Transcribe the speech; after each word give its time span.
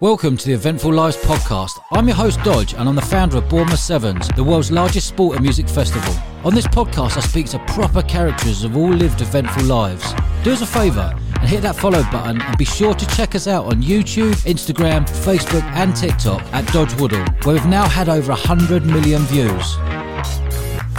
Welcome 0.00 0.36
to 0.36 0.46
the 0.46 0.52
Eventful 0.52 0.92
Lives 0.92 1.16
podcast. 1.16 1.80
I'm 1.90 2.06
your 2.06 2.14
host 2.14 2.40
Dodge 2.44 2.72
and 2.72 2.88
I'm 2.88 2.94
the 2.94 3.02
founder 3.02 3.38
of 3.38 3.48
Bournemouth 3.48 3.80
Sevens, 3.80 4.28
the 4.36 4.44
world's 4.44 4.70
largest 4.70 5.08
sport 5.08 5.34
and 5.34 5.42
music 5.44 5.68
festival. 5.68 6.14
On 6.44 6.54
this 6.54 6.68
podcast 6.68 7.16
I 7.16 7.20
speak 7.20 7.46
to 7.46 7.58
proper 7.66 8.02
characters 8.02 8.62
who've 8.62 8.76
all 8.76 8.92
lived 8.92 9.20
eventful 9.22 9.64
lives. 9.64 10.14
Do 10.44 10.52
us 10.52 10.62
a 10.62 10.66
favour 10.66 11.12
and 11.40 11.48
hit 11.48 11.62
that 11.62 11.74
follow 11.74 12.04
button 12.12 12.40
and 12.40 12.56
be 12.56 12.64
sure 12.64 12.94
to 12.94 13.06
check 13.08 13.34
us 13.34 13.48
out 13.48 13.64
on 13.64 13.82
YouTube, 13.82 14.34
Instagram, 14.46 15.04
Facebook 15.08 15.64
and 15.74 15.96
TikTok 15.96 16.42
at 16.52 16.72
Dodge 16.72 16.94
Woodall, 17.00 17.26
where 17.42 17.56
we've 17.56 17.66
now 17.66 17.88
had 17.88 18.08
over 18.08 18.30
100 18.30 18.86
million 18.86 19.22
views. 19.22 19.74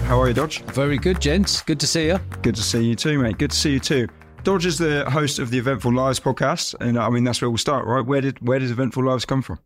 How 0.10 0.20
are 0.20 0.28
you, 0.28 0.34
Dodge? 0.34 0.62
Very 0.74 0.98
good, 0.98 1.22
gents. 1.22 1.62
Good 1.62 1.80
to 1.80 1.88
see 1.88 2.08
you. 2.08 2.20
Good 2.42 2.56
to 2.56 2.64
see 2.64 2.84
you 2.84 2.96
too, 2.96 3.18
mate. 3.20 3.38
Good 3.38 3.52
to 3.52 3.58
see 3.58 3.72
you 3.72 3.80
too. 3.80 4.10
Dodge 4.50 4.66
is 4.66 4.80
the 4.80 5.08
host 5.08 5.38
of 5.38 5.52
the 5.52 5.60
Eventful 5.60 5.94
Lives 5.94 6.20
podcast, 6.20 6.74
and 6.82 6.98
I 6.98 7.12
mean 7.12 7.24
that's 7.24 7.40
where 7.40 7.52
we'll 7.52 7.60
start, 7.60 7.86
right? 7.86 8.04
Where 8.04 8.20
did 8.20 8.40
where 8.40 8.58
does 8.58 8.72
Eventful 8.72 9.06
Lives 9.06 9.24
come 9.24 9.44
from? 9.44 9.60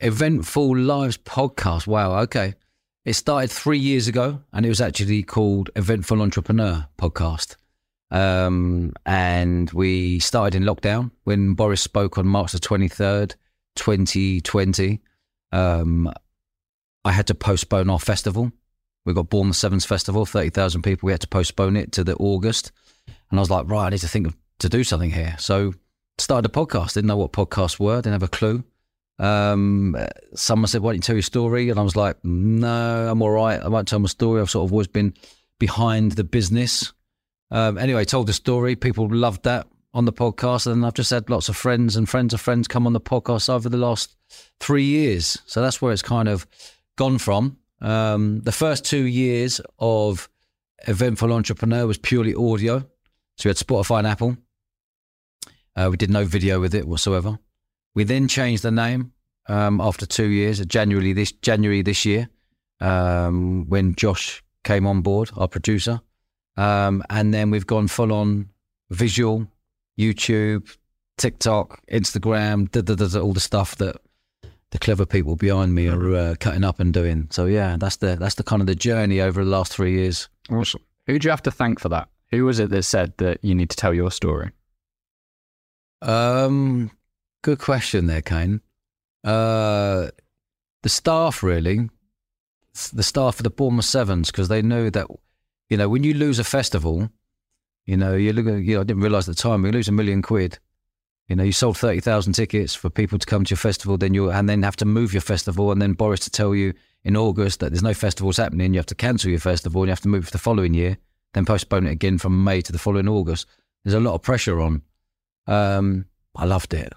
Eventful 0.00 0.78
Lives 0.78 1.18
podcast. 1.18 1.86
Wow. 1.86 2.18
Okay. 2.20 2.54
It 3.04 3.12
started 3.12 3.50
three 3.50 3.76
years 3.78 4.08
ago, 4.08 4.40
and 4.50 4.64
it 4.64 4.70
was 4.70 4.80
actually 4.80 5.22
called 5.24 5.68
Eventful 5.76 6.22
Entrepreneur 6.22 6.86
Podcast. 6.96 7.56
Um, 8.10 8.94
and 9.04 9.70
we 9.72 10.20
started 10.20 10.56
in 10.56 10.62
lockdown 10.62 11.10
when 11.24 11.52
Boris 11.52 11.82
spoke 11.82 12.16
on 12.16 12.26
March 12.26 12.52
the 12.52 12.58
twenty 12.58 12.88
third, 12.88 13.34
twenty 13.76 14.40
twenty. 14.40 15.02
Um, 15.52 16.10
I 17.04 17.12
had 17.12 17.26
to 17.26 17.34
postpone 17.34 17.90
our 17.90 18.00
festival. 18.00 18.52
We 19.04 19.12
got 19.12 19.28
Bournemouth 19.28 19.56
Sevens 19.56 19.84
Festival, 19.84 20.24
thirty 20.24 20.48
thousand 20.48 20.80
people. 20.80 21.08
We 21.08 21.12
had 21.12 21.20
to 21.20 21.28
postpone 21.28 21.76
it 21.76 21.92
to 21.92 22.04
the 22.04 22.16
August. 22.16 22.72
And 23.30 23.38
I 23.38 23.40
was 23.40 23.50
like, 23.50 23.68
right, 23.68 23.86
I 23.86 23.90
need 23.90 23.98
to 23.98 24.08
think 24.08 24.26
of, 24.26 24.36
to 24.60 24.68
do 24.68 24.84
something 24.84 25.10
here. 25.10 25.36
So 25.38 25.74
started 26.18 26.50
a 26.50 26.52
podcast. 26.52 26.94
Didn't 26.94 27.08
know 27.08 27.16
what 27.16 27.32
podcasts 27.32 27.78
were. 27.78 27.96
Didn't 27.96 28.12
have 28.12 28.22
a 28.22 28.28
clue. 28.28 28.64
Um, 29.18 29.96
someone 30.34 30.68
said, 30.68 30.82
why 30.82 30.90
don't 30.90 30.96
you 30.96 31.02
tell 31.02 31.16
your 31.16 31.22
story? 31.22 31.70
And 31.70 31.78
I 31.78 31.82
was 31.82 31.96
like, 31.96 32.16
no, 32.24 33.08
I'm 33.10 33.22
all 33.22 33.30
right. 33.30 33.60
I 33.60 33.68
won't 33.68 33.88
tell 33.88 33.98
my 33.98 34.08
story. 34.08 34.40
I've 34.40 34.50
sort 34.50 34.66
of 34.66 34.72
always 34.72 34.86
been 34.86 35.14
behind 35.58 36.12
the 36.12 36.24
business. 36.24 36.92
Um, 37.50 37.78
anyway, 37.78 38.04
told 38.04 38.28
the 38.28 38.32
story. 38.32 38.76
People 38.76 39.08
loved 39.08 39.44
that 39.44 39.66
on 39.94 40.04
the 40.04 40.12
podcast. 40.12 40.66
And 40.70 40.84
I've 40.86 40.94
just 40.94 41.10
had 41.10 41.30
lots 41.30 41.48
of 41.48 41.56
friends 41.56 41.96
and 41.96 42.08
friends 42.08 42.34
of 42.34 42.40
friends 42.40 42.68
come 42.68 42.86
on 42.86 42.92
the 42.92 43.00
podcast 43.00 43.48
over 43.48 43.68
the 43.68 43.76
last 43.76 44.14
three 44.60 44.84
years. 44.84 45.38
So 45.46 45.62
that's 45.62 45.82
where 45.82 45.92
it's 45.92 46.02
kind 46.02 46.28
of 46.28 46.46
gone 46.96 47.18
from. 47.18 47.56
Um, 47.80 48.40
the 48.40 48.52
first 48.52 48.84
two 48.84 49.04
years 49.04 49.60
of 49.78 50.28
Eventful 50.86 51.32
Entrepreneur 51.32 51.86
was 51.86 51.98
purely 51.98 52.34
audio. 52.34 52.84
So 53.38 53.48
we 53.48 53.50
had 53.50 53.56
Spotify 53.56 53.98
and 53.98 54.06
Apple. 54.06 54.36
Uh, 55.76 55.88
we 55.90 55.96
did 55.96 56.10
no 56.10 56.24
video 56.24 56.58
with 56.60 56.74
it 56.74 56.88
whatsoever. 56.88 57.38
We 57.94 58.02
then 58.02 58.26
changed 58.26 58.64
the 58.64 58.72
name 58.72 59.12
um, 59.48 59.80
after 59.80 60.06
two 60.06 60.26
years, 60.26 60.64
January 60.66 61.12
this 61.12 61.30
January 61.30 61.82
this 61.82 62.04
year, 62.04 62.28
um, 62.80 63.66
when 63.68 63.94
Josh 63.94 64.42
came 64.64 64.86
on 64.86 65.02
board, 65.02 65.30
our 65.36 65.46
producer, 65.46 66.00
um, 66.56 67.02
and 67.10 67.32
then 67.32 67.50
we've 67.50 67.66
gone 67.66 67.86
full 67.86 68.12
on 68.12 68.48
visual, 68.90 69.46
YouTube, 69.98 70.76
TikTok, 71.16 71.80
Instagram, 71.90 72.70
da, 72.72 72.80
da, 72.80 72.94
da, 72.94 73.20
all 73.20 73.32
the 73.32 73.40
stuff 73.40 73.76
that 73.76 73.96
the 74.70 74.78
clever 74.80 75.06
people 75.06 75.36
behind 75.36 75.74
me 75.74 75.88
are 75.88 76.14
uh, 76.14 76.34
cutting 76.40 76.64
up 76.64 76.80
and 76.80 76.92
doing. 76.92 77.28
So 77.30 77.46
yeah, 77.46 77.76
that's 77.78 77.96
the 77.96 78.16
that's 78.16 78.34
the 78.34 78.42
kind 78.42 78.60
of 78.60 78.66
the 78.66 78.74
journey 78.74 79.20
over 79.20 79.44
the 79.44 79.50
last 79.50 79.72
three 79.72 79.92
years. 79.92 80.28
Awesome. 80.50 80.82
Who 81.06 81.20
do 81.20 81.26
you 81.26 81.30
have 81.30 81.42
to 81.44 81.52
thank 81.52 81.78
for 81.78 81.88
that? 81.88 82.08
Who 82.30 82.44
was 82.44 82.58
it 82.58 82.70
that 82.70 82.82
said 82.82 83.14
that 83.18 83.42
you 83.42 83.54
need 83.54 83.70
to 83.70 83.76
tell 83.76 83.94
your 83.94 84.10
story? 84.10 84.50
Um, 86.02 86.90
good 87.42 87.58
question 87.58 88.06
there, 88.06 88.22
Kane. 88.22 88.60
Uh, 89.24 90.08
the 90.82 90.88
staff 90.88 91.42
really, 91.42 91.88
the 92.92 93.02
staff 93.02 93.38
of 93.38 93.44
the 93.44 93.50
Bournemouth 93.50 93.84
Sevens, 93.84 94.30
because 94.30 94.48
they 94.48 94.62
know 94.62 94.90
that, 94.90 95.06
you 95.68 95.76
know, 95.76 95.88
when 95.88 96.04
you 96.04 96.14
lose 96.14 96.38
a 96.38 96.44
festival, 96.44 97.10
you 97.86 97.96
know, 97.96 98.14
you 98.14 98.32
look 98.32 98.46
at, 98.46 98.62
you 98.62 98.74
know, 98.74 98.82
I 98.82 98.84
didn't 98.84 99.02
realise 99.02 99.28
at 99.28 99.36
the 99.36 99.42
time, 99.42 99.64
you 99.64 99.72
lose 99.72 99.88
a 99.88 99.92
million 99.92 100.22
quid. 100.22 100.58
You 101.28 101.36
know, 101.36 101.44
you 101.44 101.52
sold 101.52 101.76
30,000 101.76 102.32
tickets 102.32 102.74
for 102.74 102.88
people 102.88 103.18
to 103.18 103.26
come 103.26 103.44
to 103.44 103.50
your 103.50 103.58
festival, 103.58 103.98
then 103.98 104.14
you 104.14 104.30
and 104.30 104.48
then 104.48 104.62
have 104.62 104.76
to 104.76 104.86
move 104.86 105.12
your 105.12 105.20
festival, 105.20 105.72
and 105.72 105.82
then 105.82 105.92
Boris 105.92 106.20
to 106.20 106.30
tell 106.30 106.54
you 106.54 106.72
in 107.04 107.16
August 107.16 107.60
that 107.60 107.70
there's 107.70 107.82
no 107.82 107.94
festivals 107.94 108.38
happening, 108.38 108.72
you 108.72 108.78
have 108.78 108.86
to 108.86 108.94
cancel 108.94 109.30
your 109.30 109.40
festival 109.40 109.82
and 109.82 109.88
you 109.88 109.92
have 109.92 110.00
to 110.00 110.08
move 110.08 110.26
for 110.26 110.30
the 110.30 110.38
following 110.38 110.74
year 110.74 110.98
then 111.34 111.44
postpone 111.44 111.86
it 111.86 111.92
again 111.92 112.18
from 112.18 112.44
May 112.44 112.60
to 112.62 112.72
the 112.72 112.78
following 112.78 113.08
August. 113.08 113.46
There's 113.84 113.94
a 113.94 114.00
lot 114.00 114.14
of 114.14 114.22
pressure 114.22 114.60
on. 114.60 114.82
Um, 115.46 116.06
I 116.36 116.44
loved 116.44 116.74
it. 116.74 116.92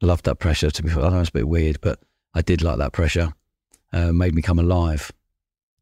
Loved 0.00 0.24
that 0.24 0.38
pressure. 0.38 0.70
To 0.70 0.82
be, 0.82 0.90
I 0.90 1.08
know 1.08 1.20
it's 1.20 1.28
a 1.28 1.32
bit 1.32 1.48
weird, 1.48 1.80
but 1.80 2.00
I 2.34 2.42
did 2.42 2.62
like 2.62 2.78
that 2.78 2.92
pressure. 2.92 3.32
Uh, 3.92 4.12
made 4.12 4.34
me 4.34 4.42
come 4.42 4.58
alive. 4.58 5.12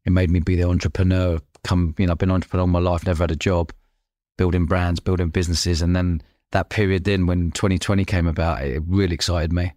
It 0.05 0.11
made 0.11 0.29
me 0.29 0.39
be 0.39 0.55
the 0.55 0.67
entrepreneur. 0.67 1.39
Come, 1.63 1.95
you 1.97 2.05
know, 2.05 2.13
I've 2.13 2.17
been 2.17 2.29
an 2.29 2.35
entrepreneur 2.35 2.61
all 2.61 2.67
my 2.67 2.79
life, 2.79 3.05
never 3.05 3.23
had 3.23 3.31
a 3.31 3.35
job, 3.35 3.71
building 4.37 4.65
brands, 4.65 4.99
building 4.99 5.29
businesses, 5.29 5.81
and 5.81 5.95
then 5.95 6.21
that 6.51 6.69
period 6.69 7.03
then 7.03 7.27
when 7.27 7.51
2020 7.51 8.03
came 8.05 8.27
about, 8.27 8.63
it 8.63 8.81
really 8.85 9.13
excited 9.13 9.53
me 9.53 9.73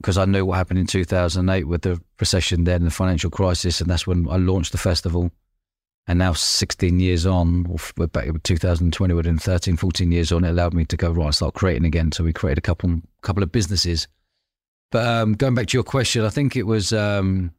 because 0.00 0.16
I 0.16 0.24
knew 0.24 0.44
what 0.46 0.56
happened 0.56 0.78
in 0.78 0.86
2008 0.86 1.64
with 1.64 1.82
the 1.82 2.00
recession 2.18 2.64
then, 2.64 2.84
the 2.84 2.90
financial 2.90 3.30
crisis, 3.30 3.80
and 3.80 3.90
that's 3.90 4.06
when 4.06 4.28
I 4.28 4.36
launched 4.36 4.72
the 4.72 4.78
festival. 4.78 5.30
And 6.06 6.18
now, 6.18 6.32
16 6.32 6.98
years 6.98 7.26
on, 7.26 7.78
we're 7.96 8.06
back 8.08 8.26
in 8.26 8.40
2020, 8.40 9.14
we're 9.14 9.20
in 9.20 9.38
13, 9.38 9.76
14 9.76 10.10
years 10.10 10.32
on, 10.32 10.44
it 10.44 10.50
allowed 10.50 10.74
me 10.74 10.84
to 10.86 10.96
go, 10.96 11.10
right, 11.10 11.26
and 11.26 11.34
start 11.34 11.54
creating 11.54 11.84
again. 11.84 12.10
So 12.10 12.24
we 12.24 12.32
created 12.32 12.58
a 12.58 12.62
couple, 12.62 13.00
couple 13.22 13.42
of 13.42 13.52
businesses. 13.52 14.08
But 14.90 15.06
um, 15.06 15.34
going 15.34 15.54
back 15.54 15.68
to 15.68 15.76
your 15.76 15.84
question, 15.84 16.24
I 16.24 16.30
think 16.30 16.56
it 16.56 16.64
was 16.64 16.92
um, 16.92 17.52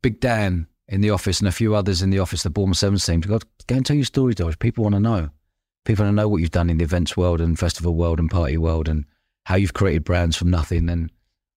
Big 0.00 0.20
Dan 0.20 0.66
in 0.88 1.00
the 1.00 1.10
office 1.10 1.40
and 1.40 1.48
a 1.48 1.52
few 1.52 1.74
others 1.74 2.02
in 2.02 2.10
the 2.10 2.18
office, 2.18 2.42
the 2.42 2.50
Bournemouth 2.50 2.78
Sevens 2.78 3.04
team, 3.04 3.20
go 3.20 3.38
and 3.68 3.84
tell 3.84 3.96
your 3.96 4.04
story, 4.04 4.34
Dodge. 4.34 4.58
People 4.58 4.84
want 4.84 4.94
to 4.94 5.00
know. 5.00 5.30
People 5.84 6.04
want 6.04 6.12
to 6.12 6.16
know 6.16 6.28
what 6.28 6.38
you've 6.38 6.50
done 6.50 6.70
in 6.70 6.78
the 6.78 6.84
events 6.84 7.16
world 7.16 7.40
and 7.40 7.58
festival 7.58 7.94
world 7.94 8.18
and 8.18 8.30
party 8.30 8.56
world 8.56 8.88
and 8.88 9.04
how 9.44 9.56
you've 9.56 9.74
created 9.74 10.04
brands 10.04 10.36
from 10.36 10.50
nothing. 10.50 10.88
And 10.88 11.10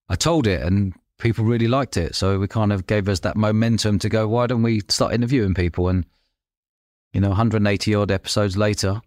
I 0.09 0.15
told 0.15 0.47
it, 0.47 0.61
and 0.61 0.93
people 1.17 1.45
really 1.45 1.67
liked 1.67 1.97
it. 1.97 2.15
So 2.15 2.39
we 2.39 2.47
kind 2.47 2.73
of 2.73 2.87
gave 2.87 3.07
us 3.07 3.21
that 3.21 3.35
momentum 3.35 3.99
to 3.99 4.09
go, 4.09 4.27
why 4.27 4.47
don't 4.47 4.63
we 4.63 4.81
start 4.89 5.13
interviewing 5.13 5.53
people? 5.53 5.87
And 5.89 6.05
you 7.13 7.21
know, 7.21 7.29
180 7.29 7.95
odd 7.95 8.11
episodes 8.11 8.57
later, 8.57 9.01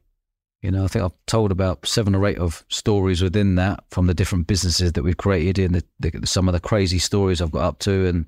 you 0.62 0.70
know, 0.70 0.84
I 0.84 0.88
think 0.88 1.04
I've 1.04 1.26
told 1.26 1.52
about 1.52 1.86
seven 1.86 2.14
or 2.14 2.26
eight 2.26 2.38
of 2.38 2.64
stories 2.68 3.22
within 3.22 3.56
that 3.56 3.84
from 3.90 4.06
the 4.06 4.14
different 4.14 4.46
businesses 4.46 4.92
that 4.94 5.02
we've 5.02 5.16
created 5.16 5.58
and 5.58 5.74
the, 5.74 5.84
the, 6.00 6.26
some 6.26 6.48
of 6.48 6.54
the 6.54 6.60
crazy 6.60 6.98
stories 6.98 7.40
I've 7.40 7.52
got 7.52 7.66
up 7.66 7.78
to. 7.80 8.06
And 8.06 8.26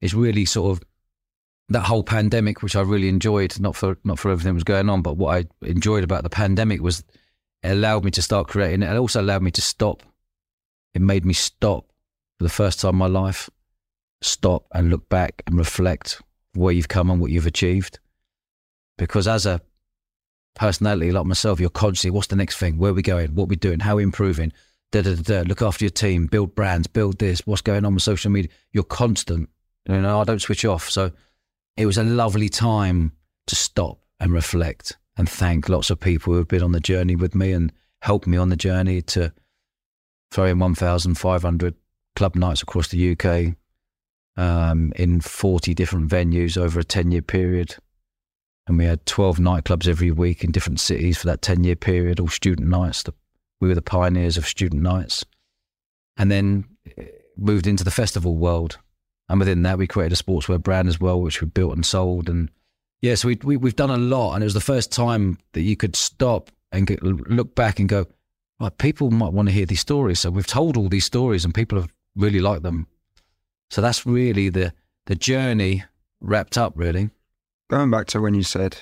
it's 0.00 0.14
really 0.14 0.44
sort 0.44 0.76
of 0.76 0.84
that 1.68 1.82
whole 1.82 2.02
pandemic, 2.02 2.62
which 2.62 2.74
I 2.74 2.80
really 2.80 3.08
enjoyed, 3.08 3.58
not 3.60 3.76
for, 3.76 3.96
not 4.04 4.18
for 4.18 4.30
everything 4.30 4.50
that 4.50 4.54
was 4.54 4.64
going 4.64 4.90
on, 4.90 5.00
but 5.00 5.16
what 5.16 5.36
I 5.36 5.66
enjoyed 5.66 6.02
about 6.02 6.24
the 6.24 6.30
pandemic 6.30 6.82
was 6.82 7.04
it 7.62 7.70
allowed 7.70 8.04
me 8.04 8.10
to 8.10 8.22
start 8.22 8.48
creating. 8.48 8.82
It 8.82 8.96
also 8.96 9.20
allowed 9.20 9.42
me 9.42 9.52
to 9.52 9.62
stop. 9.62 10.02
It 10.92 11.00
made 11.00 11.24
me 11.24 11.34
stop 11.34 11.89
for 12.40 12.44
the 12.44 12.48
first 12.48 12.80
time 12.80 12.94
in 12.94 12.96
my 12.96 13.06
life, 13.06 13.50
stop 14.22 14.64
and 14.72 14.88
look 14.88 15.10
back 15.10 15.42
and 15.46 15.58
reflect 15.58 16.22
where 16.54 16.72
you've 16.72 16.88
come 16.88 17.10
and 17.10 17.20
what 17.20 17.30
you've 17.30 17.44
achieved 17.44 17.98
because 18.96 19.28
as 19.28 19.44
a 19.44 19.60
personality 20.54 21.12
like 21.12 21.26
myself, 21.26 21.60
you're 21.60 21.68
constantly, 21.68 22.14
what's 22.14 22.28
the 22.28 22.36
next 22.36 22.56
thing? 22.56 22.78
Where 22.78 22.92
are 22.92 22.94
we 22.94 23.02
going? 23.02 23.34
What 23.34 23.44
are 23.44 23.48
we 23.48 23.56
doing? 23.56 23.80
How 23.80 23.92
are 23.92 23.96
we 23.96 24.02
improving? 24.04 24.54
Da, 24.90 25.02
da, 25.02 25.16
da, 25.16 25.22
da. 25.22 25.48
Look 25.48 25.60
after 25.60 25.84
your 25.84 25.90
team, 25.90 26.28
build 26.28 26.54
brands, 26.54 26.86
build 26.86 27.18
this. 27.18 27.46
What's 27.46 27.60
going 27.60 27.84
on 27.84 27.92
with 27.92 28.02
social 28.02 28.30
media? 28.30 28.50
You're 28.72 28.84
constant. 28.84 29.50
You 29.86 30.00
know, 30.00 30.18
I 30.18 30.24
don't 30.24 30.40
switch 30.40 30.64
off. 30.64 30.88
So 30.88 31.12
it 31.76 31.84
was 31.84 31.98
a 31.98 32.04
lovely 32.04 32.48
time 32.48 33.12
to 33.48 33.54
stop 33.54 33.98
and 34.18 34.32
reflect 34.32 34.96
and 35.18 35.28
thank 35.28 35.68
lots 35.68 35.90
of 35.90 36.00
people 36.00 36.32
who 36.32 36.38
have 36.38 36.48
been 36.48 36.62
on 36.62 36.72
the 36.72 36.80
journey 36.80 37.16
with 37.16 37.34
me 37.34 37.52
and 37.52 37.70
helped 38.00 38.26
me 38.26 38.38
on 38.38 38.48
the 38.48 38.56
journey 38.56 39.02
to 39.02 39.30
throw 40.30 40.46
in 40.46 40.58
1,500 40.58 41.74
club 42.20 42.34
nights 42.34 42.62
across 42.62 42.88
the 42.88 43.12
UK 43.12 43.54
um, 44.36 44.92
in 44.96 45.22
40 45.22 45.72
different 45.72 46.10
venues 46.10 46.58
over 46.58 46.80
a 46.80 46.84
10 46.84 47.12
year 47.12 47.22
period 47.22 47.76
and 48.66 48.78
we 48.78 48.84
had 48.84 49.04
12 49.06 49.38
nightclubs 49.38 49.88
every 49.88 50.10
week 50.10 50.44
in 50.44 50.52
different 50.52 50.78
cities 50.78 51.18
for 51.18 51.26
that 51.26 51.42
10 51.42 51.64
year 51.64 51.74
period, 51.74 52.20
all 52.20 52.28
student 52.28 52.68
nights. 52.68 53.04
we 53.60 53.68
were 53.68 53.74
the 53.74 53.82
pioneers 53.82 54.36
of 54.36 54.46
student 54.46 54.82
nights. 54.82 55.24
And 56.16 56.30
then 56.30 56.66
eh, 56.96 57.06
moved 57.36 57.66
into 57.66 57.82
the 57.82 57.90
festival 57.90 58.36
world. 58.36 58.78
And 59.28 59.40
within 59.40 59.62
that, 59.62 59.78
we 59.78 59.88
created 59.88 60.16
a 60.16 60.22
sportswear 60.22 60.62
brand 60.62 60.88
as 60.88 61.00
well, 61.00 61.20
which 61.20 61.40
we 61.40 61.48
built 61.48 61.74
and 61.74 61.84
sold. 61.84 62.28
And 62.28 62.48
yeah, 63.02 63.16
so 63.16 63.26
we, 63.26 63.38
we, 63.42 63.56
we've 63.56 63.74
done 63.74 63.90
a 63.90 63.96
lot. 63.96 64.34
And 64.34 64.44
it 64.44 64.46
was 64.46 64.54
the 64.54 64.60
first 64.60 64.92
time 64.92 65.38
that 65.52 65.62
you 65.62 65.76
could 65.76 65.96
stop 65.96 66.52
and 66.70 66.86
get, 66.86 67.02
look 67.02 67.56
back 67.56 67.80
and 67.80 67.88
go, 67.88 68.06
right, 68.60 68.78
people 68.78 69.10
might 69.10 69.32
want 69.32 69.48
to 69.48 69.54
hear 69.54 69.66
these 69.66 69.80
stories. 69.80 70.20
So 70.20 70.30
we've 70.30 70.46
told 70.46 70.76
all 70.76 70.88
these 70.88 71.06
stories 71.06 71.44
and 71.44 71.52
people 71.52 71.80
have 71.80 71.92
really 72.16 72.40
like 72.40 72.62
them. 72.62 72.86
So 73.70 73.80
that's 73.80 74.04
really 74.06 74.48
the, 74.48 74.72
the 75.06 75.14
journey 75.14 75.84
wrapped 76.20 76.58
up, 76.58 76.72
really 76.76 77.10
going 77.68 77.90
back 77.90 78.06
to 78.08 78.20
when 78.20 78.34
you 78.34 78.42
said 78.42 78.76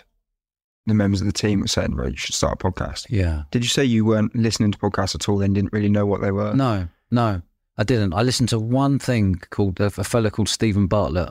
the 0.86 0.94
members 0.94 1.20
of 1.20 1.26
the 1.26 1.32
team 1.32 1.60
were 1.60 1.66
saying, 1.68 1.94
right, 1.94 2.10
you 2.10 2.16
should 2.16 2.34
start 2.34 2.54
a 2.60 2.64
podcast. 2.64 3.06
Yeah. 3.10 3.42
Did 3.50 3.62
you 3.62 3.68
say 3.68 3.84
you 3.84 4.04
weren't 4.06 4.34
listening 4.34 4.72
to 4.72 4.78
podcasts 4.78 5.14
at 5.14 5.28
all 5.28 5.42
and 5.42 5.54
didn't 5.54 5.72
really 5.74 5.90
know 5.90 6.06
what 6.06 6.22
they 6.22 6.32
were? 6.32 6.54
No, 6.54 6.88
no. 7.10 7.42
I 7.76 7.84
didn't. 7.84 8.14
I 8.14 8.22
listened 8.22 8.48
to 8.48 8.58
one 8.58 8.98
thing 8.98 9.36
called 9.50 9.78
a, 9.78 9.84
a 9.86 10.04
fellow 10.04 10.30
called 10.30 10.48
Steven 10.48 10.86
Bartlett, 10.86 11.30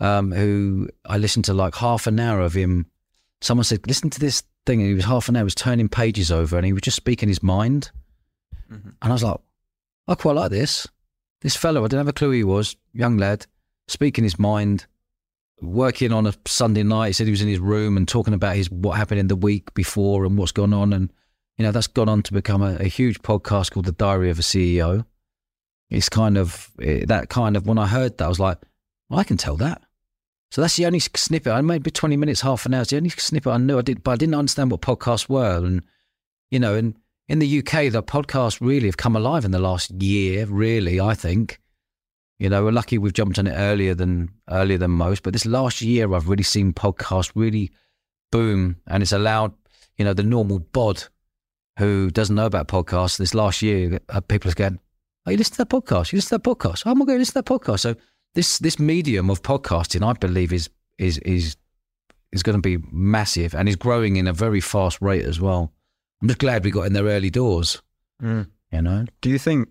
um, 0.00 0.30
who 0.32 0.88
I 1.04 1.18
listened 1.18 1.44
to 1.46 1.54
like 1.54 1.74
half 1.74 2.06
an 2.06 2.18
hour 2.20 2.40
of 2.40 2.54
him. 2.54 2.86
Someone 3.42 3.64
said, 3.64 3.86
"Listen 3.86 4.08
to 4.08 4.18
this 4.18 4.42
thing," 4.64 4.80
and 4.80 4.88
he 4.88 4.94
was 4.94 5.04
half 5.04 5.28
an 5.28 5.36
hour, 5.36 5.44
was 5.44 5.54
turning 5.54 5.90
pages 5.90 6.32
over, 6.32 6.56
and 6.56 6.64
he 6.64 6.72
was 6.72 6.80
just 6.80 6.96
speaking 6.96 7.28
his 7.28 7.42
mind. 7.42 7.90
Mhm. 8.72 8.94
And 9.02 9.10
I 9.10 9.12
was 9.12 9.22
like, 9.22 9.36
I 10.08 10.14
quite 10.14 10.36
like 10.36 10.50
this. 10.50 10.86
This 11.42 11.56
fellow, 11.56 11.84
I 11.84 11.88
didn't 11.88 11.98
have 11.98 12.08
a 12.08 12.12
clue 12.12 12.28
who 12.28 12.34
he 12.34 12.44
was, 12.44 12.76
young 12.92 13.18
lad, 13.18 13.46
speaking 13.88 14.24
his 14.24 14.38
mind, 14.38 14.86
working 15.60 16.12
on 16.12 16.26
a 16.26 16.34
Sunday 16.46 16.82
night. 16.82 17.08
He 17.08 17.12
said 17.12 17.26
he 17.26 17.30
was 17.30 17.42
in 17.42 17.48
his 17.48 17.58
room 17.58 17.96
and 17.96 18.08
talking 18.08 18.34
about 18.34 18.56
his 18.56 18.70
what 18.70 18.96
happened 18.96 19.20
in 19.20 19.28
the 19.28 19.36
week 19.36 19.72
before 19.74 20.24
and 20.24 20.36
what's 20.38 20.52
gone 20.52 20.72
on. 20.72 20.92
And, 20.92 21.12
you 21.56 21.64
know, 21.64 21.72
that's 21.72 21.86
gone 21.86 22.08
on 22.08 22.22
to 22.22 22.32
become 22.32 22.62
a, 22.62 22.76
a 22.76 22.84
huge 22.84 23.20
podcast 23.22 23.72
called 23.72 23.86
The 23.86 23.92
Diary 23.92 24.30
of 24.30 24.38
a 24.38 24.42
CEO. 24.42 25.04
It's 25.90 26.08
kind 26.08 26.36
of 26.36 26.70
eh, 26.82 27.04
that 27.06 27.28
kind 27.28 27.56
of, 27.56 27.66
when 27.66 27.78
I 27.78 27.86
heard 27.86 28.18
that, 28.18 28.24
I 28.24 28.28
was 28.28 28.40
like, 28.40 28.58
I 29.10 29.22
can 29.22 29.36
tell 29.36 29.56
that. 29.58 29.82
So 30.50 30.60
that's 30.60 30.76
the 30.76 30.86
only 30.86 31.00
snippet. 31.00 31.52
I 31.52 31.60
maybe 31.60 31.90
20 31.90 32.16
minutes, 32.16 32.40
half 32.40 32.66
an 32.66 32.74
hour. 32.74 32.82
It's 32.82 32.90
the 32.90 32.96
only 32.96 33.10
snippet 33.10 33.52
I 33.52 33.58
knew. 33.58 33.78
I 33.78 33.82
did, 33.82 34.02
but 34.02 34.12
I 34.12 34.16
didn't 34.16 34.34
understand 34.34 34.70
what 34.70 34.80
podcasts 34.80 35.28
were. 35.28 35.64
And, 35.64 35.84
you 36.50 36.58
know, 36.58 36.74
and 36.74 36.96
in 37.28 37.38
the 37.40 37.58
UK, 37.58 37.90
the 37.90 38.02
podcasts 38.02 38.60
really 38.60 38.86
have 38.86 38.96
come 38.96 39.16
alive 39.16 39.44
in 39.44 39.50
the 39.50 39.58
last 39.58 39.90
year, 39.90 40.46
really, 40.46 41.00
I 41.00 41.14
think. 41.14 41.60
You 42.38 42.48
know, 42.48 42.64
we're 42.64 42.72
lucky 42.72 42.98
we've 42.98 43.12
jumped 43.12 43.38
on 43.38 43.46
it 43.46 43.54
earlier 43.54 43.94
than 43.94 44.30
earlier 44.50 44.78
than 44.78 44.90
most. 44.90 45.22
But 45.22 45.32
this 45.32 45.46
last 45.46 45.80
year, 45.80 46.12
I've 46.12 46.28
really 46.28 46.42
seen 46.42 46.72
podcasts 46.72 47.32
really 47.34 47.70
boom, 48.30 48.76
and 48.86 49.02
it's 49.02 49.12
allowed 49.12 49.54
you 49.96 50.04
know 50.04 50.12
the 50.12 50.22
normal 50.22 50.58
bod 50.58 51.04
who 51.78 52.10
doesn't 52.10 52.36
know 52.36 52.46
about 52.46 52.68
podcasts. 52.68 53.16
This 53.16 53.34
last 53.34 53.62
year, 53.62 54.00
uh, 54.10 54.20
people 54.20 54.50
are 54.50 54.54
going, 54.54 54.78
"Oh, 55.24 55.30
you 55.30 55.38
listen 55.38 55.56
to 55.56 55.64
that 55.64 55.70
podcast? 55.70 56.12
You 56.12 56.18
listen 56.18 56.38
to 56.38 56.42
that 56.42 56.58
podcast? 56.58 56.82
Oh, 56.84 56.90
I'm 56.90 56.98
going 56.98 57.16
to 57.16 57.18
listen 57.18 57.42
to 57.42 57.42
that 57.42 57.46
podcast." 57.46 57.80
So 57.80 57.96
this 58.34 58.58
this 58.58 58.78
medium 58.78 59.30
of 59.30 59.42
podcasting, 59.42 60.06
I 60.06 60.12
believe, 60.12 60.52
is 60.52 60.68
is 60.98 61.16
is 61.18 61.56
is 62.32 62.42
going 62.42 62.60
to 62.60 62.62
be 62.62 62.84
massive 62.92 63.54
and 63.54 63.66
is 63.66 63.76
growing 63.76 64.16
in 64.16 64.26
a 64.26 64.32
very 64.34 64.60
fast 64.60 65.00
rate 65.00 65.24
as 65.24 65.40
well. 65.40 65.72
I'm 66.22 66.28
just 66.28 66.40
glad 66.40 66.64
we 66.64 66.70
got 66.70 66.86
in 66.86 66.92
there 66.92 67.04
early 67.04 67.30
doors. 67.30 67.82
Mm. 68.22 68.48
You 68.72 68.82
know, 68.82 69.04
Do 69.20 69.30
you 69.30 69.38
think 69.38 69.68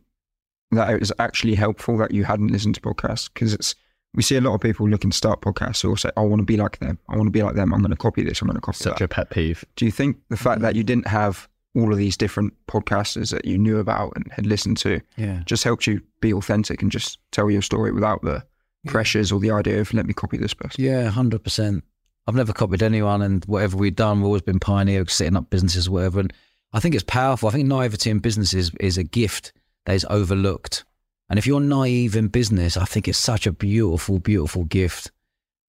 that 0.72 0.90
it 0.90 1.00
was 1.00 1.12
actually 1.20 1.56
helpful 1.56 1.98
that 1.98 2.12
you 2.12 2.24
hadn't 2.24 2.52
listened 2.52 2.76
to 2.76 2.82
podcasts? 2.82 3.30
Because 3.34 3.54
it's 3.54 3.76
we 4.14 4.24
see 4.24 4.38
a 4.38 4.42
lot 4.42 4.56
of 4.56 4.62
people 4.62 4.88
looking 4.88 5.12
to 5.12 5.18
start 5.18 5.42
podcasts 5.42 5.82
who 5.82 5.90
will 5.90 5.98
say, 5.98 6.10
"I 6.16 6.22
want 6.22 6.40
to 6.40 6.46
be 6.46 6.58
like 6.58 6.80
them. 6.80 6.98
I 7.10 7.18
want 7.18 7.28
to 7.28 7.32
be 7.32 7.44
like 7.44 7.56
them. 7.56 7.74
I'm 7.74 7.82
going 7.82 7.92
to 7.92 7.98
copy 7.98 8.24
this. 8.24 8.42
I'm 8.42 8.48
going 8.48 8.56
to 8.56 8.62
copy 8.62 8.78
Such 8.78 9.00
that." 9.00 9.06
a 9.06 9.08
pet 9.08 9.30
peeve. 9.30 9.66
Do 9.76 9.86
you 9.86 9.92
think 9.92 10.18
the 10.30 10.38
fact 10.38 10.62
that 10.62 10.76
you 10.76 10.84
didn't 10.84 11.08
have 11.08 11.50
all 11.76 11.92
of 11.92 11.98
these 11.98 12.16
different 12.16 12.54
podcasters 12.68 13.32
that 13.32 13.44
you 13.44 13.58
knew 13.58 13.80
about 13.80 14.14
and 14.16 14.32
had 14.32 14.46
listened 14.46 14.78
to 14.78 15.02
yeah, 15.18 15.42
just 15.46 15.66
helped 15.66 15.86
you 15.86 16.02
be 16.22 16.32
authentic 16.32 16.82
and 16.82 16.90
just 16.92 17.20
tell 17.32 17.52
your 17.52 17.62
story 17.62 17.92
without 17.92 18.22
the 18.22 18.42
pressures 18.88 19.32
or 19.32 19.42
the 19.42 19.52
idea 19.52 19.82
of 19.82 19.94
let 19.94 20.06
me 20.06 20.14
copy 20.14 20.38
this 20.38 20.54
person? 20.54 20.82
yeah, 20.84 21.10
hundred 21.10 21.44
percent. 21.44 21.84
I've 22.28 22.36
never 22.36 22.54
copied 22.54 22.82
anyone, 22.82 23.22
and 23.22 23.46
whatever 23.46 23.78
we've 23.78 23.96
done, 23.96 24.20
we've 24.20 24.26
always 24.26 24.42
been 24.42 24.60
pioneers, 24.60 25.14
setting 25.14 25.38
up 25.38 25.50
businesses, 25.50 25.90
whatever. 25.90 26.20
And 26.20 26.34
I 26.74 26.80
think 26.80 26.96
it's 26.96 27.04
powerful. 27.04 27.50
I 27.50 27.52
think 27.52 27.68
naivety 27.68 28.10
in 28.10 28.20
business 28.20 28.54
is, 28.54 28.72
is 28.80 28.98
a 28.98 29.04
gift 29.04 29.54
that 29.86 29.94
is 29.94 30.06
overlooked. 30.10 30.84
And 31.30 31.40
if 31.40 31.48
you're 31.48 31.60
naive 31.60 32.16
in 32.16 32.28
business, 32.28 32.78
I 32.78 32.86
think 32.86 33.08
it's 33.08 33.18
such 33.18 33.48
a 33.48 33.52
beautiful, 33.52 34.20
beautiful 34.20 34.66
gift. 34.66 35.12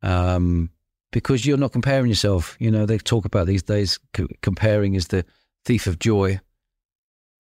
Um, 0.03 0.71
because 1.13 1.47
you're 1.47 1.57
not 1.57 1.73
comparing 1.73 2.09
yourself. 2.09 2.57
You 2.59 2.71
know, 2.71 2.85
they 2.85 2.99
talk 2.99 3.25
about 3.25 3.47
these 3.47 3.63
days 3.63 3.99
c- 4.15 4.27
comparing 4.43 4.95
is 4.95 5.09
the 5.09 5.25
thief 5.65 5.87
of 5.87 5.99
joy. 5.99 6.41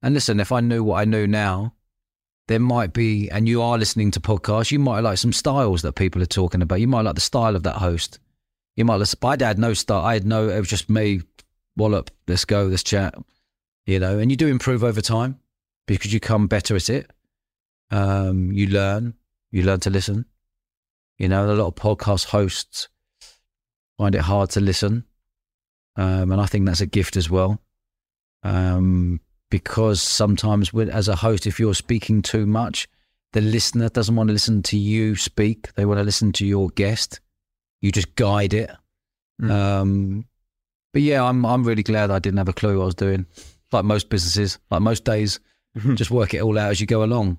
And 0.02 0.14
listen, 0.14 0.40
if 0.40 0.52
I 0.52 0.60
knew 0.60 0.82
what 0.82 1.00
I 1.00 1.04
know 1.04 1.26
now, 1.26 1.74
there 2.48 2.60
might 2.60 2.92
be, 2.92 3.28
and 3.30 3.48
you 3.48 3.60
are 3.60 3.76
listening 3.76 4.10
to 4.12 4.20
podcasts, 4.20 4.70
you 4.70 4.78
might 4.78 5.00
like 5.00 5.19
some 5.19 5.32
styles 5.32 5.82
that 5.82 5.94
people 5.94 6.22
are 6.22 6.26
talking 6.26 6.62
about. 6.62 6.80
You 6.80 6.88
might 6.88 7.02
like 7.02 7.16
the 7.16 7.20
style 7.20 7.56
of 7.56 7.64
that 7.64 7.76
host. 7.76 8.19
You 8.76 8.84
might 8.84 8.96
listen, 8.96 9.19
I 9.23 9.37
had 9.40 9.58
no 9.58 9.75
start. 9.75 10.05
I 10.05 10.14
had 10.14 10.26
no, 10.26 10.49
it 10.49 10.58
was 10.58 10.69
just 10.69 10.90
me, 10.90 11.23
wallop, 11.76 12.11
let's 12.28 12.44
go, 12.44 12.64
let's 12.67 12.82
chat, 12.82 13.14
you 13.87 13.99
know, 13.99 14.19
and 14.19 14.31
you 14.31 14.37
do 14.37 14.49
improve 14.49 14.84
over 14.84 15.00
time 15.00 15.40
because 15.87 16.12
you 16.12 16.20
come 16.20 16.46
better 16.46 16.76
at 16.76 16.90
it. 16.90 17.11
Um, 17.90 18.52
you 18.52 18.67
learn, 18.67 19.14
you 19.50 19.62
learn 19.62 19.81
to 19.81 19.90
listen. 19.90 20.26
You 21.19 21.28
know, 21.28 21.46
a 21.46 21.55
lot 21.55 21.69
of 21.69 21.75
podcast 21.75 22.26
hosts 22.26 22.88
find 23.96 24.14
it 24.14 24.20
hard 24.20 24.50
to 24.50 24.61
listen. 24.61 25.05
Um, 25.96 26.31
and 26.31 26.40
I 26.40 26.46
think 26.46 26.67
that's 26.67 26.82
a 26.82 26.87
gift 26.87 27.17
as 27.17 27.31
well. 27.31 27.62
Um, 28.43 29.20
because 29.50 30.02
sometimes 30.02 30.72
with, 30.72 30.90
as 30.90 31.08
a 31.08 31.17
host, 31.17 31.46
if 31.46 31.58
you're 31.58 31.75
speaking 31.75 32.20
too 32.20 32.44
much, 32.44 32.88
the 33.32 33.40
listener 33.40 33.88
doesn't 33.88 34.17
want 34.17 34.29
to 34.29 34.32
listen 34.32 34.62
to 34.64 34.76
you 34.76 35.17
speak. 35.17 35.72
They 35.75 35.87
want 35.87 35.99
to 35.99 36.05
listen 36.05 36.32
to 36.32 36.46
your 36.46 36.69
guest. 36.70 37.20
You 37.86 37.92
just 37.92 38.14
guide 38.16 38.52
it. 38.52 38.70
Mm. 39.40 39.50
Um, 39.50 40.24
but 40.92 41.02
yeah, 41.02 41.22
I'm 41.22 41.46
I'm 41.46 41.64
really 41.64 41.82
glad 41.82 42.10
I 42.10 42.18
didn't 42.18 42.38
have 42.38 42.48
a 42.48 42.52
clue 42.52 42.76
what 42.78 42.82
I 42.82 42.86
was 42.86 42.94
doing. 42.94 43.26
Like 43.72 43.84
most 43.84 44.08
businesses, 44.08 44.58
like 44.70 44.82
most 44.82 45.04
days, 45.04 45.40
just 45.94 46.10
work 46.10 46.34
it 46.34 46.42
all 46.42 46.58
out 46.58 46.70
as 46.70 46.80
you 46.80 46.86
go 46.86 47.04
along. 47.04 47.38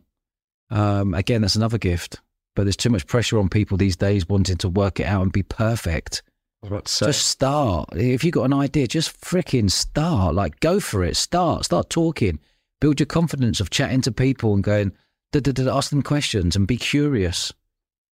Um, 0.69 1.13
again, 1.13 1.41
that's 1.41 1.55
another 1.55 1.77
gift. 1.77 2.21
But 2.55 2.63
there's 2.63 2.75
too 2.77 2.89
much 2.89 3.05
pressure 3.05 3.38
on 3.38 3.49
people 3.49 3.77
these 3.77 3.95
days 3.95 4.27
wanting 4.27 4.57
to 4.57 4.69
work 4.69 4.99
it 4.99 5.05
out 5.05 5.21
and 5.21 5.31
be 5.31 5.44
perfect. 5.44 6.23
I 6.63 6.65
was 6.65 6.71
about 6.71 6.85
to 6.85 6.91
say. 6.91 7.05
Just 7.05 7.27
start. 7.27 7.89
If 7.94 8.23
you've 8.23 8.33
got 8.33 8.45
an 8.45 8.53
idea, 8.53 8.88
just 8.88 9.19
freaking 9.21 9.69
start. 9.69 10.33
Like, 10.33 10.59
go 10.59 10.79
for 10.79 11.03
it. 11.03 11.15
Start. 11.15 11.65
Start 11.65 11.89
talking. 11.89 12.39
Build 12.81 12.99
your 12.99 13.05
confidence 13.05 13.59
of 13.59 13.69
chatting 13.69 14.01
to 14.01 14.11
people 14.11 14.55
and 14.55 14.63
going, 14.63 14.91
ask 15.35 15.91
them 15.91 16.01
questions 16.01 16.55
and 16.55 16.67
be 16.67 16.77
curious. 16.77 17.53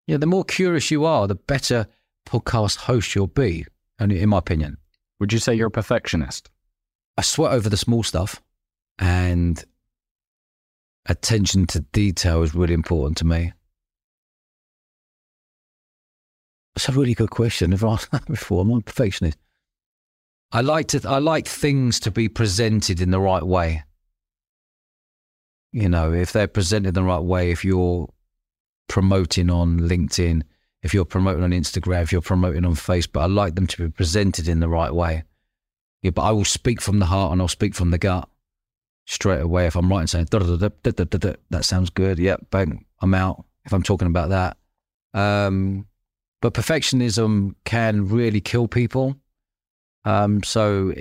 Yeah, 0.05 0.17
the 0.17 0.27
more 0.27 0.43
curious 0.43 0.91
you 0.91 1.05
are, 1.05 1.27
the 1.27 1.35
better 1.35 1.87
podcast 2.25 2.77
host 2.77 3.15
you'll 3.15 3.27
be. 3.27 3.65
And 3.99 4.11
in 4.11 4.29
my 4.29 4.39
opinion, 4.39 4.77
Would 5.19 5.31
you 5.31 5.39
say 5.39 5.55
you're 5.55 5.67
a 5.67 5.71
perfectionist? 5.71 6.49
I 7.17 7.21
sweat 7.21 7.53
over 7.53 7.69
the 7.69 7.77
small 7.77 8.03
stuff, 8.03 8.41
and 8.99 9.63
attention 11.05 11.65
to 11.67 11.79
detail 11.79 12.43
is 12.43 12.53
really 12.53 12.73
important 12.73 13.17
to 13.19 13.25
me. 13.25 13.53
It's 16.75 16.89
a 16.89 16.91
really 16.91 17.13
good 17.13 17.29
question. 17.29 17.73
I've 17.73 17.83
asked 17.85 18.11
that 18.11 18.25
before. 18.27 18.61
I'm 18.61 18.69
not 18.69 18.81
a 18.81 18.83
perfectionist. 18.83 19.37
I 20.51 20.61
like 20.61 20.87
to. 20.89 21.01
I 21.07 21.19
like 21.19 21.47
things 21.47 21.99
to 22.01 22.11
be 22.11 22.27
presented 22.27 22.99
in 23.01 23.11
the 23.11 23.19
right 23.19 23.43
way. 23.43 23.83
You 25.71 25.89
know, 25.89 26.13
if 26.13 26.31
they're 26.31 26.47
presented 26.47 26.89
in 26.89 26.93
the 26.93 27.03
right 27.03 27.23
way, 27.23 27.51
if 27.51 27.65
you're 27.65 28.09
promoting 28.87 29.49
on 29.49 29.79
LinkedIn, 29.79 30.43
if 30.85 30.93
you're 30.93 31.03
promoting 31.03 31.43
on 31.43 31.49
Instagram, 31.49 32.03
if 32.03 32.11
you're 32.11 32.21
promoting 32.21 32.63
on 32.63 32.75
Facebook, 32.75 33.21
I 33.21 33.25
like 33.25 33.55
them 33.55 33.65
to 33.65 33.85
be 33.85 33.89
presented 33.89 34.47
in 34.47 34.59
the 34.59 34.69
right 34.69 34.93
way. 34.93 35.23
Yeah, 36.03 36.11
but 36.11 36.21
I 36.21 36.31
will 36.31 36.45
speak 36.45 36.79
from 36.79 36.99
the 36.99 37.07
heart 37.07 37.31
and 37.31 37.41
I'll 37.41 37.47
speak 37.47 37.73
from 37.73 37.89
the 37.89 37.97
gut 37.97 38.29
straight 39.07 39.41
away. 39.41 39.65
If 39.65 39.75
I'm 39.75 39.89
writing 39.89 40.05
saying 40.05 40.27
da, 40.29 40.37
da, 40.37 40.57
da, 40.57 41.33
that 41.49 41.65
sounds 41.65 41.89
good, 41.89 42.19
yep, 42.19 42.45
bang, 42.51 42.85
I'm 43.01 43.15
out. 43.15 43.43
If 43.65 43.73
I'm 43.73 43.81
talking 43.81 44.07
about 44.07 44.29
that, 44.29 44.57
um, 45.19 45.87
but 46.39 46.53
perfectionism 46.53 47.55
can 47.63 48.07
really 48.07 48.39
kill 48.39 48.67
people. 48.67 49.15
Um, 50.03 50.43
so 50.43 50.93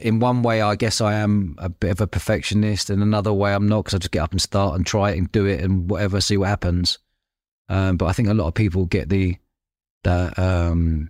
in 0.00 0.18
one 0.18 0.42
way, 0.42 0.60
I 0.60 0.74
guess 0.74 1.00
I 1.00 1.14
am 1.14 1.54
a 1.58 1.68
bit 1.68 1.92
of 1.92 2.00
a 2.00 2.08
perfectionist. 2.08 2.90
In 2.90 3.00
another 3.00 3.32
way, 3.32 3.54
I'm 3.54 3.68
not 3.68 3.84
because 3.84 3.94
I 3.94 3.98
just 3.98 4.10
get 4.10 4.22
up 4.22 4.32
and 4.32 4.42
start 4.42 4.74
and 4.74 4.84
try 4.84 5.12
it 5.12 5.18
and 5.18 5.30
do 5.30 5.46
it 5.46 5.60
and 5.60 5.88
whatever, 5.88 6.20
see 6.20 6.36
what 6.36 6.48
happens. 6.48 6.98
Um, 7.70 7.96
but 7.96 8.06
I 8.06 8.12
think 8.12 8.28
a 8.28 8.34
lot 8.34 8.48
of 8.48 8.54
people 8.54 8.84
get 8.86 9.08
the 9.08 9.36
um, 10.36 11.08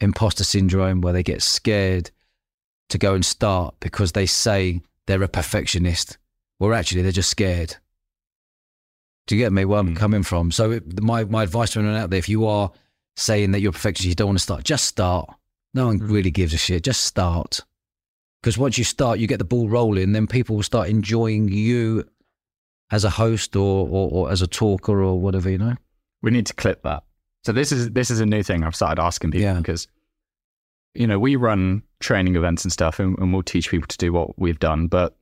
imposter 0.00 0.42
syndrome 0.42 1.00
where 1.02 1.12
they 1.12 1.22
get 1.22 1.42
scared 1.42 2.10
to 2.88 2.98
go 2.98 3.14
and 3.14 3.24
start 3.24 3.74
because 3.78 4.12
they 4.12 4.26
say 4.26 4.80
they're 5.06 5.22
a 5.22 5.28
perfectionist, 5.28 6.18
or 6.58 6.72
actually 6.74 7.02
they're 7.02 7.12
just 7.12 7.30
scared. 7.30 7.76
Do 9.26 9.36
you 9.36 9.42
get 9.44 9.52
me 9.52 9.64
where 9.64 9.78
I'm 9.78 9.94
Mm. 9.94 9.96
coming 9.96 10.22
from? 10.22 10.50
So 10.50 10.72
it, 10.72 11.00
my 11.02 11.24
my 11.24 11.42
advice 11.44 11.70
to 11.72 11.78
anyone 11.80 11.96
out 11.96 12.10
there: 12.10 12.18
if 12.18 12.28
you 12.28 12.46
are 12.46 12.72
saying 13.16 13.52
that 13.52 13.60
you're 13.60 13.70
a 13.70 13.72
perfectionist, 13.72 14.08
you 14.08 14.14
don't 14.14 14.28
want 14.28 14.38
to 14.38 14.42
start, 14.42 14.64
just 14.64 14.86
start. 14.86 15.28
No 15.74 15.86
one 15.86 16.00
Mm. 16.00 16.10
really 16.10 16.30
gives 16.30 16.54
a 16.54 16.58
shit. 16.58 16.82
Just 16.84 17.02
start. 17.04 17.60
Because 18.42 18.58
once 18.58 18.76
you 18.78 18.84
start, 18.84 19.20
you 19.20 19.26
get 19.28 19.38
the 19.38 19.44
ball 19.44 19.68
rolling. 19.68 20.12
Then 20.12 20.26
people 20.26 20.56
will 20.56 20.62
start 20.64 20.88
enjoying 20.88 21.48
you 21.48 22.04
as 22.92 23.04
a 23.04 23.10
host 23.10 23.56
or, 23.56 23.88
or, 23.88 24.08
or 24.12 24.30
as 24.30 24.40
a 24.42 24.46
talker 24.46 25.02
or 25.02 25.18
whatever. 25.18 25.50
You 25.50 25.58
know. 25.58 25.74
We 26.22 26.30
need 26.30 26.46
to 26.46 26.54
clip 26.54 26.82
that. 26.84 27.02
So 27.44 27.50
this 27.52 27.72
is 27.72 27.90
this 27.90 28.10
is 28.10 28.20
a 28.20 28.26
new 28.26 28.44
thing 28.44 28.62
I've 28.62 28.76
started 28.76 29.02
asking 29.02 29.32
people 29.32 29.42
Yeah. 29.46 29.54
because 29.58 29.88
you 30.94 31.06
know 31.08 31.18
we 31.18 31.34
run 31.34 31.82
training 31.98 32.36
events 32.36 32.64
and 32.64 32.72
stuff, 32.72 33.00
and, 33.00 33.18
and 33.18 33.32
we'll 33.32 33.42
teach 33.42 33.70
people 33.70 33.88
to 33.88 33.98
do 33.98 34.12
what 34.12 34.38
we've 34.38 34.58
done, 34.60 34.86
but 34.86 35.16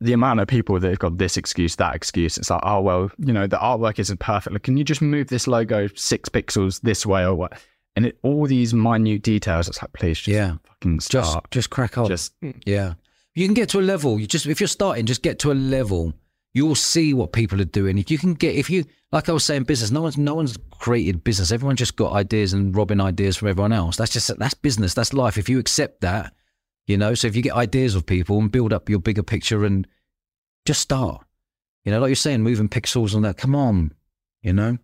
the 0.00 0.12
amount 0.12 0.40
of 0.40 0.48
people 0.48 0.78
that 0.78 0.88
have 0.88 0.98
got 0.98 1.18
this 1.18 1.36
excuse, 1.36 1.76
that 1.76 1.94
excuse, 1.94 2.36
it's 2.36 2.50
like, 2.50 2.60
oh 2.64 2.80
well, 2.80 3.10
you 3.18 3.32
know, 3.32 3.46
the 3.46 3.56
artwork 3.56 3.98
isn't 3.98 4.20
perfect. 4.20 4.52
Like, 4.52 4.62
can 4.62 4.76
you 4.76 4.84
just 4.84 5.00
move 5.00 5.28
this 5.28 5.46
logo 5.46 5.86
six 5.94 6.28
pixels 6.28 6.80
this 6.82 7.06
way 7.06 7.24
or 7.24 7.34
what? 7.34 7.52
And 7.96 8.06
it, 8.06 8.18
all 8.22 8.46
these 8.46 8.74
minute 8.74 9.22
details. 9.22 9.68
It's 9.68 9.80
like, 9.80 9.92
please, 9.92 10.18
just 10.18 10.28
Yeah. 10.34 10.56
fucking 10.64 10.98
Just 10.98 11.38
just 11.50 11.70
crack 11.70 11.96
on. 11.96 12.06
Just 12.08 12.34
hmm. 12.40 12.50
Yeah. 12.66 12.94
You 13.34 13.46
can 13.46 13.54
get 13.54 13.68
to 13.70 13.80
a 13.80 13.82
level. 13.82 14.20
You 14.20 14.26
just 14.26 14.46
if 14.46 14.60
you're 14.60 14.68
starting, 14.68 15.06
just 15.06 15.22
get 15.22 15.38
to 15.40 15.52
a 15.52 15.54
level. 15.54 16.14
you 16.54 16.64
will 16.64 16.76
see 16.76 17.12
what 17.12 17.32
people 17.32 17.60
are 17.60 17.66
doing. 17.66 17.98
If 17.98 18.10
you 18.10 18.16
can 18.16 18.34
get, 18.34 18.54
if 18.54 18.70
you, 18.70 18.84
like 19.10 19.28
I 19.28 19.32
was 19.32 19.44
saying, 19.44 19.64
business, 19.64 19.90
no 19.90 20.02
one's, 20.02 20.16
no 20.16 20.34
one's 20.34 20.56
created 20.78 21.24
business. 21.24 21.50
Everyone 21.50 21.74
just 21.74 21.96
got 21.96 22.12
ideas 22.12 22.52
and 22.52 22.74
robbing 22.74 23.00
ideas 23.00 23.36
from 23.36 23.48
everyone 23.48 23.72
else. 23.72 23.96
That's 23.96 24.12
just, 24.12 24.38
that's 24.38 24.54
business. 24.54 24.94
That's 24.94 25.12
life. 25.12 25.36
If 25.36 25.48
you 25.48 25.58
accept 25.58 26.00
that, 26.02 26.32
you 26.86 26.96
know, 26.96 27.14
so 27.14 27.26
if 27.26 27.34
you 27.34 27.42
get 27.42 27.54
ideas 27.54 27.96
of 27.96 28.06
people 28.06 28.38
and 28.38 28.52
build 28.52 28.72
up 28.72 28.88
your 28.88 29.00
bigger 29.00 29.24
picture 29.24 29.64
and 29.64 29.86
just 30.64 30.80
start, 30.80 31.26
you 31.84 31.90
know, 31.90 31.98
like 31.98 32.08
you're 32.08 32.16
saying, 32.16 32.42
moving 32.42 32.68
pixels 32.68 33.14
and 33.14 33.24
that, 33.24 33.36
come 33.36 33.56
on, 33.56 33.92
you 34.40 34.52
know? 34.52 34.78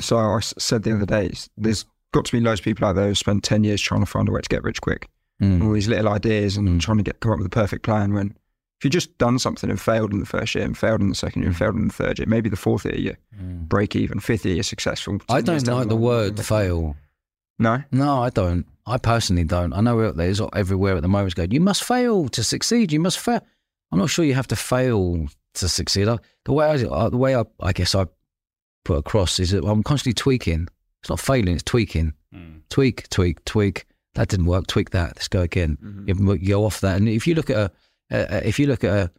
So 0.00 0.18
I 0.18 0.40
said 0.40 0.82
the 0.82 0.96
other 0.96 1.06
day, 1.06 1.30
there's 1.56 1.84
got 2.12 2.24
to 2.24 2.32
be 2.32 2.40
loads 2.40 2.60
of 2.60 2.64
people 2.64 2.84
out 2.84 2.96
there 2.96 3.06
who 3.06 3.14
spent 3.14 3.44
10 3.44 3.62
years 3.62 3.80
trying 3.80 4.00
to 4.00 4.06
find 4.06 4.28
a 4.28 4.32
way 4.32 4.40
to 4.40 4.48
get 4.48 4.64
rich 4.64 4.80
quick. 4.80 5.08
Mm. 5.42 5.64
All 5.64 5.72
these 5.72 5.88
little 5.88 6.08
ideas 6.08 6.56
and 6.56 6.68
Mm. 6.68 6.80
trying 6.80 6.98
to 6.98 7.02
get 7.02 7.20
come 7.20 7.32
up 7.32 7.38
with 7.38 7.46
the 7.50 7.54
perfect 7.54 7.82
plan 7.82 8.14
when 8.14 8.28
if 8.78 8.84
you 8.84 8.90
just 8.90 9.16
done 9.18 9.38
something 9.38 9.70
and 9.70 9.80
failed 9.80 10.12
in 10.12 10.18
the 10.20 10.26
first 10.26 10.54
year 10.54 10.64
and 10.64 10.76
failed 10.76 11.00
in 11.00 11.08
the 11.08 11.14
second 11.14 11.42
year 11.42 11.48
and 11.50 11.56
failed 11.56 11.76
in 11.76 11.86
the 11.88 11.92
third 11.94 12.18
year, 12.18 12.26
maybe 12.28 12.48
the 12.48 12.56
fourth 12.56 12.84
year 12.84 12.96
you 12.96 13.16
Mm. 13.40 13.68
break 13.68 13.94
even, 13.96 14.18
fifth 14.20 14.44
year 14.44 14.54
you're 14.54 14.62
successful. 14.64 15.18
I 15.28 15.40
don't 15.40 15.64
down 15.64 15.78
like 15.78 15.88
the 15.88 15.96
word 15.96 16.32
you're- 16.34 16.44
fail. 16.44 16.96
No? 17.58 17.82
No, 17.92 18.22
I 18.22 18.30
don't. 18.30 18.66
I 18.86 18.98
personally 18.98 19.44
don't. 19.44 19.72
I 19.72 19.80
know 19.80 20.10
there's 20.12 20.40
everywhere 20.52 20.96
at 20.96 21.02
the 21.02 21.08
moment 21.08 21.34
going, 21.36 21.52
you 21.52 21.60
must 21.60 21.84
fail 21.84 22.28
to 22.30 22.42
succeed. 22.42 22.90
You 22.92 22.98
must 23.00 23.18
fail. 23.20 23.40
I'm 23.92 23.98
not 24.00 24.10
sure 24.10 24.24
you 24.24 24.34
have 24.34 24.48
to 24.48 24.56
fail 24.56 25.28
to 25.54 25.68
succeed. 25.68 26.08
I, 26.08 26.18
the 26.44 26.52
way 26.52 26.66
I, 26.66 26.74
uh, 26.84 27.08
the 27.08 27.16
way 27.18 27.36
I, 27.36 27.44
I 27.60 27.72
guess 27.72 27.94
I 27.94 28.06
put 28.84 28.98
across 28.98 29.38
is 29.38 29.50
that 29.50 29.64
I'm 29.64 29.82
constantly 29.84 30.14
tweaking. 30.14 30.66
It's 31.02 31.10
not 31.10 31.20
failing, 31.20 31.54
it's 31.54 31.62
tweaking. 31.62 32.14
Tweak, 32.70 33.08
tweak, 33.10 33.44
tweak. 33.44 33.84
That 34.14 34.28
didn't 34.28 34.46
work. 34.46 34.66
Tweak 34.66 34.90
that. 34.90 35.16
Let's 35.16 35.28
go 35.28 35.40
again. 35.40 35.78
Mm-hmm. 35.82 36.26
You, 36.26 36.34
you 36.34 36.48
go 36.48 36.64
off 36.64 36.80
that. 36.80 36.96
And 36.96 37.08
if 37.08 37.26
you 37.26 37.34
look 37.34 37.50
at 37.50 37.56
a, 37.56 37.70
a, 38.10 38.46
if 38.46 38.58
you 38.58 38.66
look 38.66 38.84
at 38.84 38.90
a, 38.90 39.10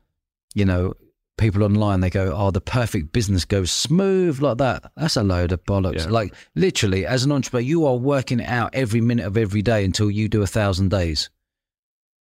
you 0.53 0.65
know, 0.65 0.93
people 1.37 1.63
online, 1.63 2.01
they 2.01 2.09
go, 2.09 2.33
"Oh, 2.35 2.51
the 2.51 2.61
perfect 2.61 3.11
business 3.11 3.45
goes 3.45 3.71
smooth 3.71 4.39
like 4.41 4.57
that." 4.59 4.91
That's 4.95 5.17
a 5.17 5.23
load 5.23 5.51
of 5.51 5.63
bollocks. 5.63 6.05
Yeah. 6.05 6.11
Like 6.11 6.33
literally, 6.55 7.05
as 7.05 7.23
an 7.23 7.31
entrepreneur, 7.31 7.61
you 7.61 7.85
are 7.85 7.95
working 7.95 8.39
it 8.39 8.47
out 8.47 8.75
every 8.75 9.01
minute 9.01 9.25
of 9.25 9.37
every 9.37 9.61
day 9.61 9.83
until 9.83 10.11
you 10.11 10.29
do 10.29 10.41
a 10.41 10.47
thousand 10.47 10.89
days. 10.89 11.29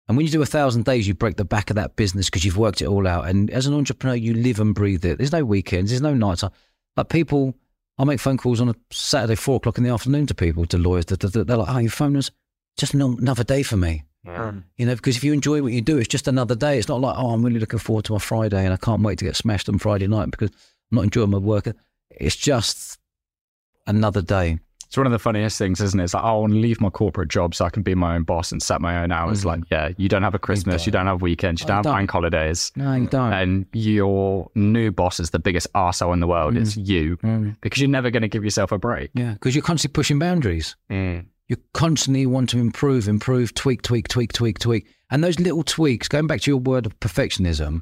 And 0.08 0.18
when 0.18 0.26
you 0.26 0.32
do 0.32 0.42
a 0.42 0.46
thousand 0.48 0.86
days, 0.86 1.08
you 1.08 1.14
break 1.14 1.38
the 1.38 1.46
back 1.46 1.70
of 1.70 1.76
that 1.76 1.96
business 1.96 2.28
because 2.28 2.44
you've 2.44 2.58
worked 2.58 2.82
it 2.82 2.88
all 2.88 3.08
out. 3.08 3.28
And 3.28 3.50
as 3.50 3.66
an 3.66 3.74
entrepreneur, 3.74 4.16
you 4.16 4.34
live 4.34 4.60
and 4.60 4.76
breathe 4.76 5.06
it. 5.06 5.18
There's 5.18 5.32
no 5.32 5.46
weekends. 5.46 5.92
There's 5.92 6.02
no 6.02 6.14
nights. 6.14 6.44
Like 6.98 7.10
people, 7.10 7.56
I 7.98 8.04
make 8.04 8.20
phone 8.20 8.38
calls 8.38 8.60
on 8.60 8.70
a 8.70 8.76
Saturday, 8.92 9.36
four 9.36 9.58
o'clock 9.58 9.78
in 9.78 9.84
the 9.84 9.90
afternoon 9.90 10.26
to 10.28 10.36
people, 10.36 10.66
to 10.66 10.78
lawyers. 10.78 11.06
They're 11.06 11.44
like, 11.44 11.70
"Oh, 11.70 11.78
your 11.78 11.92
phone 11.92 12.16
is 12.16 12.32
just 12.78 12.94
ano- 12.96 13.18
another 13.18 13.44
day 13.44 13.64
for 13.64 13.78
me." 13.78 14.04
You 14.24 14.86
know, 14.86 14.96
because 14.96 15.18
if 15.18 15.24
you 15.24 15.34
enjoy 15.34 15.64
what 15.64 15.72
you 15.72 15.82
do, 15.82 15.98
it's 15.98 16.08
just 16.08 16.28
another 16.28 16.54
day. 16.56 16.78
It's 16.78 16.88
not 16.88 17.02
like, 17.02 17.16
oh, 17.18 17.32
I'm 17.32 17.44
really 17.44 17.60
looking 17.60 17.80
forward 17.80 18.06
to 18.06 18.14
my 18.14 18.20
Friday 18.20 18.64
and 18.64 18.72
I 18.72 18.78
can't 18.78 19.02
wait 19.02 19.18
to 19.20 19.26
get 19.26 19.36
smashed 19.36 19.68
on 19.68 19.80
Friday 19.80 20.06
night 20.08 20.30
because 20.30 20.52
I'm 20.92 20.98
not 20.98 21.06
enjoying 21.06 21.32
my 21.32 21.40
work. 21.40 21.68
It's 22.12 22.36
just 22.36 23.00
another 23.88 24.22
day. 24.22 24.60
It's 24.86 24.98
one 24.98 25.06
of 25.08 25.12
the 25.14 25.20
funniest 25.20 25.58
things, 25.58 25.80
isn't 25.80 26.00
it? 26.00 26.04
It's 26.04 26.14
like, 26.14 26.24
oh, 26.24 26.28
I 26.28 26.34
want 26.34 26.54
to 26.54 26.60
leave 26.60 26.82
my 26.82 26.90
corporate 26.90 27.30
job 27.30 27.56
so 27.56 27.64
I 27.66 27.70
can 27.70 27.82
be 27.82 27.96
my 27.96 28.14
own 28.16 28.24
boss 28.24 28.52
and 28.52 28.62
set 28.62 28.80
my 28.82 29.02
own 29.02 29.12
hours. 29.12 29.42
Mhm. 29.42 29.46
Like, 29.46 29.62
yeah, 29.72 29.90
you 29.98 30.10
don't 30.10 30.22
have 30.22 30.36
a 30.36 30.40
Christmas, 30.40 30.86
you 30.86 30.92
don't. 30.92 31.06
don't 31.06 31.14
have 31.14 31.22
weekends, 31.22 31.62
you 31.62 31.68
don't 31.68 31.78
have 31.78 31.84
don't. 31.86 31.96
bank 31.96 32.12
holidays. 32.12 32.72
No, 32.76 32.94
you 32.94 33.08
don't. 33.08 33.32
And 33.34 33.66
your 33.74 34.52
new 34.54 34.92
boss 34.92 35.20
is 35.22 35.30
the 35.30 35.40
biggest 35.40 35.72
arsehole 35.74 36.14
in 36.14 36.20
the 36.20 36.28
world. 36.28 36.58
It's 36.58 36.76
you 36.78 37.18
Mm. 37.24 37.56
because 37.62 37.82
you're 37.82 37.90
never 37.90 38.12
going 38.12 38.22
to 38.24 38.28
give 38.28 38.44
yourself 38.44 38.72
a 38.74 38.78
break. 38.78 39.12
Yeah, 39.16 39.34
because 39.34 39.56
you're 39.56 39.64
constantly 39.64 39.94
pushing 39.94 40.20
boundaries. 40.20 40.76
You 41.52 41.58
constantly 41.74 42.26
want 42.26 42.50
to 42.52 42.60
improve, 42.60 43.10
improve, 43.10 43.54
tweak, 43.54 43.82
tweak, 43.82 44.08
tweak, 44.08 44.32
tweak, 44.32 44.58
tweak. 44.58 44.88
And 45.10 45.22
those 45.22 45.38
little 45.38 45.64
tweaks, 45.64 46.08
going 46.08 46.26
back 46.26 46.40
to 46.40 46.52
your 46.52 46.62
word 46.62 46.86
of 46.86 46.98
perfectionism, 47.02 47.82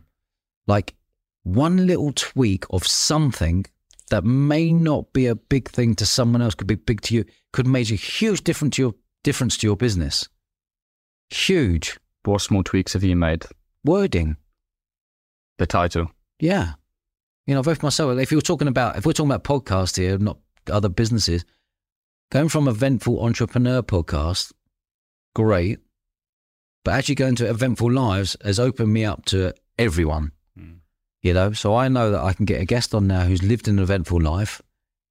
like 0.65 0.95
one 1.43 1.85
little 1.85 2.11
tweak 2.13 2.65
of 2.71 2.83
something 2.83 3.67
that 4.09 4.23
may 4.23 4.69
mm. 4.69 4.81
not 4.81 5.13
be 5.13 5.27
a 5.27 5.35
big 5.35 5.69
thing 5.69 5.93
to 5.97 6.07
someone 6.07 6.41
else, 6.41 6.55
could 6.55 6.65
be 6.65 6.73
big 6.73 7.01
to 7.01 7.13
you, 7.13 7.25
could 7.53 7.67
make 7.67 7.91
a 7.91 7.95
huge 7.95 8.43
difference 8.43 8.77
to 8.77 8.81
your 8.81 8.95
difference 9.21 9.55
to 9.57 9.67
your 9.67 9.77
business. 9.77 10.27
Huge 11.29 11.99
What 12.23 12.41
small 12.41 12.63
tweaks 12.63 12.93
have 12.93 13.03
you 13.03 13.15
made? 13.15 13.45
wording. 13.85 14.35
The 15.59 15.67
title. 15.67 16.09
Yeah. 16.39 16.73
You 17.45 17.53
know, 17.53 17.61
both 17.61 17.83
myself, 17.83 18.17
if 18.17 18.31
you're 18.31 18.41
talking 18.41 18.67
about, 18.67 18.97
if 18.97 19.05
we're 19.05 19.13
talking 19.13 19.31
about 19.31 19.43
podcasts 19.43 19.95
here, 19.95 20.17
not 20.17 20.39
other 20.71 20.89
businesses, 20.89 21.45
going 22.31 22.49
from 22.49 22.67
eventful 22.67 23.23
entrepreneur 23.23 23.81
podcast, 23.81 24.51
great. 25.35 25.79
But 26.85 26.95
actually 26.95 27.15
going 27.15 27.35
to 27.35 27.49
eventful 27.49 27.91
lives 27.91 28.37
has 28.43 28.59
opened 28.59 28.93
me 28.93 29.05
up 29.05 29.25
to 29.25 29.53
everyone. 29.77 30.31
You 31.21 31.33
know, 31.33 31.51
so 31.51 31.75
I 31.75 31.89
know 31.89 32.11
that 32.11 32.23
I 32.23 32.31
can 32.31 32.45
get 32.45 32.61
a 32.61 32.65
guest 32.65 32.95
on 32.95 33.07
now 33.07 33.25
who's 33.25 33.43
lived 33.43 33.67
an 33.67 33.79
eventful 33.79 34.21
life. 34.21 34.61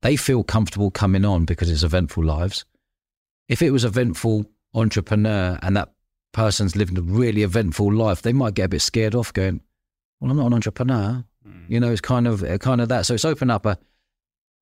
They 0.01 0.17
feel 0.17 0.43
comfortable 0.43 0.91
coming 0.91 1.25
on 1.25 1.45
because 1.45 1.71
it's 1.71 1.83
eventful 1.83 2.25
lives. 2.25 2.65
If 3.49 3.61
it 3.61 3.71
was 3.71 3.85
eventful 3.85 4.47
entrepreneur 4.75 5.59
and 5.63 5.77
that 5.77 5.93
person's 6.33 6.77
living 6.77 6.97
a 6.97 7.03
really 7.03 7.43
eventful 7.43 7.93
life, 7.93 8.23
they 8.23 8.33
might 8.33 8.55
get 8.55 8.65
a 8.65 8.69
bit 8.69 8.83
scared 8.83 9.15
off 9.15 9.33
going, 9.33 9.61
well, 10.21 10.31
I'm 10.31 10.37
not 10.37 10.47
an 10.47 10.55
entrepreneur. 10.55 11.25
You 11.69 11.81
know, 11.81 11.91
it's 11.91 12.01
kind 12.01 12.27
of 12.27 12.43
uh, 12.43 12.59
kind 12.59 12.81
of 12.81 12.89
that. 12.89 13.05
So 13.05 13.15
it's 13.15 13.25
opened 13.25 13.51
up 13.51 13.67
a 13.67 13.79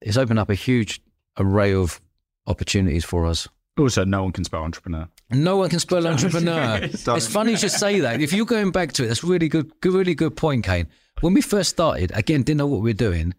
it's 0.01 0.17
opened 0.17 0.39
up 0.39 0.51
a 0.51 0.55
huge 0.55 1.01
array 1.39 1.75
of 1.75 2.01
opportunities 2.47 3.05
for 3.05 3.27
us. 3.27 3.49
Also, 3.79 4.05
no 4.05 4.23
one 4.23 4.33
can 4.33 4.45
spell 4.45 4.63
entrepreneur. 4.63 5.07
No 5.31 5.59
one 5.59 5.69
can 5.69 5.81
spell 5.81 6.07
entrepreneur. 6.07 6.79
it's 6.83 7.27
funny 7.27 7.51
you 7.51 7.59
should 7.59 7.71
say 7.71 8.01
that. 8.01 8.23
If 8.23 8.33
you're 8.33 8.47
going 8.47 8.71
back 8.71 8.93
to 8.93 9.05
it, 9.05 9.09
that's 9.09 9.23
really 9.23 9.49
good, 9.49 9.71
good, 9.81 9.93
really 9.93 10.15
good 10.15 10.35
point, 10.35 10.65
Kane. 10.65 10.87
When 11.21 11.35
we 11.35 11.43
first 11.43 11.71
started, 11.71 12.11
again, 12.15 12.43
didn't 12.43 12.59
know 12.59 12.67
what 12.67 12.81
we 12.81 12.91
were 12.91 12.95
doing. 12.95 13.35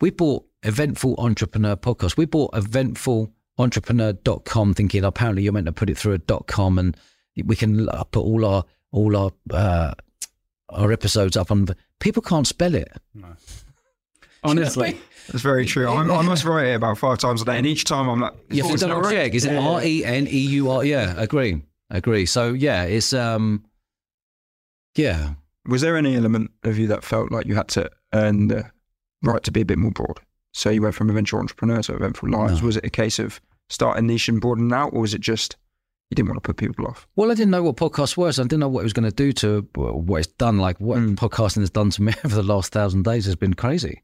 We 0.00 0.10
bought 0.10 0.44
Eventful 0.62 1.16
Entrepreneur 1.18 1.74
podcast. 1.76 2.16
We 2.16 2.26
bought 2.26 2.52
eventfulentrepreneur.com 2.52 4.74
thinking 4.74 5.04
apparently 5.04 5.42
you're 5.42 5.52
meant 5.52 5.66
to 5.66 5.72
put 5.72 5.90
it 5.90 5.96
through 5.96 6.12
a 6.14 6.18
dot 6.18 6.46
com 6.46 6.78
and 6.78 6.96
we 7.44 7.56
can 7.56 7.88
put 8.10 8.20
all 8.20 8.44
our 8.44 8.64
all 8.92 9.16
our 9.16 9.30
uh, 9.50 9.94
our 10.68 10.92
episodes 10.92 11.36
up 11.36 11.50
on 11.50 11.66
people 11.98 12.22
can't 12.22 12.46
spell 12.46 12.74
it. 12.74 12.92
No. 13.14 13.34
Honestly. 14.44 15.00
That's 15.28 15.42
very 15.42 15.66
true. 15.66 15.88
I'm, 15.88 16.10
I 16.10 16.22
must 16.22 16.44
write 16.44 16.68
it 16.68 16.74
about 16.74 16.98
five 16.98 17.18
times 17.18 17.42
a 17.42 17.44
day, 17.44 17.58
and 17.58 17.66
each 17.66 17.84
time 17.84 18.08
I'm 18.08 18.20
like, 18.20 18.32
You 18.50 18.62
have 18.62 18.72
"Oh, 18.72 18.76
to 18.76 18.86
double 18.86 19.10
check. 19.10 19.34
Is 19.34 19.44
it 19.44 19.54
R 19.56 19.82
E 19.84 20.04
N 20.04 20.26
E 20.26 20.38
U 20.38 20.70
R? 20.70 20.84
Yeah, 20.84 21.14
agree, 21.16 21.62
agree. 21.90 22.24
So 22.26 22.52
yeah, 22.54 22.84
it's 22.84 23.12
um, 23.12 23.64
yeah. 24.96 25.34
Was 25.66 25.82
there 25.82 25.96
any 25.96 26.16
element 26.16 26.50
of 26.64 26.78
you 26.78 26.86
that 26.88 27.04
felt 27.04 27.30
like 27.30 27.46
you 27.46 27.54
had 27.54 27.68
to 27.68 27.90
earn 28.14 28.48
the 28.48 28.70
right 29.22 29.42
to 29.42 29.50
be 29.52 29.60
a 29.60 29.64
bit 29.64 29.78
more 29.78 29.90
broad? 29.90 30.18
So 30.54 30.70
you 30.70 30.80
went 30.82 30.94
from 30.94 31.10
eventful 31.10 31.38
entrepreneur 31.38 31.82
to 31.82 31.94
eventful 31.94 32.30
lives. 32.30 32.60
No. 32.60 32.66
Was 32.66 32.76
it 32.78 32.86
a 32.86 32.90
case 32.90 33.18
of 33.18 33.40
starting 33.68 34.06
niche 34.06 34.28
and 34.28 34.40
broadening 34.40 34.72
out, 34.72 34.94
or 34.94 35.02
was 35.02 35.12
it 35.14 35.20
just 35.20 35.56
you 36.10 36.14
didn't 36.14 36.28
want 36.30 36.42
to 36.42 36.46
put 36.46 36.56
people 36.56 36.86
off? 36.86 37.06
Well, 37.16 37.30
I 37.30 37.34
didn't 37.34 37.50
know 37.50 37.62
what 37.62 37.76
podcast 37.76 38.16
was. 38.16 38.38
I 38.38 38.44
didn't 38.44 38.60
know 38.60 38.68
what 38.68 38.80
it 38.80 38.84
was 38.84 38.94
going 38.94 39.08
to 39.10 39.14
do 39.14 39.30
to 39.34 39.68
what 39.74 40.18
it's 40.20 40.32
done. 40.34 40.56
Like 40.58 40.80
what 40.80 40.98
Mm. 40.98 41.16
podcasting 41.16 41.60
has 41.60 41.70
done 41.70 41.90
to 41.90 42.02
me 42.02 42.14
over 42.24 42.34
the 42.34 42.42
last 42.42 42.72
thousand 42.72 43.04
days 43.04 43.26
has 43.26 43.36
been 43.36 43.52
crazy. 43.54 44.02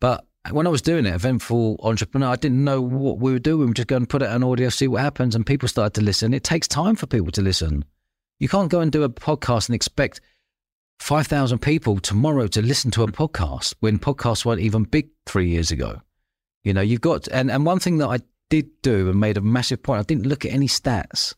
But 0.00 0.26
when 0.50 0.66
I 0.66 0.70
was 0.70 0.82
doing 0.82 1.06
it, 1.06 1.14
eventful 1.14 1.80
entrepreneur, 1.82 2.28
I 2.28 2.36
didn't 2.36 2.64
know 2.64 2.80
what 2.80 3.18
we 3.18 3.32
were 3.32 3.38
doing. 3.38 3.60
We 3.60 3.66
were 3.66 3.74
just 3.74 3.88
going 3.88 4.02
to 4.02 4.08
put 4.08 4.22
it 4.22 4.28
on 4.28 4.42
audio, 4.42 4.68
see 4.68 4.88
what 4.88 5.02
happens, 5.02 5.34
and 5.34 5.46
people 5.46 5.68
started 5.68 5.94
to 5.94 6.04
listen. 6.04 6.34
It 6.34 6.44
takes 6.44 6.68
time 6.68 6.96
for 6.96 7.06
people 7.06 7.30
to 7.32 7.42
listen. 7.42 7.84
You 8.38 8.48
can't 8.48 8.70
go 8.70 8.80
and 8.80 8.92
do 8.92 9.02
a 9.02 9.08
podcast 9.08 9.68
and 9.68 9.74
expect 9.74 10.20
five 10.98 11.26
thousand 11.26 11.60
people 11.60 11.98
tomorrow 11.98 12.46
to 12.48 12.62
listen 12.62 12.90
to 12.92 13.02
a 13.02 13.08
podcast 13.08 13.74
when 13.80 13.98
podcasts 13.98 14.44
weren't 14.44 14.60
even 14.60 14.84
big 14.84 15.08
three 15.26 15.48
years 15.48 15.70
ago. 15.70 16.00
You 16.64 16.74
know, 16.74 16.80
you've 16.80 17.00
got 17.00 17.28
and, 17.28 17.50
and 17.50 17.64
one 17.64 17.78
thing 17.78 17.98
that 17.98 18.08
I 18.08 18.18
did 18.50 18.82
do 18.82 19.10
and 19.10 19.20
made 19.20 19.36
a 19.36 19.40
massive 19.40 19.82
point, 19.82 20.00
I 20.00 20.02
didn't 20.02 20.26
look 20.26 20.44
at 20.44 20.52
any 20.52 20.68
stats 20.68 21.34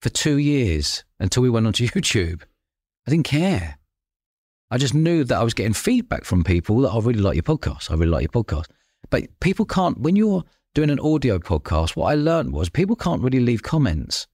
for 0.00 0.08
two 0.08 0.38
years 0.38 1.04
until 1.20 1.42
we 1.42 1.50
went 1.50 1.66
onto 1.66 1.86
YouTube. 1.88 2.42
I 3.06 3.10
didn't 3.10 3.26
care. 3.26 3.78
I 4.72 4.78
just 4.78 4.94
knew 4.94 5.22
that 5.24 5.36
I 5.36 5.44
was 5.44 5.52
getting 5.52 5.74
feedback 5.74 6.24
from 6.24 6.44
people 6.44 6.80
that 6.80 6.92
I 6.92 6.98
really 6.98 7.20
like 7.20 7.34
your 7.34 7.42
podcast. 7.42 7.90
I 7.90 7.94
really 7.94 8.06
like 8.06 8.22
your 8.22 8.42
podcast. 8.42 8.70
But 9.10 9.24
people 9.38 9.66
can't, 9.66 10.00
when 10.00 10.16
you're 10.16 10.44
doing 10.72 10.88
an 10.88 10.98
audio 10.98 11.38
podcast, 11.38 11.94
what 11.94 12.06
I 12.06 12.14
learned 12.14 12.54
was 12.54 12.70
people 12.70 12.96
can't 12.96 13.20
really 13.20 13.40
leave 13.40 13.62
comments. 13.62 14.26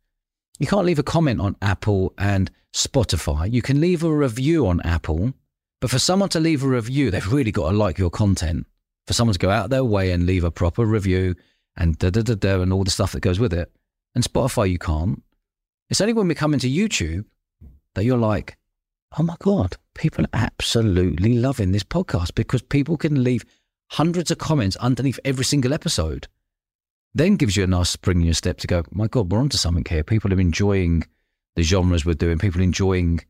You 0.60 0.68
can't 0.68 0.86
leave 0.86 1.00
a 1.00 1.02
comment 1.02 1.40
on 1.40 1.56
Apple 1.60 2.14
and 2.18 2.52
Spotify. 2.72 3.52
You 3.52 3.62
can 3.62 3.80
leave 3.80 4.04
a 4.04 4.14
review 4.14 4.68
on 4.68 4.80
Apple, 4.82 5.34
but 5.80 5.90
for 5.90 5.98
someone 5.98 6.28
to 6.28 6.38
leave 6.38 6.62
a 6.62 6.68
review, 6.68 7.10
they've 7.10 7.32
really 7.32 7.50
got 7.50 7.72
to 7.72 7.76
like 7.76 7.98
your 7.98 8.10
content. 8.10 8.64
For 9.08 9.14
someone 9.14 9.32
to 9.32 9.40
go 9.40 9.50
out 9.50 9.64
of 9.64 9.70
their 9.70 9.82
way 9.82 10.12
and 10.12 10.24
leave 10.24 10.44
a 10.44 10.52
proper 10.52 10.86
review 10.86 11.34
and 11.76 11.98
da 11.98 12.10
da 12.10 12.22
da 12.22 12.36
da 12.36 12.60
and 12.62 12.72
all 12.72 12.84
the 12.84 12.92
stuff 12.92 13.10
that 13.10 13.22
goes 13.22 13.40
with 13.40 13.52
it. 13.52 13.72
And 14.14 14.22
Spotify, 14.22 14.70
you 14.70 14.78
can't. 14.78 15.20
It's 15.90 16.00
only 16.00 16.12
when 16.12 16.28
we 16.28 16.36
come 16.36 16.54
into 16.54 16.68
YouTube 16.68 17.24
that 17.94 18.04
you're 18.04 18.16
like, 18.16 18.56
oh 19.16 19.22
my 19.22 19.36
God, 19.38 19.76
people 19.94 20.24
are 20.24 20.40
absolutely 20.40 21.38
loving 21.38 21.72
this 21.72 21.82
podcast 21.82 22.34
because 22.34 22.62
people 22.62 22.96
can 22.96 23.24
leave 23.24 23.44
hundreds 23.90 24.30
of 24.30 24.38
comments 24.38 24.76
underneath 24.76 25.18
every 25.24 25.44
single 25.44 25.72
episode. 25.72 26.28
Then 27.14 27.36
gives 27.36 27.56
you 27.56 27.64
a 27.64 27.66
nice 27.66 27.90
spring 27.90 28.20
in 28.20 28.26
your 28.26 28.34
step 28.34 28.58
to 28.58 28.66
go, 28.66 28.84
my 28.90 29.06
God, 29.06 29.32
we're 29.32 29.38
onto 29.38 29.56
something 29.56 29.84
here. 29.88 30.04
People 30.04 30.32
are 30.32 30.40
enjoying 30.40 31.04
the 31.56 31.62
genres 31.62 32.04
we're 32.04 32.14
doing, 32.14 32.38
people 32.38 32.60
enjoying 32.60 33.20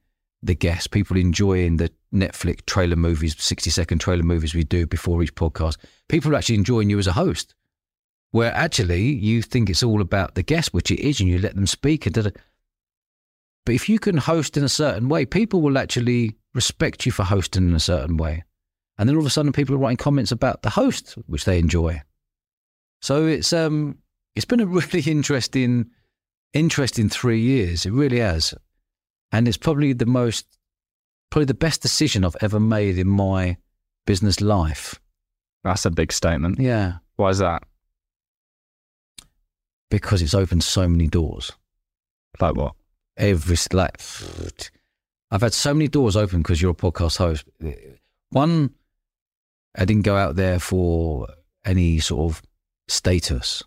the 0.43 0.55
guests, 0.55 0.87
people 0.87 1.17
enjoying 1.17 1.77
the 1.77 1.91
Netflix 2.13 2.65
trailer 2.67 2.97
movies, 2.97 3.37
60 3.39 3.71
second 3.71 3.99
trailer 3.99 4.23
movies 4.23 4.55
we 4.55 4.65
do 4.65 4.87
before 4.87 5.23
each 5.23 5.35
podcast. 5.35 5.77
People 6.09 6.33
are 6.33 6.37
actually 6.37 6.57
enjoying 6.57 6.91
you 6.91 6.99
as 6.99 7.07
a 7.07 7.13
host, 7.13 7.55
where 8.31 8.53
actually 8.55 9.03
you 9.03 9.43
think 9.43 9.71
it's 9.71 9.83
all 9.83 10.01
about 10.01 10.35
the 10.35 10.43
guest, 10.43 10.75
which 10.75 10.91
it 10.91 11.01
is, 11.01 11.21
and 11.21 11.29
you 11.29 11.39
let 11.39 11.55
them 11.55 11.67
speak. 11.67 12.07
And 12.07 12.15
da-da. 12.15 12.31
But 13.69 13.75
if 13.75 13.87
you 13.87 13.99
can 13.99 14.17
host 14.17 14.57
in 14.57 14.65
a 14.65 14.69
certain 14.71 15.11
way, 15.11 15.27
people 15.27 15.61
will 15.61 15.77
actually 15.77 16.39
respect 16.55 17.05
you 17.05 17.13
for 17.13 17.23
hosting 17.23 17.69
in 17.69 17.75
a 17.75 17.79
certain 17.79 18.17
way. 18.17 18.43
And 18.97 19.07
then 19.07 19.15
all 19.15 19.21
of 19.21 19.27
a 19.27 19.31
sudden, 19.31 19.53
people 19.53 19.75
are 19.75 19.79
writing 19.79 19.99
comments 19.99 20.33
about 20.33 20.63
the 20.63 20.71
host, 20.71 21.19
which 21.27 21.45
they 21.45 21.59
enjoy. 21.59 22.01
So 23.03 23.27
it's 23.27 23.53
um, 23.53 23.99
it's 24.35 24.47
been 24.47 24.61
a 24.61 24.67
really 24.67 25.03
interesting, 25.07 25.91
interesting 26.55 27.11
three 27.11 27.43
years. 27.43 27.85
It 27.85 27.93
really 27.93 28.21
has, 28.21 28.55
and 29.33 29.47
it's 29.47 29.59
probably 29.59 29.93
the 29.93 30.07
most, 30.07 30.47
probably 31.29 31.45
the 31.45 31.53
best 31.53 31.83
decision 31.83 32.25
I've 32.25 32.37
ever 32.41 32.59
made 32.59 32.97
in 32.97 33.07
my 33.07 33.59
business 34.07 34.41
life. 34.41 34.99
That's 35.63 35.85
a 35.85 35.91
big 35.91 36.11
statement. 36.11 36.59
Yeah, 36.59 36.95
Why 37.17 37.29
is 37.29 37.39
that? 37.41 37.65
because 39.91 40.23
it's 40.23 40.33
opened 40.33 40.65
so 40.65 40.89
many 40.89 41.07
doors. 41.07 41.53
Like 42.41 42.57
what? 42.57 42.75
Every 43.19 43.57
like 43.73 44.01
I've 45.31 45.43
had 45.43 45.53
so 45.53 45.75
many 45.75 45.89
doors 45.89 46.17
open 46.17 46.39
because 46.39 46.63
you're 46.63 46.71
a 46.71 46.75
podcast 46.75 47.19
host. 47.19 47.45
One, 48.31 48.71
I 49.77 49.85
didn't 49.85 50.05
go 50.05 50.17
out 50.17 50.37
there 50.37 50.59
for 50.59 51.29
any 51.65 51.99
sort 52.01 52.33
of 52.33 52.43
status 52.89 53.63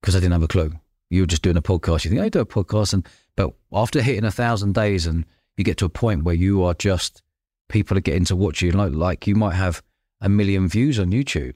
because 0.00 0.14
I 0.14 0.20
didn't 0.20 0.32
have 0.32 0.42
a 0.42 0.48
clue. 0.48 0.72
You 1.08 1.22
were 1.22 1.26
just 1.26 1.42
doing 1.42 1.56
a 1.56 1.62
podcast. 1.62 2.04
You 2.04 2.10
think 2.10 2.20
I 2.20 2.28
do 2.28 2.40
a 2.40 2.46
podcast, 2.46 2.92
and 2.92 3.08
but 3.36 3.54
after 3.72 4.02
hitting 4.02 4.24
a 4.24 4.30
thousand 4.30 4.74
days, 4.74 5.06
and 5.06 5.24
you 5.56 5.64
get 5.64 5.78
to 5.78 5.86
a 5.86 5.90
point 5.90 6.24
where 6.24 6.34
you 6.34 6.62
are 6.64 6.74
just 6.74 7.22
people 7.68 7.96
are 7.96 8.02
getting 8.02 8.24
to 8.26 8.36
watch 8.36 8.60
you. 8.60 8.72
Like 8.72 8.92
like 8.92 9.26
you 9.26 9.34
might 9.34 9.54
have 9.54 9.82
a 10.20 10.28
million 10.28 10.68
views 10.68 10.98
on 10.98 11.10
YouTube. 11.10 11.54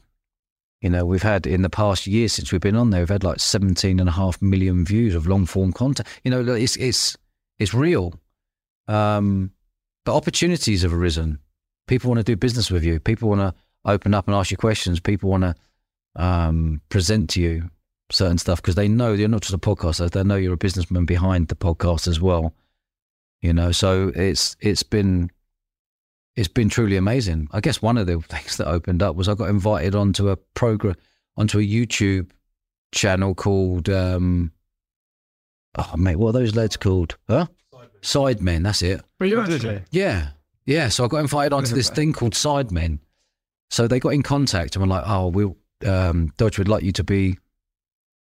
You 0.81 0.91
know, 0.91 1.05
we've 1.05 1.23
had 1.23 1.47
in 1.47 1.63
the 1.63 1.71
past 1.71 2.07
year 2.07 2.29
since 2.29 2.51
we've 2.51 2.61
been 2.61 2.77
on 2.77 2.91
there, 2.91 3.03
we've 3.03 3.09
had 3.09 3.23
like 3.23 3.39
17 3.39 4.01
and 4.01 4.09
a 4.09 4.13
half 4.13 4.43
million 4.43 4.85
views 4.85 5.15
of 5.15 5.29
long 5.29 5.47
form 5.47 5.73
content. 5.73 6.09
You 6.25 6.31
know, 6.31 6.55
it's 6.55 6.77
it's 6.77 7.17
it's 7.63 7.75
real. 7.75 8.15
Um, 8.89 9.53
but 10.05 10.17
opportunities 10.17 10.83
have 10.83 10.93
arisen. 10.93 11.39
People 11.87 12.11
want 12.11 12.19
to 12.19 12.25
do 12.25 12.37
business 12.37 12.71
with 12.71 12.85
you. 12.85 13.01
People 13.01 13.29
want 13.29 13.41
to 13.41 13.55
open 13.85 14.15
up 14.15 14.27
and 14.27 14.35
ask 14.35 14.51
you 14.51 14.57
questions. 14.57 15.01
People 15.01 15.31
want 15.31 15.45
to 15.45 15.55
um, 16.17 16.81
present 16.89 17.31
to 17.31 17.41
you 17.41 17.71
certain 18.11 18.39
stuff 18.39 18.61
because 18.61 18.75
they 18.75 18.89
know 18.89 19.13
you're 19.13 19.29
not 19.29 19.43
just 19.43 19.55
a 19.55 19.59
podcaster. 19.59 20.11
They 20.11 20.23
know 20.23 20.37
you're 20.37 20.55
a 20.55 20.59
businessman 20.59 21.05
behind 21.07 21.49
the 21.49 21.55
podcast 21.55 22.07
as 22.09 22.21
well. 22.21 22.55
You 23.41 23.53
know, 23.53 23.73
so 23.73 24.13
it's 24.15 24.57
it's 24.61 24.83
been 24.83 25.31
it's 26.37 26.49
been 26.49 26.69
truly 26.69 26.97
amazing. 26.97 27.49
I 27.53 27.61
guess 27.61 27.83
one 27.83 27.99
of 27.99 28.07
the 28.07 28.21
things 28.29 28.57
that 28.57 28.69
opened 28.69 29.03
up 29.03 29.17
was 29.17 29.29
I 29.29 29.35
got 29.35 29.51
invited 29.51 29.95
onto 29.95 30.29
a 30.29 30.37
program 30.37 30.97
onto 31.37 31.59
a 31.59 31.63
YouTube 31.63 32.31
channel 32.93 33.35
called 33.35 33.89
um, 33.89 34.53
oh 35.77 35.97
mate, 35.97 36.17
what 36.17 36.31
are 36.31 36.41
those 36.41 36.55
lads 36.55 36.77
called? 36.77 37.17
Huh? 37.29 37.47
Sidemen. 38.03 38.65
That's 38.65 38.83
it. 38.83 39.01
Well, 39.21 39.29
you 39.29 39.41
actually. 39.41 39.83
Yeah, 39.91 40.31
yeah. 40.67 40.89
So 40.89 41.05
I 41.05 41.09
got 41.09 41.19
invited 41.19 41.53
onto 41.53 41.75
this 41.75 41.89
thing 41.89 42.13
called 42.13 42.35
Sidemen. 42.35 42.99
So 43.71 43.87
they 43.87 44.01
got 44.01 44.11
in 44.11 44.23
contact 44.23 44.77
and 44.77 44.83
were 44.83 44.89
like, 44.89 45.05
"Oh, 45.07 45.29
we'll 45.29 45.57
um, 45.87 46.33
Dodge 46.37 46.59
would 46.59 46.69
like 46.69 46.83
you 46.83 46.93
to 46.93 47.05
be 47.05 47.39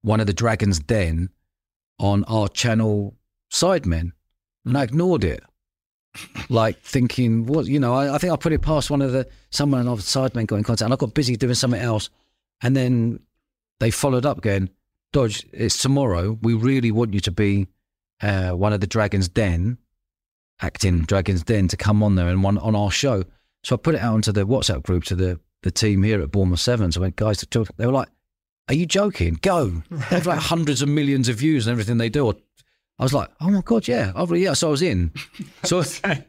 one 0.01 0.19
of 0.19 0.27
the 0.27 0.33
Dragons 0.33 0.79
Den 0.79 1.29
on 1.99 2.23
our 2.25 2.47
channel, 2.47 3.15
Sidemen," 3.51 4.11
and 4.65 4.77
I 4.77 4.83
ignored 4.83 5.23
it, 5.23 5.43
like 6.49 6.79
thinking, 6.81 7.45
"What? 7.45 7.65
You 7.65 7.79
know?" 7.79 7.93
I, 7.93 8.15
I 8.15 8.17
think 8.17 8.31
I 8.31 8.37
put 8.37 8.53
it 8.53 8.61
past 8.61 8.89
one 8.89 9.01
of 9.01 9.11
the 9.11 9.27
someone 9.51 9.87
of 9.87 9.97
the 9.97 10.03
Sidemen 10.03 10.47
got 10.47 10.55
in 10.55 10.63
contact, 10.63 10.85
and 10.85 10.93
I 10.93 10.97
got 10.97 11.13
busy 11.13 11.35
doing 11.35 11.53
something 11.53 11.81
else, 11.81 12.09
and 12.61 12.75
then 12.75 13.19
they 13.79 13.91
followed 13.91 14.25
up 14.25 14.37
again. 14.37 14.69
Dodge, 15.13 15.45
it's 15.53 15.81
tomorrow. 15.81 16.37
We 16.41 16.53
really 16.53 16.91
want 16.91 17.13
you 17.13 17.19
to 17.21 17.31
be 17.31 17.67
uh, 18.21 18.51
one 18.51 18.73
of 18.73 18.81
the 18.81 18.87
Dragons 18.87 19.27
Den, 19.29 19.77
acting 20.61 21.01
Dragons 21.01 21.43
Den, 21.43 21.67
to 21.69 21.77
come 21.77 22.03
on 22.03 22.15
there 22.15 22.27
and 22.27 22.43
one 22.43 22.57
on 22.57 22.75
our 22.75 22.91
show. 22.91 23.23
So 23.63 23.75
I 23.75 23.77
put 23.77 23.95
it 23.95 24.01
out 24.01 24.13
onto 24.13 24.31
the 24.31 24.45
WhatsApp 24.45 24.83
group 24.83 25.03
to 25.05 25.15
the 25.15 25.39
the 25.63 25.71
team 25.71 26.03
here 26.03 26.21
at 26.21 26.31
Bournemouth 26.31 26.59
Sevens. 26.59 26.95
I 26.95 26.99
went, 26.99 27.15
guys, 27.15 27.43
they 27.77 27.85
were 27.87 27.91
like, 27.91 28.09
"Are 28.67 28.75
you 28.75 28.85
joking? 28.85 29.39
Go!" 29.41 29.81
They 29.89 29.97
have 29.97 30.27
like 30.27 30.39
hundreds 30.39 30.81
of 30.83 30.89
millions 30.89 31.27
of 31.27 31.37
views 31.37 31.65
and 31.65 31.71
everything 31.71 31.97
they 31.97 32.09
do. 32.09 32.35
I 32.97 33.03
was 33.03 33.13
like, 33.13 33.29
"Oh 33.41 33.49
my 33.49 33.61
god, 33.65 33.87
yeah, 33.89 34.13
oh, 34.15 34.33
yeah." 34.33 34.53
So 34.53 34.67
I 34.69 34.71
was 34.71 34.81
in. 34.81 35.11
So 35.65 35.81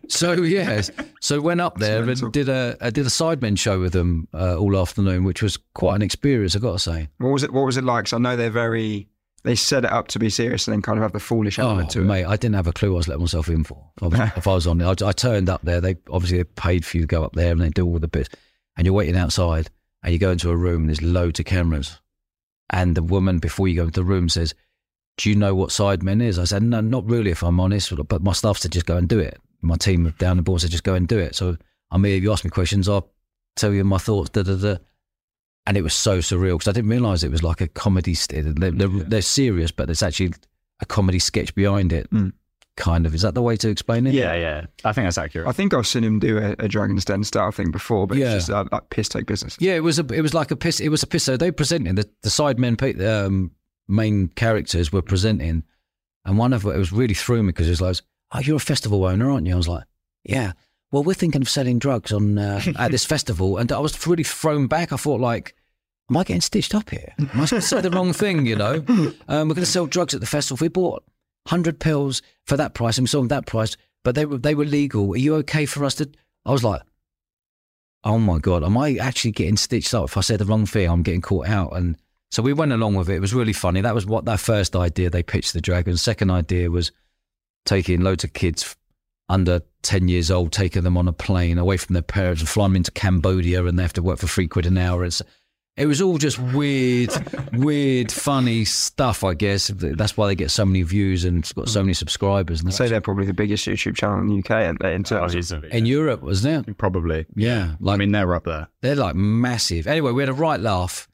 so 0.09 0.33
yeah. 0.33 0.81
So 1.21 1.41
went 1.41 1.61
up 1.61 1.79
there 1.79 2.03
and 2.03 2.33
did 2.33 2.49
a 2.49 2.77
I 2.81 2.89
did 2.91 3.05
a 3.07 3.11
sidemen 3.11 3.59
show 3.59 3.79
with 3.81 3.93
them 3.93 4.29
uh, 4.35 4.57
all 4.57 4.77
afternoon, 4.81 5.25
which 5.25 5.43
was 5.43 5.59
quite 5.75 5.95
an 5.97 6.03
experience. 6.03 6.57
I 6.57 6.59
got 6.59 6.73
to 6.73 6.79
say. 6.79 7.09
What 7.19 7.29
was 7.31 7.43
it? 7.43 7.53
What 7.53 7.67
was 7.67 7.77
it 7.77 7.85
like? 7.85 8.07
'Cause 8.07 8.15
I 8.15 8.19
know 8.19 8.35
they're 8.37 8.51
very. 8.51 9.09
They 9.45 9.55
set 9.55 9.85
it 9.85 9.93
up 9.93 10.09
to 10.09 10.19
be 10.19 10.29
serious 10.29 10.67
and 10.67 10.73
then 10.73 10.83
kind 10.83 10.99
of 10.99 11.03
have 11.03 11.13
the 11.13 11.21
foolish 11.21 11.59
element 11.61 11.91
Oh, 11.91 11.93
to 11.93 12.01
it. 12.01 12.05
mate, 12.05 12.25
I 12.25 12.35
didn't 12.37 12.57
have 12.57 12.67
a 12.67 12.73
clue 12.73 12.91
what 12.91 12.97
I 12.97 12.99
was 12.99 13.09
letting 13.09 13.21
myself 13.23 13.49
in 13.49 13.63
for. 13.63 13.91
If 13.99 14.03
I 14.03 14.07
was, 14.09 14.31
if 14.37 14.47
I 14.49 14.55
was 14.55 14.67
on 14.67 14.79
there, 14.79 14.89
I, 14.89 14.95
I 15.07 15.13
turned 15.13 15.49
up 15.49 15.63
there. 15.63 15.81
They 15.81 15.95
obviously 16.11 16.39
they 16.39 16.45
paid 16.45 16.85
for 16.85 16.97
you 16.97 17.03
to 17.05 17.07
go 17.07 17.23
up 17.23 17.35
there 17.35 17.53
and 17.53 17.61
they 17.61 17.69
do 17.69 17.87
all 17.87 17.99
the 18.01 18.09
bits. 18.09 18.29
And 18.77 18.85
you're 18.87 18.95
waiting 18.95 19.17
outside 19.17 19.71
and 20.03 20.13
you 20.13 20.19
go 20.19 20.33
into 20.33 20.51
a 20.51 20.57
room 20.57 20.81
and 20.83 20.89
there's 20.89 21.03
loads 21.03 21.39
of 21.39 21.47
cameras. 21.47 22.01
And 22.71 22.97
the 22.97 23.03
woman, 23.05 23.39
before 23.39 23.69
you 23.69 23.77
go 23.77 23.85
into 23.85 24.01
the 24.01 24.05
room, 24.05 24.29
says, 24.29 24.53
Do 25.19 25.31
you 25.31 25.37
know 25.37 25.55
what 25.55 25.71
Sidemen 25.71 26.23
is? 26.23 26.39
I 26.39 26.45
said, 26.45 26.63
No, 26.63 26.81
not 26.81 27.09
really, 27.09 27.31
if 27.31 27.43
I'm 27.43 27.59
honest. 27.61 27.93
But 28.09 28.23
my 28.23 28.33
staff 28.33 28.59
said, 28.59 28.73
Just 28.73 28.87
go 28.87 28.97
and 28.97 29.09
do 29.09 29.19
it. 29.19 29.39
My 29.63 29.77
team 29.77 30.13
down 30.19 30.37
the 30.37 30.43
board 30.43 30.61
said, 30.61 30.71
Just 30.71 30.85
go 30.85 30.95
and 30.95 31.09
do 31.09 31.19
it. 31.19 31.35
So 31.35 31.57
I'm 31.91 32.05
here. 32.05 32.17
If 32.17 32.23
you 32.23 32.33
ask 32.33 32.45
me 32.45 32.51
questions, 32.51 32.89
I'll 32.89 33.11
tell 33.57 33.73
you 33.73 33.83
my 33.85 33.99
thoughts. 33.99 34.31
Da, 34.31 34.43
da, 34.43 34.57
da. 34.57 34.77
And 35.67 35.77
it 35.77 35.83
was 35.83 35.95
so 35.95 36.19
surreal 36.19 36.55
because 36.55 36.69
I 36.69 36.73
didn't 36.73 36.91
realize 36.91 37.25
it 37.25 37.31
was 37.31 37.43
like 37.43 37.61
a 37.61 37.67
comedy. 37.69 38.15
St- 38.15 38.55
they're, 38.61 38.71
they're, 38.71 38.89
they're 38.89 39.23
serious, 39.23 39.71
but 39.73 39.87
there's 39.87 40.03
actually 40.03 40.33
a 40.81 40.87
comedy 40.87 41.19
sketch 41.19 41.55
behind 41.55 41.93
it. 41.93 42.09
Mm. 42.11 42.33
Kind 42.77 43.07
of. 43.07 43.15
Is 43.15 43.23
that 43.23 43.35
the 43.35 43.41
way 43.43 43.57
to 43.57 43.71
explain 43.71 44.07
it? 44.07 44.13
Yeah, 44.13 44.35
yeah. 44.35 44.67
I 44.85 44.93
think 44.93 45.07
that's 45.07 45.17
accurate. 45.17 45.49
I 45.49 45.53
think 45.53 45.73
I've 45.73 45.87
seen 45.87 46.05
him 46.05 46.19
do 46.19 46.37
a, 46.39 46.55
a 46.59 46.69
Dragon's 46.69 47.07
Den 47.07 47.25
style 47.25 47.51
thing 47.51 47.71
before, 47.71 48.07
but 48.07 48.19
Yeah. 48.19 48.35
it's 48.35 48.47
just 48.47 48.51
uh, 48.51 48.67
like 48.71 48.91
piss 48.91 49.09
take 49.09 49.25
business. 49.27 49.57
Yeah, 49.59 49.75
it 49.77 49.81
was 49.83 49.99
a. 49.99 50.05
It 50.13 50.21
was 50.21 50.35
like 50.35 50.51
a 50.51 50.57
piss. 50.57 50.79
It 50.79 50.91
was 50.91 51.03
a 51.03 51.07
piss. 51.07 51.25
So 51.25 51.39
they 51.39 51.51
presented 51.51 51.97
the 51.97 52.09
the 52.23 52.29
sidemen 52.29 52.77
pe- 52.79 53.03
um, 53.07 53.51
main 53.89 54.29
characters 54.29 54.93
were 54.93 55.03
presenting, 55.03 55.65
and 56.25 56.39
one 56.39 56.53
of 56.53 56.65
it 56.65 56.77
was 56.77 56.93
really 56.93 57.15
threw 57.15 57.43
me 57.43 57.49
because 57.49 57.67
it 57.69 57.73
was 57.73 57.81
like, 57.81 57.97
"Oh, 58.33 58.41
you're 58.41 58.57
a 58.57 58.61
festival 58.61 59.05
owner, 59.05 59.31
aren't 59.31 59.47
you?" 59.47 59.55
I 59.55 59.57
was 59.57 59.69
like, 59.69 59.85
"Yeah." 60.25 60.53
Well, 60.93 61.03
we're 61.03 61.15
thinking 61.15 61.43
of 61.43 61.49
selling 61.49 61.81
drugs 61.81 62.13
on 62.13 62.39
uh, 62.39 62.63
at 62.79 62.91
this 62.93 63.05
festival, 63.15 63.59
and 63.59 63.71
I 63.73 63.79
was 63.79 64.07
really 64.07 64.23
thrown 64.23 64.67
back. 64.67 64.93
I 64.93 64.97
thought, 64.97 65.21
like, 65.21 65.55
am 66.09 66.17
I 66.17 66.25
getting 66.25 66.41
stitched 66.41 66.75
up 66.75 66.91
here? 66.91 67.13
Am 67.19 67.41
I 67.41 67.45
saying 67.45 67.83
the 67.83 67.91
wrong 67.91 68.13
thing? 68.13 68.47
You 68.47 68.57
know, 68.57 68.85
um, 69.29 69.49
we're 69.49 69.55
going 69.55 69.57
to 69.57 69.67
sell 69.67 69.87
drugs 69.87 70.15
at 70.15 70.21
the 70.21 70.27
festival. 70.27 70.57
If 70.57 70.61
we 70.61 70.69
bought 70.69 71.05
hundred 71.49 71.81
pills 71.81 72.23
for 72.45 72.57
that 72.57 72.75
price, 72.75 72.99
and 72.99 73.05
we 73.05 73.09
sold 73.09 73.25
them 73.25 73.29
that 73.37 73.47
price, 73.47 73.77
but 74.05 74.15
they 74.15 74.25
were 74.25 74.39
they 74.39 74.55
were 74.55 74.65
legal. 74.65 75.13
Are 75.13 75.17
you 75.17 75.35
okay 75.37 75.67
for 75.67 75.85
us 75.85 75.97
to? 75.97 76.09
I 76.45 76.53
was 76.53 76.63
like, 76.63 76.83
oh 78.05 78.19
my 78.19 78.39
god, 78.39 78.63
am 78.63 78.79
I 78.79 78.97
actually 78.97 79.33
getting 79.33 79.57
stitched 79.57 79.93
up? 79.93 80.05
If 80.05 80.17
I 80.17 80.21
say 80.21 80.37
the 80.37 80.45
wrong 80.45 80.65
thing, 80.65 80.89
I'm 80.89 81.03
getting 81.03 81.21
caught 81.21 81.49
out. 81.49 81.77
And 81.77 81.97
so 82.31 82.43
we 82.43 82.53
went 82.53 82.73
along 82.73 82.95
with 82.95 83.09
it. 83.09 83.15
It 83.15 83.21
was 83.21 83.35
really 83.35 83.53
funny. 83.53 83.81
That 83.81 83.95
was 83.95 84.07
what 84.07 84.25
that 84.25 84.41
first 84.41 84.77
idea 84.77 85.11
they 85.11 85.23
pitched 85.23 85.53
the 85.53 85.61
Dragons. 85.61 86.03
Second 86.03 86.31
idea 86.31 86.71
was 86.71 86.93
taking 87.65 88.01
loads 88.01 88.25
of 88.25 88.33
kids 88.33 88.77
under 89.29 89.63
10 89.83 90.09
years 90.09 90.31
old, 90.31 90.53
taking 90.53 90.83
them 90.83 90.97
on 90.97 91.09
a 91.09 91.13
plane 91.13 91.59
away 91.59 91.77
from 91.77 91.95
their 91.95 92.03
parents 92.03 92.41
and 92.41 92.49
flying 92.49 92.73
them 92.73 92.77
into 92.77 92.91
Cambodia 92.91 93.65
and 93.65 93.79
they 93.79 93.83
have 93.83 93.93
to 93.95 94.03
work 94.03 94.19
for 94.19 94.27
three 94.27 94.49
quid 94.49 94.67
an 94.67 94.79
hour. 94.79 95.05
It's, 95.05 95.23
it 95.77 95.87
was 95.87 96.01
all 96.01 96.17
just 96.17 96.39
weird, 96.39 97.11
weird, 97.53 98.11
funny 98.11 98.65
stuff, 98.65 99.25
I 99.25 99.35
guess. 99.35 99.69
That's 99.69 100.17
why 100.17 100.29
they 100.29 100.35
get 100.35 100.51
so 100.51 100.65
many 100.65 100.83
views 100.83 101.25
and 101.25 101.39
it's 101.39 101.53
got 101.53 101.69
so 101.69 101.83
many 101.83 101.93
subscribers. 101.93 102.61
And 102.61 102.69
I'd 102.69 102.75
say 102.75 102.89
they're 102.89 103.01
probably 103.01 103.27
the 103.27 103.35
biggest 103.35 103.67
YouTube 103.67 103.97
channel 103.97 104.21
in 104.21 104.29
the 104.29 104.39
UK 104.39 104.51
and 104.51 104.81
in 104.83 105.01
oh, 105.01 105.03
terms 105.03 105.35
of 105.35 105.39
easily. 105.39 105.69
in 105.73 105.87
Europe, 105.87 106.23
wasn't 106.23 106.69
it? 106.69 106.79
Probably. 106.79 107.27
Yeah. 107.35 107.75
Like, 107.79 107.95
I 107.95 107.97
mean, 107.99 108.13
they're 108.13 108.35
up 108.35 108.45
there. 108.45 108.69
They're 108.81 108.97
like 108.97 109.17
massive. 109.17 109.87
Anyway, 109.87 110.13
we 110.13 110.23
had 110.23 110.31
a 110.31 110.35
right 110.35 110.61
laugh, 110.61 111.09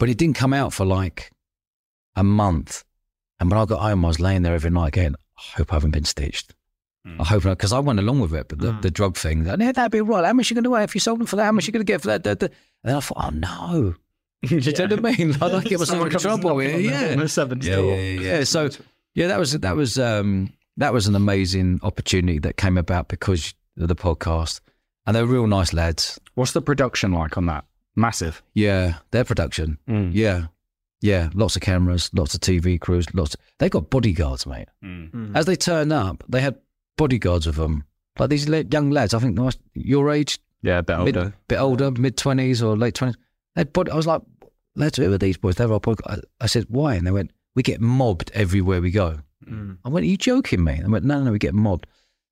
but 0.00 0.08
it 0.08 0.18
didn't 0.18 0.34
come 0.34 0.52
out 0.52 0.72
for 0.72 0.84
like 0.84 1.30
a 2.16 2.24
month. 2.24 2.82
And 3.38 3.48
when 3.50 3.60
I 3.60 3.64
got 3.66 3.80
home, 3.80 4.04
I 4.04 4.08
was 4.08 4.18
laying 4.18 4.42
there 4.42 4.54
every 4.54 4.70
night 4.70 4.94
going, 4.94 5.14
I 5.14 5.58
hope 5.58 5.72
I 5.72 5.76
haven't 5.76 5.92
been 5.92 6.04
stitched. 6.04 6.54
I 7.18 7.24
hope 7.24 7.44
not, 7.44 7.56
because 7.56 7.72
I 7.72 7.78
went 7.78 7.98
along 7.98 8.20
with 8.20 8.34
it, 8.34 8.48
but 8.48 8.58
the, 8.58 8.72
the 8.82 8.90
drug 8.90 9.16
thing, 9.16 9.46
and 9.46 9.62
yeah, 9.62 9.72
that'd 9.72 9.90
be 9.90 10.02
right. 10.02 10.24
How 10.24 10.34
much 10.34 10.50
you 10.50 10.54
going 10.54 10.64
to 10.64 10.74
if 10.82 10.94
you 10.94 11.00
sold 11.00 11.18
them 11.18 11.26
for 11.26 11.36
that? 11.36 11.44
How 11.44 11.52
much 11.52 11.66
you 11.66 11.72
going 11.72 11.84
to 11.84 11.90
get 11.90 12.02
for 12.02 12.08
that? 12.08 12.22
Da, 12.22 12.34
da. 12.34 12.46
And 12.46 12.54
then 12.84 12.96
I 12.96 13.00
thought, 13.00 13.24
oh 13.24 13.30
no. 13.30 13.94
Do 14.46 14.56
you 14.58 14.72
know 14.86 14.96
what 14.96 15.06
I 15.06 15.16
mean? 15.16 15.34
I 15.40 15.48
don't 15.48 15.64
get 15.64 15.78
myself 15.78 16.06
in 16.06 16.18
trouble 16.18 16.58
here. 16.58 16.78
Yeah. 16.78 17.14
The 17.14 17.58
Yeah, 17.62 17.78
yeah, 17.78 17.94
yeah, 17.94 18.20
yeah. 18.20 18.44
So 18.44 18.68
yeah, 19.14 19.28
that 19.28 19.38
was 19.38 19.52
that 19.52 19.76
was 19.76 19.98
um 19.98 20.52
that 20.76 20.92
was 20.92 21.06
an 21.06 21.14
amazing 21.14 21.80
opportunity 21.82 22.38
that 22.40 22.58
came 22.58 22.76
about 22.76 23.08
because 23.08 23.54
of 23.78 23.88
the 23.88 23.96
podcast, 23.96 24.60
and 25.06 25.16
they're 25.16 25.26
real 25.26 25.46
nice 25.46 25.72
lads. 25.72 26.20
What's 26.34 26.52
the 26.52 26.62
production 26.62 27.12
like 27.12 27.36
on 27.38 27.46
that? 27.46 27.64
Massive. 27.96 28.42
Yeah, 28.54 28.94
their 29.10 29.24
production. 29.24 29.78
Mm. 29.88 30.10
Yeah, 30.14 30.46
yeah. 31.00 31.30
Lots 31.34 31.56
of 31.56 31.62
cameras, 31.62 32.10
lots 32.14 32.34
of 32.34 32.40
TV 32.40 32.80
crews, 32.80 33.06
lots. 33.14 33.36
They 33.58 33.68
got 33.68 33.90
bodyguards, 33.90 34.46
mate. 34.46 34.68
Mm. 34.84 35.36
As 35.36 35.46
they 35.46 35.56
turn 35.56 35.92
up, 35.92 36.22
they 36.28 36.40
had 36.40 36.56
bodyguards 36.96 37.46
with 37.46 37.56
them, 37.56 37.84
like 38.18 38.30
these 38.30 38.46
young 38.48 38.90
lads. 38.90 39.14
I 39.14 39.18
think 39.18 39.38
your 39.74 40.10
age, 40.10 40.38
Yeah, 40.62 40.78
a 40.78 40.82
bit 40.82 40.98
mid, 41.00 41.16
older. 41.16 41.34
bit 41.48 41.58
older, 41.58 41.90
mid 41.90 42.16
twenties 42.16 42.62
or 42.62 42.76
late 42.76 42.94
twenties. 42.94 43.16
They'd 43.56 43.72
body, 43.72 43.90
I 43.90 43.96
was 43.96 44.06
like, 44.06 44.22
lads, 44.76 44.96
who 44.98 45.12
are 45.12 45.18
these 45.18 45.36
boys? 45.36 45.56
They're 45.56 45.72
our 45.72 45.80
podcast. 45.80 46.20
I, 46.40 46.44
I 46.44 46.46
said, 46.46 46.66
why? 46.68 46.94
And 46.94 47.06
they 47.06 47.10
went, 47.10 47.32
we 47.56 47.62
get 47.64 47.80
mobbed 47.80 48.30
everywhere 48.32 48.80
we 48.80 48.92
go. 48.92 49.18
Mm. 49.44 49.78
I 49.84 49.88
went, 49.88 50.04
are 50.04 50.08
you 50.08 50.16
joking 50.16 50.62
me? 50.62 50.80
I 50.84 50.86
went, 50.88 51.04
no, 51.04 51.18
no, 51.18 51.24
no, 51.24 51.32
we 51.32 51.38
get 51.40 51.54
mobbed. 51.54 51.86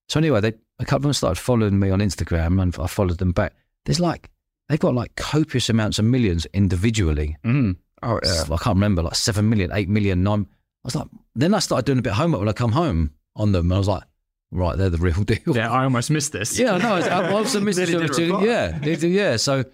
So 0.09 0.21
anyway, 0.21 0.41
they 0.41 0.53
a 0.79 0.85
couple 0.85 0.99
of 0.99 1.03
them 1.03 1.13
started 1.15 1.41
following 1.41 1.79
me 1.81 1.91
on 1.91 1.99
Instagram, 1.99 2.63
and 2.63 2.75
I 2.79 2.87
followed 2.87 3.19
them 3.19 3.33
back. 3.33 3.55
There's 3.85 3.99
like 3.99 4.31
they've 4.69 4.79
got 4.79 4.95
like 4.95 5.15
copious 5.17 5.69
amounts 5.69 5.99
of 5.99 6.05
millions 6.05 6.47
individually. 6.53 7.37
Mm. 7.45 7.77
Oh 8.03 8.21
yeah. 8.23 8.43
I 8.45 8.57
can't 8.57 8.77
remember, 8.77 9.03
like 9.03 9.15
seven 9.15 9.49
million, 9.49 9.71
eight 9.73 9.89
million, 9.89 10.23
nine. 10.23 10.47
I 10.85 10.87
was 10.87 10.95
like, 10.95 11.09
then 11.35 11.55
I 11.55 11.59
started 11.59 11.85
doing 11.87 11.99
a 11.99 12.03
bit 12.03 12.11
of 12.11 12.17
homework 12.17 12.41
when 12.41 12.49
I 12.49 12.53
come 12.53 12.73
home 12.73 13.13
on 13.35 13.53
them. 13.53 13.67
And 13.67 13.75
I 13.75 13.79
was 13.79 13.89
like, 13.89 14.05
right, 14.51 14.77
they're 14.79 14.91
the 14.91 14.99
real 14.99 15.23
deal. 15.25 15.39
Yeah, 15.57 15.71
I 15.73 15.85
almost 15.85 16.11
missed 16.11 16.33
this. 16.33 16.59
Yeah, 16.59 16.77
no, 16.79 16.95
I, 16.95 17.01
I 17.01 17.33
also 17.33 17.61
missed 17.63 17.79
Nearly 17.79 17.95
it. 17.95 18.13
did 18.13 18.13
too. 18.15 18.39
Yeah, 18.43 18.79
yeah. 18.85 19.37
So 19.37 19.65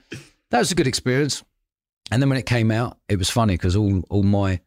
that 0.51 0.59
was 0.59 0.73
a 0.73 0.75
good 0.75 0.87
experience. 0.87 1.45
And 2.11 2.21
then 2.23 2.29
when 2.29 2.39
it 2.39 2.47
came 2.47 2.71
out, 2.71 2.99
it 3.09 3.17
was 3.19 3.31
funny 3.31 3.55
because 3.55 3.77
all 3.77 4.03
all 4.11 4.23
my 4.23 4.61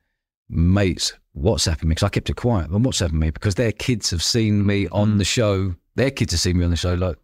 mates 0.49 1.13
WhatsApping 1.37 1.83
me 1.83 1.89
because 1.89 2.03
I 2.03 2.09
kept 2.09 2.29
it 2.29 2.35
quiet. 2.35 2.69
And 2.69 2.85
WhatsApping 2.85 3.13
me 3.13 3.29
because 3.29 3.55
their 3.55 3.71
kids 3.71 4.09
have 4.11 4.23
seen 4.23 4.65
me 4.65 4.87
on 4.89 5.17
the 5.17 5.25
show. 5.25 5.75
Their 5.95 6.11
kids 6.11 6.33
have 6.33 6.39
seen 6.41 6.57
me 6.57 6.65
on 6.65 6.71
the 6.71 6.77
show. 6.77 6.93
Like, 6.93 7.17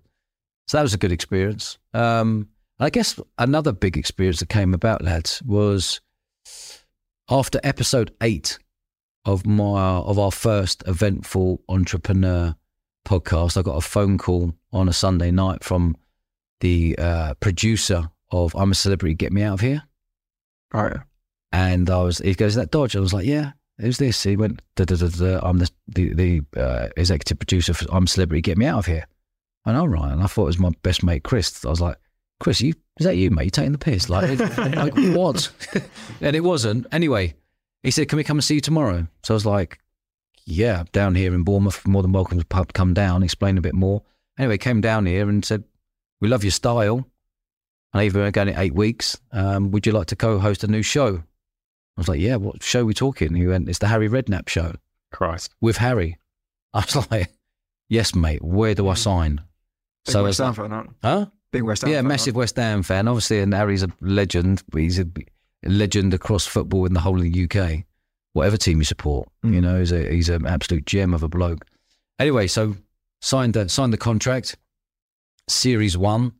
so 0.67 0.77
that 0.77 0.83
was 0.83 0.93
a 0.93 0.97
good 0.97 1.11
experience. 1.11 1.77
Um, 1.93 2.47
I 2.83 2.89
guess 2.89 3.17
another 3.37 3.71
big 3.71 3.95
experience 3.95 4.41
that 4.41 4.49
came 4.49 4.73
about, 4.73 5.01
lads, 5.01 5.41
was 5.45 6.01
after 7.29 7.61
episode 7.63 8.13
eight 8.19 8.59
of 9.23 9.45
my 9.45 9.79
of 9.79 10.19
our 10.19 10.33
first 10.33 10.83
eventful 10.85 11.61
entrepreneur 11.69 12.53
podcast. 13.07 13.55
I 13.55 13.61
got 13.61 13.77
a 13.77 13.81
phone 13.81 14.17
call 14.17 14.53
on 14.73 14.89
a 14.89 14.93
Sunday 14.93 15.31
night 15.31 15.63
from 15.63 15.95
the 16.59 16.97
uh, 16.97 17.35
producer 17.35 18.09
of 18.31 18.53
"I'm 18.53 18.71
a 18.71 18.75
Celebrity, 18.75 19.15
Get 19.15 19.31
Me 19.31 19.43
Out 19.43 19.53
of 19.53 19.61
Here," 19.61 19.83
Oh 20.73 20.83
yeah. 20.83 21.03
and 21.53 21.89
I 21.89 22.03
was 22.03 22.17
he 22.17 22.33
goes, 22.33 22.51
"Is 22.51 22.55
that 22.55 22.71
Dodge?" 22.71 22.97
I 22.97 22.99
was 22.99 23.13
like, 23.13 23.25
"Yeah." 23.25 23.53
Who's 23.79 23.97
this? 23.97 24.21
He 24.21 24.35
went, 24.35 24.61
da, 24.75 24.83
da, 24.83 24.97
da, 24.97 25.39
"I'm 25.41 25.59
the 25.59 25.71
the, 25.87 26.13
the 26.13 26.59
uh, 26.59 26.89
executive 26.97 27.39
producer 27.39 27.73
for 27.73 27.85
"I'm 27.93 28.03
a 28.03 28.07
Celebrity, 28.07 28.41
Get 28.41 28.57
Me 28.57 28.65
Out 28.65 28.79
of 28.79 28.87
Here." 28.87 29.07
And 29.65 29.77
all 29.77 29.87
right, 29.87 30.11
and 30.11 30.21
I 30.21 30.27
thought 30.27 30.43
it 30.43 30.47
was 30.47 30.59
my 30.59 30.71
best 30.83 31.01
mate 31.01 31.23
Chris. 31.23 31.63
I 31.63 31.69
was 31.69 31.79
like, 31.79 31.95
"Chris, 32.43 32.59
you 32.59 32.73
is 32.99 33.05
that 33.05 33.15
you, 33.15 33.31
mate? 33.31 33.53
Taking 33.53 33.71
the 33.71 33.77
piss? 33.77 34.09
Like, 34.09 34.37
like 34.57 34.93
what?" 35.15 35.49
and 36.21 36.35
it 36.35 36.43
wasn't. 36.43 36.85
Anyway, 36.91 37.35
he 37.83 37.89
said, 37.89 38.09
"Can 38.09 38.17
we 38.17 38.25
come 38.25 38.37
and 38.37 38.43
see 38.43 38.55
you 38.55 38.61
tomorrow?" 38.61 39.07
So 39.23 39.33
I 39.33 39.35
was 39.35 39.45
like, 39.45 39.79
"Yeah, 40.45 40.83
down 40.91 41.15
here 41.15 41.33
in 41.33 41.43
Bournemouth, 41.43 41.87
more 41.87 42.01
than 42.01 42.11
welcome 42.11 42.37
to 42.39 42.45
pub- 42.45 42.73
come 42.73 42.93
down, 42.93 43.23
explain 43.23 43.57
a 43.57 43.61
bit 43.61 43.73
more." 43.73 44.03
Anyway, 44.37 44.57
came 44.57 44.81
down 44.81 45.05
here 45.05 45.29
and 45.29 45.45
said, 45.45 45.63
"We 46.19 46.27
love 46.27 46.43
your 46.43 46.51
style, 46.51 47.07
and 47.93 48.03
even 48.03 48.29
going 48.31 48.49
in 48.49 48.59
eight 48.59 48.75
weeks. 48.75 49.17
Um, 49.31 49.71
would 49.71 49.85
you 49.85 49.93
like 49.93 50.07
to 50.07 50.17
co-host 50.17 50.65
a 50.65 50.67
new 50.67 50.83
show?" 50.83 51.15
I 51.95 52.01
was 52.01 52.09
like, 52.09 52.19
"Yeah, 52.19 52.35
what 52.35 52.61
show 52.61 52.81
are 52.81 52.85
we 52.85 52.93
talking?" 52.93 53.35
He 53.35 53.47
went, 53.47 53.69
"It's 53.69 53.79
the 53.79 53.87
Harry 53.87 54.09
Redknapp 54.09 54.49
show 54.49 54.75
Christ. 55.13 55.55
with 55.61 55.77
Harry." 55.77 56.17
I 56.73 56.81
was 56.81 57.09
like, 57.11 57.31
"Yes, 57.87 58.13
mate. 58.13 58.43
Where 58.43 58.75
do 58.75 58.89
I 58.89 58.95
sign?" 58.95 59.35
Big 60.05 60.11
so 60.11 60.19
I 60.19 60.23
West 60.23 60.41
was 60.41 60.57
Ham 60.57 60.69
like, 60.69 60.87
"Huh?" 61.01 61.27
Big 61.53 61.63
West 61.63 61.83
Ham. 61.83 61.91
yeah, 61.91 61.99
fan, 61.99 62.07
massive 62.07 62.35
West 62.35 62.57
Ham 62.57 62.83
fan, 62.83 63.07
obviously, 63.07 63.39
and 63.39 63.53
Harry's 63.53 63.83
a 63.83 63.87
legend. 64.01 64.61
He's 64.73 64.99
a 64.99 65.07
legend 65.63 66.13
across 66.13 66.45
football 66.45 66.85
in 66.85 66.93
the 66.93 66.99
whole 66.99 67.15
of 67.15 67.23
the 67.23 67.43
UK. 67.49 67.85
Whatever 68.33 68.57
team 68.57 68.79
you 68.79 68.83
support, 68.83 69.29
you 69.43 69.51
Mm. 69.51 69.61
know, 69.61 69.79
he's 69.79 69.91
a, 69.93 70.11
he's 70.11 70.27
an 70.29 70.45
absolute 70.45 70.85
gem 70.85 71.13
of 71.13 71.23
a 71.23 71.29
bloke. 71.29 71.65
Anyway, 72.19 72.47
so 72.47 72.75
signed 73.21 73.53
the 73.53 73.69
signed 73.69 73.93
the 73.93 73.97
contract. 73.97 74.57
Series 75.47 75.97
one, 75.97 76.33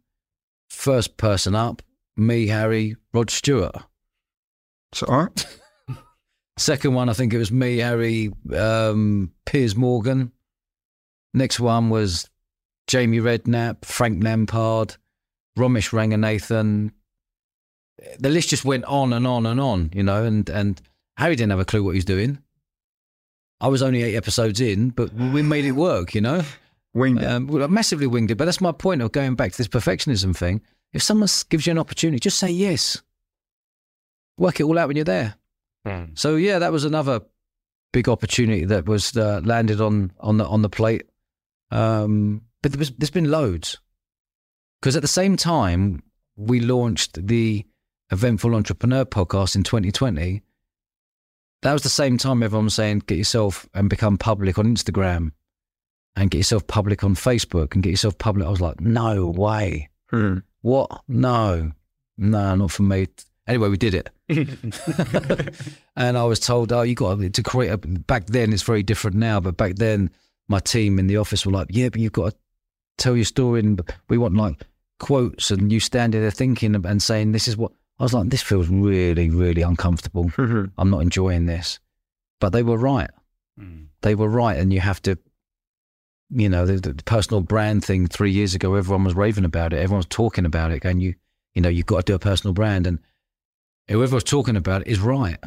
first 0.69 1.17
person 1.17 1.56
up, 1.56 1.82
me, 2.17 2.47
Harry, 2.47 2.95
Rod 3.13 3.30
Stewart. 3.30 3.76
So 4.93 5.06
all 5.08 5.23
right. 5.26 5.47
Second 6.58 6.93
one, 6.93 7.10
I 7.10 7.13
think 7.13 7.34
it 7.34 7.38
was 7.38 7.52
me, 7.52 7.78
Harry, 7.78 8.32
um, 8.56 9.32
Piers 9.45 9.76
Morgan. 9.76 10.32
Next 11.34 11.60
one 11.60 11.89
was 11.89 12.30
Jamie 12.88 13.19
Redknapp, 13.19 13.86
Frank 13.86 14.23
Lampard, 14.23 14.97
Romesh 15.57 15.91
Ranganathan. 15.91 16.91
The 18.19 18.29
list 18.29 18.49
just 18.49 18.65
went 18.65 18.85
on 18.85 19.13
and 19.13 19.27
on 19.27 19.45
and 19.45 19.59
on, 19.59 19.91
you 19.93 20.03
know, 20.03 20.23
and, 20.23 20.49
and 20.49 20.81
Harry 21.17 21.35
didn't 21.35 21.51
have 21.51 21.59
a 21.59 21.65
clue 21.65 21.83
what 21.83 21.91
he 21.91 21.97
was 21.97 22.05
doing. 22.05 22.39
I 23.61 23.67
was 23.67 23.81
only 23.81 24.03
eight 24.03 24.15
episodes 24.15 24.59
in, 24.59 24.89
but 24.89 25.13
we 25.13 25.41
made 25.41 25.65
it 25.65 25.71
work, 25.71 26.15
you 26.15 26.21
know. 26.21 26.43
Winged 26.93 27.21
it. 27.21 27.25
Um, 27.25 27.73
massively 27.73 28.07
winged 28.07 28.31
it, 28.31 28.35
but 28.35 28.45
that's 28.45 28.61
my 28.61 28.71
point 28.71 29.01
of 29.01 29.11
going 29.11 29.35
back 29.35 29.51
to 29.53 29.57
this 29.57 29.67
perfectionism 29.67 30.35
thing. 30.35 30.61
If 30.91 31.01
someone 31.01 31.29
gives 31.49 31.65
you 31.65 31.71
an 31.71 31.79
opportunity, 31.79 32.19
just 32.19 32.39
say 32.39 32.49
yes. 32.49 33.01
Work 34.37 34.59
it 34.59 34.63
all 34.63 34.77
out 34.77 34.87
when 34.87 34.97
you're 34.97 35.05
there. 35.05 35.35
So 36.15 36.35
yeah, 36.35 36.59
that 36.59 36.71
was 36.71 36.85
another 36.85 37.21
big 37.93 38.09
opportunity 38.09 38.65
that 38.65 38.85
was 38.85 39.15
uh, 39.15 39.41
landed 39.43 39.79
on 39.79 40.11
on 40.19 40.37
the 40.37 40.45
on 40.45 40.61
the 40.61 40.69
plate. 40.69 41.03
Um, 41.71 42.41
but 42.61 42.71
there 42.71 42.79
was, 42.79 42.91
there's 42.91 43.11
been 43.11 43.31
loads 43.31 43.79
because 44.83 44.97
at 44.97 45.01
the 45.01 45.07
same 45.07 45.37
time 45.37 46.03
we 46.35 46.59
launched 46.59 47.25
the 47.25 47.65
Eventful 48.11 48.53
Entrepreneur 48.53 49.05
podcast 49.05 49.55
in 49.55 49.63
2020. 49.63 50.41
That 51.61 51.71
was 51.71 51.83
the 51.83 51.87
same 51.87 52.17
time 52.17 52.43
everyone 52.43 52.65
was 52.65 52.75
saying 52.75 53.03
get 53.07 53.17
yourself 53.17 53.65
and 53.73 53.89
become 53.89 54.17
public 54.17 54.59
on 54.59 54.65
Instagram 54.65 55.31
and 56.17 56.29
get 56.29 56.39
yourself 56.39 56.67
public 56.67 57.01
on 57.01 57.15
Facebook 57.15 57.73
and 57.73 57.81
get 57.81 57.91
yourself 57.91 58.17
public. 58.17 58.45
I 58.45 58.49
was 58.49 58.59
like, 58.59 58.81
no 58.81 59.27
way. 59.27 59.87
Hmm. 60.09 60.39
What? 60.63 61.01
No, 61.07 61.71
no, 62.17 62.55
not 62.55 62.71
for 62.71 62.83
me. 62.83 63.07
Anyway, 63.47 63.69
we 63.69 63.77
did 63.77 63.93
it. 63.93 64.09
and 65.95 66.17
I 66.17 66.25
was 66.25 66.41
told, 66.41 66.73
oh, 66.73 66.81
you 66.81 66.93
got 66.93 67.21
to 67.21 67.43
create 67.43 67.69
a. 67.69 67.77
Back 67.77 68.25
then, 68.25 68.51
it's 68.51 68.63
very 68.63 68.83
different 68.83 69.15
now, 69.15 69.39
but 69.39 69.55
back 69.55 69.75
then, 69.75 70.09
my 70.49 70.59
team 70.59 70.99
in 70.99 71.07
the 71.07 71.15
office 71.15 71.45
were 71.45 71.53
like, 71.53 71.67
yeah, 71.69 71.87
but 71.87 72.01
you've 72.01 72.11
got 72.11 72.31
to 72.31 72.37
tell 72.97 73.15
your 73.15 73.23
story, 73.23 73.61
and 73.61 73.81
we 74.09 74.17
want 74.17 74.35
like 74.35 74.61
quotes, 75.03 75.51
and 75.51 75.71
you 75.71 75.79
standing 75.79 76.21
there 76.21 76.31
thinking 76.31 76.75
and 76.75 77.03
saying, 77.03 77.33
this 77.33 77.47
is 77.47 77.57
what. 77.57 77.71
I 77.99 78.03
was 78.03 78.13
like, 78.13 78.29
this 78.29 78.41
feels 78.41 78.69
really, 78.69 79.29
really 79.29 79.61
uncomfortable. 79.61 80.29
Hmm. 80.29 80.65
I'm 80.79 80.89
not 80.89 81.03
enjoying 81.03 81.45
this. 81.45 81.79
But 82.39 82.49
they 82.49 82.63
were 82.63 82.77
right. 82.77 83.11
They 84.01 84.15
were 84.15 84.29
right, 84.29 84.57
and 84.57 84.73
you 84.73 84.79
have 84.79 85.01
to. 85.03 85.17
You 86.35 86.49
know, 86.49 86.65
the, 86.65 86.77
the 86.93 87.03
personal 87.03 87.41
brand 87.41 87.85
thing 87.85 88.07
three 88.07 88.31
years 88.31 88.55
ago, 88.55 88.73
everyone 88.73 89.03
was 89.03 89.13
raving 89.13 89.45
about 89.45 89.73
it. 89.73 89.77
Everyone 89.77 89.99
was 89.99 90.07
talking 90.07 90.45
about 90.45 90.71
it, 90.71 90.83
and 90.83 91.01
you, 91.03 91.13
you 91.53 91.61
know, 91.61 91.69
you've 91.69 91.85
got 91.85 92.05
to 92.05 92.11
do 92.11 92.15
a 92.15 92.19
personal 92.19 92.53
brand. 92.53 92.87
And 92.87 92.97
whoever 93.87 94.15
was 94.15 94.23
talking 94.23 94.55
about 94.55 94.81
it 94.81 94.87
is 94.87 94.99
right. 94.99 95.37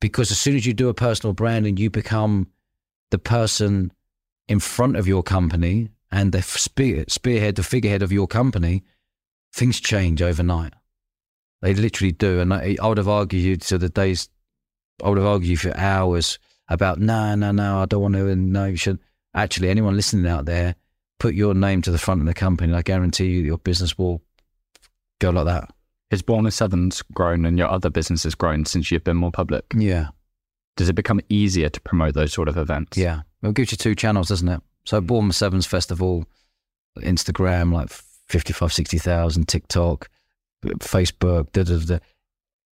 Because 0.00 0.30
as 0.30 0.38
soon 0.38 0.56
as 0.56 0.66
you 0.66 0.74
do 0.74 0.90
a 0.90 0.94
personal 0.94 1.32
brand 1.32 1.64
and 1.66 1.78
you 1.78 1.88
become 1.88 2.48
the 3.10 3.18
person 3.18 3.92
in 4.48 4.58
front 4.60 4.96
of 4.96 5.06
your 5.08 5.22
company 5.22 5.88
and 6.14 6.30
the 6.30 6.42
spear, 6.42 7.04
spearhead, 7.08 7.56
the 7.56 7.64
figurehead 7.64 8.00
of 8.00 8.12
your 8.12 8.28
company, 8.28 8.84
things 9.52 9.80
change 9.80 10.22
overnight. 10.22 10.72
They 11.60 11.74
literally 11.74 12.12
do. 12.12 12.38
And 12.38 12.54
I, 12.54 12.76
I 12.80 12.86
would 12.86 12.98
have 12.98 13.08
argued 13.08 13.62
to 13.62 13.78
the 13.78 13.88
days, 13.88 14.28
I 15.02 15.08
would 15.08 15.18
have 15.18 15.26
argued 15.26 15.58
for 15.58 15.76
hours 15.76 16.38
about, 16.68 17.00
no, 17.00 17.34
no, 17.34 17.50
no, 17.50 17.80
I 17.80 17.86
don't 17.86 18.00
want 18.00 18.14
to, 18.14 18.28
and 18.28 18.52
no, 18.52 18.66
you 18.66 18.76
should. 18.76 19.00
Actually, 19.34 19.70
anyone 19.70 19.96
listening 19.96 20.30
out 20.30 20.44
there, 20.44 20.76
put 21.18 21.34
your 21.34 21.52
name 21.52 21.82
to 21.82 21.90
the 21.90 21.98
front 21.98 22.20
of 22.20 22.28
the 22.28 22.34
company. 22.34 22.70
and 22.70 22.78
I 22.78 22.82
guarantee 22.82 23.26
you 23.26 23.40
your 23.40 23.58
business 23.58 23.98
will 23.98 24.22
go 25.20 25.30
like 25.30 25.46
that. 25.46 25.74
Has 26.12 26.22
Bournemouth 26.22 26.54
Sevens 26.54 27.02
grown 27.12 27.44
and 27.44 27.58
your 27.58 27.68
other 27.68 27.90
business 27.90 28.22
has 28.22 28.36
grown 28.36 28.66
since 28.66 28.92
you've 28.92 29.02
been 29.02 29.16
more 29.16 29.32
public? 29.32 29.64
Yeah. 29.74 30.10
Does 30.76 30.88
it 30.88 30.94
become 30.94 31.20
easier 31.28 31.70
to 31.70 31.80
promote 31.80 32.14
those 32.14 32.32
sort 32.32 32.46
of 32.46 32.56
events? 32.56 32.96
Yeah. 32.96 33.22
It 33.42 33.54
gives 33.54 33.72
you 33.72 33.78
two 33.78 33.96
channels, 33.96 34.28
doesn't 34.28 34.48
it? 34.48 34.60
So 34.84 35.00
Bournemouth 35.00 35.36
Sevens 35.36 35.66
Festival, 35.66 36.26
Instagram, 36.98 37.72
like 37.72 37.90
55, 37.90 38.72
60,000, 38.72 39.48
TikTok, 39.48 40.08
Facebook, 40.64 41.52
da, 41.52 41.62
da, 41.62 41.78
da. 41.78 41.98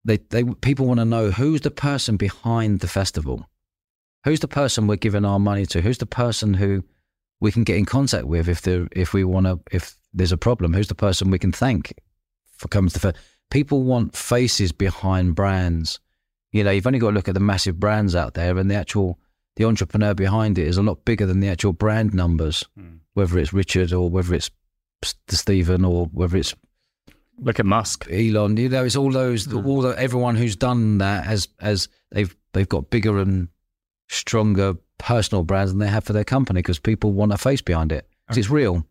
They, 0.06 0.18
they, 0.30 0.44
people 0.44 0.86
want 0.86 1.00
to 1.00 1.06
know 1.06 1.32
who's 1.32 1.62
the 1.62 1.72
person 1.72 2.18
behind 2.18 2.80
the 2.80 2.88
festival? 2.88 3.48
Who's 4.24 4.40
the 4.40 4.48
person 4.48 4.88
we're 4.88 4.96
giving 4.96 5.26
our 5.26 5.40
money 5.40 5.66
to? 5.68 5.82
Who's 5.82 5.98
the 5.98 6.06
person 6.06 6.54
who 6.54 6.84
we 7.40 7.52
can 7.52 7.64
get 7.64 7.78
in 7.78 7.86
contact 7.86 8.26
with 8.26 8.48
if 8.48 8.62
there, 8.62 8.88
if 8.92 9.14
we 9.14 9.24
want 9.24 9.46
to, 9.46 9.60
if 9.72 9.98
there's 10.14 10.32
a 10.32 10.38
problem? 10.38 10.74
Who's 10.74 10.88
the 10.88 10.96
person 10.96 11.30
we 11.30 11.40
can 11.40 11.52
thank 11.52 11.94
for 12.56 12.68
coming 12.68 12.90
to 12.90 12.94
the 12.94 13.00
festival? 13.00 13.26
People 13.52 13.84
want 13.84 14.16
faces 14.16 14.72
behind 14.72 15.36
brands. 15.36 16.00
You 16.52 16.64
know, 16.64 16.72
you've 16.72 16.88
only 16.88 17.00
got 17.00 17.10
to 17.10 17.16
look 17.16 17.28
at 17.28 17.34
the 17.34 17.40
massive 17.40 17.80
brands 17.80 18.16
out 18.16 18.34
there 18.34 18.58
and 18.58 18.72
the 18.72 18.76
actual, 18.76 19.20
the 19.58 19.66
entrepreneur 19.66 20.14
behind 20.14 20.58
it 20.58 20.68
is 20.68 20.78
a 20.78 20.82
lot 20.84 21.04
bigger 21.06 21.26
than 21.26 21.40
the 21.42 21.50
actual 21.50 21.74
brand 21.74 22.14
numbers, 22.14 22.64
Mm. 22.80 23.00
whether 23.14 23.38
it's 23.38 23.52
Richard 23.54 23.92
or 23.94 24.10
whether 24.10 24.34
it's 24.34 24.50
S- 25.04 25.16
Steven 25.30 25.84
or 25.86 26.06
whether 26.08 26.38
it's 26.38 26.56
Look 27.40 27.60
at 27.60 27.68
Musk. 27.68 28.08
Elon. 28.10 28.58
You 28.58 28.68
know, 28.70 28.84
it's 28.84 28.96
all 28.96 29.12
those, 29.12 29.46
Mm. 29.48 29.64
all 29.66 29.82
the, 29.82 29.90
everyone 30.00 30.36
who's 30.36 30.56
done 30.56 30.98
that 31.00 31.26
has 31.26 31.48
as 31.60 31.88
they've 32.12 32.36
they've 32.54 32.68
got 32.70 32.90
bigger 32.90 33.20
and 33.20 33.50
stronger 34.10 34.76
personal 34.98 35.44
brands 35.44 35.72
than 35.72 35.80
they 35.80 35.88
have 35.88 36.04
for 36.04 36.14
their 36.14 36.24
company 36.24 36.60
because 36.60 36.80
people 36.80 37.12
want 37.12 37.32
a 37.34 37.38
face 37.38 37.62
behind 37.62 37.92
it 37.92 38.08
'Cause 38.28 38.38
it's 38.38 38.50
real. 38.50 38.86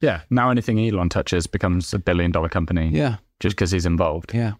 Yeah. 0.00 0.22
Now 0.30 0.48
anything 0.50 0.78
Elon 0.80 1.10
touches 1.10 1.46
becomes 1.46 1.92
a 1.92 1.98
billion 1.98 2.30
dollar 2.30 2.48
company 2.48 2.88
Yeah, 2.88 3.16
just 3.40 3.56
because 3.56 3.70
he's 3.70 3.84
involved. 3.84 4.32
yeah, 4.34 4.52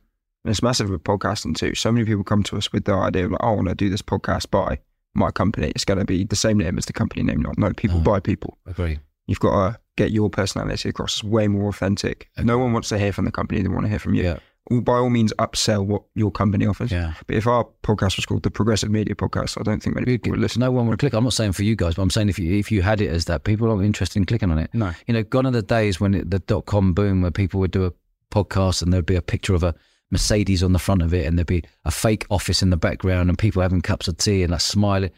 And 0.44 0.50
it's 0.50 0.62
massive 0.62 0.90
with 0.90 1.02
podcasting 1.04 1.54
too. 1.56 1.74
So 1.74 1.90
many 1.90 2.04
people 2.04 2.24
come 2.24 2.42
to 2.44 2.56
us 2.58 2.70
with 2.72 2.84
the 2.84 2.92
idea 2.94 3.24
of 3.26 3.30
like, 3.32 3.40
"Oh, 3.42 3.52
I 3.52 3.54
want 3.54 3.68
to 3.68 3.74
do 3.74 3.88
this 3.88 4.02
podcast 4.02 4.50
by 4.50 4.78
my 5.14 5.30
company. 5.30 5.72
It's 5.74 5.84
going 5.84 5.98
to 5.98 6.04
be 6.04 6.24
the 6.24 6.36
same 6.36 6.58
name 6.58 6.78
as 6.78 6.86
the 6.86 6.92
company 6.92 7.22
name. 7.22 7.40
Not 7.42 7.58
no 7.58 7.72
people 7.72 7.98
Oh. 7.98 8.02
by 8.02 8.20
people. 8.20 8.58
agree. 8.66 8.98
You've 9.26 9.40
got 9.40 9.50
to 9.72 9.78
get 9.96 10.10
your 10.10 10.28
personality 10.30 10.88
across. 10.88 11.14
It's 11.14 11.24
way 11.24 11.46
more 11.46 11.68
authentic. 11.68 12.28
No 12.38 12.58
one 12.58 12.72
wants 12.72 12.88
to 12.88 12.98
hear 12.98 13.12
from 13.12 13.26
the 13.26 13.30
company. 13.30 13.62
They 13.62 13.68
want 13.68 13.84
to 13.84 13.88
hear 13.88 13.98
from 14.00 14.14
you. 14.14 14.24
Yeah, 14.24 14.38
by 14.82 14.94
all 14.94 15.10
means, 15.10 15.32
upsell 15.38 15.86
what 15.86 16.02
your 16.14 16.30
company 16.32 16.66
offers. 16.66 16.90
yeah. 16.90 17.14
But 17.26 17.36
if 17.36 17.46
our 17.46 17.64
podcast 17.84 18.16
was 18.16 18.26
called 18.26 18.42
the 18.42 18.50
Progressive 18.50 18.90
Media 18.90 19.14
Podcast, 19.14 19.56
I 19.60 19.62
don't 19.62 19.80
think 19.82 19.94
many 19.94 20.06
people 20.06 20.32
would 20.32 20.40
listen. 20.40 20.60
No 20.60 20.72
one 20.72 20.86
would 20.88 20.98
click. 20.98 21.12
I'm 21.12 21.22
not 21.24 21.32
saying 21.32 21.52
for 21.52 21.62
you 21.62 21.76
guys, 21.76 21.94
but 21.94 22.02
I'm 22.02 22.10
saying 22.10 22.28
if 22.28 22.38
you 22.38 22.56
if 22.58 22.72
you 22.72 22.82
had 22.82 23.00
it 23.00 23.08
as 23.08 23.26
that, 23.26 23.44
people 23.44 23.70
aren't 23.70 23.84
interested 23.84 24.18
in 24.18 24.24
clicking 24.26 24.50
on 24.50 24.58
it. 24.58 24.70
No. 24.74 24.92
You 25.06 25.14
know, 25.14 25.22
gone 25.22 25.46
are 25.46 25.50
the 25.52 25.62
days 25.62 26.00
when 26.00 26.14
it, 26.14 26.30
the 26.30 26.40
dot 26.40 26.66
com 26.66 26.92
boom, 26.92 27.22
where 27.22 27.30
people 27.30 27.60
would 27.60 27.70
do 27.70 27.84
a 27.84 27.92
podcast 28.32 28.82
and 28.82 28.92
there'd 28.92 29.06
be 29.06 29.16
a 29.16 29.22
picture 29.22 29.54
of 29.54 29.62
a 29.62 29.74
Mercedes 30.10 30.62
on 30.62 30.72
the 30.72 30.78
front 30.78 31.02
of 31.02 31.14
it, 31.14 31.26
and 31.26 31.38
there'd 31.38 31.46
be 31.46 31.64
a 31.84 31.90
fake 31.90 32.26
office 32.30 32.62
in 32.62 32.70
the 32.70 32.76
background, 32.76 33.28
and 33.28 33.38
people 33.38 33.62
having 33.62 33.80
cups 33.80 34.08
of 34.08 34.16
tea 34.16 34.42
and 34.42 34.50
like 34.50 34.60
smiling. 34.60 35.10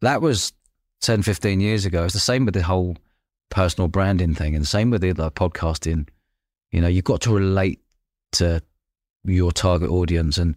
That 0.00 0.22
was 0.22 0.52
10, 1.00 1.22
15 1.22 1.60
years 1.60 1.86
ago. 1.86 2.04
It's 2.04 2.14
the 2.14 2.20
same 2.20 2.44
with 2.44 2.54
the 2.54 2.62
whole 2.62 2.96
personal 3.50 3.88
branding 3.88 4.34
thing, 4.34 4.54
and 4.54 4.62
the 4.62 4.68
same 4.68 4.90
with 4.90 5.00
the, 5.00 5.12
the 5.12 5.30
podcasting. 5.30 6.08
You 6.70 6.80
know, 6.80 6.88
you've 6.88 7.04
got 7.04 7.22
to 7.22 7.34
relate 7.34 7.80
to 8.32 8.62
your 9.24 9.52
target 9.52 9.90
audience, 9.90 10.38
and 10.38 10.56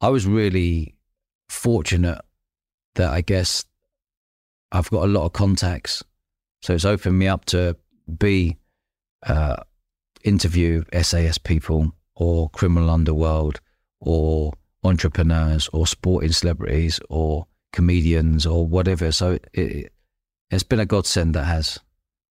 I 0.00 0.08
was 0.08 0.26
really 0.26 0.94
fortunate 1.48 2.20
that 2.94 3.12
I 3.12 3.20
guess 3.20 3.64
I've 4.72 4.90
got 4.90 5.04
a 5.04 5.06
lot 5.06 5.24
of 5.24 5.32
contacts. 5.32 6.02
So 6.62 6.74
it's 6.74 6.84
opened 6.84 7.18
me 7.18 7.28
up 7.28 7.44
to 7.46 7.76
be 8.18 8.56
uh, 9.26 9.56
interview 10.24 10.84
SAS 11.00 11.38
people 11.38 11.92
or 12.18 12.50
criminal 12.50 12.90
underworld 12.90 13.60
or 14.00 14.52
entrepreneurs 14.84 15.68
or 15.72 15.86
sporting 15.86 16.32
celebrities 16.32 17.00
or 17.08 17.46
comedians 17.72 18.44
or 18.44 18.66
whatever. 18.66 19.12
So 19.12 19.38
it, 19.52 19.92
it's 20.50 20.62
been 20.62 20.80
a 20.80 20.86
godsend 20.86 21.34
that 21.34 21.44
has 21.44 21.78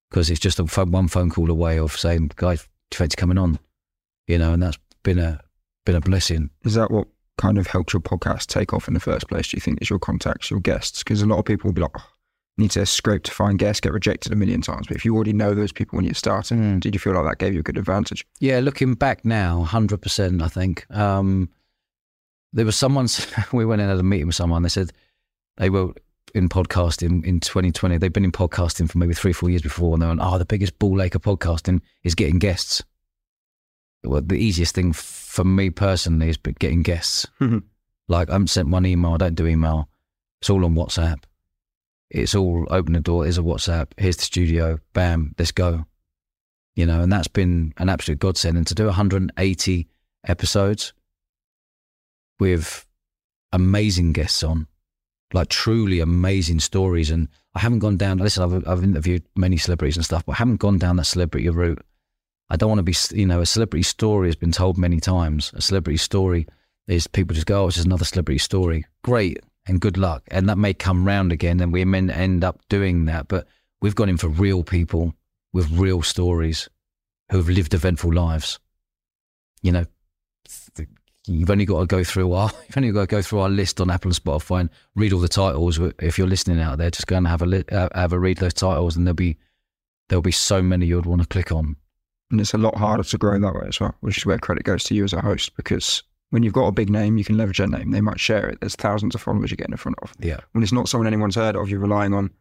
because 0.09 0.29
it's 0.29 0.39
just 0.39 0.59
a 0.59 0.67
phone, 0.67 0.91
one 0.91 1.07
phone 1.07 1.29
call 1.29 1.49
away 1.49 1.79
of 1.79 1.97
saying, 1.97 2.31
"Guys, 2.35 2.67
fancy 2.93 3.15
coming 3.15 3.37
on?" 3.37 3.59
You 4.27 4.37
know, 4.37 4.53
and 4.53 4.61
that's 4.61 4.77
been 5.03 5.19
a 5.19 5.41
been 5.85 5.95
a 5.95 6.01
blessing. 6.01 6.49
Is 6.63 6.73
that 6.73 6.91
what 6.91 7.07
kind 7.37 7.57
of 7.57 7.67
helped 7.67 7.93
your 7.93 8.01
podcast 8.01 8.47
take 8.47 8.73
off 8.73 8.87
in 8.87 8.93
the 8.93 8.99
first 8.99 9.27
place? 9.29 9.49
Do 9.49 9.57
you 9.57 9.61
think 9.61 9.81
is 9.81 9.89
your 9.89 9.99
contacts, 9.99 10.51
your 10.51 10.59
guests? 10.59 11.03
Because 11.03 11.21
a 11.21 11.25
lot 11.25 11.39
of 11.39 11.45
people 11.45 11.69
will 11.69 11.73
be 11.73 11.81
like, 11.81 11.91
oh, 11.97 12.09
need 12.57 12.71
to 12.71 12.85
scrape 12.85 13.23
to 13.23 13.31
find 13.31 13.59
guests, 13.59 13.79
get 13.81 13.93
rejected 13.93 14.31
a 14.31 14.35
million 14.35 14.61
times. 14.61 14.87
But 14.87 14.97
if 14.97 15.05
you 15.05 15.13
already 15.15 15.33
know 15.33 15.53
those 15.53 15.71
people 15.71 15.95
when 15.97 16.05
you're 16.05 16.13
starting, 16.15 16.57
Mm. 16.59 16.79
did 16.79 16.95
you 16.95 16.99
feel 16.99 17.13
like 17.13 17.25
that 17.25 17.43
gave 17.43 17.53
you 17.53 17.59
a 17.59 17.63
good 17.63 17.77
advantage? 17.77 18.25
Yeah, 18.39 18.59
looking 18.59 18.93
back 18.95 19.23
now, 19.25 19.63
hundred 19.63 20.01
percent. 20.01 20.41
I 20.41 20.47
think 20.47 20.85
um, 20.95 21.49
there 22.53 22.65
was 22.65 22.75
someone. 22.75 23.07
We 23.53 23.65
went 23.65 23.81
in 23.81 23.89
at 23.89 23.99
a 23.99 24.03
meeting 24.03 24.27
with 24.27 24.35
someone. 24.35 24.63
They 24.63 24.69
said 24.69 24.91
they 25.57 25.69
were 25.69 25.93
in 26.35 26.49
podcasting 26.49 27.23
in 27.25 27.39
2020. 27.39 27.97
They've 27.97 28.11
been 28.11 28.25
in 28.25 28.31
podcasting 28.31 28.89
for 28.91 28.97
maybe 28.97 29.13
three, 29.13 29.33
four 29.33 29.49
years 29.49 29.61
before, 29.61 29.93
and 29.93 30.01
they 30.01 30.07
went, 30.07 30.19
"Oh, 30.21 30.37
the 30.37 30.45
biggest 30.45 30.77
ball 30.79 31.01
ache 31.01 31.15
of 31.15 31.21
podcasting 31.21 31.81
is 32.03 32.15
getting 32.15 32.39
guests." 32.39 32.83
Well, 34.03 34.21
the 34.21 34.35
easiest 34.35 34.73
thing 34.75 34.93
for 34.93 35.43
me 35.43 35.69
personally 35.69 36.29
is 36.29 36.37
getting 36.37 36.81
guests. 36.83 37.27
Like 38.09 38.29
I 38.29 38.33
haven't 38.33 38.47
sent 38.47 38.69
one 38.69 38.85
email. 38.85 39.15
I 39.15 39.17
don't 39.17 39.35
do 39.35 39.45
email. 39.47 39.89
It's 40.39 40.49
all 40.49 40.63
on 40.63 40.75
WhatsApp. 40.75 41.25
It's 42.09 42.35
all 42.35 42.67
open 42.69 42.93
the 42.93 42.99
door. 42.99 43.23
Here's 43.23 43.37
a 43.37 43.41
WhatsApp. 43.41 43.87
Here's 43.97 44.17
the 44.17 44.23
studio. 44.23 44.79
Bam, 44.93 45.35
let's 45.37 45.51
go 45.51 45.85
you 46.77 46.85
know, 46.85 47.01
and 47.01 47.11
that's 47.11 47.27
been 47.27 47.73
an 47.77 47.89
absolute 47.89 48.19
godsend. 48.19 48.55
And 48.55 48.67
to 48.67 48.75
do 48.75 48.85
180 48.85 49.87
episodes 50.27 50.93
with 52.39 52.85
amazing 53.51 54.13
guests 54.13 54.43
on, 54.43 54.67
like 55.33 55.49
truly 55.49 55.99
amazing 55.99 56.59
stories. 56.59 57.09
And 57.09 57.29
I 57.55 57.59
haven't 57.59 57.79
gone 57.79 57.97
down, 57.97 58.19
listen, 58.19 58.43
I've, 58.43 58.67
I've 58.67 58.83
interviewed 58.83 59.23
many 59.35 59.57
celebrities 59.57 59.97
and 59.97 60.05
stuff, 60.05 60.23
but 60.23 60.33
I 60.33 60.35
haven't 60.35 60.57
gone 60.57 60.77
down 60.77 60.97
that 60.97 61.05
celebrity 61.05 61.49
route. 61.49 61.83
I 62.51 62.57
don't 62.57 62.69
want 62.69 62.79
to 62.79 62.83
be, 62.83 62.95
you 63.19 63.25
know, 63.25 63.41
a 63.41 63.45
celebrity 63.47 63.83
story 63.83 64.27
has 64.27 64.35
been 64.35 64.51
told 64.51 64.77
many 64.77 64.99
times. 64.99 65.51
A 65.55 65.61
celebrity 65.61 65.97
story 65.97 66.45
is 66.87 67.07
people 67.07 67.33
just 67.33 67.47
go, 67.47 67.63
oh, 67.63 67.67
it's 67.67 67.77
just 67.77 67.87
another 67.87 68.05
celebrity 68.05 68.37
story. 68.37 68.85
Great 69.03 69.39
and 69.67 69.81
good 69.81 69.97
luck. 69.97 70.23
And 70.29 70.49
that 70.49 70.57
may 70.57 70.73
come 70.73 71.05
round 71.05 71.31
again 71.31 71.59
and 71.59 71.71
we 71.71 71.85
may 71.85 72.11
end 72.11 72.43
up 72.43 72.61
doing 72.69 73.05
that. 73.05 73.27
But 73.27 73.47
we've 73.81 73.95
gone 73.95 74.09
in 74.09 74.17
for 74.17 74.29
real 74.29 74.63
people 74.63 75.13
with 75.53 75.69
real 75.71 76.01
stories 76.01 76.69
who 77.29 77.37
have 77.37 77.49
lived 77.49 77.73
eventful 77.73 78.13
lives. 78.13 78.59
You 79.61 79.71
know, 79.71 79.85
you've 81.27 81.49
only 81.49 81.65
got 81.65 81.81
to 81.81 81.85
go 81.85 82.03
through 82.03 82.31
our 82.33 82.51
you've 82.67 82.77
only 82.77 82.91
got 82.91 83.01
to 83.01 83.07
go 83.07 83.21
through 83.21 83.39
our 83.39 83.49
list 83.49 83.81
on 83.81 83.89
Apple 83.89 84.09
and 84.09 84.15
Spotify 84.15 84.61
and 84.61 84.69
read 84.95 85.13
all 85.13 85.19
the 85.19 85.27
titles. 85.27 85.79
If 85.99 86.17
you're 86.17 86.27
listening 86.27 86.61
out 86.61 86.77
there, 86.77 86.89
just 86.89 87.07
go 87.07 87.17
and 87.17 87.27
have 87.27 87.41
a 87.41 87.45
li- 87.45 87.63
uh, 87.71 87.89
have 87.93 88.13
a 88.13 88.19
read 88.19 88.37
those 88.37 88.53
titles, 88.53 88.95
and 88.95 89.05
there'll 89.05 89.15
be 89.15 89.37
there'll 90.09 90.21
be 90.21 90.31
so 90.31 90.61
many 90.61 90.85
you'd 90.85 91.05
want 91.05 91.21
to 91.21 91.27
click 91.27 91.51
on. 91.51 91.75
And 92.31 92.41
it's 92.41 92.53
a 92.53 92.57
lot 92.57 92.75
harder 92.75 93.03
to 93.03 93.17
grow 93.17 93.39
that 93.39 93.55
way 93.55 93.67
as 93.67 93.79
well, 93.79 93.95
which 94.01 94.17
is 94.17 94.25
where 94.25 94.37
credit 94.37 94.63
goes 94.63 94.83
to 94.85 94.95
you 94.95 95.03
as 95.03 95.13
a 95.13 95.21
host 95.21 95.55
because 95.55 96.03
when 96.29 96.43
you've 96.43 96.53
got 96.53 96.67
a 96.67 96.71
big 96.71 96.89
name, 96.89 97.17
you 97.17 97.23
can 97.23 97.37
leverage 97.37 97.59
that 97.59 97.69
name. 97.69 97.91
They 97.91 98.01
might 98.01 98.19
share 98.19 98.47
it. 98.49 98.59
There's 98.59 98.75
thousands 98.75 99.15
of 99.15 99.21
followers 99.21 99.49
you're 99.49 99.55
getting 99.55 99.73
in 99.73 99.77
front 99.77 99.97
of. 100.01 100.13
Yeah, 100.19 100.39
When 100.51 100.63
it's 100.63 100.73
not 100.73 100.89
someone 100.89 101.07
anyone's 101.07 101.35
heard 101.35 101.55
of, 101.55 101.69
you're 101.69 101.79
relying 101.79 102.13
on 102.13 102.31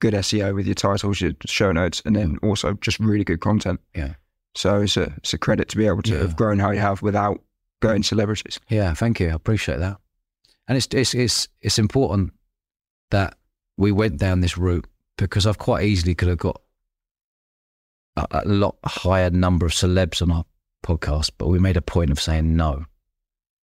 good 0.00 0.14
SEO 0.14 0.54
with 0.54 0.66
your 0.66 0.74
titles, 0.74 1.20
your 1.20 1.32
show 1.46 1.70
notes, 1.70 2.02
and 2.04 2.16
then 2.16 2.38
mm. 2.38 2.48
also 2.48 2.74
just 2.74 2.98
really 2.98 3.24
good 3.24 3.40
content. 3.40 3.80
Yeah. 3.94 4.14
So 4.54 4.80
it's 4.82 4.96
a, 4.96 5.14
it's 5.18 5.32
a 5.32 5.38
credit 5.38 5.68
to 5.68 5.76
be 5.76 5.86
able 5.86 6.02
to 6.02 6.12
Yeah. 6.14 6.18
have 6.22 6.36
grown 6.36 6.58
how 6.58 6.72
you 6.72 6.80
have 6.80 7.00
without 7.02 7.40
going 7.80 8.02
celebrities. 8.02 8.58
yeah. 8.68 8.92
Thank 8.94 9.20
you. 9.20 9.28
I 9.28 9.32
appreciate 9.34 9.78
that. 9.78 9.98
And 10.68 10.76
it's 10.76 10.86
it's 10.92 11.14
it's 11.14 11.48
it's 11.60 11.78
important 11.78 12.32
that 13.10 13.36
we 13.76 13.90
went 13.90 14.18
down 14.18 14.40
this 14.40 14.56
route 14.56 14.86
because 15.16 15.46
I've 15.46 15.58
quite 15.58 15.84
easily 15.84 16.14
could 16.14 16.28
have 16.28 16.38
got 16.38 16.60
a, 18.16 18.26
a 18.30 18.48
lot 18.48 18.76
higher 18.84 19.30
number 19.30 19.66
of 19.66 19.72
celebs 19.72 20.22
on 20.22 20.30
our 20.30 20.44
podcast, 20.84 21.30
but 21.38 21.48
we 21.48 21.58
made 21.58 21.76
a 21.76 21.82
point 21.82 22.10
of 22.10 22.20
saying 22.20 22.56
no 22.56 22.84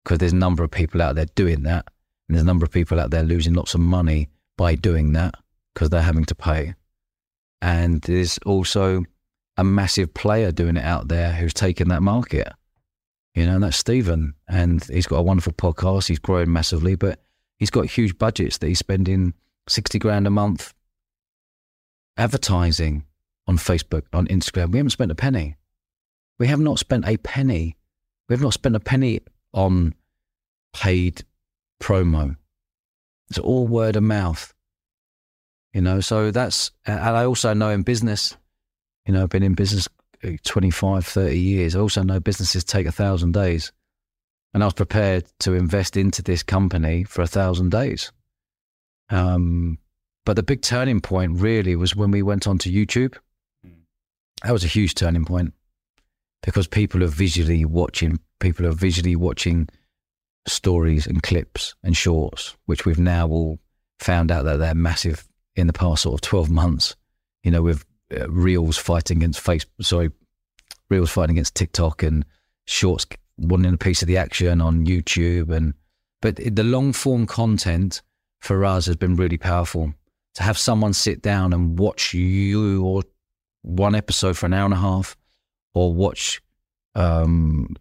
because 0.04 0.18
there's 0.18 0.32
a 0.32 0.36
number 0.36 0.62
of 0.62 0.70
people 0.70 1.00
out 1.00 1.14
there 1.14 1.26
doing 1.34 1.62
that, 1.62 1.86
and 2.28 2.36
there's 2.36 2.42
a 2.42 2.46
number 2.46 2.64
of 2.64 2.70
people 2.70 3.00
out 3.00 3.10
there 3.10 3.22
losing 3.22 3.54
lots 3.54 3.74
of 3.74 3.80
money 3.80 4.28
by 4.56 4.74
doing 4.74 5.12
that 5.14 5.34
because 5.72 5.90
they're 5.90 6.02
having 6.02 6.24
to 6.26 6.34
pay, 6.34 6.74
and 7.62 8.02
there's 8.02 8.38
also 8.46 9.04
a 9.56 9.64
massive 9.64 10.12
player 10.14 10.52
doing 10.52 10.76
it 10.76 10.84
out 10.84 11.08
there 11.08 11.32
who's 11.32 11.54
taken 11.54 11.88
that 11.88 12.02
market. 12.02 12.48
You 13.34 13.46
know, 13.46 13.54
and 13.54 13.64
that's 13.64 13.76
Steven, 13.76 14.34
and 14.46 14.84
he's 14.84 15.08
got 15.08 15.16
a 15.16 15.22
wonderful 15.22 15.52
podcast. 15.52 16.06
He's 16.06 16.20
growing 16.20 16.52
massively, 16.52 16.94
but 16.94 17.20
he's 17.58 17.70
got 17.70 17.86
huge 17.86 18.16
budgets 18.16 18.58
that 18.58 18.68
he's 18.68 18.78
spending 18.78 19.34
sixty 19.68 19.98
grand 19.98 20.26
a 20.26 20.30
month 20.30 20.72
advertising 22.16 23.04
on 23.48 23.58
Facebook, 23.58 24.04
on 24.12 24.26
Instagram. 24.28 24.70
We 24.70 24.78
haven't 24.78 24.90
spent 24.90 25.10
a 25.10 25.16
penny. 25.16 25.56
We 26.38 26.46
have 26.46 26.60
not 26.60 26.78
spent 26.78 27.04
a 27.08 27.16
penny. 27.18 27.76
We 28.28 28.34
have 28.34 28.42
not 28.42 28.54
spent 28.54 28.76
a 28.76 28.80
penny 28.80 29.20
on 29.54 29.94
paid 30.74 31.24
promo. 31.82 32.36
It's 33.30 33.38
all 33.38 33.66
word 33.66 33.96
of 33.96 34.02
mouth. 34.02 34.52
You 35.72 35.80
know, 35.80 36.00
so 36.00 36.30
that's, 36.30 36.70
and 36.86 37.00
I 37.00 37.24
also 37.24 37.52
know 37.54 37.70
in 37.70 37.82
business, 37.82 38.36
you 39.06 39.14
know, 39.14 39.24
I've 39.24 39.30
been 39.30 39.42
in 39.42 39.54
business 39.54 39.88
uh, 40.22 40.30
25, 40.44 41.04
30 41.04 41.38
years. 41.38 41.74
I 41.74 41.80
also 41.80 42.02
know 42.02 42.20
businesses 42.20 42.62
take 42.64 42.86
a 42.86 42.92
thousand 42.92 43.32
days. 43.32 43.72
And 44.52 44.62
I 44.62 44.66
was 44.66 44.74
prepared 44.74 45.24
to 45.40 45.54
invest 45.54 45.96
into 45.96 46.22
this 46.22 46.44
company 46.44 47.02
for 47.02 47.22
a 47.22 47.26
thousand 47.26 47.70
days. 47.70 48.12
Um, 49.10 49.78
but 50.24 50.36
the 50.36 50.42
big 50.44 50.62
turning 50.62 51.00
point 51.00 51.40
really 51.40 51.74
was 51.76 51.96
when 51.96 52.12
we 52.12 52.22
went 52.22 52.46
onto 52.46 52.70
YouTube. 52.70 53.16
That 54.42 54.52
was 54.52 54.64
a 54.64 54.68
huge 54.68 54.94
turning 54.94 55.24
point 55.24 55.54
because 56.42 56.66
people 56.66 57.02
are 57.02 57.08
visually 57.08 57.64
watching, 57.64 58.20
people 58.44 58.66
are 58.66 58.72
visually 58.72 59.16
watching 59.16 59.66
stories 60.46 61.06
and 61.06 61.22
clips 61.22 61.74
and 61.82 61.96
shorts, 61.96 62.54
which 62.66 62.84
we've 62.84 62.98
now 62.98 63.26
all 63.26 63.58
found 63.98 64.30
out 64.30 64.44
that 64.44 64.58
they're 64.58 64.74
massive 64.74 65.26
in 65.56 65.66
the 65.66 65.72
past 65.72 66.02
sort 66.02 66.14
of 66.14 66.20
12 66.20 66.50
months, 66.50 66.94
you 67.42 67.50
know, 67.50 67.62
with 67.62 67.86
uh, 68.14 68.28
Reels 68.28 68.76
fighting 68.76 69.18
against 69.18 69.42
Facebook, 69.42 69.70
sorry, 69.80 70.10
Reels 70.90 71.10
fighting 71.10 71.36
against 71.36 71.54
TikTok 71.54 72.02
and 72.02 72.26
shorts 72.66 73.06
wanting 73.38 73.72
a 73.72 73.78
piece 73.78 74.02
of 74.02 74.08
the 74.08 74.18
action 74.18 74.60
on 74.60 74.84
YouTube. 74.84 75.50
And, 75.50 75.72
but 76.20 76.36
the 76.36 76.64
long 76.64 76.92
form 76.92 77.26
content 77.26 78.02
for 78.40 78.62
us 78.66 78.84
has 78.84 78.96
been 78.96 79.16
really 79.16 79.38
powerful 79.38 79.94
to 80.34 80.42
have 80.42 80.58
someone 80.58 80.92
sit 80.92 81.22
down 81.22 81.54
and 81.54 81.78
watch 81.78 82.12
you 82.12 82.84
or 82.84 83.04
one 83.62 83.94
episode 83.94 84.36
for 84.36 84.44
an 84.44 84.52
hour 84.52 84.66
and 84.66 84.74
a 84.74 84.78
half 84.78 85.16
or 85.72 85.94
watch 85.94 86.42
um, 86.94 87.74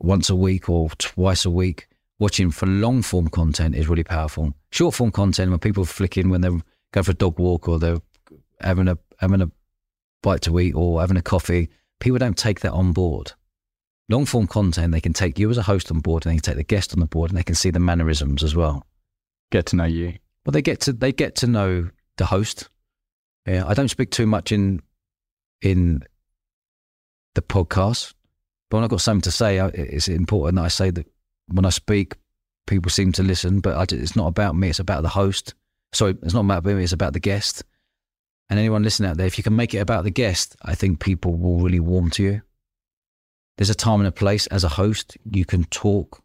once 0.00 0.30
a 0.30 0.36
week 0.36 0.68
or 0.68 0.90
twice 0.98 1.44
a 1.44 1.50
week. 1.50 1.88
Watching 2.20 2.50
for 2.50 2.66
long 2.66 3.02
form 3.02 3.28
content 3.28 3.76
is 3.76 3.88
really 3.88 4.02
powerful. 4.02 4.52
Short 4.72 4.94
form 4.94 5.12
content, 5.12 5.50
when 5.50 5.60
people 5.60 5.84
flick 5.84 6.16
in 6.16 6.30
when 6.30 6.40
they're 6.40 6.60
going 6.92 7.04
for 7.04 7.12
a 7.12 7.14
dog 7.14 7.38
walk 7.38 7.68
or 7.68 7.78
they're 7.78 8.00
having 8.60 8.88
a 8.88 8.98
having 9.18 9.40
a 9.40 9.50
bite 10.22 10.42
to 10.42 10.58
eat 10.58 10.74
or 10.74 11.00
having 11.00 11.16
a 11.16 11.22
coffee, 11.22 11.68
people 12.00 12.18
don't 12.18 12.36
take 12.36 12.60
that 12.60 12.72
on 12.72 12.92
board. 12.92 13.32
Long 14.08 14.24
form 14.24 14.46
content, 14.46 14.92
they 14.92 15.00
can 15.00 15.12
take 15.12 15.38
you 15.38 15.50
as 15.50 15.58
a 15.58 15.62
host 15.62 15.92
on 15.92 16.00
board, 16.00 16.24
and 16.24 16.32
they 16.32 16.36
can 16.36 16.42
take 16.42 16.56
the 16.56 16.64
guest 16.64 16.92
on 16.92 17.00
the 17.00 17.06
board, 17.06 17.30
and 17.30 17.38
they 17.38 17.44
can 17.44 17.54
see 17.54 17.70
the 17.70 17.78
mannerisms 17.78 18.42
as 18.42 18.56
well. 18.56 18.86
Get 19.52 19.66
to 19.66 19.76
know 19.76 19.84
you. 19.84 20.14
But 20.44 20.54
they 20.54 20.62
get 20.62 20.80
to 20.82 20.92
they 20.92 21.12
get 21.12 21.36
to 21.36 21.46
know 21.46 21.90
the 22.16 22.26
host. 22.26 22.68
Yeah, 23.46 23.64
I 23.66 23.74
don't 23.74 23.88
speak 23.88 24.10
too 24.10 24.26
much 24.26 24.50
in 24.50 24.80
in 25.62 26.02
the 27.34 27.42
podcast, 27.42 28.14
but 28.70 28.76
when 28.76 28.84
I've 28.84 28.90
got 28.90 29.00
something 29.00 29.22
to 29.22 29.30
say, 29.30 29.58
it's 29.58 30.08
important 30.08 30.56
that 30.56 30.64
I 30.64 30.68
say 30.68 30.90
that 30.90 31.06
when 31.48 31.64
I 31.64 31.70
speak, 31.70 32.14
people 32.66 32.90
seem 32.90 33.12
to 33.12 33.22
listen. 33.22 33.60
But 33.60 33.76
I, 33.76 33.96
it's 33.96 34.16
not 34.16 34.26
about 34.26 34.56
me; 34.56 34.68
it's 34.68 34.78
about 34.78 35.02
the 35.02 35.08
host. 35.08 35.54
Sorry, 35.92 36.16
it's 36.22 36.34
not 36.34 36.44
about 36.44 36.64
me; 36.64 36.82
it's 36.82 36.92
about 36.92 37.14
the 37.14 37.20
guest. 37.20 37.64
And 38.50 38.58
anyone 38.58 38.82
listening 38.82 39.10
out 39.10 39.16
there, 39.16 39.26
if 39.26 39.36
you 39.36 39.44
can 39.44 39.56
make 39.56 39.74
it 39.74 39.78
about 39.78 40.04
the 40.04 40.10
guest, 40.10 40.56
I 40.62 40.74
think 40.74 41.00
people 41.00 41.34
will 41.34 41.60
really 41.60 41.80
warm 41.80 42.10
to 42.10 42.22
you. 42.22 42.42
There's 43.56 43.70
a 43.70 43.74
time 43.74 44.00
and 44.00 44.08
a 44.08 44.12
place 44.12 44.46
as 44.46 44.64
a 44.64 44.68
host. 44.68 45.18
You 45.30 45.44
can 45.44 45.64
talk, 45.64 46.22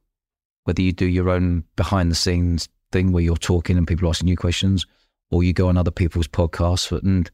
whether 0.63 0.82
you 0.82 0.93
do 0.93 1.06
your 1.06 1.29
own 1.29 1.63
behind 1.75 2.12
the 2.12 2.15
scenes 2.15 2.69
thing 2.91 3.12
where 3.12 3.23
you're 3.23 3.36
talking 3.36 3.77
and 3.77 3.88
people 3.88 4.06
are 4.08 4.10
asking 4.10 4.29
you 4.29 4.38
questions, 4.38 4.86
or 5.32 5.43
you 5.43 5.51
go 5.51 5.67
on 5.67 5.77
other 5.77 5.91
people's 5.91 6.27
podcasts. 6.27 6.91
And 6.91 7.29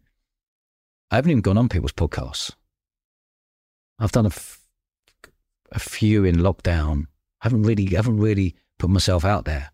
I 1.12 1.16
haven't 1.16 1.32
even 1.32 1.42
gone 1.42 1.58
on 1.58 1.70
people's 1.70 1.92
podcasts. 1.92 2.52
I've 4.00 4.14
done 4.14 4.26
a, 4.26 4.32
a 5.72 5.80
few 5.80 6.24
in 6.26 6.38
lockdown. 6.38 7.06
I 7.42 7.46
haven't 7.46 7.64
really, 7.64 7.86
haven't 7.96 8.18
really 8.18 8.56
put 8.78 8.90
myself 8.90 9.26
out 9.26 9.46
there. 9.46 9.72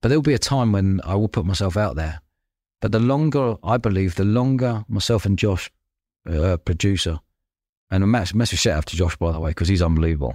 But 0.00 0.08
there'll 0.08 0.22
be 0.22 0.34
a 0.34 0.38
time 0.38 0.72
when 0.72 1.00
I 1.04 1.14
will 1.14 1.28
put 1.28 1.46
myself 1.46 1.76
out 1.76 1.96
there. 1.96 2.20
But 2.80 2.92
the 2.92 3.00
longer, 3.00 3.56
I 3.62 3.78
believe, 3.78 4.16
the 4.16 4.24
longer 4.24 4.84
myself 4.88 5.24
and 5.24 5.38
Josh, 5.38 5.70
uh, 6.28 6.58
producer, 6.58 7.20
and 7.90 8.04
a 8.04 8.06
massive, 8.06 8.58
shout 8.58 8.76
out 8.76 8.86
to 8.86 8.96
Josh, 8.96 9.16
by 9.16 9.32
the 9.32 9.40
way, 9.40 9.50
because 9.50 9.68
he's 9.68 9.82
unbelievable. 9.82 10.34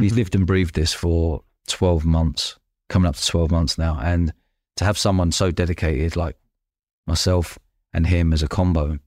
He's 0.00 0.14
lived 0.14 0.34
and 0.34 0.46
breathed 0.46 0.74
this 0.74 0.92
for 0.92 1.42
12 1.68 2.04
months, 2.04 2.58
coming 2.88 3.08
up 3.08 3.16
to 3.16 3.26
12 3.26 3.50
months 3.50 3.78
now. 3.78 3.98
And 4.02 4.32
to 4.76 4.84
have 4.84 4.98
someone 4.98 5.30
so 5.30 5.50
dedicated 5.50 6.16
like 6.16 6.36
myself 7.06 7.58
and 7.92 8.06
him 8.06 8.32
as 8.32 8.42
a 8.42 8.48
combo 8.48 8.98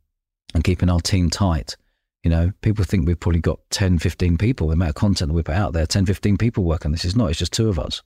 and 0.54 0.64
keeping 0.64 0.90
our 0.90 1.00
team 1.00 1.30
tight, 1.30 1.76
you 2.24 2.30
know, 2.30 2.52
people 2.62 2.86
think 2.86 3.06
we've 3.06 3.20
probably 3.20 3.42
got 3.42 3.60
10, 3.72 4.00
15 4.00 4.38
people, 4.38 4.68
the 4.68 4.74
amount 4.74 4.90
of 4.90 4.96
content 4.96 5.30
that 5.30 5.36
we 5.36 5.44
put 5.44 5.56
out 5.56 5.74
there, 5.74 5.86
10, 5.86 6.06
15 6.06 6.38
people 6.38 6.64
work 6.64 6.86
on 6.86 6.94
this. 6.94 7.04
It's 7.04 7.16
not, 7.16 7.30
it's 7.30 7.40
just 7.40 7.52
two 7.52 7.68
of 7.68 7.78
us, 7.78 8.02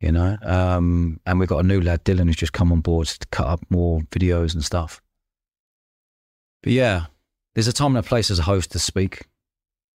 you 0.00 0.10
know. 0.10 0.38
Um, 0.42 1.20
and 1.26 1.38
we've 1.38 1.48
got 1.48 1.62
a 1.62 1.68
new 1.68 1.82
lad, 1.82 2.04
Dylan, 2.04 2.26
who's 2.26 2.36
just 2.36 2.54
come 2.54 2.72
on 2.72 2.80
board 2.80 3.06
to 3.08 3.26
cut 3.30 3.46
up 3.46 3.60
more 3.68 4.00
videos 4.10 4.54
and 4.54 4.64
stuff. 4.64 5.02
But 6.62 6.72
yeah, 6.72 7.06
there's 7.54 7.68
a 7.68 7.74
time 7.74 7.94
and 7.94 8.04
a 8.04 8.08
place 8.08 8.30
as 8.30 8.38
a 8.38 8.44
host 8.44 8.72
to 8.72 8.78
speak. 8.78 9.26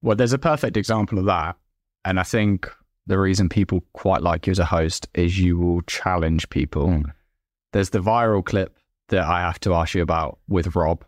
Well, 0.00 0.16
there's 0.16 0.32
a 0.32 0.38
perfect 0.38 0.78
example 0.78 1.18
of 1.18 1.26
that. 1.26 1.56
And 2.06 2.18
I 2.18 2.22
think 2.22 2.70
the 3.06 3.18
reason 3.18 3.50
people 3.50 3.84
quite 3.92 4.22
like 4.22 4.46
you 4.46 4.50
as 4.50 4.58
a 4.58 4.64
host 4.64 5.08
is 5.14 5.38
you 5.38 5.58
will 5.58 5.82
challenge 5.82 6.48
people. 6.48 6.88
Mm. 6.88 7.12
There's 7.72 7.90
the 7.90 8.00
viral 8.00 8.44
clip 8.44 8.78
that 9.08 9.24
I 9.24 9.40
have 9.40 9.60
to 9.60 9.74
ask 9.74 9.94
you 9.94 10.00
about 10.00 10.38
with 10.48 10.74
Rob 10.74 11.04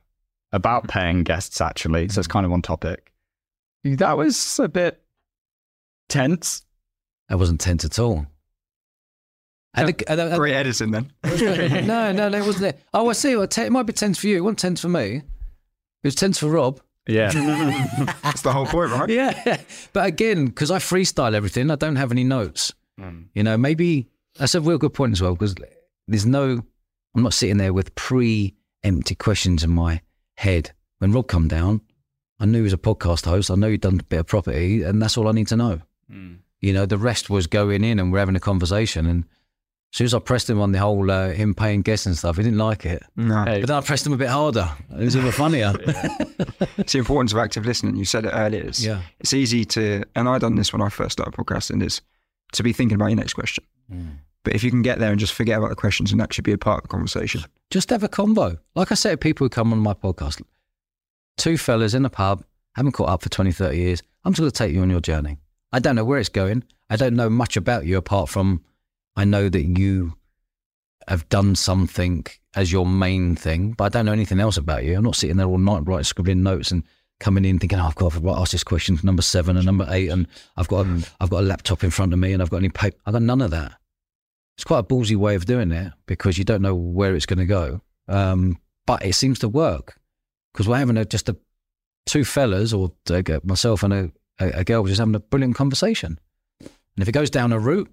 about 0.57 0.85
mm-hmm. 0.85 0.99
paying 0.99 1.23
guests, 1.23 1.61
actually. 1.61 2.09
So 2.09 2.21
it's 2.21 2.27
mm-hmm. 2.27 2.33
kind 2.33 2.47
of 2.47 2.53
on 2.53 2.63
topic. 2.63 3.13
That 3.85 4.17
was 4.17 4.59
a 4.59 4.69
bit 4.69 5.01
tense. 6.09 6.63
That 7.29 7.39
wasn't 7.39 7.61
tense 7.61 7.85
at 7.85 7.99
all. 7.99 8.27
And 9.75 9.89
the, 9.89 10.11
and 10.11 10.19
the- 10.19 10.37
Great 10.37 10.55
editing 10.55 10.91
then. 10.91 11.13
no, 11.25 12.13
no, 12.13 12.29
no, 12.29 12.39
it 12.39 12.47
wasn't 12.47 12.75
it. 12.75 12.81
Oh, 12.95 13.09
I 13.09 13.13
see. 13.13 13.33
It 13.33 13.73
might 13.73 13.85
be 13.85 13.93
tense 13.93 14.19
for 14.19 14.27
you. 14.27 14.39
It 14.39 14.41
wasn't 14.41 14.59
tense 14.59 14.81
for 14.81 14.89
me. 14.89 15.17
It 15.17 16.07
was 16.07 16.15
tense 16.15 16.39
for 16.39 16.49
Rob. 16.49 16.81
Yeah. 17.07 17.31
That's 18.23 18.43
the 18.43 18.53
whole 18.53 18.67
point, 18.67 18.91
right? 18.91 19.09
Yeah. 19.09 19.61
But 19.93 20.07
again, 20.07 20.47
because 20.47 20.71
I 20.71 20.79
freestyle 20.79 21.35
everything, 21.35 21.71
I 21.71 21.77
don't 21.77 21.97
have 21.97 22.11
any 22.11 22.25
notes. 22.25 22.73
Mm. 22.99 23.27
You 23.35 23.43
know, 23.45 23.57
maybe 23.57 24.09
that's 24.39 24.55
a 24.55 24.61
real 24.61 24.79
good 24.79 24.95
point 24.95 25.13
as 25.13 25.23
well, 25.23 25.35
because 25.35 25.55
there's 26.09 26.27
no, 26.27 26.63
I'm 27.15 27.23
not 27.23 27.35
sitting 27.35 27.59
there 27.59 27.73
with 27.73 27.95
pre 27.95 28.55
empty 28.83 29.15
questions 29.15 29.63
in 29.63 29.71
my 29.71 30.01
head. 30.37 30.73
When 30.99 31.13
Rob 31.13 31.29
come 31.29 31.49
down, 31.49 31.81
I 32.41 32.47
knew 32.47 32.59
he 32.59 32.63
was 32.63 32.73
a 32.73 32.79
podcast 32.79 33.25
host. 33.27 33.51
I 33.51 33.55
know 33.55 33.69
he'd 33.69 33.81
done 33.81 34.01
a 34.01 34.03
bit 34.03 34.21
of 34.21 34.27
property, 34.27 34.83
and 34.83 35.01
that's 35.01 35.17
all 35.17 35.29
I 35.29 35.33
need 35.33 35.49
to 35.49 35.57
know. 35.57 35.81
You 36.61 36.73
know, 36.73 36.87
the 36.87 36.99
rest 36.99 37.29
was 37.29 37.47
going 37.47 37.85
in 37.85 37.99
and 37.99 38.13
we're 38.13 38.19
having 38.19 38.37
a 38.37 38.41
conversation. 38.41 39.07
And 39.07 39.25
as 39.93 39.99
soon 39.99 40.05
as 40.07 40.15
I 40.15 40.19
pressed 40.21 40.49
him 40.49 40.61
on 40.61 40.73
the 40.73 40.79
whole 40.79 41.11
uh, 41.11 41.31
him 41.31 41.55
paying 41.55 41.83
guests 41.83 42.07
and 42.07 42.17
stuff, 42.17 42.37
he 42.37 42.43
didn't 42.43 42.59
like 42.59 42.87
it. 42.87 43.03
No. 43.17 43.45
Hey, 43.45 43.61
But 43.61 43.69
then 43.69 43.77
I 43.77 43.81
pressed 43.81 44.07
him 44.07 44.13
a 44.13 44.17
bit 44.17 44.29
harder. 44.29 44.71
It 44.91 45.05
was 45.05 45.17
even 45.17 45.33
funnier. 45.33 45.73
It's 46.79 46.93
the 46.93 46.99
importance 46.99 47.33
of 47.33 47.39
active 47.39 47.65
listening. 47.67 47.97
You 47.97 48.05
said 48.05 48.27
it 48.27 48.31
earlier. 48.33 48.63
It's, 48.63 48.83
yeah. 48.85 49.01
it's 49.19 49.33
easy 49.33 49.65
to, 49.67 50.05
and 50.15 50.29
I 50.29 50.39
done 50.39 50.55
this 50.55 50.73
when 50.73 50.83
I 50.83 50.89
first 50.89 51.13
started 51.13 51.35
podcasting, 51.35 51.83
is 51.83 52.01
to 52.53 52.63
be 52.63 52.73
thinking 52.73 52.95
about 52.95 53.07
your 53.07 53.17
next 53.17 53.33
question. 53.33 53.65
But 54.47 54.55
if 54.55 54.63
you 54.63 54.71
can 54.71 54.83
get 54.83 55.01
there 55.01 55.11
and 55.11 55.19
just 55.19 55.33
forget 55.33 55.59
about 55.59 55.71
the 55.71 55.75
questions 55.75 56.13
and 56.13 56.23
actually 56.23 56.43
be 56.43 56.53
a 56.53 56.57
part 56.57 56.79
of 56.79 56.83
the 56.85 56.89
conversation, 56.89 57.43
Just 57.73 57.91
have 57.91 58.05
a 58.05 58.09
combo. 58.09 58.57
Like 58.77 58.93
I 58.93 58.95
say 58.95 59.17
people 59.17 59.45
who 59.45 59.49
come 59.49 59.73
on 59.73 59.81
my 59.81 59.93
podcast, 59.93 60.41
two 61.37 61.59
fellas 61.59 61.95
in 61.95 62.05
a 62.05 62.11
pub, 62.11 62.45
haven't 62.77 62.93
caught 62.93 63.09
up 63.09 63.23
for 63.25 63.29
20, 63.29 63.51
30 63.51 63.77
years. 63.77 64.05
I'm 64.25 64.35
just 64.35 64.39
going 64.39 64.51
to 64.53 64.57
take 64.57 64.73
you 64.73 64.83
on 64.83 64.91
your 64.91 65.01
journey. 65.01 65.39
I 65.73 65.81
don't 65.81 65.97
know 65.97 66.05
where 66.05 66.21
it's 66.21 66.29
going. 66.29 66.63
I 66.89 66.95
don't 66.95 67.17
know 67.17 67.29
much 67.29 67.57
about 67.57 67.87
you 67.87 67.97
apart 67.97 68.29
from 68.29 68.63
I 69.17 69.25
know 69.25 69.49
that 69.49 69.65
you 69.65 70.13
have 71.09 71.29
done 71.29 71.57
something 71.57 72.25
as 72.55 72.71
your 72.71 72.87
main 72.87 73.35
thing, 73.35 73.73
but 73.73 73.87
I 73.87 73.89
don't 73.89 74.07
know 74.07 74.13
anything 74.13 74.39
else 74.39 74.57
about 74.57 74.85
you. 74.85 74.97
I'm 74.97 75.03
not 75.03 75.17
sitting 75.17 75.39
there 75.39 75.49
all 75.49 75.59
night 75.59 75.83
writing, 75.89 76.05
scribbling 76.05 76.45
notes 76.45 76.71
and 76.71 76.85
coming 77.19 77.45
in 77.45 77.59
thinking, 77.59 77.81
oh, 77.81 77.87
I've 77.87 77.97
got 77.97 78.13
to 78.13 78.31
ask 78.31 78.53
this 78.53 78.63
question 78.63 78.97
number 79.03 79.23
seven 79.23 79.57
and 79.57 79.67
number 79.67 79.89
eight, 79.91 80.09
and 80.09 80.29
I've 80.57 80.69
got 80.69 80.87
a, 80.87 81.05
I've 81.19 81.31
got 81.31 81.41
a 81.41 81.47
laptop 81.47 81.83
in 81.83 81.91
front 81.91 82.13
of 82.13 82.21
me 82.21 82.33
and 82.33 82.41
I've 82.41 82.51
got 82.51 82.59
any 82.59 82.69
paper. 82.69 82.97
I've 83.07 83.15
got 83.15 83.23
none 83.23 83.41
of 83.41 83.51
that. 83.51 83.73
It's 84.57 84.65
quite 84.65 84.79
a 84.81 84.83
ballsy 84.85 85.17
way 85.17 85.35
of 85.35 85.45
doing 85.45 85.71
it 85.71 85.93
because 86.07 86.39
you 86.39 86.45
don't 86.45 86.63
know 86.63 86.75
where 86.75 87.15
it's 87.15 87.27
going 87.27 87.39
to 87.39 87.45
go. 87.47 87.81
Um, 88.09 88.59
but 88.87 89.05
it 89.05 89.15
seems 89.15 89.39
to 89.41 89.49
work 89.49 89.99
because 90.53 90.67
we're 90.69 90.79
having 90.79 90.97
a, 90.97 91.05
just 91.05 91.29
a 91.29 91.37
two 92.07 92.25
fellas 92.25 92.73
or 92.73 92.93
uh, 93.11 93.23
myself 93.45 93.83
and 93.83 93.93
a, 93.93 94.13
a, 94.41 94.61
a 94.61 94.65
girl 94.65 94.85
just 94.85 94.99
having 94.99 95.15
a 95.15 95.21
brilliant 95.21 95.57
conversation. 95.57 96.19
And 96.61 97.03
if 97.03 97.09
it 97.09 97.13
goes 97.13 97.29
down 97.31 97.53
a 97.53 97.59
route 97.59 97.91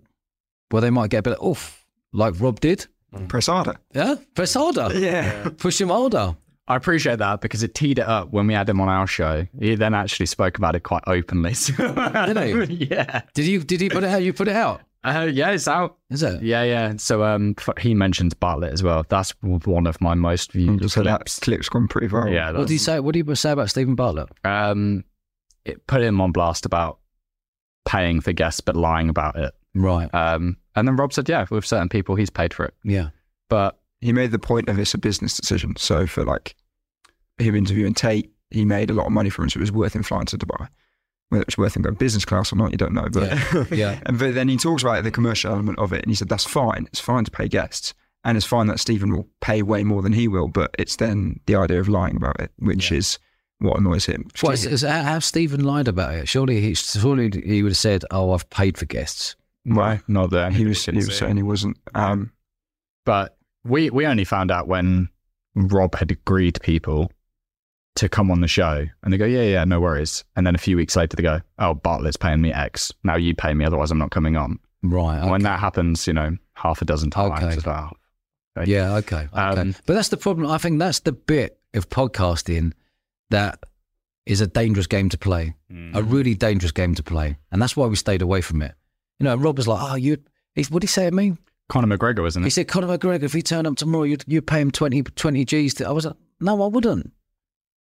where 0.70 0.82
they 0.82 0.90
might 0.90 1.10
get 1.10 1.20
a 1.20 1.22
bit 1.24 1.30
like, 1.32 1.44
oof, 1.44 1.86
like 2.14 2.40
Rob 2.40 2.60
did, 2.60 2.88
press 3.28 3.48
harder. 3.48 3.76
yeah, 3.94 4.16
press 4.36 4.54
harder, 4.54 4.90
Yeah. 4.94 5.50
push 5.58 5.82
him 5.82 5.90
harder. 5.90 6.36
I 6.68 6.78
appreciate 6.78 7.20
that 7.20 7.42
because 7.42 7.62
it 7.64 7.76
teed 7.76 8.00
it 8.00 8.08
up 8.08 8.32
when 8.32 8.48
we 8.48 8.54
had 8.54 8.70
him 8.70 8.80
on 8.80 8.88
our 8.88 9.06
show. 9.06 9.46
He 9.60 9.76
then 9.76 9.94
actually 9.94 10.28
spoke 10.28 10.58
about 10.58 10.76
it 10.76 10.84
quite 10.84 11.04
openly. 11.08 11.54
So- 11.56 11.74
Did 11.74 12.70
yeah. 12.90 13.22
Did 13.34 13.48
you 13.48 13.60
did 13.64 13.82
he 13.82 13.90
put 13.90 14.04
it 14.06 14.10
out? 14.10 14.24
You 14.24 14.32
put 14.32 14.48
it 14.48 14.56
out? 14.56 14.82
Uh, 15.04 15.30
yeah, 15.32 15.50
it's 15.52 15.68
out. 15.68 15.98
Is 16.10 16.24
it? 16.24 16.42
Yeah, 16.42 16.64
yeah. 16.64 16.94
So 16.98 17.24
um, 17.24 17.56
he 17.80 17.94
mentions 17.94 18.34
Bartlett 18.34 18.72
as 18.74 18.82
well. 18.84 19.06
That's 19.10 19.32
one 19.42 19.86
of 19.86 20.00
my 20.00 20.14
most 20.14 20.54
viewed 20.54 20.90
So 20.90 21.04
that 21.04 21.18
clips. 21.20 21.40
clip's 21.40 21.70
gone 21.70 21.88
pretty 21.88 22.08
viral. 22.08 22.34
Yeah, 22.34 22.52
What 22.52 22.60
did 22.68 22.70
he 22.70 22.78
say? 22.78 23.00
What 23.02 23.14
do 23.14 23.20
you 23.26 23.36
say 23.36 23.52
about 23.52 23.70
Steven 23.70 23.96
Bartlett? 23.96 24.30
um, 24.46 25.04
it 25.66 25.86
put 25.88 26.02
him 26.02 26.20
on 26.22 26.32
blast 26.32 26.66
about 26.66 27.00
paying 27.86 28.20
for 28.22 28.34
guests 28.34 28.60
but 28.62 28.76
lying 28.76 29.10
about 29.10 29.36
it. 29.38 29.54
Right. 29.76 30.14
Um, 30.14 30.58
and 30.76 30.88
then 30.88 30.96
Rob 30.98 31.14
said, 31.14 31.28
yeah, 31.30 31.46
with 31.50 31.66
certain 31.66 31.90
people, 31.90 32.16
he's 32.16 32.30
paid 32.30 32.54
for 32.54 32.66
it. 32.66 32.74
Yeah. 32.84 33.10
But 33.50 33.80
He 34.02 34.12
made 34.14 34.32
the 34.32 34.40
point 34.40 34.68
of 34.70 34.78
it's 34.80 34.94
a 34.94 34.98
business 34.98 35.36
decision. 35.38 35.76
So 35.78 36.06
for 36.08 36.24
like 36.26 36.56
him 37.40 37.56
interviewing 37.56 37.94
Tate, 37.94 38.32
he 38.52 38.66
made 38.66 38.90
a 38.90 38.94
lot 38.94 39.06
of 39.06 39.12
money 39.12 39.30
from 39.30 39.46
it. 39.46 39.52
So 39.52 39.58
it 39.58 39.62
was 39.62 39.72
worth 39.72 39.96
him 39.96 40.04
flying 40.04 40.26
to 40.28 40.38
Dubai. 40.38 40.68
Whether 41.34 41.44
it's 41.44 41.58
worth 41.58 41.76
him 41.76 41.82
going 41.82 41.96
business 41.96 42.24
class 42.26 42.54
or 42.54 42.56
not, 42.56 42.72
you 42.72 42.78
don't 42.78 42.94
know. 42.94 43.08
But 43.12 43.24
Yeah. 43.32 43.66
Yeah. 43.72 44.00
and 44.06 44.18
but 44.18 44.34
then 44.36 44.48
he 44.48 44.56
talks 44.58 44.82
about 44.84 45.04
the 45.04 45.12
commercial 45.12 45.52
element 45.52 45.80
of 45.80 45.92
it, 45.92 46.04
and 46.04 46.10
he 46.12 46.16
said 46.16 46.30
that's 46.30 46.46
fine. 46.46 46.86
It's 46.88 47.00
fine 47.00 47.26
to 47.26 47.32
pay 47.32 47.48
guests, 47.48 47.94
and 48.24 48.38
it's 48.38 48.46
fine 48.46 48.68
that 48.68 48.80
Steven 48.80 49.12
will 49.16 49.28
pay 49.42 49.62
way 49.62 49.84
more 49.84 50.02
than 50.02 50.14
he 50.14 50.28
will. 50.28 50.48
But 50.48 50.74
it's 50.80 50.96
then 50.98 51.40
the 51.48 51.56
idea 51.56 51.80
of 51.80 51.90
lying 51.90 52.16
about 52.16 52.40
it, 52.40 52.52
which 52.60 52.92
Yeah. 52.92 52.98
is 53.00 53.20
what 53.60 53.78
annoys 53.80 54.06
him. 54.06 54.28
What 54.42 54.54
is, 54.54 54.66
is, 54.66 54.82
how 54.84 55.04
how 55.04 55.20
Steven 55.20 55.64
lied 55.64 55.88
about 55.88 56.14
it? 56.16 56.28
Surely 56.28 56.62
he 56.62 56.74
surely 56.74 57.30
he 57.46 57.64
would 57.64 57.72
have 57.72 57.78
said, 57.78 58.04
"Oh, 58.12 58.32
I've 58.34 58.50
paid 58.50 58.78
for 58.78 58.86
guests." 58.86 59.36
no, 59.66 59.98
not 60.08 60.30
there. 60.30 60.52
he 60.52 60.66
was 60.66 60.86
he 60.86 60.92
was 60.96 61.18
saying 61.18 61.38
he 61.38 61.44
wasn't. 61.44 61.78
Um, 61.96 62.32
But 63.06 63.38
we 63.64 63.90
we 63.90 64.06
only 64.06 64.26
found 64.26 64.52
out 64.52 64.68
when 64.68 65.10
Rob 65.56 65.96
had 65.96 66.12
agreed 66.12 66.60
people 66.62 67.12
to 67.96 68.10
come 68.10 68.32
on 68.32 68.42
the 68.42 68.48
show, 68.48 68.86
and 69.04 69.14
they 69.14 69.18
go, 69.18 69.26
yeah, 69.26 69.44
yeah, 69.44 69.64
no 69.66 69.80
worries. 69.80 70.24
And 70.36 70.48
then 70.48 70.56
a 70.56 70.60
few 70.60 70.76
weeks 70.76 70.96
later, 70.96 71.16
they 71.16 71.24
go, 71.24 71.42
oh, 71.60 71.74
Bartlett's 71.76 72.18
paying 72.18 72.42
me 72.42 72.52
X. 72.52 72.92
Now 73.04 73.16
you 73.16 73.36
pay 73.36 73.54
me, 73.54 73.66
otherwise 73.66 73.92
I'm 73.92 74.00
not 74.00 74.12
coming 74.12 74.36
on. 74.36 74.60
Right. 74.82 75.20
And 75.20 75.30
when 75.30 75.44
that 75.44 75.60
happens, 75.60 76.08
you 76.08 76.14
know, 76.14 76.36
half 76.56 76.82
a 76.82 76.86
dozen 76.86 77.10
times, 77.12 77.42
Okay. 77.44 77.54
it's 77.56 77.66
like, 77.66 77.92
oh, 78.58 78.62
Yeah, 78.64 78.96
okay. 78.96 79.28
okay. 79.32 79.62
Um, 79.62 79.76
but 79.86 79.94
that's 79.94 80.10
the 80.10 80.18
problem. 80.18 80.50
I 80.50 80.58
think 80.58 80.80
that's 80.80 81.00
the 81.00 81.12
bit 81.12 81.60
of 81.74 81.90
podcasting 81.90 82.74
that 83.30 83.60
is 84.26 84.42
a 84.42 84.48
dangerous 84.48 84.88
game 84.88 85.10
to 85.10 85.18
play, 85.18 85.56
mm. 85.72 85.96
a 85.96 86.02
really 86.04 86.34
dangerous 86.36 86.72
game 86.72 86.96
to 86.96 87.04
play. 87.04 87.38
And 87.52 87.62
that's 87.62 87.76
why 87.76 87.88
we 87.88 87.96
stayed 87.96 88.22
away 88.22 88.42
from 88.42 88.62
it. 88.62 88.74
You 89.20 89.26
know, 89.26 89.36
Rob 89.36 89.58
was 89.58 89.68
like, 89.68 89.80
oh, 89.82 89.96
you, 89.96 90.18
he's, 90.56 90.72
what 90.72 90.82
did 90.82 90.88
he 90.88 90.92
say 90.92 91.10
to 91.10 91.16
me? 91.16 91.38
Conor 91.70 91.98
McGregor, 91.98 92.28
isn't 92.28 92.42
it? 92.42 92.46
He 92.46 92.48
it? 92.48 92.52
said, 92.54 92.68
Conor 92.68 92.98
McGregor, 92.98 93.24
if 93.24 93.34
he 93.34 93.42
turned 93.42 93.68
up 93.68 93.76
tomorrow, 93.76 94.04
you'd, 94.04 94.24
you'd 94.28 94.48
pay 94.48 94.62
him 94.62 94.72
20, 94.72 95.04
20 95.04 95.46
G's. 95.46 95.74
To, 95.76 95.88
I 95.88 95.92
was 95.92 96.06
like, 96.06 96.16
no, 96.40 96.62
I 96.62 96.68
wouldn't. 96.68 97.12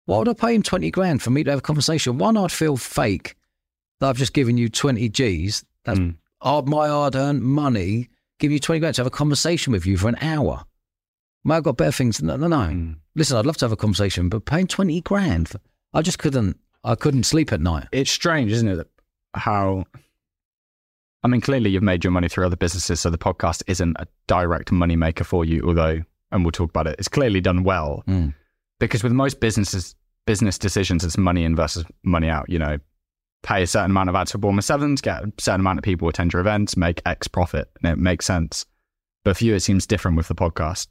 Why 0.06 0.18
would 0.18 0.28
I 0.28 0.32
pay 0.34 0.54
him 0.54 0.62
20 0.62 0.90
grand 0.90 1.22
for 1.22 1.30
me 1.30 1.44
to 1.44 1.50
have 1.50 1.58
a 1.60 1.62
conversation? 1.62 2.18
One, 2.18 2.36
I'd 2.36 2.50
feel 2.52 2.76
fake 2.76 3.36
that 4.00 4.08
I've 4.08 4.16
just 4.16 4.32
given 4.32 4.58
you 4.58 4.68
20 4.68 5.08
G's. 5.08 5.64
That's 5.84 5.98
Mm. 6.00 6.16
my 6.66 6.88
hard 6.88 7.14
earned 7.14 7.42
money. 7.42 8.08
Give 8.40 8.50
you 8.50 8.58
20 8.58 8.80
grand 8.80 8.94
to 8.96 9.00
have 9.00 9.06
a 9.06 9.10
conversation 9.10 9.72
with 9.72 9.86
you 9.86 9.96
for 9.96 10.08
an 10.08 10.16
hour. 10.20 10.64
May 11.44 11.56
I've 11.56 11.62
got 11.64 11.76
better 11.76 11.92
things. 11.92 12.20
No, 12.22 12.36
no, 12.36 12.48
no. 12.48 12.56
Mm. 12.56 12.96
Listen, 13.14 13.36
I'd 13.36 13.46
love 13.46 13.56
to 13.58 13.64
have 13.64 13.72
a 13.72 13.76
conversation, 13.76 14.28
but 14.28 14.44
paying 14.44 14.66
20 14.66 15.00
grand, 15.02 15.48
for, 15.50 15.60
I 15.94 16.02
just 16.02 16.18
couldn't, 16.18 16.58
I 16.82 16.94
couldn't 16.96 17.24
sleep 17.24 17.52
at 17.52 17.60
night. 17.60 17.86
It's 17.92 18.10
strange, 18.10 18.50
isn't 18.52 18.68
it? 18.68 18.76
that 18.76 18.88
How, 19.34 19.84
I 21.22 21.28
mean, 21.28 21.40
clearly 21.40 21.70
you've 21.70 21.82
made 21.82 22.02
your 22.04 22.10
money 22.10 22.28
through 22.28 22.46
other 22.46 22.56
businesses, 22.56 23.00
so 23.00 23.10
the 23.10 23.18
podcast 23.18 23.62
isn't 23.68 23.96
a 24.00 24.06
direct 24.26 24.72
money 24.72 24.96
maker 24.96 25.22
for 25.24 25.44
you, 25.44 25.62
although, 25.66 26.02
and 26.32 26.44
we'll 26.44 26.50
talk 26.52 26.70
about 26.70 26.86
it, 26.88 26.96
it's 26.98 27.08
clearly 27.08 27.40
done 27.40 27.62
well. 27.62 28.02
Mm. 28.08 28.34
Because 28.86 29.02
with 29.02 29.12
most 29.12 29.40
businesses 29.40 29.94
business 30.26 30.58
decisions 30.58 31.04
it's 31.04 31.18
money 31.18 31.44
in 31.44 31.56
versus 31.56 31.84
money 32.04 32.28
out 32.28 32.48
you 32.48 32.58
know 32.58 32.78
pay 33.42 33.62
a 33.62 33.66
certain 33.66 33.90
amount 33.90 34.08
of 34.08 34.14
ads 34.14 34.30
for 34.30 34.38
Bournemouth 34.38 34.64
Sevens 34.64 35.00
get 35.00 35.24
a 35.24 35.32
certain 35.40 35.60
amount 35.60 35.78
of 35.78 35.82
people 35.82 36.08
attend 36.08 36.32
your 36.32 36.40
events 36.40 36.76
make 36.76 37.02
X 37.06 37.26
profit 37.26 37.68
and 37.82 37.92
it 37.92 37.98
makes 37.98 38.24
sense 38.26 38.64
but 39.24 39.36
for 39.36 39.44
you 39.44 39.54
it 39.54 39.60
seems 39.60 39.86
different 39.86 40.16
with 40.16 40.28
the 40.28 40.34
podcast 40.34 40.88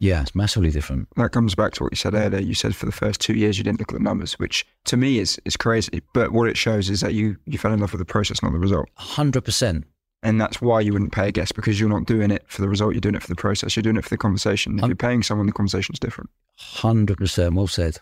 Yeah, 0.00 0.22
it's 0.22 0.34
massively 0.34 0.72
different. 0.72 1.06
That 1.14 1.30
comes 1.30 1.54
back 1.54 1.74
to 1.74 1.84
what 1.84 1.92
you 1.92 1.96
said 1.96 2.14
earlier. 2.14 2.40
You 2.40 2.54
said 2.54 2.74
for 2.74 2.86
the 2.86 2.92
first 2.92 3.20
two 3.20 3.34
years 3.34 3.56
you 3.56 3.62
didn't 3.62 3.78
look 3.78 3.92
at 3.92 3.98
the 3.98 4.02
numbers, 4.02 4.32
which 4.40 4.66
to 4.86 4.96
me 4.96 5.20
is 5.20 5.40
is 5.44 5.56
crazy. 5.56 6.02
But 6.12 6.32
what 6.32 6.48
it 6.48 6.56
shows 6.56 6.90
is 6.90 7.02
that 7.02 7.14
you 7.14 7.36
you 7.46 7.56
fell 7.56 7.72
in 7.72 7.78
love 7.78 7.92
with 7.92 8.00
the 8.00 8.04
process, 8.04 8.42
not 8.42 8.50
the 8.50 8.58
result. 8.58 8.88
100%. 8.98 9.84
And 10.22 10.40
that's 10.40 10.60
why 10.60 10.80
you 10.80 10.92
wouldn't 10.92 11.12
pay 11.12 11.28
a 11.28 11.32
guest 11.32 11.56
because 11.56 11.80
you're 11.80 11.88
not 11.88 12.06
doing 12.06 12.30
it 12.30 12.44
for 12.46 12.62
the 12.62 12.68
result. 12.68 12.94
You're 12.94 13.00
doing 13.00 13.16
it 13.16 13.22
for 13.22 13.28
the 13.28 13.34
process. 13.34 13.74
You're 13.74 13.82
doing 13.82 13.96
it 13.96 14.04
for 14.04 14.10
the 14.10 14.16
conversation. 14.16 14.78
If 14.78 14.86
you're 14.86 14.94
paying 14.94 15.22
someone, 15.22 15.46
the 15.46 15.52
conversation's 15.52 15.98
different. 15.98 16.30
Hundred 16.56 17.18
percent, 17.18 17.54
well 17.54 17.66
said. 17.66 17.98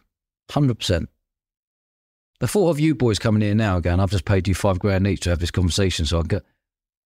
Hundred 0.50 0.78
percent. 0.78 1.08
The 2.40 2.48
thought 2.48 2.70
of 2.70 2.80
you 2.80 2.94
boys 2.94 3.18
coming 3.18 3.42
here 3.42 3.54
now 3.54 3.76
again, 3.78 4.00
I've 4.00 4.10
just 4.10 4.24
paid 4.24 4.48
you 4.48 4.54
five 4.54 4.78
grand 4.78 5.06
each 5.06 5.20
to 5.20 5.30
have 5.30 5.38
this 5.38 5.50
conversation, 5.50 6.04
so 6.04 6.20
I 6.20 6.22
get 6.22 6.44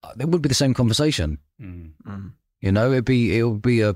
uh, 0.04 0.14
it 0.20 0.28
would 0.28 0.42
be 0.42 0.50
the 0.50 0.56
same 0.56 0.74
conversation. 0.74 1.38
Mm. 1.62 1.92
Mm. 2.08 2.32
You 2.62 2.72
know, 2.72 2.92
it'd 2.92 3.06
be 3.06 3.38
it 3.38 3.44
would 3.44 3.62
be 3.62 3.82
a 3.82 3.96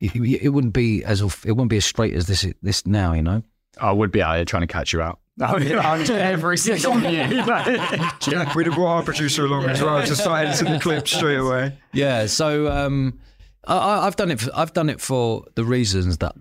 it, 0.00 0.14
it 0.16 0.48
wouldn't 0.48 0.72
be 0.72 1.04
as 1.04 1.20
it 1.20 1.52
wouldn't 1.52 1.70
be 1.70 1.76
as 1.76 1.84
straight 1.84 2.14
as 2.14 2.26
this 2.26 2.46
this 2.62 2.86
now. 2.86 3.12
You 3.12 3.22
know, 3.22 3.42
I 3.78 3.92
would 3.92 4.12
be 4.12 4.22
out 4.22 4.36
here 4.36 4.44
trying 4.44 4.62
to 4.62 4.66
catch 4.66 4.92
you 4.92 5.02
out 5.02 5.19
every 5.40 6.56
single 6.58 7.00
year 7.10 7.28
We'd 8.54 8.66
have 8.66 8.74
brought 8.74 8.96
our 8.96 9.02
producer 9.02 9.44
along 9.44 9.68
as 9.70 9.82
well 9.82 10.04
to 10.04 10.16
start 10.16 10.46
editing 10.46 10.72
the 10.72 10.80
clip 10.80 11.08
straight 11.08 11.36
away. 11.38 11.78
yeah. 11.92 12.26
So 12.26 12.70
um, 12.70 13.18
I, 13.66 13.76
I, 13.76 14.06
I've 14.06 14.16
done 14.16 14.30
it. 14.30 14.40
For, 14.40 14.50
I've 14.54 14.72
done 14.72 14.90
it 14.90 15.00
for 15.00 15.44
the 15.54 15.64
reasons 15.64 16.18
that 16.18 16.34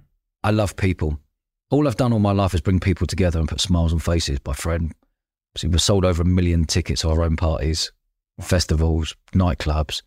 I 0.43 0.51
love 0.51 0.75
people. 0.75 1.19
All 1.71 1.87
I've 1.87 1.97
done 1.97 2.13
all 2.13 2.19
my 2.19 2.31
life 2.31 2.53
is 2.53 2.61
bring 2.61 2.79
people 2.79 3.05
together 3.07 3.39
and 3.39 3.47
put 3.47 3.61
smiles 3.61 3.93
on 3.93 3.99
faces. 3.99 4.39
My 4.45 4.53
friend, 4.53 4.93
so 5.55 5.67
we've 5.67 5.81
sold 5.81 6.03
over 6.03 6.23
a 6.23 6.25
million 6.25 6.65
tickets 6.65 7.01
to 7.01 7.09
our 7.09 7.21
own 7.23 7.35
parties, 7.35 7.91
festivals, 8.41 9.15
nightclubs. 9.33 10.01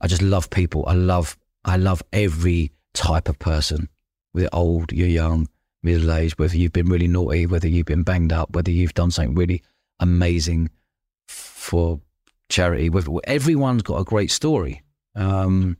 I 0.00 0.06
just 0.06 0.22
love 0.22 0.50
people. 0.50 0.84
I 0.86 0.94
love. 0.94 1.36
I 1.64 1.76
love 1.76 2.02
every 2.12 2.72
type 2.92 3.28
of 3.28 3.38
person. 3.38 3.88
Whether 4.32 4.44
you're 4.44 4.50
old, 4.60 4.92
you're 4.92 5.08
young, 5.08 5.48
middle 5.84 6.12
aged, 6.12 6.38
whether 6.38 6.56
you've 6.56 6.72
been 6.72 6.88
really 6.88 7.08
naughty, 7.08 7.46
whether 7.46 7.68
you've 7.68 7.86
been 7.86 8.02
banged 8.02 8.32
up, 8.32 8.50
whether 8.54 8.70
you've 8.70 8.94
done 8.94 9.10
something 9.10 9.34
really 9.34 9.62
amazing 10.00 10.70
for 11.28 12.00
charity. 12.48 12.90
Everyone's 13.24 13.82
got 13.82 14.00
a 14.00 14.04
great 14.04 14.30
story. 14.30 14.82
Um, 15.14 15.76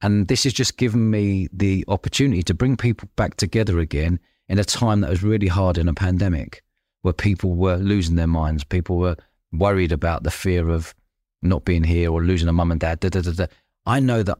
and 0.00 0.28
this 0.28 0.44
has 0.44 0.52
just 0.52 0.76
given 0.76 1.10
me 1.10 1.48
the 1.52 1.84
opportunity 1.88 2.42
to 2.44 2.54
bring 2.54 2.76
people 2.76 3.08
back 3.16 3.36
together 3.36 3.78
again 3.78 4.20
in 4.48 4.58
a 4.58 4.64
time 4.64 5.00
that 5.00 5.10
was 5.10 5.22
really 5.22 5.48
hard 5.48 5.78
in 5.78 5.88
a 5.88 5.94
pandemic, 5.94 6.62
where 7.02 7.12
people 7.12 7.54
were 7.54 7.76
losing 7.76 8.16
their 8.16 8.26
minds. 8.26 8.64
People 8.64 8.96
were 8.96 9.16
worried 9.52 9.92
about 9.92 10.22
the 10.22 10.30
fear 10.30 10.68
of 10.68 10.94
not 11.42 11.64
being 11.64 11.84
here 11.84 12.10
or 12.10 12.22
losing 12.22 12.48
a 12.48 12.52
mum 12.52 12.70
and 12.70 12.80
dad. 12.80 13.00
Da, 13.00 13.08
da, 13.08 13.20
da, 13.20 13.32
da. 13.32 13.46
I 13.86 14.00
know 14.00 14.22
that 14.22 14.38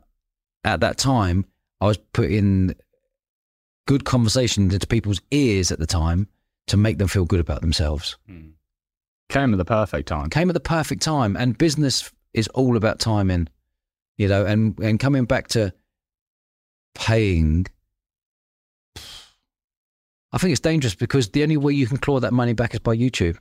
at 0.65 0.81
that 0.81 0.99
time, 0.99 1.45
I 1.81 1.87
was 1.87 1.99
putting 2.13 2.75
good 3.89 4.05
conversations 4.05 4.73
into 4.75 4.87
people's 4.87 5.21
ears 5.31 5.73
at 5.73 5.79
the 5.79 5.87
time 5.87 6.29
to 6.67 6.77
make 6.77 6.99
them 6.99 7.09
feel 7.09 7.25
good 7.25 7.41
about 7.41 7.63
themselves. 7.63 8.17
came 9.31 9.53
at 9.53 9.57
the 9.59 9.65
perfect 9.65 10.07
time 10.09 10.29
Came 10.31 10.51
at 10.51 10.55
the 10.55 10.61
perfect 10.77 11.03
time, 11.03 11.37
and 11.37 11.57
business 11.59 12.13
is 12.35 12.47
all 12.49 12.77
about 12.77 12.99
timing, 12.99 13.49
you 14.19 14.29
know. 14.29 14.45
And 14.47 14.79
and 14.79 15.01
coming 15.01 15.25
back 15.25 15.49
to 15.49 15.73
paying, 16.95 17.67
I 20.33 20.39
think 20.39 20.53
it's 20.53 20.61
dangerous 20.61 20.95
because 20.95 21.31
the 21.31 21.43
only 21.43 21.57
way 21.57 21.73
you 21.73 21.87
can 21.87 21.97
claw 21.97 22.21
that 22.21 22.33
money 22.33 22.53
back 22.53 22.75
is 22.75 22.81
by 22.81 22.97
YouTube. 22.97 23.39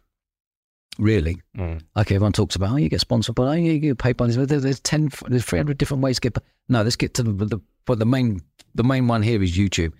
Really, 0.97 1.41
Mm. 1.55 1.81
okay. 1.95 2.15
Everyone 2.15 2.31
talks 2.33 2.55
about 2.55 2.71
oh, 2.71 2.77
you 2.77 2.89
get 2.89 3.01
sponsored, 3.01 3.35
but 3.35 3.43
oh, 3.43 3.51
you 3.51 3.77
get 3.77 3.97
paid 3.99 4.17
by 4.17 4.25
this. 4.27 4.35
There- 4.35 4.59
There's 4.59 4.79
ten, 4.79 5.09
there's 5.27 5.45
three 5.45 5.59
hundred 5.59 5.77
different 5.77 6.01
ways 6.01 6.15
to 6.19 6.21
get. 6.29 6.37
No, 6.69 6.81
let's 6.81 6.95
get 6.95 7.13
to 7.15 7.23
the, 7.23 7.45
the 7.45 7.59
but 7.85 7.99
the 7.99 8.05
main 8.05 8.41
the 8.73 8.83
main 8.83 9.07
one 9.07 9.21
here 9.21 9.43
is 9.43 9.55
YouTube. 9.57 9.93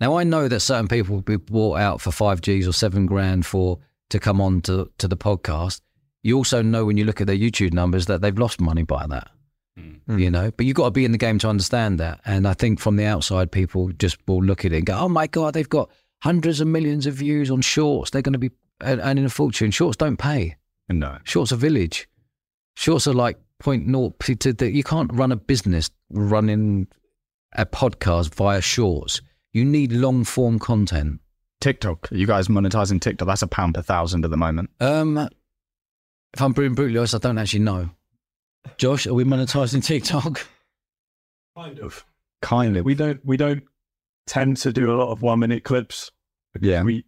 Now 0.00 0.16
I 0.16 0.24
know 0.24 0.48
that 0.48 0.60
certain 0.60 0.88
people 0.88 1.16
will 1.16 1.22
be 1.22 1.36
bought 1.36 1.78
out 1.78 2.00
for 2.00 2.10
five 2.10 2.40
Gs 2.40 2.66
or 2.66 2.72
seven 2.72 3.06
grand 3.06 3.44
for 3.46 3.78
to 4.10 4.18
come 4.18 4.40
on 4.40 4.60
to 4.62 4.90
to 4.98 5.08
the 5.08 5.16
podcast. 5.16 5.80
You 6.22 6.36
also 6.36 6.62
know 6.62 6.84
when 6.84 6.96
you 6.96 7.04
look 7.04 7.20
at 7.20 7.26
their 7.26 7.36
YouTube 7.36 7.72
numbers 7.72 8.06
that 8.06 8.20
they've 8.20 8.38
lost 8.38 8.60
money 8.60 8.82
by 8.82 9.06
that. 9.06 9.30
Mm. 9.78 10.20
You 10.20 10.30
know, 10.30 10.50
but 10.50 10.66
you've 10.66 10.76
got 10.76 10.84
to 10.86 10.90
be 10.90 11.04
in 11.04 11.12
the 11.12 11.18
game 11.18 11.38
to 11.38 11.48
understand 11.48 12.00
that. 12.00 12.20
And 12.24 12.46
I 12.46 12.54
think 12.54 12.80
from 12.80 12.96
the 12.96 13.04
outside, 13.04 13.52
people 13.52 13.90
just 13.92 14.18
will 14.26 14.42
look 14.42 14.64
at 14.64 14.72
it 14.72 14.78
and 14.78 14.86
go, 14.86 14.98
"Oh 14.98 15.08
my 15.08 15.26
god, 15.26 15.54
they've 15.54 15.68
got 15.68 15.90
hundreds 16.22 16.60
of 16.60 16.68
millions 16.68 17.06
of 17.06 17.14
views 17.14 17.50
on 17.50 17.60
shorts. 17.60 18.10
They're 18.10 18.22
going 18.22 18.34
to 18.34 18.38
be 18.38 18.50
earn- 18.82 19.00
earning 19.00 19.24
a 19.24 19.30
fortune. 19.30 19.70
Shorts 19.70 19.96
don't 19.96 20.16
pay. 20.16 20.56
no 20.88 21.18
Shorts 21.24 21.52
are 21.52 21.56
village. 21.56 22.08
Shorts 22.76 23.06
are 23.06 23.14
like 23.14 23.38
point 23.58 23.86
naught. 23.86 24.18
To 24.20 24.52
the, 24.52 24.70
you 24.70 24.82
can't 24.82 25.12
run 25.12 25.32
a 25.32 25.36
business 25.36 25.90
running 26.10 26.88
a 27.54 27.66
podcast 27.66 28.34
via 28.34 28.60
shorts. 28.60 29.20
You 29.52 29.64
need 29.64 29.92
long 29.92 30.24
form 30.24 30.58
content. 30.58 31.20
TikTok 31.60 32.08
you 32.10 32.26
guys 32.26 32.48
monetizing 32.48 33.00
TikTok 33.00 33.28
that's 33.28 33.42
a 33.42 33.46
pound 33.46 33.74
per 33.74 33.82
thousand 33.82 34.24
at 34.24 34.30
the 34.30 34.36
moment 34.38 34.70
Um, 34.80 35.18
if 36.32 36.40
I'm 36.40 36.52
being 36.52 36.74
brutally 36.74 36.96
honest, 36.96 37.14
I 37.14 37.18
don't 37.18 37.36
actually 37.38 37.60
know. 37.60 37.90
Josh, 38.78 39.06
are 39.06 39.14
we 39.14 39.24
monetizing 39.24 39.84
TikTok? 39.84 40.46
Kind 41.56 41.80
of. 41.80 42.04
kind 42.40 42.76
of 42.76 42.84
We 42.84 42.94
don't 42.94 43.20
we 43.24 43.36
don't 43.36 43.64
tend 44.26 44.56
to 44.58 44.72
do 44.72 44.90
a 44.90 44.96
lot 44.96 45.10
of 45.10 45.22
one 45.22 45.40
minute 45.40 45.64
clips. 45.64 46.10
Yeah. 46.60 46.82
We 46.82 47.04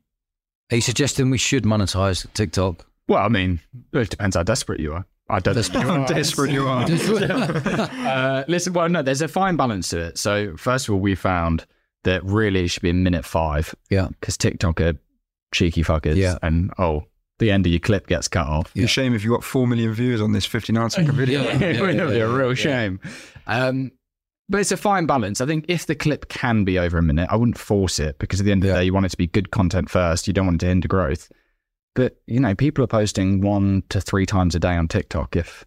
Are 0.71 0.77
you 0.77 0.83
suggesting 0.83 1.31
we 1.31 1.39
should 1.39 1.65
monetize 1.65 2.31
TikTok? 2.35 2.87
well 3.09 3.25
I 3.25 3.29
mean 3.29 3.61
it 3.93 4.11
depends 4.11 4.37
how 4.37 4.43
desperate 4.43 4.81
you 4.81 4.93
are 4.93 5.07
I 5.31 5.39
don't 5.39 5.73
know. 5.73 5.81
How 5.81 6.05
desperate 6.05 6.51
you 6.51 6.67
are. 6.67 6.85
uh, 6.85 8.45
listen, 8.49 8.75
well, 8.75 8.89
no, 8.91 9.01
there's 9.01 9.23
a 9.23 9.29
fine 9.29 9.57
balance 9.57 9.89
to 9.89 9.99
it. 9.99 10.19
So, 10.19 10.55
first 10.59 10.89
of 10.89 10.95
all, 10.95 11.01
we 11.01 11.15
found 11.15 11.65
that 12.05 12.25
really 12.25 12.67
should 12.67 12.83
be 12.83 12.91
a 12.91 12.95
minute 12.95 13.25
five 13.25 13.75
Yeah. 13.91 14.09
because 14.21 14.37
TikTok 14.37 14.81
are 14.81 14.95
cheeky 15.55 15.83
fuckers. 15.85 16.17
Yeah. 16.17 16.39
And, 16.43 16.73
oh, 16.79 17.05
the 17.39 17.51
end 17.51 17.67
of 17.67 17.73
your 17.73 17.81
clip 17.81 18.07
gets 18.07 18.29
cut 18.29 18.47
off. 18.47 18.73
It's 18.75 18.85
a 18.85 18.89
shame 18.89 19.15
if 19.15 19.25
you 19.25 19.31
got 19.31 19.45
4 19.45 19.67
million 19.67 19.93
views 19.93 20.21
on 20.21 20.33
this 20.33 20.45
59 20.45 20.91
second 20.91 21.13
video. 21.17 21.43
Yeah. 21.45 21.59
it 21.61 21.81
would 21.81 21.97
be 22.11 22.19
a 22.21 22.29
real 22.29 22.49
yeah. 22.49 22.55
shame. 22.55 23.01
Um, 23.47 23.93
but 24.49 24.61
it's 24.61 24.73
a 24.73 24.77
fine 24.77 25.07
balance. 25.07 25.41
I 25.41 25.47
think 25.47 25.65
if 25.69 25.87
the 25.87 25.95
clip 25.95 26.29
can 26.29 26.65
be 26.65 26.79
over 26.79 26.99
a 26.99 27.03
minute, 27.03 27.29
I 27.31 27.37
wouldn't 27.37 27.59
force 27.59 27.99
it 27.99 28.19
because 28.19 28.41
at 28.41 28.47
the 28.47 28.53
end 28.53 28.63
of 28.65 28.69
Yeah. 28.69 28.75
the 28.75 28.79
day, 28.81 28.85
you 28.87 28.93
want 28.95 29.07
it 29.07 29.11
to 29.11 29.17
be 29.17 29.27
good 29.27 29.51
content 29.51 29.89
first. 29.91 30.27
You 30.27 30.33
don't 30.33 30.47
want 30.47 30.57
it 30.63 30.67
to 30.67 30.69
hinder 30.69 30.89
growth. 30.89 31.31
But, 31.95 32.17
you 32.27 32.41
know, 32.41 32.55
people 32.55 32.83
are 32.85 32.89
posting 32.89 33.41
one 33.41 33.83
to 33.91 34.01
three 34.01 34.27
times 34.27 34.55
a 34.55 34.59
day 34.59 34.75
on 34.77 34.89
TikTok. 34.89 35.37
If, 35.37 35.65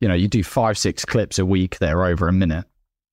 you 0.00 0.08
know, 0.08 0.14
you 0.14 0.28
do 0.28 0.42
five, 0.42 0.76
six 0.78 1.04
clips 1.04 1.38
a 1.38 1.46
week 1.46 1.78
they're 1.78 2.04
over 2.04 2.28
a 2.28 2.32
minute, 2.32 2.64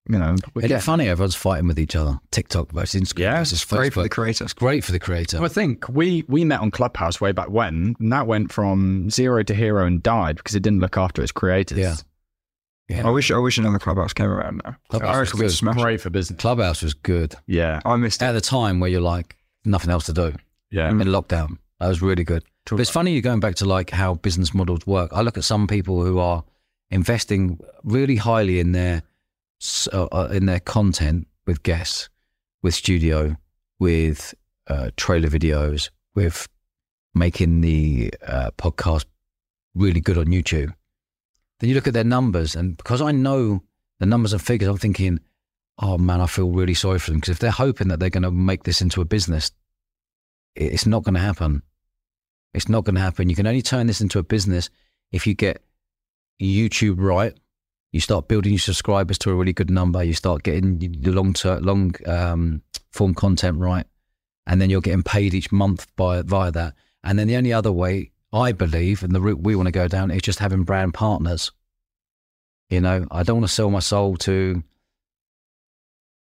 you 0.09 0.17
know, 0.17 0.35
we're 0.55 0.65
Isn't 0.65 0.77
it 0.77 0.81
funny? 0.81 1.07
Everyone's 1.07 1.35
fighting 1.35 1.67
with 1.67 1.79
each 1.79 1.95
other. 1.95 2.19
TikTok 2.31 2.71
versus 2.71 2.99
Instagram 2.99 3.19
Yeah, 3.19 3.37
versus 3.39 3.63
Great 3.63 3.93
for 3.93 4.01
the 4.01 4.09
Facebook. 4.09 4.11
creator. 4.11 4.43
It's 4.43 4.53
great 4.53 4.83
for 4.83 4.91
the 4.91 4.99
creator. 4.99 5.37
Well, 5.37 5.45
I 5.45 5.49
think 5.49 5.87
we 5.87 6.25
we 6.27 6.43
met 6.43 6.59
on 6.61 6.71
Clubhouse 6.71 7.21
way 7.21 7.31
back 7.31 7.49
when, 7.49 7.95
and 7.99 8.11
that 8.11 8.25
went 8.27 8.51
from 8.51 9.09
zero 9.09 9.43
to 9.43 9.53
hero 9.53 9.85
and 9.85 10.01
died 10.01 10.37
because 10.37 10.55
it 10.55 10.61
didn't 10.63 10.79
look 10.79 10.97
after 10.97 11.21
its 11.21 11.31
creators. 11.31 11.77
Yeah. 11.77 11.95
Yeah. 12.89 13.07
I 13.07 13.11
wish 13.11 13.29
I 13.29 13.37
wish 13.37 13.59
another 13.59 13.77
clubhouse 13.77 14.13
came 14.13 14.25
around 14.31 14.61
now. 14.65 14.75
Clubhouse 14.89 15.15
I 15.15 15.19
was 15.19 15.29
reckon 15.29 15.39
we'd 15.41 15.51
smash 15.51 15.77
it. 15.77 15.81
great 15.81 16.01
for 16.01 16.09
business. 16.09 16.41
Clubhouse 16.41 16.81
was 16.81 16.95
good. 16.95 17.35
Yeah, 17.45 17.81
I 17.85 17.95
missed 17.97 18.23
it. 18.23 18.25
At 18.25 18.31
the 18.31 18.41
time 18.41 18.79
where 18.79 18.89
you're 18.89 18.99
like, 18.99 19.37
nothing 19.63 19.91
else 19.91 20.07
to 20.07 20.13
do 20.13 20.33
yeah. 20.71 20.89
in 20.89 20.97
lockdown. 20.97 21.59
That 21.79 21.87
was 21.87 22.01
really 22.01 22.23
good. 22.23 22.43
But 22.67 22.79
it's 22.79 22.89
funny 22.89 23.13
you're 23.13 23.21
going 23.21 23.39
back 23.39 23.55
to 23.55 23.65
like 23.65 23.91
how 23.91 24.15
business 24.15 24.55
models 24.55 24.87
work. 24.87 25.11
I 25.13 25.21
look 25.21 25.37
at 25.37 25.43
some 25.43 25.67
people 25.67 26.03
who 26.03 26.17
are 26.17 26.43
investing 26.89 27.59
really 27.83 28.15
highly 28.15 28.59
in 28.59 28.71
their 28.71 29.03
uh, 29.91 30.05
uh, 30.05 30.29
in 30.31 30.45
their 30.45 30.59
content 30.59 31.27
with 31.45 31.63
guests, 31.63 32.09
with 32.61 32.73
studio, 32.73 33.35
with 33.79 34.33
uh, 34.67 34.91
trailer 34.97 35.29
videos, 35.29 35.89
with 36.15 36.47
making 37.13 37.61
the 37.61 38.13
uh, 38.25 38.51
podcast 38.57 39.05
really 39.75 40.01
good 40.01 40.17
on 40.17 40.25
YouTube. 40.25 40.73
Then 41.59 41.69
you 41.69 41.75
look 41.75 41.87
at 41.87 41.93
their 41.93 42.03
numbers, 42.03 42.55
and 42.55 42.77
because 42.77 43.01
I 43.01 43.11
know 43.11 43.63
the 43.99 44.05
numbers 44.05 44.33
and 44.33 44.41
figures, 44.41 44.69
I'm 44.69 44.77
thinking, 44.77 45.19
oh 45.79 45.97
man, 45.97 46.21
I 46.21 46.27
feel 46.27 46.49
really 46.49 46.73
sorry 46.73 46.99
for 46.99 47.11
them 47.11 47.19
because 47.19 47.33
if 47.33 47.39
they're 47.39 47.51
hoping 47.51 47.89
that 47.89 47.99
they're 47.99 48.09
going 48.09 48.23
to 48.23 48.31
make 48.31 48.63
this 48.63 48.81
into 48.81 49.01
a 49.01 49.05
business, 49.05 49.51
it's 50.55 50.85
not 50.85 51.03
going 51.03 51.15
to 51.15 51.19
happen. 51.19 51.63
It's 52.53 52.69
not 52.69 52.83
going 52.83 52.95
to 52.95 53.01
happen. 53.01 53.29
You 53.29 53.35
can 53.35 53.47
only 53.47 53.61
turn 53.61 53.87
this 53.87 54.01
into 54.01 54.19
a 54.19 54.23
business 54.23 54.69
if 55.11 55.27
you 55.27 55.33
get 55.33 55.61
YouTube 56.41 56.95
right. 56.97 57.37
You 57.91 57.99
start 57.99 58.27
building 58.27 58.53
your 58.53 58.59
subscribers 58.59 59.17
to 59.19 59.31
a 59.31 59.35
really 59.35 59.53
good 59.53 59.71
number. 59.71 60.03
You 60.03 60.13
start 60.13 60.43
getting 60.43 60.77
the 60.77 61.11
long 61.11 61.33
term, 61.33 61.63
long 61.63 61.95
um, 62.05 62.61
form 62.91 63.13
content 63.15 63.57
right, 63.57 63.85
and 64.45 64.61
then 64.61 64.69
you're 64.69 64.81
getting 64.81 65.03
paid 65.03 65.33
each 65.33 65.51
month 65.51 65.87
by 65.95 66.21
via 66.21 66.51
that. 66.51 66.75
And 67.03 67.17
then 67.17 67.27
the 67.27 67.37
only 67.37 67.53
other 67.53 67.71
way, 67.71 68.11
I 68.31 68.51
believe, 68.51 69.01
and 69.03 69.13
the 69.13 69.21
route 69.21 69.41
we 69.41 69.55
want 69.55 69.67
to 69.67 69.71
go 69.71 69.87
down 69.87 70.11
is 70.11 70.21
just 70.21 70.39
having 70.39 70.63
brand 70.63 70.93
partners. 70.93 71.51
You 72.69 72.81
know, 72.81 73.07
I 73.09 73.23
don't 73.23 73.37
want 73.37 73.47
to 73.47 73.53
sell 73.53 73.71
my 73.71 73.79
soul 73.79 74.17
to 74.17 74.63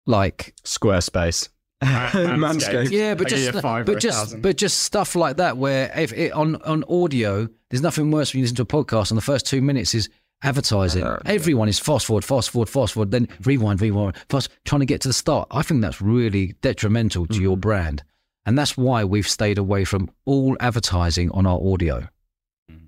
like 0.05 0.53
Squarespace. 0.63 1.49
Manscaped. 1.83 2.91
yeah, 2.91 3.13
but 3.13 3.27
I 3.27 3.29
give 3.29 3.39
you 3.39 3.45
just 3.45 3.57
a 3.57 3.61
five 3.61 3.89
or 3.89 3.93
but 3.93 4.01
just 4.01 4.41
but 4.41 4.57
just 4.57 4.79
stuff 4.83 5.15
like 5.15 5.37
that 5.37 5.57
where 5.57 5.91
if 5.97 6.13
it, 6.13 6.31
on 6.31 6.55
on 6.57 6.83
audio, 6.89 7.49
there's 7.69 7.81
nothing 7.81 8.09
worse 8.09 8.33
when 8.33 8.39
you 8.39 8.43
listen 8.43 8.55
to 8.57 8.61
a 8.61 8.65
podcast 8.65 9.11
and 9.11 9.17
the 9.17 9.21
first 9.21 9.45
two 9.45 9.61
minutes 9.61 9.93
is 9.93 10.09
advertising. 10.43 11.03
Yeah. 11.03 11.17
Everyone 11.25 11.67
is 11.69 11.79
fast 11.79 12.05
forward, 12.05 12.25
fast 12.25 12.49
forward, 12.51 12.69
fast 12.69 12.93
forward, 12.93 13.11
then 13.11 13.27
rewind, 13.43 13.81
rewind, 13.81 14.15
fast 14.29 14.49
trying 14.65 14.81
to 14.81 14.85
get 14.85 15.01
to 15.01 15.07
the 15.07 15.13
start. 15.13 15.47
I 15.51 15.61
think 15.61 15.81
that's 15.81 16.01
really 16.01 16.53
detrimental 16.61 17.25
to 17.27 17.33
Mm-hmm. 17.33 17.41
your 17.43 17.57
brand, 17.57 18.03
and 18.45 18.57
that's 18.57 18.77
why 18.77 19.03
we've 19.03 19.27
stayed 19.27 19.57
away 19.57 19.85
from 19.85 20.09
all 20.25 20.55
advertising 20.59 21.31
on 21.31 21.45
our 21.45 21.59
audio, 21.59 22.07
Mm-hmm. 22.71 22.85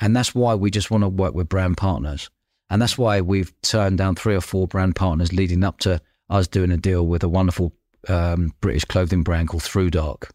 and 0.00 0.14
that's 0.16 0.34
why 0.34 0.54
we 0.54 0.70
just 0.70 0.90
want 0.90 1.02
to 1.04 1.08
work 1.08 1.34
with 1.34 1.48
brand 1.48 1.76
partners, 1.76 2.30
and 2.68 2.80
that's 2.80 2.96
why 2.98 3.20
we've 3.20 3.52
turned 3.62 3.98
down 3.98 4.14
three 4.14 4.34
or 4.36 4.40
four 4.40 4.68
brand 4.68 4.94
partners 4.96 5.32
leading 5.32 5.64
up 5.64 5.78
to 5.80 6.00
us 6.28 6.46
doing 6.46 6.70
a 6.70 6.76
deal 6.76 7.06
with 7.06 7.22
a 7.24 7.28
wonderful 7.28 7.72
um, 8.08 8.52
British 8.60 8.84
clothing 8.84 9.22
brand 9.22 9.48
called 9.48 9.62
Thrudark. 9.62 10.30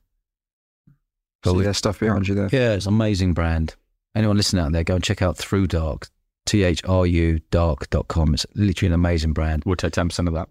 See 1.45 1.61
their 1.61 1.73
stuff 1.73 1.99
behind 1.99 2.27
you 2.27 2.33
there. 2.35 2.49
Yeah, 2.51 2.73
it's 2.73 2.87
an 2.87 2.93
amazing 2.93 3.33
brand. 3.33 3.75
Anyone 4.15 4.35
listening 4.37 4.65
out 4.65 4.71
there, 4.71 4.83
go 4.83 4.95
and 4.95 5.03
check 5.03 5.21
out 5.21 5.37
Thrudark, 5.37 6.09
T 6.45 6.63
H 6.63 6.83
R 6.85 7.05
U 7.05 7.39
dark.com. 7.51 8.33
It's 8.33 8.45
literally 8.53 8.87
an 8.87 8.93
amazing 8.93 9.33
brand. 9.33 9.63
We'll 9.65 9.75
take 9.75 9.93
10% 9.93 10.27
of 10.27 10.33
that. 10.33 10.49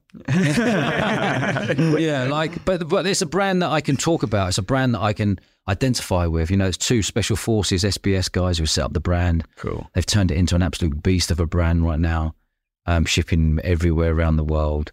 yeah, 2.01 2.25
like, 2.25 2.65
but 2.65 2.89
but 2.89 3.07
it's 3.07 3.23
a 3.23 3.27
brand 3.27 3.63
that 3.63 3.71
I 3.71 3.81
can 3.81 3.97
talk 3.97 4.23
about. 4.23 4.49
It's 4.49 4.59
a 4.59 4.63
brand 4.63 4.95
that 4.95 5.01
I 5.01 5.13
can 5.13 5.39
identify 5.69 6.27
with. 6.27 6.51
You 6.51 6.57
know, 6.57 6.67
it's 6.67 6.77
two 6.77 7.03
special 7.03 7.37
forces 7.37 7.85
SBS 7.85 8.31
guys 8.31 8.59
who 8.59 8.67
set 8.67 8.85
up 8.85 8.93
the 8.93 9.01
brand. 9.01 9.45
Cool. 9.57 9.89
They've 9.95 10.05
turned 10.05 10.31
it 10.31 10.37
into 10.37 10.55
an 10.55 10.63
absolute 10.63 11.03
beast 11.03 11.31
of 11.31 11.41
a 11.41 11.47
brand 11.47 11.85
right 11.85 12.01
now, 12.01 12.35
um, 12.87 13.05
shipping 13.05 13.61
everywhere 13.63 14.13
around 14.13 14.37
the 14.37 14.45
world. 14.45 14.93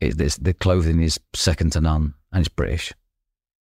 It, 0.00 0.18
the 0.18 0.54
clothing 0.54 1.02
is 1.02 1.18
second 1.34 1.72
to 1.72 1.80
none, 1.80 2.14
and 2.32 2.40
it's 2.40 2.48
British. 2.48 2.92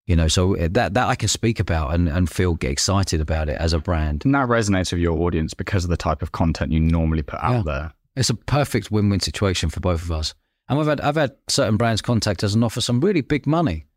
You 0.07 0.15
know, 0.15 0.27
so 0.27 0.55
that 0.55 0.93
that 0.93 1.07
I 1.07 1.15
can 1.15 1.27
speak 1.29 1.59
about 1.59 1.93
and, 1.95 2.07
and 2.07 2.29
feel 2.29 2.53
get 2.53 2.69
excited 2.71 3.19
about 3.21 3.49
it 3.49 3.59
as 3.59 3.73
a 3.73 3.79
brand. 3.79 4.23
And 4.23 4.35
that 4.35 4.47
resonates 4.47 4.91
with 4.91 5.01
your 5.01 5.17
audience 5.19 5.53
because 5.55 5.83
of 5.83 5.89
the 5.89 5.97
type 5.97 6.21
of 6.21 6.31
content 6.31 6.71
you 6.71 6.79
normally 6.79 7.23
put 7.23 7.39
out 7.41 7.55
Yeah. 7.55 7.61
there. 7.65 7.93
It's 8.15 8.29
a 8.29 8.35
perfect 8.35 8.91
win-win 8.91 9.19
situation 9.19 9.69
for 9.69 9.79
both 9.79 10.03
of 10.03 10.11
us. 10.11 10.35
And 10.69 10.77
we've 10.77 10.87
had 10.87 11.01
I've 11.01 11.15
had 11.15 11.35
certain 11.49 11.77
brands 11.77 12.01
contact 12.03 12.43
us 12.43 12.53
and 12.53 12.63
offer 12.63 12.81
some 12.81 13.01
really 13.01 13.21
big 13.21 13.47
money, 13.47 13.87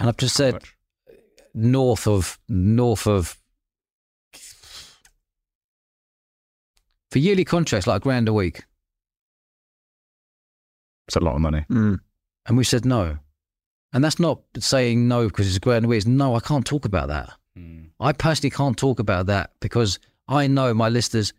and 0.00 0.08
I've 0.08 0.16
just 0.16 0.34
said 0.36 0.62
north 1.54 2.06
of 2.08 2.38
north 2.48 3.06
of 3.06 3.36
for 7.10 7.18
yearly 7.20 7.44
contracts 7.44 7.86
like 7.86 7.96
a 7.96 8.00
grand 8.00 8.28
a 8.28 8.32
week, 8.32 8.64
It's 11.06 11.16
a 11.16 11.20
lot 11.20 11.34
of 11.36 11.40
money. 11.40 11.64
Mm. 11.70 12.00
and 12.46 12.56
we 12.56 12.64
said 12.64 12.84
no. 12.84 13.18
And 13.92 14.04
that's 14.04 14.18
not 14.18 14.40
saying 14.58 15.08
no 15.08 15.28
because 15.28 15.46
it's 15.46 15.56
a 15.56 15.60
grand 15.60 15.86
a. 15.86 15.96
It's 15.96 16.06
no, 16.06 16.34
I 16.34 16.40
can't 16.40 16.66
talk 16.66 16.84
about 16.84 17.08
that. 17.08 17.30
Hmm. 17.56 17.84
I 18.00 18.12
personally 18.12 18.50
can't 18.50 18.76
talk 18.76 18.98
about 18.98 19.26
that 19.26 19.52
because 19.60 19.98
I 20.28 20.46
know 20.46 20.74
my 20.74 20.88
listeners 20.88 21.32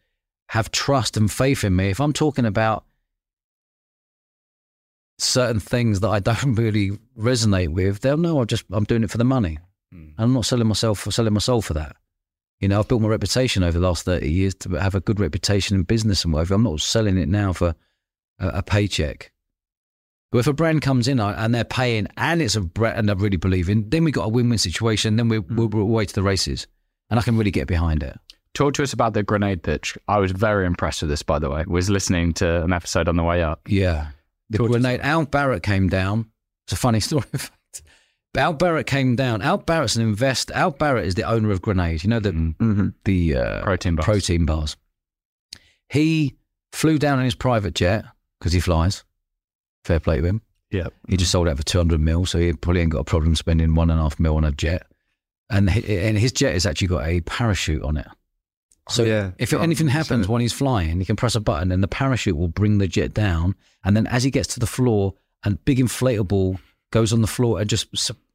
have 0.50 0.72
trust 0.72 1.16
and 1.16 1.32
faith 1.32 1.64
in 1.64 1.76
me. 1.76 1.90
If 1.90 2.00
I'm 2.00 2.14
talking 2.14 2.46
about 2.46 2.86
certain 5.20 5.60
things 5.60 6.00
that 6.00 6.10
I 6.10 6.20
don't 6.20 6.56
really 6.56 6.98
resonate 7.18 7.70
with, 7.70 8.00
they'll 8.02 8.18
know 8.18 8.40
I'm 8.40 8.48
just 8.48 8.66
I'm 8.72 8.84
doing 8.84 9.04
it 9.04 9.12
for 9.12 9.20
the 9.20 9.24
money. 9.24 9.60
Hmm. 9.94 10.10
I'm 10.18 10.34
not 10.34 10.46
selling 10.46 10.68
myself 10.68 11.06
or 11.06 11.12
selling 11.12 11.34
my 11.34 11.40
soul 11.40 11.62
for 11.62 11.76
that. 11.76 11.96
You 12.60 12.68
know, 12.68 12.80
I've 12.80 12.88
built 12.88 13.02
my 13.02 13.08
reputation 13.08 13.64
over 13.64 13.80
the 13.80 13.88
last 13.88 14.04
30 14.04 14.30
years 14.30 14.54
to 14.56 14.72
have 14.72 14.96
a 14.96 15.00
good 15.00 15.20
reputation 15.20 15.78
in 15.78 15.84
business 15.84 16.26
and 16.26 16.34
whatever. 16.34 16.56
I'm 16.56 16.64
not 16.64 16.82
selling 16.82 17.18
it 17.18 17.30
now 17.30 17.54
for 17.54 17.74
a, 18.40 18.48
a 18.48 18.64
paycheck. 18.64 19.32
But 20.32 20.40
if 20.40 20.48
a 20.48 20.54
brand 20.54 20.82
comes 20.84 21.08
in 21.08 21.20
uh, 21.20 21.34
and 21.38 21.54
they're 21.56 21.64
paying 21.64 22.08
and 22.18 22.42
it's 22.42 22.56
a 22.56 22.62
brand 22.62 22.98
and 23.00 23.10
I 23.10 23.14
really 23.16 23.38
believe 23.38 23.68
in, 23.70 23.90
then 23.90 24.04
we've 24.04 24.14
got 24.14 24.26
a 24.26 24.30
win-win 24.30 24.58
situation. 24.60 25.16
Then 25.16 25.28
we're, 25.30 25.42
we're, 25.42 25.66
we're 25.68 25.82
away 25.82 26.06
to 26.06 26.14
the 26.14 26.22
races 26.24 26.68
and 27.10 27.20
I 27.20 27.24
can 27.24 27.38
really 27.38 27.50
get 27.52 27.68
behind 27.68 28.04
it. 28.04 28.18
Talk 28.54 28.74
to 28.76 28.84
us 28.84 28.94
about 28.94 29.14
the 29.14 29.24
grenade 29.24 29.64
pitch. 29.64 29.98
I 30.08 30.20
was 30.20 30.32
very 30.32 30.66
impressed 30.66 31.02
with 31.02 31.10
this, 31.10 31.24
by 31.24 31.40
the 31.40 31.50
way. 31.50 31.64
Was 31.68 31.90
listening 31.90 32.34
to 32.36 32.64
an 32.64 32.74
episode 32.74 33.08
on 33.08 33.16
the 33.16 33.24
way 33.24 33.42
up. 33.42 33.62
Yeah. 33.68 34.08
The 34.52 34.58
Talk 34.60 34.70
grenade, 34.72 35.02
Al 35.02 35.26
Barratt 35.26 35.64
came 35.64 35.88
down. 35.90 36.30
It's 36.66 36.74
a 36.74 36.76
funny 36.76 37.00
story, 37.10 37.26
in 37.34 37.40
fact. 37.40 37.82
But 38.34 38.42
Al 38.42 38.54
Barratt 38.56 38.86
came 38.86 39.16
down. 39.16 39.42
Al 39.42 39.58
Barratt's 39.60 39.96
an 39.96 40.04
investor. 40.04 40.54
Al 40.54 40.72
Barratt 40.72 41.06
is 41.06 41.16
the 41.16 41.24
owner 41.24 41.50
of 41.52 41.62
Grenade. 41.64 42.04
You 42.04 42.10
know, 42.12 42.20
the, 42.20 42.32
Mm. 42.32 42.56
hmm 42.58 42.88
the 43.06 43.36
uh, 43.36 43.64
Protein 43.64 43.96
bars. 43.96 44.06
protein 44.06 44.46
bars. 44.46 44.78
He 45.90 46.36
flew 46.72 47.00
down 47.00 47.18
in 47.20 47.26
his 47.26 47.36
private 47.36 47.74
jet 47.76 48.06
because 48.40 48.54
he 48.54 48.60
flies. 48.60 49.04
Fair 49.84 50.00
play 50.00 50.18
to 50.18 50.26
him. 50.26 50.42
Yeah. 50.72 50.88
He 51.08 51.18
just 51.18 51.32
sold 51.32 51.48
out 51.48 51.58
for 51.58 51.64
200 51.64 52.00
mil, 52.00 52.26
so 52.26 52.38
he 52.38 52.54
probably 52.54 52.82
ain't 52.82 52.92
got 52.92 53.00
a 53.00 53.04
problem 53.06 53.36
spending 53.36 53.76
one 53.76 53.90
and 53.90 54.00
a 54.00 54.04
half 54.04 54.20
mil 54.20 54.36
on 54.36 54.44
a 54.44 54.52
jet. 54.52 54.86
And, 55.50 55.70
and 55.70 56.18
his 56.18 56.32
jet 56.32 56.54
has 56.54 56.66
actually 56.66 56.88
got 56.88 57.08
a 57.08 57.22
parachute 57.22 57.82
on 57.82 57.98
it. 57.98 58.08
Oh, 58.08 58.94
so 58.94 59.04
yeah. 59.04 59.32
if 59.40 59.54
Oh, 59.54 59.60
anything 59.60 59.88
happens 59.88 60.28
when 60.28 60.42
he's 60.42 60.54
flying, 60.54 61.00
he 61.00 61.06
can 61.06 61.16
press 61.16 61.36
a 61.36 61.40
button 61.40 61.72
and 61.72 61.82
the 61.82 61.88
parachute 61.88 62.38
will 62.38 62.48
bring 62.48 62.78
the 62.78 62.88
jet 62.88 63.14
down. 63.14 63.56
And 63.84 63.98
then 63.98 64.06
as 64.08 64.24
he 64.24 64.32
gets 64.32 64.54
to 64.54 64.60
the 64.60 64.68
floor, 64.68 65.16
a 65.44 65.52
big 65.52 65.80
inflatable 65.80 66.60
goes 66.92 67.14
on 67.14 67.22
the 67.22 67.28
floor 67.28 67.60
and 67.60 67.70
just 67.70 67.88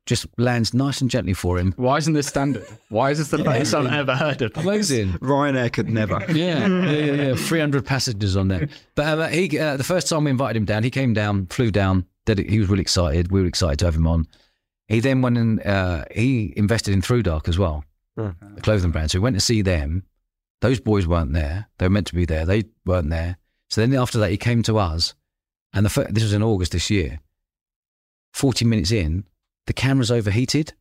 just 0.06 0.26
lands 0.38 0.74
nice 0.74 1.00
and 1.00 1.10
gently 1.10 1.32
for 1.32 1.58
him. 1.58 1.72
Why 1.76 1.96
isn't 1.98 2.12
this 2.12 2.26
standard? 2.26 2.66
Why 2.90 3.10
is 3.10 3.18
this 3.18 3.28
the 3.28 3.38
best 3.44 3.74
I've 3.74 3.92
ever 3.92 4.14
heard 4.14 4.42
of? 4.42 4.56
Amazing. 4.56 5.12
Ryanair 5.14 5.72
could 5.72 5.88
never. 5.88 6.18
Yeah, 6.34 6.66
yeah, 6.66 6.90
yeah, 6.90 7.12
yeah. 7.28 7.34
300 7.36 7.86
passengers 7.86 8.36
on 8.36 8.48
there. 8.48 8.68
But 8.94 9.18
uh, 9.18 9.26
he, 9.28 9.58
uh, 9.58 9.76
the 9.76 9.84
first 9.84 10.08
time 10.08 10.24
we 10.24 10.30
invited 10.30 10.56
him 10.58 10.64
down, 10.66 10.82
he 10.82 10.90
came 10.90 11.14
down, 11.14 11.46
flew 11.46 11.70
down. 11.70 12.06
Did 12.26 12.40
it, 12.40 12.50
he 12.50 12.58
was 12.58 12.68
really 12.68 12.82
excited. 12.82 13.30
We 13.32 13.40
were 13.40 13.46
excited 13.46 13.78
to 13.80 13.84
have 13.86 13.94
him 13.96 14.06
on. 14.06 14.26
He 14.88 15.00
then 15.00 15.22
went 15.22 15.38
and 15.38 15.64
uh, 15.66 16.04
he 16.10 16.52
invested 16.56 16.92
in 16.92 17.00
Thrudark 17.02 17.48
as 17.48 17.58
well, 17.58 17.84
Hmm. 18.18 18.30
the 18.54 18.60
clothing 18.60 18.90
brand. 18.90 19.10
So 19.10 19.18
we 19.18 19.22
went 19.24 19.36
to 19.36 19.40
see 19.40 19.62
them. 19.62 20.04
Those 20.60 20.80
boys 20.80 21.06
weren't 21.06 21.32
there. 21.32 21.68
They 21.78 21.86
were 21.86 21.90
meant 21.90 22.06
to 22.08 22.14
be 22.14 22.24
there. 22.26 22.44
They 22.46 22.64
weren't 22.86 23.10
there. 23.10 23.38
So 23.70 23.80
then 23.80 23.94
after 23.94 24.18
that, 24.18 24.30
he 24.30 24.36
came 24.36 24.62
to 24.64 24.78
us, 24.78 25.14
and 25.72 25.84
the 25.84 25.90
fir- 25.90 26.08
this 26.10 26.22
was 26.22 26.32
in 26.34 26.42
August 26.42 26.72
this 26.72 26.90
year. 26.90 27.20
Forty 28.32 28.64
minutes 28.64 28.90
in, 28.90 29.24
the 29.66 29.72
camera's 29.72 30.10
overheated, 30.10 30.72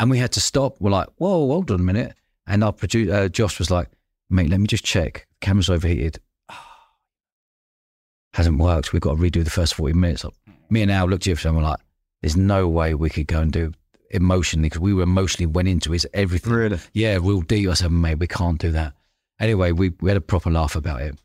and 0.00 0.10
we 0.10 0.18
had 0.18 0.32
to 0.32 0.40
stop. 0.40 0.76
We're 0.80 0.90
like, 0.90 1.08
"Whoa, 1.16 1.46
hold 1.48 1.70
on 1.70 1.80
a 1.80 1.82
minute!" 1.82 2.14
And 2.46 2.64
our 2.64 2.72
producer 2.72 3.12
uh, 3.14 3.28
Josh 3.28 3.58
was 3.58 3.70
like, 3.70 3.88
"Mate, 4.30 4.50
let 4.50 4.60
me 4.60 4.66
just 4.66 4.84
check. 4.84 5.26
Camera's 5.40 5.70
overheated. 5.70 6.18
Hasn't 8.34 8.58
worked. 8.58 8.92
We've 8.92 9.02
got 9.02 9.16
to 9.16 9.22
redo 9.22 9.44
the 9.44 9.50
first 9.50 9.74
forty 9.74 9.94
minutes." 9.94 10.24
Me 10.70 10.82
and 10.82 10.90
Al 10.90 11.06
looked 11.06 11.26
at 11.26 11.32
each 11.32 11.40
other 11.40 11.50
and 11.50 11.58
we're 11.58 11.70
like, 11.70 11.80
"There's 12.22 12.36
no 12.36 12.68
way 12.68 12.94
we 12.94 13.10
could 13.10 13.26
go 13.26 13.40
and 13.40 13.52
do 13.52 13.72
emotionally 14.10 14.68
because 14.68 14.80
we 14.80 14.94
were 14.94 15.02
emotionally 15.02 15.46
went 15.46 15.68
into 15.68 15.92
his 15.92 16.06
everything." 16.14 16.52
Really? 16.52 16.78
Yeah, 16.94 17.14
real 17.14 17.42
deep. 17.42 17.68
I 17.68 17.74
said, 17.74 17.92
mate, 17.92 18.18
we 18.18 18.26
can't 18.26 18.58
do 18.58 18.72
that. 18.72 18.94
Anyway, 19.38 19.72
we, 19.72 19.90
we 20.00 20.10
had 20.10 20.16
a 20.16 20.22
proper 20.22 20.50
laugh 20.50 20.76
about 20.76 21.02
it. 21.02 21.18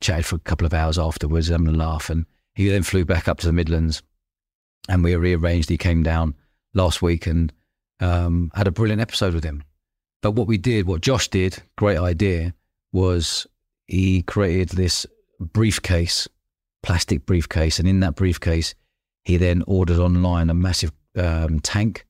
Chatted 0.00 0.26
for 0.26 0.36
a 0.36 0.40
couple 0.40 0.66
of 0.66 0.74
hours 0.74 0.98
afterwards, 0.98 1.48
having 1.48 1.68
a 1.68 1.72
laugh. 1.72 2.10
And 2.10 2.26
he 2.54 2.68
then 2.68 2.82
flew 2.82 3.04
back 3.04 3.28
up 3.28 3.38
to 3.38 3.46
the 3.46 3.52
Midlands 3.52 4.02
and 4.88 5.04
we 5.04 5.14
rearranged. 5.14 5.68
He 5.68 5.78
came 5.78 6.02
down 6.02 6.34
last 6.74 7.02
week 7.02 7.26
and 7.26 7.52
um, 8.00 8.50
had 8.54 8.66
a 8.66 8.72
brilliant 8.72 9.00
episode 9.00 9.34
with 9.34 9.44
him. 9.44 9.62
But 10.22 10.32
what 10.32 10.46
we 10.46 10.58
did, 10.58 10.86
what 10.86 11.00
Josh 11.00 11.28
did, 11.28 11.62
great 11.76 11.98
idea, 11.98 12.54
was 12.92 13.46
he 13.86 14.22
created 14.22 14.70
this 14.70 15.06
briefcase, 15.40 16.28
plastic 16.82 17.26
briefcase. 17.26 17.78
And 17.78 17.88
in 17.88 18.00
that 18.00 18.14
briefcase, 18.14 18.74
he 19.24 19.36
then 19.36 19.62
ordered 19.66 19.98
online 19.98 20.50
a 20.50 20.54
massive 20.54 20.92
um, 21.16 21.60
tank. 21.60 22.06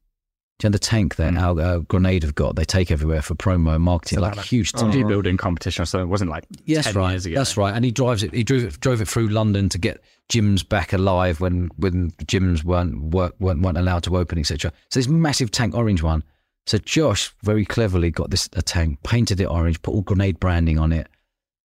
You 0.63 0.69
know 0.69 0.73
the 0.73 0.79
tank 0.79 1.17
that 1.17 1.33
Mm. 1.35 1.41
our 1.41 1.61
uh, 1.61 1.79
Grenade 1.81 2.23
have 2.23 2.35
got? 2.35 2.55
They 2.57 2.65
take 2.65 2.91
everywhere 2.91 3.21
for 3.23 3.35
promo 3.35 3.75
and 3.75 3.83
marketing, 3.83 4.21
like 4.21 4.37
a 4.37 4.43
huge. 4.43 4.73
Did 4.73 5.09
building 5.09 5.37
competition 5.37 5.85
something? 5.87 6.07
It 6.07 6.11
wasn't 6.11 6.31
like 6.31 6.45
Yeah, 6.65 6.77
that's 6.77 6.89
10 6.89 6.97
right. 6.97 7.11
years 7.11 7.27
ago. 7.27 7.37
That's 7.37 7.57
right. 7.57 7.75
And 7.75 7.85
he 7.85 7.91
drives 7.91 8.23
it. 8.23 8.33
He 8.33 8.45
drove 8.45 8.63
it, 8.65 8.81
drove 8.81 9.01
it 9.01 9.09
through 9.09 9.29
London 9.29 9.69
to 9.71 9.79
get 9.79 10.01
gyms 10.31 10.67
back 10.67 10.93
alive 10.93 11.41
when 11.41 11.69
when 11.77 12.13
gyms 12.25 12.63
weren't 12.65 13.01
work, 13.13 13.35
weren't, 13.41 13.61
weren't 13.63 13.77
allowed 13.79 14.05
to 14.05 14.17
open, 14.17 14.39
etc. 14.39 14.73
So 14.91 15.01
this 15.01 15.09
massive 15.09 15.51
tank, 15.51 15.75
orange 15.75 16.03
one. 16.03 16.23
So 16.67 16.79
Josh 16.79 17.35
very 17.43 17.65
cleverly 17.65 18.13
got 18.13 18.31
this 18.31 18.49
a 18.55 18.63
tank, 18.63 19.03
painted 19.03 19.41
it 19.41 19.47
orange, 19.47 19.83
put 19.83 19.95
all 19.95 20.03
grenade 20.03 20.39
branding 20.39 20.79
on 20.79 20.93
it. 20.93 21.09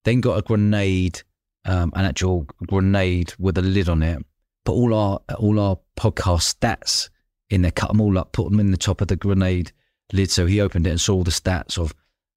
then 0.05 0.21
got 0.21 0.39
a 0.39 0.41
grenade, 0.41 1.21
um, 1.65 1.91
an 1.95 2.05
actual 2.05 2.47
grenade 2.65 3.33
with 3.37 3.57
a 3.59 3.61
lid 3.61 3.89
on 3.89 4.01
it. 4.01 4.25
Put 4.65 4.73
all 4.73 4.93
our 4.95 5.19
all 5.37 5.59
our 5.59 5.77
podcast 5.99 6.55
stats 6.55 7.09
in 7.49 7.61
there, 7.61 7.71
cut 7.71 7.89
them 7.89 8.01
all 8.01 8.17
up, 8.17 8.31
put 8.31 8.49
them 8.49 8.59
in 8.59 8.71
the 8.71 8.77
top 8.77 9.01
of 9.01 9.07
the 9.07 9.15
grenade 9.15 9.71
lid. 10.13 10.29
So 10.31 10.45
he 10.45 10.61
opened 10.61 10.87
it 10.87 10.91
and 10.91 11.01
saw 11.01 11.15
all 11.15 11.23
the 11.23 11.31
stats 11.31 11.77
of 11.77 11.93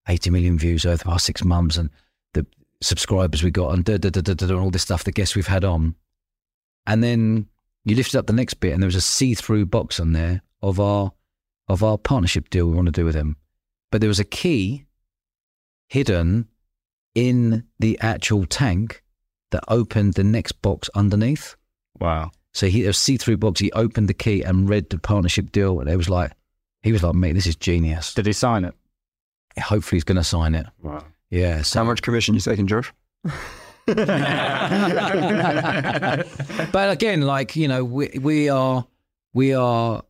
80 0.08 0.30
million 0.30 0.58
views 0.58 0.86
over 0.86 0.96
the 0.96 1.04
past 1.04 1.26
six 1.26 1.44
months 1.44 1.76
and 1.76 1.90
the 2.34 2.46
subscribers 2.80 3.42
we 3.42 3.50
got 3.50 3.74
and 3.74 3.84
da, 3.84 3.98
da, 3.98 4.10
da, 4.10 4.20
da, 4.20 4.34
da, 4.34 4.46
and 4.46 4.54
all 4.54 4.70
this 4.70 4.82
stuff, 4.82 5.04
the 5.04 5.12
guests 5.12 5.36
we've 5.36 5.46
had 5.46 5.64
on. 5.64 5.94
And 6.86 7.02
then 7.02 7.46
you 7.84 7.96
lifted 7.96 8.18
up 8.18 8.26
the 8.26 8.32
next 8.32 8.54
bit 8.54 8.72
and 8.72 8.82
there 8.82 8.88
was 8.88 8.94
a 8.94 9.00
see-through 9.00 9.66
box 9.66 10.00
on 10.00 10.12
there 10.12 10.42
of 10.62 10.80
our 10.80 11.12
of 11.68 11.84
our 11.84 11.96
partnership 11.96 12.50
deal 12.50 12.66
we 12.66 12.74
want 12.74 12.86
to 12.86 12.92
do 12.92 13.04
with 13.04 13.14
him. 13.14 13.36
But 13.92 14.00
there 14.00 14.08
was 14.08 14.18
a 14.18 14.24
key 14.24 14.86
hidden 15.88 16.48
in 17.14 17.64
the 17.78 17.98
actual 18.00 18.44
tank 18.44 19.02
that 19.50 19.64
opened 19.68 20.14
the 20.14 20.24
next 20.24 20.52
box 20.62 20.90
underneath. 20.94 21.54
Wow. 22.00 22.32
So 22.52 22.66
he 22.66 22.84
a 22.86 22.92
see-through 22.92 23.36
box. 23.36 23.60
He 23.60 23.70
opened 23.72 24.08
the 24.08 24.14
key 24.14 24.42
and 24.42 24.68
read 24.68 24.90
the 24.90 24.98
partnership 24.98 25.52
deal, 25.52 25.80
and 25.80 25.88
it 25.88 25.96
was 25.96 26.08
like 26.08 26.32
he 26.82 26.90
was 26.92 27.02
like, 27.02 27.14
"Mate, 27.14 27.32
this 27.32 27.46
is 27.46 27.56
genius." 27.56 28.12
Did 28.14 28.26
he 28.26 28.32
sign 28.32 28.64
it? 28.64 28.74
Hopefully, 29.58 29.96
he's 29.96 30.04
going 30.04 30.16
to 30.16 30.24
sign 30.24 30.54
it. 30.54 30.66
Wow. 30.82 31.04
Yeah. 31.30 31.56
How 31.58 31.62
So, 31.62 31.84
much 31.84 32.02
commission 32.02 32.34
you 32.34 32.40
taking, 32.40 32.66
George? 32.68 32.92
but 36.72 36.90
again, 36.90 37.22
like 37.22 37.56
you 37.56 37.68
know, 37.68 37.84
we 37.84 38.08
we 38.20 38.48
are 38.48 38.86
we 39.32 39.52
are 39.54 40.02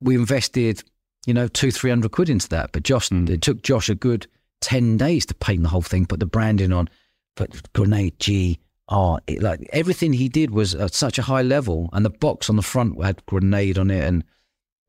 we 0.00 0.14
invested 0.14 0.82
you 1.26 1.34
know 1.34 1.48
two 1.48 1.70
three 1.70 1.90
hundred 1.90 2.12
quid 2.12 2.28
into 2.30 2.48
that, 2.50 2.72
but 2.72 2.82
Josh 2.82 3.08
Mm. 3.10 3.28
it 3.30 3.42
took 3.42 3.62
Josh 3.62 3.88
a 3.88 3.94
good 3.94 4.26
ten 4.60 4.96
days 4.96 5.26
to 5.26 5.34
paint 5.34 5.62
the 5.62 5.68
whole 5.68 5.82
thing, 5.82 6.06
put 6.06 6.20
the 6.20 6.26
branding 6.26 6.72
on, 6.72 6.88
put 7.36 7.72
grenade 7.72 8.18
G 8.18 8.58
R. 8.88 9.20
It, 9.26 9.42
like 9.42 9.68
everything 9.72 10.12
he 10.12 10.28
did 10.28 10.50
was 10.50 10.74
at 10.74 10.94
such 10.94 11.18
a 11.18 11.22
high 11.22 11.42
level, 11.42 11.90
and 11.92 12.04
the 12.04 12.10
box 12.10 12.48
on 12.48 12.56
the 12.56 12.62
front 12.62 13.02
had 13.02 13.24
grenade 13.26 13.78
on 13.78 13.90
it, 13.90 14.04
and 14.04 14.24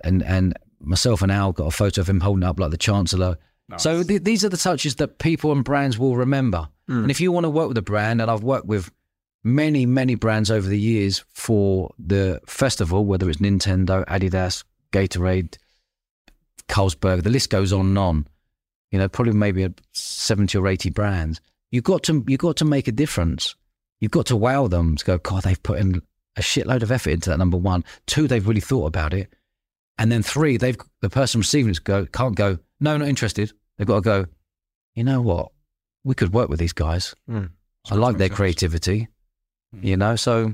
and 0.02 0.24
and 0.24 0.54
myself 0.80 1.22
and 1.22 1.32
Al 1.32 1.52
got 1.52 1.68
a 1.68 1.72
photo 1.72 2.02
of 2.02 2.10
him 2.10 2.22
holding 2.22 2.44
up 2.44 2.60
like 2.60 2.72
the 2.72 2.78
Chancellor. 2.78 3.38
So 3.78 4.02
th- 4.02 4.24
these 4.24 4.44
are 4.44 4.50
the 4.50 4.58
touches 4.58 4.96
that 4.96 5.20
people 5.20 5.52
and 5.52 5.64
brands 5.64 6.00
will 6.00 6.16
remember. 6.16 6.70
Hmm. 6.88 7.04
And 7.04 7.12
if 7.12 7.22
you 7.22 7.32
want 7.32 7.44
to 7.44 7.50
work 7.52 7.68
with 7.68 7.78
a 7.78 7.84
brand, 7.84 8.20
and 8.22 8.32
I've 8.32 8.42
worked 8.42 8.66
with 8.66 8.90
many, 9.44 9.86
many 9.86 10.16
brands 10.16 10.50
over 10.50 10.68
the 10.68 10.80
years 10.80 11.24
for 11.30 11.94
the 12.00 12.42
festival, 12.48 13.06
whether 13.06 13.30
it's 13.30 13.40
Nintendo, 13.40 14.06
Adidas, 14.06 14.64
Gatorade, 14.92 15.58
Carlsberg, 16.68 17.24
the 17.24 17.30
list 17.30 17.50
goes 17.50 17.72
on 17.72 17.88
and 17.88 17.98
on. 17.98 18.28
You 18.92 18.98
know, 18.98 19.08
probably 19.08 19.34
maybe 19.34 19.64
a 19.64 19.74
seventy 19.92 20.58
or 20.58 20.68
eighty 20.68 20.90
brands. 20.90 21.40
You 21.70 21.82
got 21.82 22.04
to 22.04 22.24
you 22.28 22.38
got 22.38 22.58
to 22.58 22.66
make 22.66 22.88
a 22.88 22.92
difference. 22.92 23.56
You've 24.00 24.12
got 24.12 24.26
to 24.28 24.36
wow 24.36 24.68
them 24.68 24.96
to 24.96 25.06
go. 25.06 25.18
God, 25.18 25.44
they've 25.44 25.62
put 25.62 25.80
in 25.80 26.02
a 26.38 26.42
shitload 26.42 26.84
of 26.84 26.92
effort 26.92 27.12
into 27.12 27.30
that. 27.30 27.38
Number 27.38 27.58
one, 27.58 27.84
two, 28.08 28.28
they've 28.28 28.48
really 28.48 28.62
thought 28.62 28.86
about 28.86 29.14
it, 29.14 29.34
and 29.98 30.12
then 30.12 30.24
three, 30.24 30.58
they've 30.58 30.78
the 31.02 31.10
person 31.10 31.40
receiving 31.40 31.72
it 31.72 31.84
go 31.84 32.06
can't 32.06 32.36
go. 32.36 32.58
No, 32.80 32.98
not 32.98 33.08
interested. 33.08 33.52
They've 33.78 33.88
got 33.88 33.96
to 33.96 34.02
go. 34.02 34.26
You 34.96 35.04
know 35.04 35.22
what? 35.22 35.52
We 36.04 36.16
could 36.16 36.34
work 36.34 36.50
with 36.50 36.60
these 36.60 36.74
guys. 36.74 37.14
Mm. 37.30 37.52
I 37.92 37.96
like 37.96 38.18
their 38.18 38.28
sense. 38.28 38.38
creativity. 38.38 39.08
You 39.82 39.98
know, 39.98 40.16
so 40.16 40.54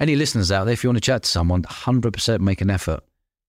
any 0.00 0.16
listeners 0.16 0.50
out 0.50 0.64
there, 0.64 0.72
if 0.72 0.82
you 0.82 0.88
want 0.88 0.98
to 0.98 1.02
chat 1.02 1.24
to 1.24 1.28
someone, 1.28 1.64
hundred 1.64 2.12
percent 2.12 2.42
make 2.42 2.60
an 2.60 2.70
effort. 2.70 3.00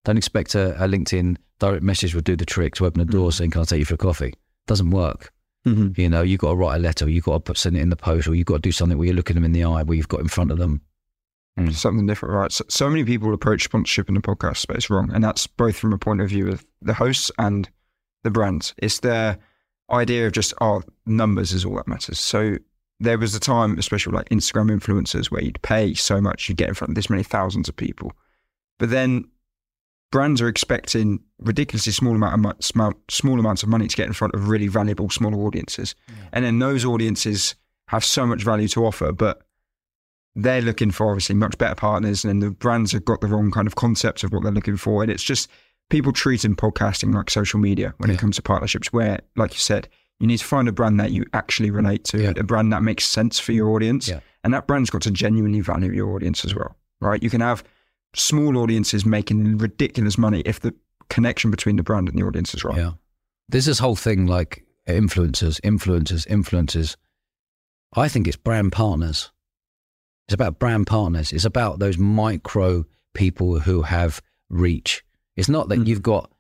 Don't 0.04 0.18
expect 0.18 0.56
a, 0.56 0.72
a 0.84 0.88
LinkedIn 0.88 1.38
direct 1.60 1.84
message 1.84 2.14
will 2.14 2.22
do 2.22 2.36
the 2.36 2.46
trick 2.46 2.76
to 2.76 2.86
open 2.86 3.06
the 3.06 3.12
door 3.12 3.32
saying, 3.32 3.52
"Can 3.52 3.62
I 3.62 3.66
take 3.66 3.80
you 3.80 3.86
for 3.86 3.96
a 3.96 3.98
coffee?" 3.98 4.34
Doesn't 4.66 4.90
work. 4.90 5.32
Mhm. 5.68 5.98
You 5.98 6.10
know, 6.10 6.22
you've 6.22 6.40
got 6.40 6.52
to 6.52 6.56
write 6.56 6.78
a 6.78 6.80
letter, 6.80 7.10
you've 7.10 7.26
got 7.26 7.34
to 7.34 7.40
put 7.42 7.58
send 7.58 7.76
it 7.76 7.82
in 7.82 7.90
the 7.90 7.96
post, 7.96 8.28
or 8.28 8.36
you've 8.36 8.46
got 8.48 8.56
to 8.56 8.62
do 8.62 8.72
something 8.72 8.98
where 8.98 9.08
you're 9.08 9.16
looking 9.16 9.36
them 9.36 9.44
in 9.44 9.52
the 9.52 9.64
eye, 9.64 9.84
where 9.84 9.98
you've 9.98 10.08
got 10.08 10.22
in 10.22 10.28
front 10.28 10.52
of 10.52 10.58
them. 10.58 10.82
something 11.72 12.06
different, 12.06 12.36
right? 12.36 12.52
So, 12.52 12.64
so 12.70 12.90
many 12.90 13.04
people 13.04 13.34
approach 13.34 13.64
sponsorship 13.64 14.08
in 14.10 14.16
the 14.16 14.22
podcast 14.22 14.58
space 14.58 14.90
wrong, 14.90 15.12
and 15.14 15.24
that's 15.24 15.48
both 15.48 15.76
from 15.76 15.92
a 15.92 15.98
point 15.98 16.22
of 16.22 16.30
view 16.30 16.48
of 16.50 16.64
the 16.82 16.94
hosts 16.94 17.32
and 17.40 17.70
the 18.24 18.30
brands. 18.30 18.76
It's 18.78 19.00
their 19.00 19.40
idea 19.92 20.28
of 20.28 20.34
just 20.34 20.54
oh, 20.62 20.84
numbers 21.06 21.54
is 21.54 21.66
all 21.66 21.76
that 21.78 21.88
matters. 21.88 22.20
So 22.20 22.58
there 23.00 23.18
was 23.18 23.34
a 23.36 23.40
time, 23.40 23.78
especially 23.78 24.14
like 24.14 24.30
Instagram 24.30 24.70
influencers, 24.70 25.32
where 25.32 25.42
you'd 25.42 25.62
pay 25.62 25.94
so 25.94 26.22
much, 26.22 26.48
you'd 26.48 26.58
get 26.58 26.70
in 26.70 26.76
front 26.76 26.92
of 26.92 26.96
this 26.96 27.10
many 27.10 27.24
thousands 27.24 27.68
of 27.68 27.76
people, 27.76 28.14
but 28.80 28.90
then 28.90 29.26
brands 30.12 30.42
are 30.42 30.48
expecting 30.48 31.20
ridiculously 31.40 31.92
small 31.92 32.16
amount 32.16 32.46
of 32.46 32.64
small, 32.66 32.94
small 33.10 33.40
amounts 33.40 33.64
of 33.64 33.70
money 33.70 33.88
to 33.88 33.96
get 33.96 34.08
in 34.08 34.14
front 34.14 34.34
of 34.34 34.48
really 34.50 34.68
valuable 34.68 35.10
smaller 35.10 35.38
audiences, 35.46 35.96
and 36.32 36.46
then 36.46 36.60
those 36.60 36.86
audiences 36.86 37.56
have 37.90 38.04
so 38.04 38.26
much 38.26 38.44
value 38.44 38.68
to 38.68 38.86
offer, 38.86 39.12
but 39.12 39.42
they're 40.36 40.62
looking 40.62 40.92
for 40.92 41.08
obviously 41.10 41.36
much 41.36 41.58
better 41.58 41.76
partners, 41.76 42.24
and 42.24 42.42
the 42.42 42.52
brands 42.52 42.92
have 42.92 43.06
got 43.06 43.22
the 43.22 43.28
wrong 43.28 43.52
kind 43.52 43.68
of 43.68 43.76
concept 43.76 44.24
of 44.24 44.32
what 44.32 44.44
they're 44.44 44.52
looking 44.52 44.78
for, 44.78 45.02
and 45.02 45.12
it's 45.12 45.24
just 45.24 45.50
people 45.90 46.12
treating 46.12 46.56
podcasting 46.56 47.14
like 47.14 47.30
social 47.30 47.60
media 47.60 47.94
when 47.98 48.10
Yeah. 48.10 48.16
it 48.16 48.20
comes 48.20 48.36
to 48.36 48.42
partnerships. 48.42 48.92
Where, 48.94 49.20
like 49.36 49.54
you 49.54 49.60
said, 49.60 49.88
you 50.20 50.28
need 50.28 50.38
to 50.38 50.46
find 50.46 50.68
a 50.68 50.72
brand 50.72 51.00
that 51.00 51.12
you 51.12 51.26
actually 51.34 51.72
relate 51.72 52.04
to, 52.06 52.22
Yeah. 52.22 52.34
a 52.38 52.44
brand 52.44 52.72
that 52.74 52.84
makes 52.84 53.06
sense 53.06 53.40
for 53.40 53.52
your 53.52 53.70
audience, 53.70 54.08
Yeah. 54.10 54.20
and 54.44 54.54
that 54.54 54.68
brand's 54.68 54.90
got 54.90 55.02
to 55.04 55.12
genuinely 55.12 55.62
value 55.62 55.92
your 55.92 56.14
audience 56.16 56.44
as 56.46 56.54
well, 56.54 56.76
right? 57.00 57.22
You 57.24 57.30
can 57.30 57.42
have 57.42 57.64
small 58.18 58.58
audiences 58.58 59.06
making 59.06 59.58
ridiculous 59.58 60.18
money 60.18 60.42
if 60.42 60.60
the 60.60 60.74
connection 61.10 61.52
between 61.52 61.76
the 61.78 61.84
brand 61.84 62.10
and 62.10 62.18
the 62.18 62.24
audience 62.24 62.54
is 62.54 62.64
right. 62.64 62.78
Yeah. 62.78 62.92
There's 63.50 63.66
this 63.66 63.80
whole 63.80 63.96
thing 63.96 64.26
like 64.26 64.66
influencers, 64.88 65.62
influencers, 65.62 66.28
influencers. 66.28 66.96
I 67.96 68.08
think 68.10 68.28
it's 68.28 68.36
brand 68.38 68.72
partners. 68.74 69.32
It's 70.28 70.34
about 70.34 70.60
brand 70.60 70.88
partners. 70.88 71.32
It's 71.32 71.46
about 71.46 71.80
those 71.80 71.98
micro 71.98 72.86
people 73.14 73.60
who 73.60 73.84
have 73.84 74.22
reach. 74.50 75.04
It's 75.38 75.48
not 75.50 75.70
that 75.70 75.80
Mm. 75.80 75.88
you've 75.88 76.02
got 76.02 76.32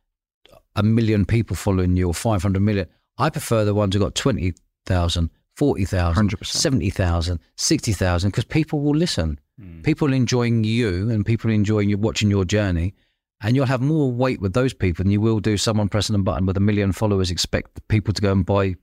a 0.75 0.83
million 0.83 1.25
people 1.25 1.55
following 1.55 1.95
you 1.95 2.07
or 2.07 2.13
500 2.13 2.59
million. 2.61 2.87
I 3.17 3.29
prefer 3.29 3.63
the 3.63 3.73
ones 3.73 3.95
who've 3.95 4.03
got 4.03 4.15
20,000, 4.15 5.29
40,000, 5.55 6.33
70,000, 6.43 7.39
60,000 7.55 8.29
because 8.29 8.43
people 8.45 8.81
will 8.81 8.95
listen. 8.95 9.39
Hmm. 9.59 9.81
People 9.81 10.13
enjoying 10.13 10.63
you 10.63 11.09
and 11.09 11.25
people 11.25 11.49
enjoying 11.51 11.89
you 11.89 11.97
watching 11.97 12.29
your 12.29 12.45
journey. 12.45 12.93
And 13.41 13.55
you'll 13.55 13.67
have 13.67 13.81
more 13.81 14.11
weight 14.11 14.41
with 14.41 14.53
those 14.53 14.73
people 14.73 15.03
than 15.03 15.11
you 15.11 15.21
will 15.21 15.39
do 15.39 15.57
someone 15.57 15.89
pressing 15.89 16.15
a 16.15 16.19
button 16.19 16.45
with 16.47 16.57
a 16.57 16.59
million 16.59 16.91
followers. 16.91 17.29
Expect 17.29 17.87
people 17.87 18.13
to 18.13 18.21
go 18.21 18.31
and 18.31 18.43
buy 18.45 18.75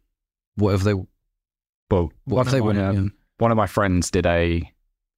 whatever 0.56 0.84
they 0.84 0.94
Well, 1.90 2.12
what 2.24 2.46
if 2.46 2.52
they 2.52 2.60
want. 2.60 2.78
um, 2.78 2.94
yeah. 2.96 3.08
one 3.38 3.50
of 3.50 3.56
my 3.56 3.66
friends 3.66 4.10
did 4.12 4.26
a 4.26 4.70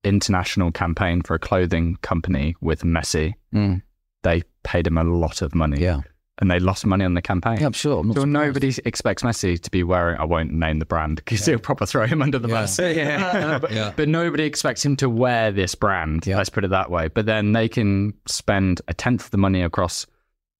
international 0.04 0.70
campaign 0.72 1.20
for 1.22 1.34
a 1.34 1.38
clothing 1.38 1.96
company 2.00 2.54
with 2.60 2.82
Messi. 2.82 3.34
Mm, 3.54 3.82
They 4.22 4.42
paid 4.62 4.86
him 4.86 4.96
a 4.98 5.04
lot 5.04 5.42
of 5.42 5.54
money, 5.54 5.82
yeah, 5.82 6.00
and 6.38 6.50
they 6.50 6.58
lost 6.58 6.84
money 6.84 7.04
on 7.04 7.14
the 7.14 7.22
campaign. 7.22 7.58
yeah, 7.60 7.66
I'm 7.66 7.72
sure. 7.72 8.00
I'm 8.00 8.08
So 8.08 8.20
surprised. 8.20 8.28
nobody 8.28 8.74
expects 8.84 9.22
Messi 9.22 9.58
to 9.60 9.70
be 9.70 9.82
wearing. 9.82 10.18
I 10.20 10.24
won't 10.24 10.52
name 10.52 10.78
the 10.78 10.84
brand 10.84 11.16
because 11.16 11.46
he'll 11.46 11.58
proper 11.58 11.86
throw 11.86 12.06
him 12.06 12.20
under 12.20 12.38
the 12.38 12.48
Yeah. 12.48 12.54
bus. 12.54 12.78
yeah. 12.78 13.26
Uh, 13.34 13.58
but, 13.58 13.72
Yeah. 13.72 13.92
but 13.96 14.08
nobody 14.08 14.44
expects 14.44 14.84
him 14.84 14.96
to 14.96 15.08
wear 15.08 15.50
this 15.50 15.74
brand. 15.74 16.26
Yeah. 16.26 16.36
Let's 16.36 16.50
put 16.50 16.64
it 16.64 16.68
that 16.70 16.90
way. 16.90 17.08
But 17.08 17.24
then 17.26 17.52
they 17.52 17.68
can 17.68 18.12
spend 18.28 18.82
a 18.88 18.92
tenth 18.94 19.24
of 19.24 19.30
the 19.30 19.38
money 19.38 19.62
across 19.62 20.06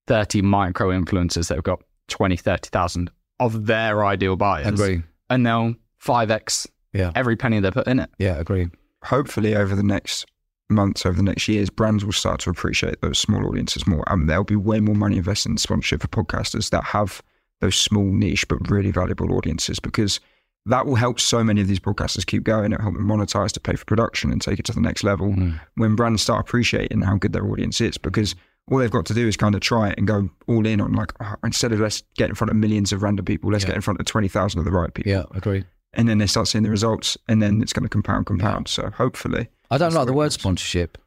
thirty 0.07 0.41
micro 0.41 0.89
influencers 0.91 1.49
that 1.49 1.57
have 1.57 1.65
got 1.65 1.83
20, 2.09 2.37
30,000 2.37 3.11
of 3.41 3.67
their 3.67 4.05
ideal 4.05 4.37
buyers, 4.37 4.67
Agree. 4.69 5.03
and 5.29 5.45
they'll 5.45 5.75
five 5.99 6.31
x 6.31 6.67
Yeah, 6.95 7.11
every 7.15 7.37
penny 7.37 7.61
they 7.61 7.71
put 7.71 7.87
in 7.89 7.99
it. 7.99 8.09
yeah, 8.19 8.37
agree. 8.39 8.69
hopefully 9.05 9.55
over 9.55 9.75
the 9.75 9.83
next 9.83 10.25
months, 10.69 11.07
over 11.07 11.17
the 11.17 11.23
next 11.23 11.49
years, 11.49 11.71
brands 11.71 12.05
will 12.05 12.13
start 12.13 12.41
to 12.41 12.51
appreciate 12.51 13.01
those 13.01 13.19
small 13.19 13.47
audiences 13.47 13.87
more. 13.87 14.05
And 14.09 14.29
there'll 14.29 14.45
be 14.45 14.57
way 14.57 14.81
more 14.81 14.95
money 14.95 15.17
invested 15.19 15.51
in 15.51 15.59
sponsorship 15.59 16.03
for 16.03 16.09
podcasters 16.09 16.71
that 16.71 16.85
have 16.85 17.23
those 17.61 17.77
small 17.77 18.05
niche 18.13 18.47
but 18.49 18.69
really 18.71 18.91
valuable 18.91 19.33
audiences 19.35 19.79
because 19.81 20.21
that 20.67 20.85
will 20.85 20.97
help 20.97 21.21
so 21.21 21.45
many 21.45 21.61
of 21.61 21.69
these 21.69 21.79
podcasters 21.81 22.27
keep 22.27 22.43
going. 22.43 22.73
It'll 22.73 22.83
help 22.83 22.95
them 22.97 23.07
monetize 23.07 23.53
to 23.53 23.61
pay 23.61 23.77
for 23.77 23.85
production 23.85 24.33
and 24.33 24.43
take 24.43 24.59
it 24.59 24.65
to 24.67 24.73
the 24.73 24.81
next 24.81 25.05
level 25.05 25.29
Mm. 25.33 25.61
when 25.77 25.95
brands 25.95 26.23
start 26.23 26.41
appreciating 26.41 27.03
how 27.03 27.17
good 27.17 27.33
their 27.33 27.47
audience 27.47 27.81
is 27.81 27.97
because 27.99 28.35
all 28.69 28.79
they've 28.79 28.91
got 28.91 29.07
to 29.07 29.15
do 29.15 29.29
is 29.29 29.37
kind 29.37 29.55
of 29.55 29.61
try 29.61 29.91
it 29.91 29.95
and 29.97 30.09
go 30.09 30.29
all 30.49 30.67
in 30.67 30.81
on 30.81 30.93
like 30.93 31.13
oh, 31.23 31.35
instead 31.45 31.71
of 31.73 31.79
let's 31.79 32.03
get 32.17 32.29
in 32.29 32.35
front 32.35 32.51
of 32.51 32.57
millions 32.57 32.93
of 32.93 33.01
random 33.05 33.25
people 33.25 33.53
let's 33.53 33.63
Yeah. 33.63 33.69
get 33.69 33.77
in 33.77 33.83
front 33.83 34.01
of 34.01 34.07
20,000 34.07 34.59
of 34.59 34.65
the 34.65 34.73
right 34.73 34.93
people 34.93 35.13
Yeah, 35.13 35.23
agree. 35.37 35.65
and 35.93 36.09
then 36.09 36.19
they 36.19 36.27
start 36.27 36.49
seeing 36.49 36.65
the 36.65 36.71
results 36.71 37.17
and 37.29 37.41
then 37.41 37.63
it's 37.63 37.73
going 37.73 37.85
to 37.85 37.89
compound 37.89 38.27
compound 38.27 38.67
so 38.67 38.91
hopefully 38.91 39.49
I 39.71 39.79
don't 39.79 39.87
That's 39.87 39.97
like 39.97 40.07
the 40.07 40.13
it 40.13 40.17
word 40.17 40.33
sponsorship. 40.33 40.99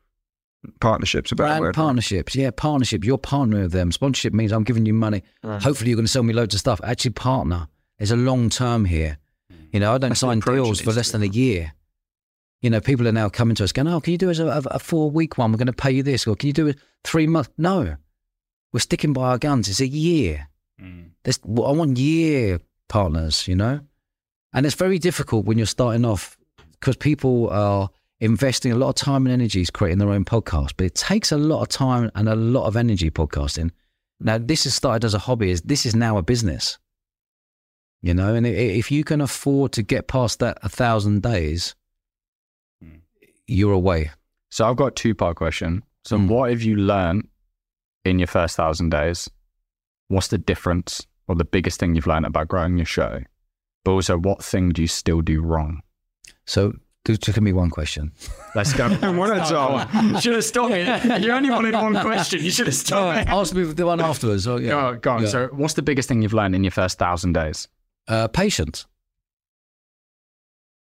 partnerships 0.80 1.32
about 1.32 1.44
Brand 1.46 1.62
word 1.62 1.76
partnerships. 1.76 2.36
Yeah, 2.36 2.52
partnership. 2.52 3.04
You're 3.06 3.18
partnering 3.18 3.64
with 3.64 3.72
them. 3.72 3.92
Sponsorship 3.92 4.34
means 4.34 4.52
I'm 4.52 4.64
giving 4.64 4.86
you 4.86 4.94
money. 4.94 5.24
Ah. 5.44 5.60
Hopefully, 5.60 5.90
you're 5.90 5.96
going 5.98 6.06
to 6.06 6.12
sell 6.12 6.24
me 6.24 6.34
loads 6.34 6.54
of 6.54 6.60
stuff. 6.60 6.82
Actually, 6.84 7.12
partner. 7.12 7.68
is 8.00 8.12
a 8.12 8.16
long 8.18 8.50
term 8.50 8.86
here. 8.86 9.18
Hmm. 9.50 9.56
You 9.72 9.80
know, 9.80 9.94
I 9.94 9.98
don't 9.98 10.10
That's 10.12 10.20
sign 10.20 10.40
deals 10.40 10.82
for 10.82 10.92
less 10.92 11.12
than 11.12 11.24
a 11.24 11.28
year. 11.28 11.74
You 12.62 12.70
know, 12.70 12.82
people 12.82 13.08
are 13.08 13.14
now 13.14 13.30
coming 13.30 13.56
to 13.56 13.64
us 13.64 13.72
going, 13.72 13.88
"Oh, 13.88 14.02
can 14.02 14.12
you 14.12 14.18
do 14.18 14.30
us 14.30 14.40
a, 14.40 14.48
a, 14.48 14.62
a 14.72 14.80
four 14.80 15.10
week 15.10 15.38
one? 15.38 15.52
We're 15.52 15.58
going 15.58 15.68
to 15.68 15.74
pay 15.74 15.92
you 15.92 16.04
this, 16.04 16.28
or 16.28 16.36
can 16.36 16.48
you 16.48 16.54
do 16.54 16.68
a 16.70 16.76
three 17.06 17.28
month?" 17.28 17.50
No, 17.58 17.96
we're 18.74 18.80
sticking 18.82 19.14
by 19.14 19.30
our 19.30 19.38
guns. 19.38 19.70
It's 19.70 19.80
a 19.80 19.88
year. 19.88 20.50
Hmm. 20.78 21.04
There's, 21.24 21.40
I 21.46 21.72
want 21.72 21.98
year 21.98 22.60
partners. 22.90 23.48
You 23.48 23.56
know, 23.56 23.80
And 24.54 24.66
it's 24.66 24.76
very 24.76 25.00
difficult 25.00 25.46
when 25.46 25.58
you're 25.58 25.68
starting 25.68 26.04
off 26.04 26.38
because 26.72 26.98
people 26.98 27.50
are 27.50 27.90
investing 28.22 28.72
a 28.72 28.76
lot 28.76 28.90
of 28.90 28.96
time 28.96 29.26
and 29.26 29.34
energy 29.34 29.62
is 29.62 29.70
creating 29.70 30.00
their 30.00 30.10
own 30.10 30.26
podcast, 30.26 30.74
but 30.78 30.86
it 30.86 30.96
takes 30.96 31.32
a 31.32 31.38
lot 31.38 31.62
of 31.62 31.70
time 31.70 32.12
and 32.16 32.28
a 32.28 32.36
lot 32.36 32.66
of 32.66 32.76
energy 32.76 33.10
podcasting. 33.10 33.72
Now, 34.20 34.38
this 34.38 34.66
is 34.66 34.76
started 34.76 35.06
as 35.06 35.14
a 35.14 35.20
hobby. 35.20 35.52
Is 35.52 35.62
this 35.62 35.86
is 35.86 35.96
now 35.96 36.18
a 36.18 36.22
business? 36.22 36.78
You 38.02 38.14
know, 38.14 38.34
and 38.36 38.46
if 38.46 38.92
you 38.92 39.04
can 39.04 39.22
afford 39.22 39.72
to 39.74 39.84
get 39.84 40.08
past 40.08 40.40
that 40.40 40.58
a 40.64 40.70
thousand 40.70 41.22
days, 41.22 41.76
Hmm. 42.82 42.98
you're 43.48 43.74
away. 43.74 44.12
So 44.50 44.68
I've 44.70 44.78
got 44.78 44.88
a 44.88 44.92
two 44.92 45.16
part 45.16 45.36
question. 45.38 45.84
So 46.06 46.18
Mm. 46.18 46.28
what 46.28 46.50
have 46.50 46.62
you 46.62 46.76
learned 46.76 47.28
in 48.06 48.20
your 48.20 48.28
first 48.28 48.56
thousand 48.56 48.90
days? 48.90 49.30
What's 50.08 50.30
the 50.30 50.38
difference 50.38 51.06
or 51.28 51.36
the 51.36 51.44
biggest 51.46 51.80
thing 51.80 51.94
you've 51.96 52.08
learned 52.08 52.26
about 52.26 52.48
growing 52.48 52.78
your 52.78 52.86
show? 52.86 53.24
But 53.84 53.92
also, 53.92 54.18
what 54.18 54.44
thing 54.44 54.70
do 54.70 54.82
you 54.82 54.88
still 54.88 55.22
do 55.22 55.42
wrong? 55.42 55.82
So, 56.46 56.74
just 57.06 57.26
give 57.26 57.42
me 57.42 57.54
one 57.54 57.70
question. 57.70 58.12
Let's 58.56 58.74
go. 58.74 58.88
One 59.14 59.32
at 59.32 59.50
a 59.50 59.54
time. 59.54 60.14
You 60.14 60.22
should 60.22 60.34
have 60.34 60.44
stopped 60.44 60.74
it. 60.74 61.22
You 61.24 61.32
only 61.32 61.50
wanted 61.50 61.74
one 61.74 61.94
question. 62.00 62.44
You 62.44 62.52
should 62.52 62.68
have 62.68 62.76
stopped 62.76 63.20
it. 63.20 63.28
Ask 63.30 63.56
me 63.56 63.64
the 63.64 63.86
one 63.86 64.00
afterwards. 64.00 64.48
Oh, 64.48 64.58
yeah. 64.58 64.90
Oh, 64.90 64.96
go 64.96 65.12
on. 65.12 65.22
Yeah. 65.24 65.30
So, 65.30 65.48
what's 65.54 65.74
the 65.74 65.82
biggest 65.82 66.08
thing 66.08 66.22
you've 66.22 66.34
learned 66.34 66.56
in 66.56 66.64
your 66.64 66.72
first 66.72 67.00
thousand 67.00 67.34
days? 67.34 67.68
Uh, 68.08 68.28
patience. 68.28 68.86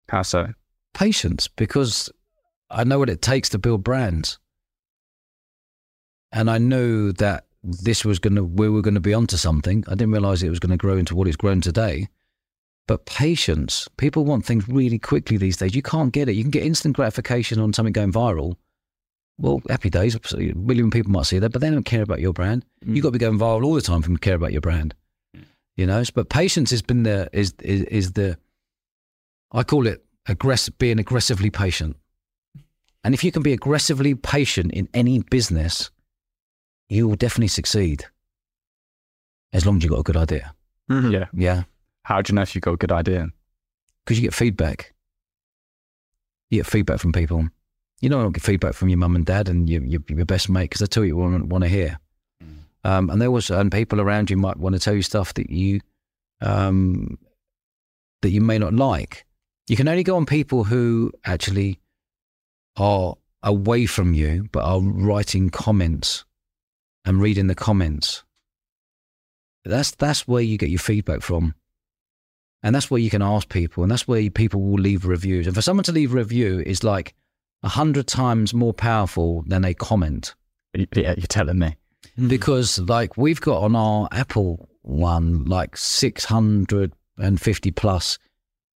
How 0.08 0.22
so? 0.22 0.52
patience 0.92 1.48
because 1.48 2.10
I 2.70 2.84
know 2.84 2.98
what 2.98 3.10
it 3.10 3.22
takes 3.22 3.48
to 3.50 3.58
build 3.58 3.84
brands. 3.84 4.38
And 6.32 6.50
I 6.50 6.58
knew 6.58 7.12
that 7.14 7.46
this 7.62 8.04
was 8.04 8.18
going 8.18 8.36
to, 8.36 8.44
we 8.44 8.68
were 8.68 8.82
going 8.82 8.94
to 8.94 9.00
be 9.00 9.14
onto 9.14 9.36
something. 9.36 9.84
I 9.86 9.90
didn't 9.90 10.12
realize 10.12 10.42
it 10.42 10.48
was 10.48 10.60
going 10.60 10.70
to 10.70 10.76
grow 10.76 10.96
into 10.96 11.14
what 11.14 11.28
it's 11.28 11.36
grown 11.36 11.60
today. 11.60 12.08
But 12.88 13.06
patience, 13.06 13.88
people 13.96 14.24
want 14.24 14.44
things 14.44 14.68
really 14.68 14.98
quickly 14.98 15.36
these 15.36 15.56
days. 15.56 15.74
You 15.74 15.82
can't 15.82 16.12
get 16.12 16.28
it. 16.28 16.34
You 16.34 16.42
can 16.42 16.50
get 16.50 16.64
instant 16.64 16.96
gratification 16.96 17.60
on 17.60 17.72
something 17.72 17.92
going 17.92 18.12
viral. 18.12 18.56
Well, 19.38 19.62
happy 19.68 19.88
days. 19.88 20.14
A 20.14 20.38
million 20.54 20.90
people 20.90 21.10
might 21.12 21.26
see 21.26 21.38
that, 21.38 21.50
but 21.50 21.60
they 21.60 21.70
don't 21.70 21.84
care 21.84 22.02
about 22.02 22.20
your 22.20 22.32
brand. 22.32 22.64
You've 22.84 23.02
got 23.02 23.08
to 23.08 23.12
be 23.12 23.18
going 23.18 23.38
viral 23.38 23.64
all 23.64 23.74
the 23.74 23.80
time 23.80 24.02
for 24.02 24.08
them 24.08 24.16
to 24.16 24.20
care 24.20 24.34
about 24.34 24.52
your 24.52 24.60
brand. 24.60 24.94
You 25.76 25.86
know, 25.86 26.02
but 26.14 26.28
patience 26.28 26.70
has 26.70 26.82
been 26.82 27.04
the 27.04 27.30
is 27.32 27.54
is, 27.60 27.82
is 27.84 28.12
the 28.12 28.36
I 29.52 29.62
call 29.62 29.86
it 29.86 30.04
aggressive, 30.26 30.76
being 30.78 30.98
aggressively 30.98 31.50
patient. 31.50 31.96
And 33.04 33.14
if 33.14 33.24
you 33.24 33.32
can 33.32 33.42
be 33.42 33.52
aggressively 33.52 34.14
patient 34.14 34.72
in 34.72 34.88
any 34.92 35.20
business, 35.20 35.90
you 36.88 37.08
will 37.08 37.16
definitely 37.16 37.48
succeed. 37.48 38.04
As 39.52 39.66
long 39.66 39.78
as 39.78 39.82
you've 39.82 39.92
got 39.92 40.00
a 40.00 40.04
good 40.04 40.16
idea. 40.16 40.54
Mhm. 40.90 41.12
Yeah. 41.12 41.26
Yeah. 41.32 41.62
How 42.04 42.20
do 42.20 42.32
you 42.32 42.34
know 42.34 42.42
if 42.42 42.54
you've 42.54 42.62
got 42.62 42.74
a 42.74 42.76
good 42.76 42.92
idea? 42.92 43.28
Because 44.04 44.18
you 44.18 44.26
get 44.26 44.34
feedback. 44.34 44.92
You 46.50 46.58
get 46.58 46.66
feedback 46.66 46.98
from 46.98 47.12
people. 47.12 47.48
You 48.00 48.08
don't 48.08 48.32
get 48.32 48.42
feedback 48.42 48.74
from 48.74 48.88
your 48.88 48.98
mum 48.98 49.14
and 49.14 49.24
dad 49.24 49.48
and 49.48 49.70
your, 49.70 49.82
your, 49.84 50.00
your 50.08 50.24
best 50.24 50.48
mate 50.48 50.64
because 50.64 50.80
they 50.80 50.86
tell 50.86 51.04
you 51.04 51.16
what 51.16 51.30
you 51.30 51.44
want 51.44 51.62
to 51.62 51.70
hear. 51.70 51.98
Um, 52.84 53.10
and 53.10 53.22
there 53.22 53.30
was, 53.30 53.48
and 53.48 53.70
people 53.70 54.00
around 54.00 54.28
you 54.28 54.36
might 54.36 54.56
want 54.56 54.74
to 54.74 54.80
tell 54.80 54.94
you 54.94 55.02
stuff 55.02 55.34
that 55.34 55.50
you, 55.50 55.80
um, 56.40 57.16
that 58.22 58.30
you 58.30 58.40
may 58.40 58.58
not 58.58 58.74
like. 58.74 59.24
You 59.68 59.76
can 59.76 59.86
only 59.86 60.02
go 60.02 60.16
on 60.16 60.26
people 60.26 60.64
who 60.64 61.12
actually 61.24 61.78
are 62.76 63.14
away 63.42 63.86
from 63.86 64.14
you, 64.14 64.48
but 64.50 64.64
are 64.64 64.80
writing 64.80 65.50
comments 65.50 66.24
and 67.04 67.20
reading 67.20 67.46
the 67.46 67.54
comments. 67.54 68.24
That's 69.64 69.92
that's 69.92 70.26
where 70.26 70.42
you 70.42 70.58
get 70.58 70.70
your 70.70 70.80
feedback 70.80 71.22
from, 71.22 71.54
and 72.62 72.74
that's 72.74 72.90
where 72.90 73.00
you 73.00 73.10
can 73.10 73.22
ask 73.22 73.48
people, 73.48 73.82
and 73.82 73.90
that's 73.90 74.06
where 74.06 74.30
people 74.30 74.62
will 74.62 74.80
leave 74.80 75.04
reviews. 75.04 75.46
And 75.46 75.54
for 75.54 75.62
someone 75.62 75.84
to 75.84 75.92
leave 75.92 76.12
a 76.12 76.16
review 76.16 76.62
is 76.64 76.84
like 76.84 77.14
a 77.62 77.68
hundred 77.68 78.06
times 78.06 78.54
more 78.54 78.72
powerful 78.72 79.44
than 79.46 79.64
a 79.64 79.74
comment 79.74 80.34
Yeah, 80.74 81.14
you're 81.16 81.26
telling 81.28 81.58
me. 81.58 81.76
Hmm. 82.16 82.28
because 82.28 82.78
like 82.80 83.16
we've 83.16 83.40
got 83.40 83.62
on 83.62 83.76
our 83.76 84.08
Apple 84.12 84.68
one 84.82 85.44
like 85.44 85.76
650 85.76 87.70
plus 87.70 88.18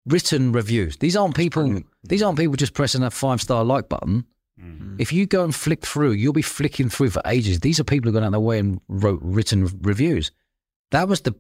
written 0.07 0.53
reviews. 0.53 0.99
These 0.99 1.17
aren't 1.17 1.35
people 1.35 1.67
hmm. 1.67 1.79
these 2.03 2.23
aren't 2.23 2.39
people 2.39 2.57
just 2.57 2.75
pressing 2.75 3.03
a 3.03 3.11
five 3.11 3.41
star 3.41 3.65
like 3.65 3.89
button. 3.89 4.25
Hmm. 4.61 4.97
If 4.99 5.13
you 5.13 5.27
go 5.27 5.43
and 5.43 5.55
flick 5.55 5.85
through, 5.85 6.13
you'll 6.13 6.33
be 6.33 6.43
flicking 6.43 6.89
through 6.89 7.11
for 7.11 7.23
ages. 7.27 7.61
These 7.61 7.81
are 7.81 7.85
people 7.85 8.09
who 8.09 8.15
gone 8.15 8.23
out 8.23 8.29
of 8.29 8.33
their 8.33 8.41
way 8.41 8.59
and 8.59 8.81
wrote 8.89 9.21
written 9.23 9.69
reviews. 9.83 10.31
That 10.91 11.09
was 11.09 11.23
the 11.23 11.35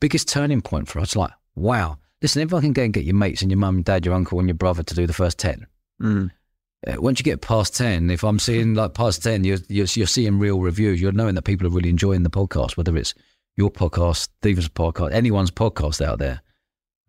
biggest 0.00 0.28
turning 0.28 0.60
point 0.60 0.88
for 0.88 0.98
us. 0.98 1.16
Like, 1.16 1.30
wow. 1.56 1.98
Listen, 2.22 2.42
everyone 2.42 2.62
can 2.62 2.72
go 2.74 2.82
and 2.82 2.92
get 2.92 3.04
your 3.04 3.14
mates 3.16 3.40
and 3.42 3.50
your 3.50 3.58
mum, 3.58 3.76
and 3.76 3.84
dad, 3.84 4.04
your 4.04 4.14
uncle, 4.14 4.38
and 4.38 4.48
your 4.48 4.54
brother 4.56 4.82
to 4.82 4.94
do 4.94 5.06
the 5.06 5.12
first 5.12 5.38
10 5.38 5.66
Mm. 6.02 6.30
uh, 6.86 6.94
once 6.98 7.18
you 7.20 7.24
get 7.24 7.42
past 7.42 7.76
10 7.76 8.08
if 8.08 8.24
i'm 8.24 8.38
seeing 8.38 8.72
like 8.72 8.94
past 8.94 9.22
10 9.22 9.44
you're, 9.44 9.58
you're, 9.68 9.86
you're 9.92 10.06
seeing 10.06 10.38
real 10.38 10.60
reviews 10.60 10.98
you're 10.98 11.12
knowing 11.12 11.34
that 11.34 11.42
people 11.42 11.66
are 11.66 11.70
really 11.70 11.90
enjoying 11.90 12.22
the 12.22 12.30
podcast 12.30 12.78
whether 12.78 12.96
it's 12.96 13.12
your 13.58 13.70
podcast 13.70 14.16
steven's 14.16 14.68
podcast 14.70 15.12
anyone's 15.12 15.50
podcast 15.50 16.00
out 16.02 16.18
there 16.18 16.40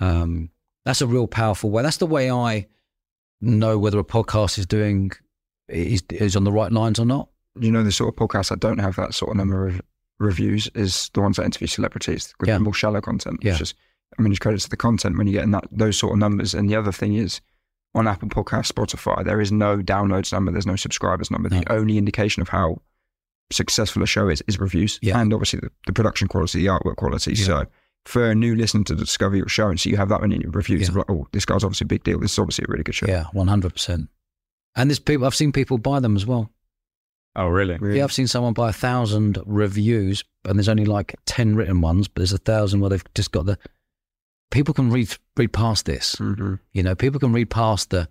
um, 0.01 0.49
that's 0.83 0.99
a 1.01 1.07
real 1.07 1.25
powerful 1.25 1.69
way 1.69 1.81
that's 1.83 1.97
the 1.97 2.05
way 2.05 2.29
i 2.29 2.67
know 3.39 3.77
whether 3.77 3.97
a 3.99 4.03
podcast 4.03 4.57
is 4.57 4.65
doing 4.65 5.11
is, 5.69 6.03
is 6.09 6.35
on 6.35 6.43
the 6.43 6.51
right 6.51 6.71
lines 6.73 6.99
or 6.99 7.05
not 7.05 7.29
You 7.59 7.71
know, 7.71 7.83
the 7.83 7.93
sort 7.93 8.13
of 8.13 8.15
podcasts 8.17 8.49
that 8.49 8.59
don't 8.59 8.79
have 8.79 8.97
that 8.97 9.13
sort 9.13 9.31
of 9.31 9.37
number 9.37 9.67
of 9.67 9.81
reviews 10.19 10.69
is 10.75 11.09
the 11.13 11.21
ones 11.21 11.37
that 11.37 11.45
interview 11.45 11.67
celebrities 11.67 12.33
with 12.41 12.49
Yeah. 12.49 12.57
more 12.57 12.73
shallow 12.73 12.99
content. 12.99 13.39
Yeah. 13.41 13.51
It's 13.51 13.59
just, 13.59 13.75
I 14.17 14.21
mean, 14.21 14.31
it's 14.31 14.39
credit 14.39 14.59
to 14.61 14.69
the 14.69 14.77
content 14.77 15.17
when 15.17 15.27
you 15.27 15.33
get 15.33 15.43
in 15.43 15.51
that 15.51 15.65
those 15.71 15.97
sort 15.97 16.13
of 16.13 16.19
numbers. 16.19 16.53
And 16.53 16.69
the 16.69 16.75
other 16.75 16.91
thing 16.91 17.15
is, 17.15 17.41
on 17.95 18.07
Apple 18.07 18.29
Podcast, 18.29 18.71
Spotify, 18.71 19.23
there 19.25 19.41
is 19.41 19.51
no 19.51 19.77
downloads 19.77 20.31
number, 20.31 20.51
there's 20.51 20.65
no 20.67 20.75
subscribers 20.75 21.29
number. 21.31 21.49
The 21.49 21.63
only 21.71 21.97
indication 21.97 22.41
of 22.41 22.49
how 22.49 22.81
successful 23.51 24.01
a 24.03 24.07
show 24.07 24.29
is 24.29 24.41
is 24.47 24.59
reviews, 24.59 24.97
Yeah. 25.01 25.19
and 25.19 25.33
obviously 25.33 25.59
the, 25.59 25.71
the 25.87 25.93
production 25.93 26.27
quality, 26.27 26.59
the 26.61 26.67
artwork 26.67 26.95
quality. 26.97 27.33
Yeah. 27.33 27.45
So. 27.45 27.65
For 28.05 28.31
a 28.31 28.33
new 28.33 28.55
listener 28.55 28.83
to 28.85 28.95
discover 28.95 29.35
your 29.35 29.47
show, 29.47 29.67
and 29.69 29.79
so 29.79 29.87
you 29.87 29.95
have 29.97 30.09
that 30.09 30.21
many 30.21 30.39
reviews 30.47 30.81
Yeah. 30.81 30.87
of 30.87 30.95
like, 30.95 31.05
oh, 31.11 31.27
this 31.33 31.45
guy's 31.45 31.63
obviously 31.63 31.85
a 31.85 31.87
big 31.87 32.03
deal. 32.03 32.19
This 32.19 32.31
is 32.31 32.39
obviously 32.39 32.65
a 32.67 32.71
really 32.71 32.81
good 32.83 32.95
show. 32.95 33.05
yeah 33.05 33.25
100% 33.35 34.07
and 34.75 34.89
there's 34.89 34.97
people 34.97 35.27
i've 35.27 35.35
seen 35.35 35.51
people 35.51 35.77
buy 35.77 35.99
them 35.99 36.15
as 36.15 36.25
well 36.25 36.49
Oh, 37.35 37.45
really? 37.47 37.77
Really. 37.77 37.97
yeah 37.99 38.03
i've 38.05 38.11
seen 38.11 38.25
someone 38.25 38.53
buy 38.53 38.69
a 38.69 38.73
thousand 38.73 39.37
reviews 39.45 40.23
and 40.45 40.57
there's 40.57 40.67
only 40.67 40.85
like 40.85 41.13
10 41.27 41.55
written 41.55 41.79
ones 41.81 42.07
but 42.07 42.21
there's 42.21 42.33
a 42.33 42.37
thousand 42.39 42.79
where 42.79 42.89
they've 42.89 43.03
just 43.13 43.31
got 43.31 43.45
the 43.45 43.59
people 44.51 44.73
can 44.73 44.91
read 44.91 45.15
read 45.37 45.51
past 45.53 45.85
this 45.85 46.15
Mhm. 46.17 46.59
You 46.73 46.83
know, 46.83 46.93
people 46.95 47.19
can 47.19 47.33
read 47.33 47.49
past 47.49 47.89
the. 47.89 48.07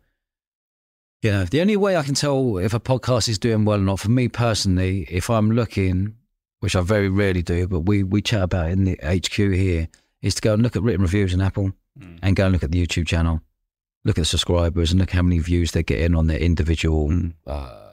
You 1.23 1.31
know, 1.33 1.45
the 1.45 1.61
only 1.61 1.77
way 1.77 1.97
I 1.99 2.03
can 2.03 2.15
tell 2.15 2.57
if 2.57 2.73
a 2.73 2.81
podcast 2.81 3.29
is 3.29 3.39
doing 3.39 3.67
well 3.67 3.79
or 3.79 3.83
not, 3.85 4.01
for 4.01 4.11
me 4.11 4.29
personally, 4.29 5.07
if 5.11 5.29
I'm 5.29 5.51
looking, 5.51 6.15
which 6.61 6.75
I 6.75 6.81
very 6.81 7.11
rarely 7.11 7.43
do, 7.43 7.69
but 7.69 7.81
we 7.81 8.03
we 8.03 8.23
chat 8.23 8.43
about 8.43 8.71
it 8.71 8.73
in 8.73 8.85
the 8.85 8.99
HQ 9.03 9.35
here, 9.53 9.89
is 10.23 10.35
to 10.37 10.43
go 10.43 10.55
and 10.55 10.63
look 10.63 10.77
at 10.77 10.83
written 10.83 11.03
reviews 11.03 11.35
on 11.35 11.43
Apple 11.43 11.73
and 12.23 12.35
go 12.35 12.45
and 12.47 12.53
look 12.55 12.63
at 12.65 12.71
the 12.73 12.87
YouTube 12.87 13.07
channel, 13.07 13.43
look 14.07 14.17
at 14.17 14.23
the 14.23 14.27
subscribers 14.27 14.91
and 14.93 14.99
look 15.01 15.11
how 15.11 15.21
many 15.21 15.39
views 15.41 15.73
they're 15.73 15.83
getting 15.83 16.15
on 16.17 16.27
their 16.27 16.39
individual 16.39 17.09
Mm. 17.11 17.35
uh, 17.47 17.91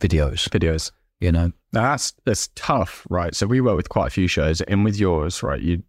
videos. 0.00 0.48
Videos. 0.48 0.90
You 1.20 1.32
know, 1.32 1.52
Now 1.72 1.82
that's 1.82 2.12
that's 2.24 2.48
tough, 2.54 3.06
right? 3.10 3.34
So 3.34 3.46
we 3.46 3.60
work 3.60 3.76
with 3.76 3.88
quite 3.88 4.06
a 4.08 4.10
few 4.10 4.26
shows, 4.28 4.60
and 4.62 4.84
with 4.84 4.98
yours, 4.98 5.42
right? 5.42 5.60
You 5.60 5.82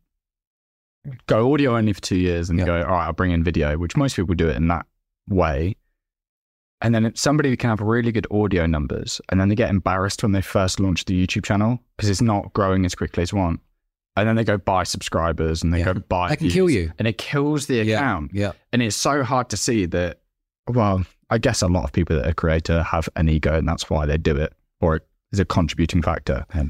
go 1.27 1.53
audio 1.53 1.75
only 1.77 1.93
for 1.93 2.01
two 2.01 2.17
years, 2.17 2.49
and 2.49 2.59
Yeah. 2.59 2.65
go, 2.65 2.75
all 2.83 2.91
right, 2.91 3.05
I'll 3.05 3.13
bring 3.13 3.31
in 3.31 3.43
video, 3.43 3.77
which 3.77 3.95
most 3.97 4.15
people 4.15 4.35
do 4.35 4.47
it 4.49 4.55
in 4.55 4.67
that 4.67 4.85
way. 5.29 5.75
And 6.81 6.93
then 6.93 7.11
somebody 7.15 7.55
can 7.57 7.71
have 7.71 7.81
really 7.81 8.11
good 8.11 8.27
audio 8.29 8.67
numbers, 8.67 9.19
and 9.29 9.39
then 9.41 9.49
they 9.49 9.55
get 9.55 9.69
embarrassed 9.71 10.21
when 10.21 10.31
they 10.31 10.41
first 10.41 10.79
launch 10.79 11.05
the 11.05 11.25
YouTube 11.25 11.43
channel 11.43 11.79
because 11.95 12.09
it's 12.09 12.21
not 12.21 12.53
growing 12.53 12.85
as 12.85 12.93
quickly 12.93 13.23
as 13.23 13.33
one. 13.33 13.59
And 14.15 14.27
then 14.27 14.35
they 14.35 14.43
go 14.43 14.57
buy 14.57 14.83
subscribers, 14.83 15.63
and 15.63 15.73
they 15.73 15.79
Yeah. 15.79 15.93
go 15.93 15.93
buy. 15.95 16.29
I 16.29 16.35
can 16.35 16.49
kill 16.49 16.69
you. 16.69 16.91
and 16.99 17.07
it 17.07 17.17
kills 17.17 17.65
the 17.67 17.75
yeah, 17.83 17.97
account. 17.97 18.31
yeah, 18.33 18.51
And 18.73 18.81
it's 18.81 18.95
so 18.95 19.23
hard 19.23 19.49
to 19.49 19.57
see 19.57 19.85
that. 19.87 20.19
Well, 20.67 21.05
I 21.29 21.37
guess 21.39 21.61
a 21.61 21.67
lot 21.67 21.83
of 21.83 21.93
people 21.93 22.15
that 22.17 22.27
are 22.27 22.33
creator 22.33 22.83
have 22.83 23.09
an 23.15 23.27
ego, 23.29 23.57
and 23.57 23.67
that's 23.67 23.89
why 23.89 24.05
they 24.05 24.17
do 24.17 24.35
it, 24.35 24.53
or 24.81 24.97
it 24.97 25.07
is 25.31 25.39
a 25.39 25.45
contributing 25.45 26.01
factor. 26.01 26.45
Yeah. 26.53 26.65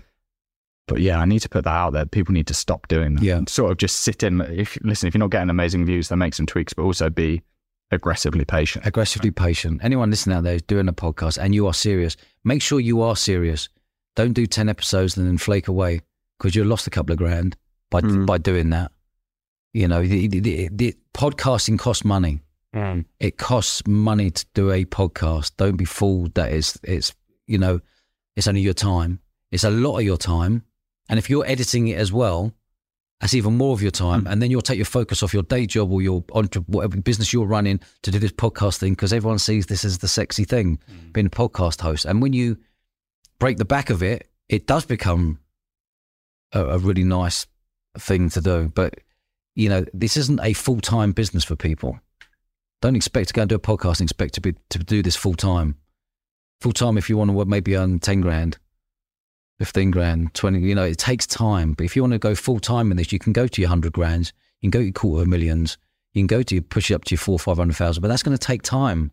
But 0.88 1.02
yeah, 1.02 1.20
I 1.20 1.26
need 1.26 1.40
to 1.40 1.50
put 1.50 1.66
that 1.66 1.70
out 1.74 1.92
there. 1.94 2.06
People 2.06 2.34
need 2.34 2.48
to 2.48 2.54
stop 2.54 2.88
doing 2.88 3.16
that. 3.16 3.24
Yeah. 3.24 3.42
Sort 3.48 3.72
of 3.72 3.78
just 3.78 3.98
sit 4.02 4.24
in. 4.24 4.40
If 4.42 4.78
listen, 4.84 5.08
if 5.08 5.14
you're 5.14 5.20
not 5.20 5.32
getting 5.32 5.50
amazing 5.50 5.86
views, 5.86 6.08
then 6.10 6.20
make 6.20 6.34
some 6.34 6.46
tweaks, 6.46 6.74
but 6.74 6.84
also 6.84 7.10
be 7.10 7.42
aggressively 7.92 8.46
patient. 8.46 8.86
aggressively 8.86 9.32
patient. 9.32 9.82
Anyone 9.84 10.10
listening 10.10 10.38
out 10.38 10.44
there 10.44 10.60
doing 10.60 10.88
a 10.88 10.94
podcast 10.94 11.38
and 11.38 11.54
you 11.56 11.68
are 11.68 11.74
serious, 11.74 12.18
make 12.44 12.62
sure 12.62 12.80
you 12.80 13.02
are 13.02 13.16
serious. 13.16 13.70
Don't 14.16 14.34
do 14.34 14.46
10 14.46 14.68
episodes 14.70 15.16
and 15.18 15.28
then 15.28 15.38
flake 15.38 15.68
away 15.68 16.02
because 16.38 16.56
you 16.56 16.64
lost 16.64 16.88
a 16.88 16.90
couple 16.90 17.12
of 17.14 17.18
grand 17.18 17.56
by, 17.92 18.02
Mm. 18.02 18.26
by 18.26 18.38
doing 18.40 18.70
that. 18.72 18.92
You 19.74 19.88
know, 19.88 20.02
the, 20.02 20.28
the, 20.28 20.40
the, 20.40 20.70
the 20.72 20.96
podcasting 21.14 21.78
costs 21.80 22.04
money. 22.06 22.42
It 23.20 23.38
costs 23.38 23.82
money 23.88 24.30
to 24.32 24.46
do 24.54 24.72
a 24.72 24.86
podcast. 24.86 25.52
Don't 25.58 25.78
be 25.78 25.86
fooled 25.86 26.36
that 26.36 26.52
it's, 26.52 26.78
it's, 26.84 27.14
you 27.48 27.58
know, 27.58 27.80
it's 28.36 28.48
only 28.48 28.62
your 28.62 28.74
time. 28.76 29.20
It's 29.52 29.64
a 29.64 29.70
lot 29.72 29.98
of 29.98 30.04
your 30.04 30.18
time. 30.18 30.64
And 31.10 31.18
if 31.20 31.30
you're 31.30 31.46
editing 31.46 31.88
it 31.88 31.98
as 31.98 32.12
well, 32.12 32.54
That's 33.20 33.34
even 33.34 33.58
more 33.58 33.74
of 33.74 33.82
your 33.82 33.90
time, 33.90 34.26
Mm. 34.26 34.32
and 34.32 34.42
then 34.44 34.52
you'll 34.52 34.62
take 34.62 34.78
your 34.78 34.86
focus 34.86 35.24
off 35.24 35.34
your 35.34 35.42
day 35.42 35.66
job 35.66 35.92
or 35.92 36.04
your 36.04 36.24
entre- 36.34 36.62
whatever 36.68 36.98
business 36.98 37.34
you're 37.34 37.48
running 37.48 37.80
to 38.04 38.12
do 38.12 38.20
this 38.20 38.32
podcast 38.32 38.78
thing 38.78 38.94
because 38.94 39.12
everyone 39.12 39.40
sees 39.40 39.66
this 39.66 39.84
as 39.84 39.98
the 39.98 40.08
sexy 40.08 40.44
thing, 40.44 40.78
Mm. 40.88 41.14
being 41.14 41.26
a 41.26 41.30
podcast 41.32 41.82
host. 41.82 42.06
And 42.06 42.22
when 42.22 42.34
you 42.34 42.58
break 43.40 43.58
the 43.58 43.66
back 43.66 43.90
of 43.90 44.04
it, 44.04 44.30
it 44.50 44.68
does 44.68 44.86
become 44.86 45.40
a, 46.54 46.64
a 46.64 46.78
really 46.78 47.04
nice 47.04 47.48
thing 47.98 48.30
to 48.30 48.40
do. 48.40 48.72
But 48.76 49.00
you 49.56 49.68
know, 49.70 49.84
this 49.96 50.16
isn't 50.16 50.40
a 50.44 50.54
full 50.54 50.80
time 50.80 51.12
business 51.12 51.44
for 51.44 51.56
people. 51.56 52.00
Don't 52.84 52.96
expect 52.96 53.30
to 53.30 53.34
go 53.34 53.42
and 53.42 53.50
do 53.50 53.56
a 53.56 53.60
podcast 53.60 54.00
and 54.00 54.02
expect 54.08 54.36
to 54.36 54.42
be 54.42 54.54
to 54.70 54.78
do 54.78 55.02
this 55.02 55.16
full 55.16 55.34
time. 55.34 55.76
Full 56.62 56.72
time, 56.74 57.00
if 57.00 57.10
you 57.10 57.18
want 57.18 57.32
to 57.32 57.46
maybe 57.46 57.76
earn 57.76 57.98
ten 58.00 58.22
grand, 58.22 58.60
fifteen 59.60 59.92
grand, 59.92 60.34
twenty. 60.34 60.60
You 60.60 60.76
know, 60.76 60.84
it 60.84 60.98
takes 60.98 61.26
time. 61.28 61.74
But 61.74 61.86
if 61.86 61.96
you 61.96 62.04
want 62.04 62.14
to 62.14 62.20
go 62.20 62.36
full 62.36 62.60
time 62.60 62.92
in 62.92 62.98
this, 62.98 63.12
you 63.12 63.20
can 63.20 63.34
go 63.34 63.48
to 63.48 63.62
your 63.62 63.70
hundred 63.70 63.94
grand, 63.94 64.32
you 64.62 64.70
can 64.70 64.72
go 64.72 64.80
to 64.80 64.86
your 64.86 64.94
quarter 64.94 65.22
of 65.24 65.28
millions, 65.28 65.78
you 66.14 66.22
can 66.22 66.28
go 66.28 66.44
to 66.44 66.56
your, 66.56 66.62
push 66.62 66.92
it 66.92 66.96
up 66.96 67.06
to 67.06 67.16
your 67.16 67.20
four 67.20 67.40
five 67.40 67.58
hundred 67.58 67.76
thousand. 67.76 68.02
But 68.02 68.08
that's 68.08 68.24
going 68.24 68.38
to 68.38 68.44
take 68.46 68.62
time 68.62 69.12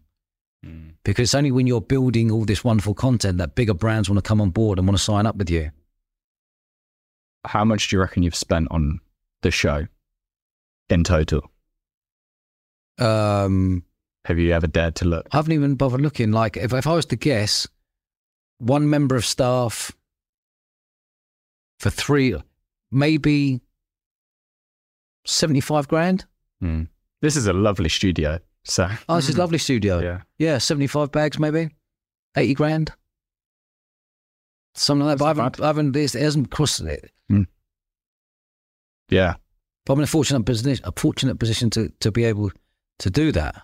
because 1.04 1.24
it's 1.24 1.34
only 1.34 1.52
when 1.52 1.66
you're 1.66 1.80
building 1.80 2.30
all 2.30 2.44
this 2.44 2.64
wonderful 2.64 2.94
content 2.94 3.38
that 3.38 3.54
bigger 3.54 3.74
brands 3.74 4.08
want 4.08 4.16
to 4.16 4.26
come 4.26 4.40
on 4.40 4.50
board 4.50 4.78
and 4.78 4.88
want 4.88 4.96
to 4.96 5.02
sign 5.02 5.26
up 5.26 5.36
with 5.36 5.50
you. 5.50 5.70
How 7.44 7.64
much 7.64 7.88
do 7.88 7.96
you 7.96 8.00
reckon 8.00 8.22
you've 8.22 8.34
spent 8.34 8.68
on 8.70 9.00
the 9.42 9.50
show 9.50 9.86
in 10.88 11.04
total? 11.04 11.50
Um, 12.98 13.84
Have 14.24 14.38
you 14.38 14.52
ever 14.52 14.66
dared 14.66 14.94
to 14.96 15.04
look? 15.04 15.26
I 15.32 15.36
haven't 15.36 15.52
even 15.52 15.74
bothered 15.74 16.00
looking. 16.00 16.32
Like, 16.32 16.56
if, 16.56 16.72
if 16.72 16.86
I 16.86 16.94
was 16.94 17.04
to 17.06 17.16
guess, 17.16 17.68
one 18.58 18.88
member 18.88 19.16
of 19.16 19.26
staff 19.26 19.92
for 21.84 21.90
three, 21.90 22.34
maybe 22.90 23.60
75 25.26 25.86
grand. 25.86 26.24
Hmm. 26.60 26.84
This 27.20 27.36
is 27.36 27.46
a 27.46 27.52
lovely 27.52 27.90
studio. 27.90 28.38
So, 28.64 28.88
Oh, 29.08 29.16
this 29.16 29.28
is 29.28 29.34
Mm. 29.34 29.38
lovely 29.38 29.58
studio. 29.58 30.00
yeah. 30.00 30.22
Yeah, 30.38 30.56
75 30.58 31.12
bags, 31.12 31.38
maybe 31.38 31.68
80 32.36 32.54
grand. 32.54 32.92
Something 34.74 35.06
like 35.06 35.18
that. 35.18 35.18
But 35.18 35.24
I 35.26 35.28
haven't, 35.28 35.60
I 35.60 35.66
haven't, 35.66 35.92
this- 35.92 36.14
it 36.14 36.22
hasn't 36.22 36.50
crossed 36.50 36.80
it. 36.80 37.10
Yeah. 39.10 39.34
But 39.84 39.92
I'm 39.92 39.98
in 40.00 40.04
a 40.04 40.06
fortunate 40.06 40.44
position, 40.46 40.82
a 40.86 40.92
fortunate 40.98 41.38
position 41.38 41.68
to, 41.70 41.90
to 42.00 42.10
be 42.10 42.24
able 42.24 42.50
to 43.00 43.10
do 43.10 43.30
that. 43.32 43.62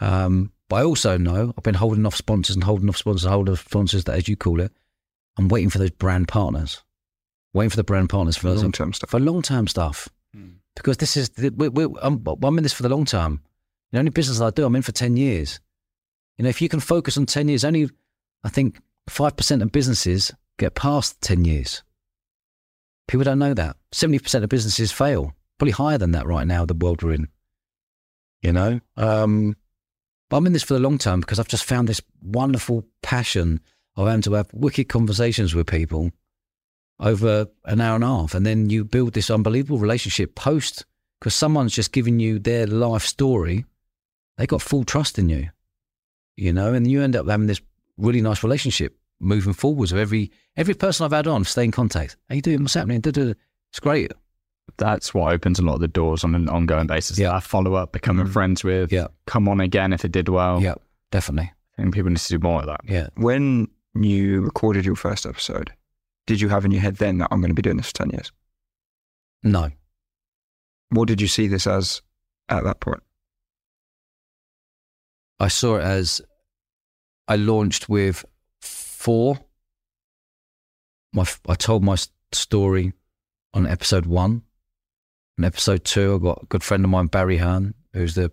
Um, 0.00 0.52
but 0.70 0.76
I 0.76 0.84
also 0.84 1.18
know 1.18 1.52
I've 1.56 1.62
been 1.62 1.74
holding 1.74 2.06
off 2.06 2.16
sponsors 2.16 2.56
and 2.56 2.64
holding 2.64 2.88
off 2.88 2.96
sponsors, 2.96 3.28
holding 3.28 3.52
off 3.52 3.60
sponsors 3.68 4.04
that, 4.04 4.16
as 4.16 4.26
you 4.26 4.36
call 4.36 4.60
it, 4.62 4.72
I'm 5.36 5.48
waiting 5.48 5.68
for 5.68 5.76
those 5.78 5.90
brand 5.90 6.28
partners, 6.28 6.82
waiting 7.54 7.70
for 7.70 7.76
the 7.76 7.84
brand 7.84 8.10
partners 8.10 8.36
for 8.36 8.52
Long 8.52 8.72
term 8.72 8.92
stuff. 8.92 9.08
for 9.08 9.18
long 9.18 9.40
term 9.40 9.66
stuff. 9.66 10.08
Because 10.76 10.96
this 10.96 11.16
is, 11.16 11.30
we, 11.38 11.68
we, 11.68 11.84
I'm, 12.02 12.22
I'm 12.42 12.58
in 12.58 12.64
this 12.64 12.72
for 12.72 12.82
the 12.82 12.88
long 12.88 13.04
term. 13.04 13.40
The 13.92 14.00
only 14.00 14.10
business 14.10 14.40
I 14.40 14.50
do, 14.50 14.66
I'm 14.66 14.74
in 14.74 14.82
for 14.82 14.90
10 14.90 15.16
years. 15.16 15.60
You 16.36 16.42
know, 16.42 16.48
if 16.48 16.60
you 16.60 16.68
can 16.68 16.80
focus 16.80 17.16
on 17.16 17.26
10 17.26 17.48
years, 17.48 17.64
only 17.64 17.88
I 18.42 18.48
think 18.48 18.80
5% 19.08 19.62
of 19.62 19.70
businesses 19.70 20.32
get 20.58 20.74
past 20.74 21.20
10 21.20 21.44
years. 21.44 21.84
People 23.06 23.22
don't 23.22 23.38
know 23.38 23.54
that. 23.54 23.76
70% 23.92 24.42
of 24.42 24.48
businesses 24.48 24.90
fail, 24.90 25.32
probably 25.58 25.72
higher 25.72 25.98
than 25.98 26.10
that 26.10 26.26
right 26.26 26.46
now, 26.46 26.66
the 26.66 26.74
world 26.74 27.02
we're 27.04 27.12
in. 27.12 27.28
You 28.42 28.52
know? 28.52 28.80
Um, 28.96 29.56
but 30.28 30.38
I'm 30.38 30.46
in 30.46 30.52
this 30.54 30.64
for 30.64 30.74
the 30.74 30.80
long 30.80 30.98
term 30.98 31.20
because 31.20 31.38
I've 31.38 31.48
just 31.48 31.64
found 31.64 31.88
this 31.88 32.00
wonderful 32.20 32.84
passion 33.02 33.60
of 33.94 34.08
having 34.08 34.22
to 34.22 34.32
have 34.32 34.52
wicked 34.52 34.88
conversations 34.88 35.54
with 35.54 35.68
people 35.68 36.10
over 37.00 37.46
an 37.64 37.80
hour 37.80 37.94
and 37.96 38.04
a 38.04 38.06
half. 38.06 38.34
And 38.34 38.46
then 38.46 38.70
you 38.70 38.84
build 38.84 39.12
this 39.14 39.30
unbelievable 39.30 39.78
relationship 39.78 40.34
post 40.34 40.84
because 41.20 41.34
someone's 41.34 41.74
just 41.74 41.92
giving 41.92 42.20
you 42.20 42.38
their 42.38 42.66
life 42.66 43.02
story. 43.04 43.64
They 44.36 44.46
got 44.46 44.62
full 44.62 44.84
trust 44.84 45.18
in 45.18 45.28
you, 45.28 45.48
you 46.36 46.52
know, 46.52 46.72
and 46.74 46.90
you 46.90 47.02
end 47.02 47.16
up 47.16 47.28
having 47.28 47.46
this 47.46 47.60
really 47.96 48.20
nice 48.20 48.42
relationship 48.42 48.96
moving 49.20 49.52
forwards 49.52 49.92
with 49.92 50.00
every 50.02 50.30
every 50.56 50.74
person 50.74 51.04
I've 51.04 51.12
had 51.12 51.26
on, 51.26 51.44
stay 51.44 51.64
in 51.64 51.70
contact. 51.70 52.16
How 52.28 52.34
you 52.36 52.42
doing? 52.42 52.62
What's 52.62 52.74
happening? 52.74 53.00
Da-da-da. 53.00 53.34
It's 53.70 53.80
great. 53.80 54.12
That's 54.76 55.12
what 55.14 55.32
opens 55.32 55.58
a 55.58 55.62
lot 55.62 55.74
of 55.74 55.80
the 55.80 55.88
doors 55.88 56.24
on 56.24 56.34
an 56.34 56.48
ongoing 56.48 56.86
basis. 56.86 57.18
Yeah. 57.18 57.34
I 57.34 57.40
follow 57.40 57.74
up, 57.74 57.92
becoming 57.92 58.26
Mm. 58.26 58.32
friends 58.32 58.64
with, 58.64 58.92
Yeah. 58.92 59.08
come 59.26 59.48
on 59.48 59.60
again 59.60 59.92
if 59.92 60.04
it 60.04 60.12
did 60.12 60.28
well. 60.28 60.60
Yeah, 60.62 60.74
definitely. 61.10 61.52
I 61.78 61.82
think 61.82 61.94
people 61.94 62.10
need 62.10 62.18
to 62.18 62.28
do 62.28 62.38
more 62.38 62.60
of 62.60 62.66
that. 62.66 62.80
Yeah. 62.88 63.08
When 63.16 63.68
you 63.94 64.40
recorded 64.42 64.84
your 64.84 64.96
first 64.96 65.26
episode, 65.26 65.72
did 66.26 66.40
you 66.40 66.48
have 66.48 66.64
in 66.64 66.70
your 66.70 66.80
head 66.80 66.96
then 66.96 67.18
that 67.18 67.28
I'm 67.30 67.40
going 67.40 67.50
to 67.50 67.54
be 67.54 67.62
doing 67.62 67.76
this 67.76 67.88
for 67.88 67.98
10 67.98 68.10
years? 68.10 68.32
No. 69.42 69.70
What 70.90 71.08
did 71.08 71.20
you 71.20 71.28
see 71.28 71.48
this 71.48 71.66
as 71.66 72.02
at 72.48 72.64
that 72.64 72.80
point? 72.80 73.02
I 75.38 75.48
saw 75.48 75.76
it 75.76 75.82
as 75.82 76.22
I 77.28 77.36
launched 77.36 77.88
with 77.88 78.24
four. 78.60 79.38
My, 81.12 81.26
I 81.48 81.54
told 81.54 81.82
my 81.82 81.96
story 82.32 82.92
on 83.52 83.66
episode 83.66 84.06
one. 84.06 84.42
On 85.38 85.44
episode 85.44 85.84
two, 85.84 86.14
I 86.14 86.18
got 86.18 86.42
a 86.44 86.46
good 86.46 86.62
friend 86.62 86.84
of 86.84 86.90
mine, 86.90 87.06
Barry 87.06 87.38
Hearn, 87.38 87.74
who's 87.92 88.14
the 88.14 88.30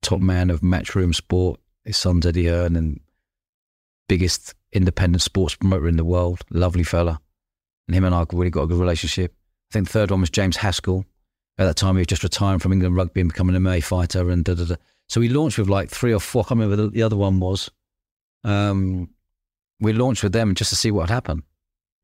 top 0.00 0.20
man 0.20 0.50
of 0.50 0.60
Matchroom 0.60 1.14
Sport. 1.14 1.60
His 1.84 1.96
son's 1.96 2.26
Eddie 2.26 2.46
Hearn 2.46 2.76
and 2.76 3.00
biggest 4.08 4.54
independent 4.72 5.22
sports 5.22 5.54
promoter 5.54 5.88
in 5.88 5.96
the 5.96 6.04
world. 6.04 6.42
Lovely 6.50 6.84
fella. 6.84 7.20
And 7.88 7.94
him 7.94 8.04
and 8.04 8.14
I 8.14 8.24
really 8.32 8.50
got 8.50 8.62
a 8.62 8.66
good 8.66 8.80
relationship. 8.80 9.34
I 9.70 9.72
think 9.72 9.86
the 9.86 9.92
third 9.92 10.10
one 10.10 10.20
was 10.20 10.30
James 10.30 10.56
Haskell. 10.56 11.04
At 11.58 11.66
that 11.66 11.76
time, 11.76 11.96
he 11.96 12.00
was 12.00 12.06
just 12.06 12.22
retiring 12.22 12.58
from 12.58 12.72
England 12.72 12.96
rugby 12.96 13.20
and 13.20 13.30
becoming 13.30 13.54
an 13.54 13.62
MMA 13.62 13.84
fighter 13.84 14.30
and 14.30 14.44
da 14.44 14.54
da 14.54 14.64
da. 14.64 14.76
So 15.08 15.20
we 15.20 15.28
launched 15.28 15.58
with 15.58 15.68
like 15.68 15.90
three 15.90 16.14
or 16.14 16.20
four. 16.20 16.42
I 16.42 16.48
can't 16.48 16.60
remember 16.60 16.84
what 16.84 16.92
the 16.94 17.02
other 17.02 17.16
one 17.16 17.40
was. 17.40 17.70
Um, 18.44 19.10
we 19.80 19.92
launched 19.92 20.22
with 20.22 20.32
them 20.32 20.54
just 20.54 20.70
to 20.70 20.76
see 20.76 20.90
what 20.90 21.02
would 21.02 21.10
happen. 21.10 21.42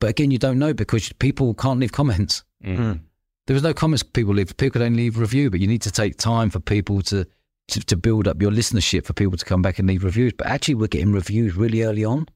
But 0.00 0.10
again, 0.10 0.30
you 0.30 0.38
don't 0.38 0.58
know 0.58 0.74
because 0.74 1.12
people 1.14 1.54
can't 1.54 1.80
leave 1.80 1.92
comments. 1.92 2.44
Mm. 2.64 3.00
There 3.46 3.54
was 3.54 3.62
no 3.62 3.72
comments 3.72 4.02
people 4.02 4.34
leave. 4.34 4.54
People 4.56 4.72
could 4.74 4.82
only 4.82 5.04
leave 5.04 5.18
review, 5.18 5.50
but 5.50 5.60
you 5.60 5.66
need 5.66 5.82
to 5.82 5.90
take 5.90 6.18
time 6.18 6.50
for 6.50 6.60
people 6.60 7.00
to, 7.02 7.26
to, 7.68 7.80
to 7.80 7.96
build 7.96 8.28
up 8.28 8.42
your 8.42 8.50
listenership 8.50 9.06
for 9.06 9.14
people 9.14 9.38
to 9.38 9.44
come 9.44 9.62
back 9.62 9.78
and 9.78 9.88
leave 9.88 10.04
reviews. 10.04 10.32
But 10.36 10.48
actually, 10.48 10.74
we're 10.74 10.88
getting 10.88 11.12
reviews 11.12 11.56
really 11.56 11.82
early 11.82 12.04
on. 12.04 12.28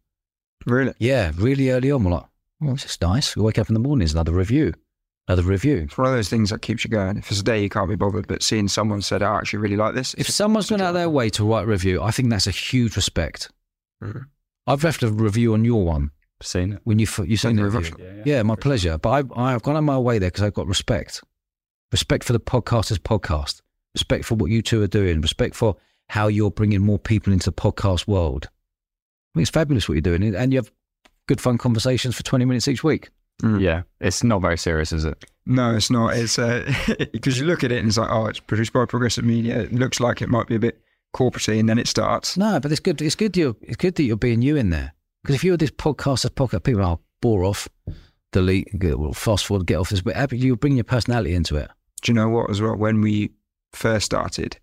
Really? 0.66 0.94
Yeah, 0.98 1.32
really 1.36 1.70
early 1.70 1.90
on. 1.90 2.04
We're 2.04 2.12
like, 2.12 2.24
well, 2.60 2.74
it's 2.74 2.82
just 2.82 3.02
nice. 3.02 3.36
We 3.36 3.42
wake 3.42 3.58
up 3.58 3.68
in 3.68 3.74
the 3.74 3.80
morning, 3.80 4.00
there's 4.00 4.12
another 4.12 4.32
review, 4.32 4.72
another 5.28 5.42
review. 5.42 5.78
It's 5.78 5.98
one 5.98 6.06
of 6.08 6.12
those 6.14 6.28
things 6.28 6.50
that 6.50 6.62
keeps 6.62 6.84
you 6.84 6.90
going. 6.90 7.16
If 7.18 7.30
it's 7.30 7.40
a 7.40 7.44
day 7.44 7.62
you 7.62 7.68
can't 7.68 7.88
be 7.88 7.96
bothered, 7.96 8.28
but 8.28 8.42
seeing 8.42 8.68
someone 8.68 9.02
said, 9.02 9.22
I 9.22 9.36
actually 9.38 9.60
really 9.60 9.76
like 9.76 9.94
this. 9.94 10.14
If 10.14 10.20
it's- 10.20 10.34
someone's 10.34 10.64
it's 10.66 10.70
gone 10.70 10.80
out 10.80 10.88
of 10.90 10.94
their 10.94 11.10
way 11.10 11.30
to 11.30 11.44
write 11.44 11.64
a 11.64 11.66
review, 11.66 12.02
I 12.02 12.10
think 12.10 12.30
that's 12.30 12.46
a 12.46 12.50
huge 12.52 12.94
respect. 12.96 13.50
Mhm. 14.02 14.26
I've 14.66 14.84
left 14.84 15.02
a 15.02 15.10
review 15.10 15.54
on 15.54 15.64
your 15.64 15.84
one 15.84 16.10
Seen 16.40 16.74
it. 16.74 16.80
when 16.84 16.98
you 17.00 17.06
f- 17.06 17.26
you 17.26 17.36
seen 17.36 17.56
the 17.56 17.62
you 17.62 17.70
very 17.70 17.84
review. 17.90 18.06
much. 18.18 18.26
Yeah, 18.26 18.42
my 18.44 18.54
pleasure. 18.56 18.98
But 18.98 19.28
I, 19.36 19.52
I've 19.54 19.62
gone 19.62 19.74
on 19.76 19.84
my 19.84 19.98
way 19.98 20.18
there 20.20 20.28
because 20.30 20.44
I've 20.44 20.54
got 20.54 20.66
respect. 20.68 21.20
Respect 21.90 22.22
for 22.24 22.32
the 22.32 22.40
podcasters 22.40 22.98
podcast. 22.98 23.60
Respect 23.94 24.24
for 24.24 24.36
what 24.36 24.50
you 24.50 24.62
two 24.62 24.80
are 24.82 24.86
doing. 24.86 25.20
Respect 25.20 25.54
for 25.56 25.76
how 26.08 26.28
you're 26.28 26.50
bringing 26.50 26.80
more 26.80 26.98
people 26.98 27.32
into 27.32 27.50
the 27.50 27.54
podcast 27.54 28.06
world. 28.06 28.48
I 29.32 29.38
think 29.38 29.42
it's 29.42 29.50
fabulous 29.50 29.88
what 29.88 29.94
you're 29.94 30.02
doing. 30.02 30.34
And 30.34 30.52
you 30.52 30.58
have 30.58 30.70
good 31.26 31.40
fun 31.40 31.58
conversations 31.58 32.14
for 32.14 32.22
20 32.22 32.44
minutes 32.44 32.68
each 32.68 32.84
week. 32.84 33.10
Mm. 33.42 33.60
Yeah. 33.60 33.82
It's 34.00 34.22
not 34.22 34.42
very 34.42 34.58
serious, 34.58 34.92
is 34.92 35.04
it? 35.04 35.24
No, 35.46 35.74
it's 35.74 35.90
not. 35.90 36.14
It's 36.16 36.36
because 37.12 37.38
you 37.38 37.46
look 37.46 37.64
at 37.64 37.72
it 37.72 37.78
and 37.78 37.88
it's 37.88 37.98
like, 37.98 38.10
oh, 38.10 38.26
it's 38.26 38.40
produced 38.40 38.72
by 38.72 38.84
Progressive 38.84 39.24
Media. 39.24 39.60
It 39.60 39.72
looks 39.72 40.00
like 40.00 40.22
it 40.22 40.28
might 40.28 40.46
be 40.46 40.54
a 40.54 40.60
bit 40.60 40.80
corporatey, 41.14 41.58
and 41.58 41.68
then 41.68 41.78
it 41.78 41.88
starts. 41.88 42.36
No, 42.36 42.60
but 42.60 42.70
it's 42.70 42.80
good. 42.80 43.00
It's 43.02 43.14
good. 43.14 43.36
You're, 43.36 43.56
it's 43.62 43.76
good 43.76 43.96
that 43.96 44.02
you're 44.04 44.16
being 44.16 44.42
you 44.42 44.56
in 44.56 44.70
there. 44.70 44.94
Because 45.22 45.36
if 45.36 45.44
you 45.44 45.52
were 45.52 45.56
this 45.56 45.70
podcaster's 45.70 46.30
podcast, 46.30 46.64
people 46.64 46.82
are 46.82 46.98
bore 47.20 47.44
off, 47.44 47.68
delete, 48.32 48.68
get, 48.78 48.98
well, 48.98 49.12
fast 49.12 49.46
forward, 49.46 49.66
get 49.66 49.78
off 49.78 49.90
this. 49.90 50.00
But 50.00 50.32
you 50.32 50.56
bring 50.56 50.76
your 50.76 50.84
personality 50.84 51.34
into 51.34 51.56
it. 51.56 51.70
Do 52.02 52.10
you 52.12 52.14
know 52.14 52.28
what? 52.28 52.50
As 52.50 52.60
well, 52.60 52.76
when 52.76 53.00
we 53.00 53.30
first 53.72 54.06
started, 54.06 54.58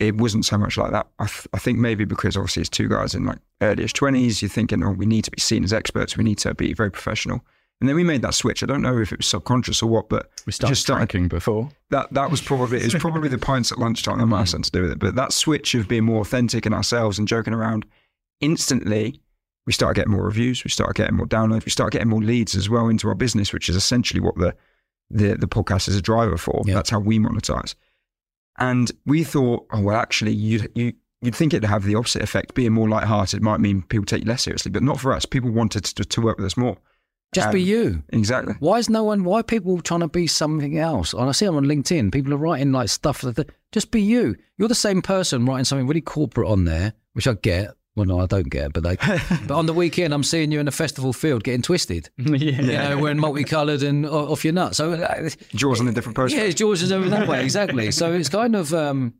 it 0.00 0.16
wasn't 0.16 0.44
so 0.44 0.56
much 0.56 0.76
like 0.76 0.90
that. 0.92 1.06
I, 1.18 1.26
th- 1.26 1.46
I 1.52 1.58
think 1.58 1.78
maybe 1.78 2.04
because 2.04 2.36
obviously 2.36 2.62
it's 2.62 2.70
two 2.70 2.88
guys 2.88 3.14
in 3.14 3.24
like 3.26 3.38
earliest 3.60 3.94
twenties. 3.96 4.40
You're 4.42 4.48
thinking, 4.48 4.82
oh, 4.82 4.90
we 4.92 5.06
need 5.06 5.24
to 5.24 5.30
be 5.30 5.40
seen 5.40 5.64
as 5.64 5.72
experts. 5.72 6.16
We 6.16 6.24
need 6.24 6.38
to 6.38 6.54
be 6.54 6.72
very 6.72 6.90
professional. 6.90 7.44
And 7.80 7.88
then 7.88 7.96
we 7.96 8.04
made 8.04 8.22
that 8.22 8.32
switch. 8.32 8.62
I 8.62 8.66
don't 8.66 8.80
know 8.80 8.98
if 8.98 9.12
it 9.12 9.18
was 9.18 9.26
subconscious 9.26 9.82
or 9.82 9.90
what, 9.90 10.08
but 10.08 10.30
We 10.46 10.52
started 10.52 10.72
Just 10.72 10.82
started- 10.82 11.10
drinking 11.10 11.28
before. 11.28 11.68
that 11.90 12.10
that 12.14 12.30
was 12.30 12.40
probably 12.40 12.78
it 12.78 12.84
was 12.84 12.94
probably 12.94 13.28
the 13.28 13.38
pints 13.38 13.70
at 13.70 13.78
lunchtime 13.78 14.18
that 14.18 14.26
might 14.26 14.38
have 14.38 14.46
mm. 14.46 14.50
something 14.50 14.70
to 14.70 14.78
do 14.78 14.82
with 14.82 14.92
it. 14.92 14.98
But 14.98 15.14
that 15.16 15.32
switch 15.32 15.74
of 15.74 15.86
being 15.86 16.04
more 16.04 16.22
authentic 16.22 16.64
in 16.64 16.72
ourselves 16.72 17.18
and 17.18 17.28
joking 17.28 17.52
around, 17.52 17.84
instantly 18.40 19.20
we 19.66 19.72
started 19.72 19.96
getting 19.96 20.12
more 20.12 20.24
reviews, 20.24 20.62
we 20.64 20.70
started 20.70 20.94
getting 20.94 21.16
more 21.16 21.26
downloads, 21.26 21.64
we 21.64 21.70
started 21.70 21.90
getting 21.92 22.08
more 22.08 22.22
leads 22.22 22.54
as 22.54 22.70
well 22.70 22.88
into 22.88 23.08
our 23.08 23.14
business, 23.16 23.52
which 23.52 23.68
is 23.68 23.76
essentially 23.76 24.20
what 24.20 24.36
the 24.38 24.54
the, 25.10 25.36
the 25.36 25.46
podcast 25.46 25.88
is 25.88 25.96
a 25.96 26.02
driver 26.02 26.36
for. 26.36 26.62
Yeah. 26.66 26.74
That's 26.74 26.90
how 26.90 26.98
we 26.98 27.18
monetize. 27.18 27.74
And 28.58 28.90
we 29.04 29.24
thought, 29.24 29.66
oh 29.72 29.80
well, 29.80 29.96
actually, 29.96 30.32
you'd 30.32 30.70
you 30.74 30.92
you'd 31.22 31.34
think 31.34 31.54
it'd 31.54 31.68
have 31.68 31.84
the 31.84 31.94
opposite 31.94 32.22
effect. 32.22 32.54
Being 32.54 32.72
more 32.72 32.88
lighthearted 32.88 33.42
might 33.42 33.60
mean 33.60 33.82
people 33.82 34.04
take 34.06 34.24
you 34.24 34.28
less 34.28 34.42
seriously, 34.42 34.70
but 34.70 34.82
not 34.82 35.00
for 35.00 35.12
us. 35.12 35.24
People 35.26 35.50
wanted 35.50 35.84
to, 35.84 36.04
to 36.04 36.20
work 36.20 36.38
with 36.38 36.46
us 36.46 36.56
more. 36.56 36.76
Just 37.34 37.50
be 37.52 37.62
Um, 37.62 37.68
you. 37.68 38.02
Exactly. 38.10 38.54
Why 38.60 38.78
is 38.78 38.88
no 38.88 39.04
one? 39.04 39.24
Why 39.24 39.40
are 39.40 39.42
people 39.42 39.80
trying 39.80 40.00
to 40.00 40.08
be 40.08 40.26
something 40.26 40.78
else? 40.78 41.12
And 41.12 41.28
I 41.28 41.32
see 41.32 41.44
them 41.44 41.56
on 41.56 41.64
LinkedIn. 41.66 42.12
People 42.12 42.32
are 42.32 42.38
writing 42.38 42.72
like 42.72 42.88
stuff 42.88 43.20
that 43.22 43.36
that- 43.36 43.50
just 43.72 43.90
be 43.90 44.00
you. 44.00 44.36
You're 44.56 44.68
the 44.68 44.74
same 44.74 45.02
person 45.02 45.44
writing 45.44 45.64
something 45.64 45.86
really 45.86 46.00
corporate 46.00 46.48
on 46.48 46.64
there, 46.64 46.94
which 47.12 47.26
I 47.26 47.34
get. 47.34 47.75
Well, 47.96 48.04
no, 48.06 48.20
I 48.20 48.26
don't 48.26 48.48
get, 48.50 48.72
but 48.74 48.84
like, 48.84 49.00
but 49.46 49.50
on 49.52 49.66
the 49.66 49.72
weekend, 49.72 50.12
I'm 50.14 50.22
seeing 50.22 50.52
you 50.52 50.60
in 50.60 50.68
a 50.68 50.72
festival 50.72 51.12
field 51.14 51.42
getting 51.44 51.62
twisted. 51.62 52.10
yeah. 52.18 52.60
You 52.60 52.62
know, 52.96 52.98
wearing 52.98 53.18
multicolored 53.18 53.82
and 53.82 54.04
o- 54.06 54.30
off 54.32 54.44
your 54.44 54.52
nut. 54.52 54.76
So, 54.76 54.92
uh, 54.92 55.30
Jaws 55.54 55.80
on 55.80 55.88
a 55.88 55.92
different 55.92 56.14
post. 56.14 56.34
yeah, 56.34 56.42
it's 56.42 56.54
George 56.54 56.82
is 56.82 56.92
over 56.92 57.08
that 57.08 57.26
way 57.26 57.42
exactly. 57.42 57.90
So 57.90 58.12
it's 58.12 58.28
kind 58.28 58.54
of. 58.54 58.72
um 58.74 59.14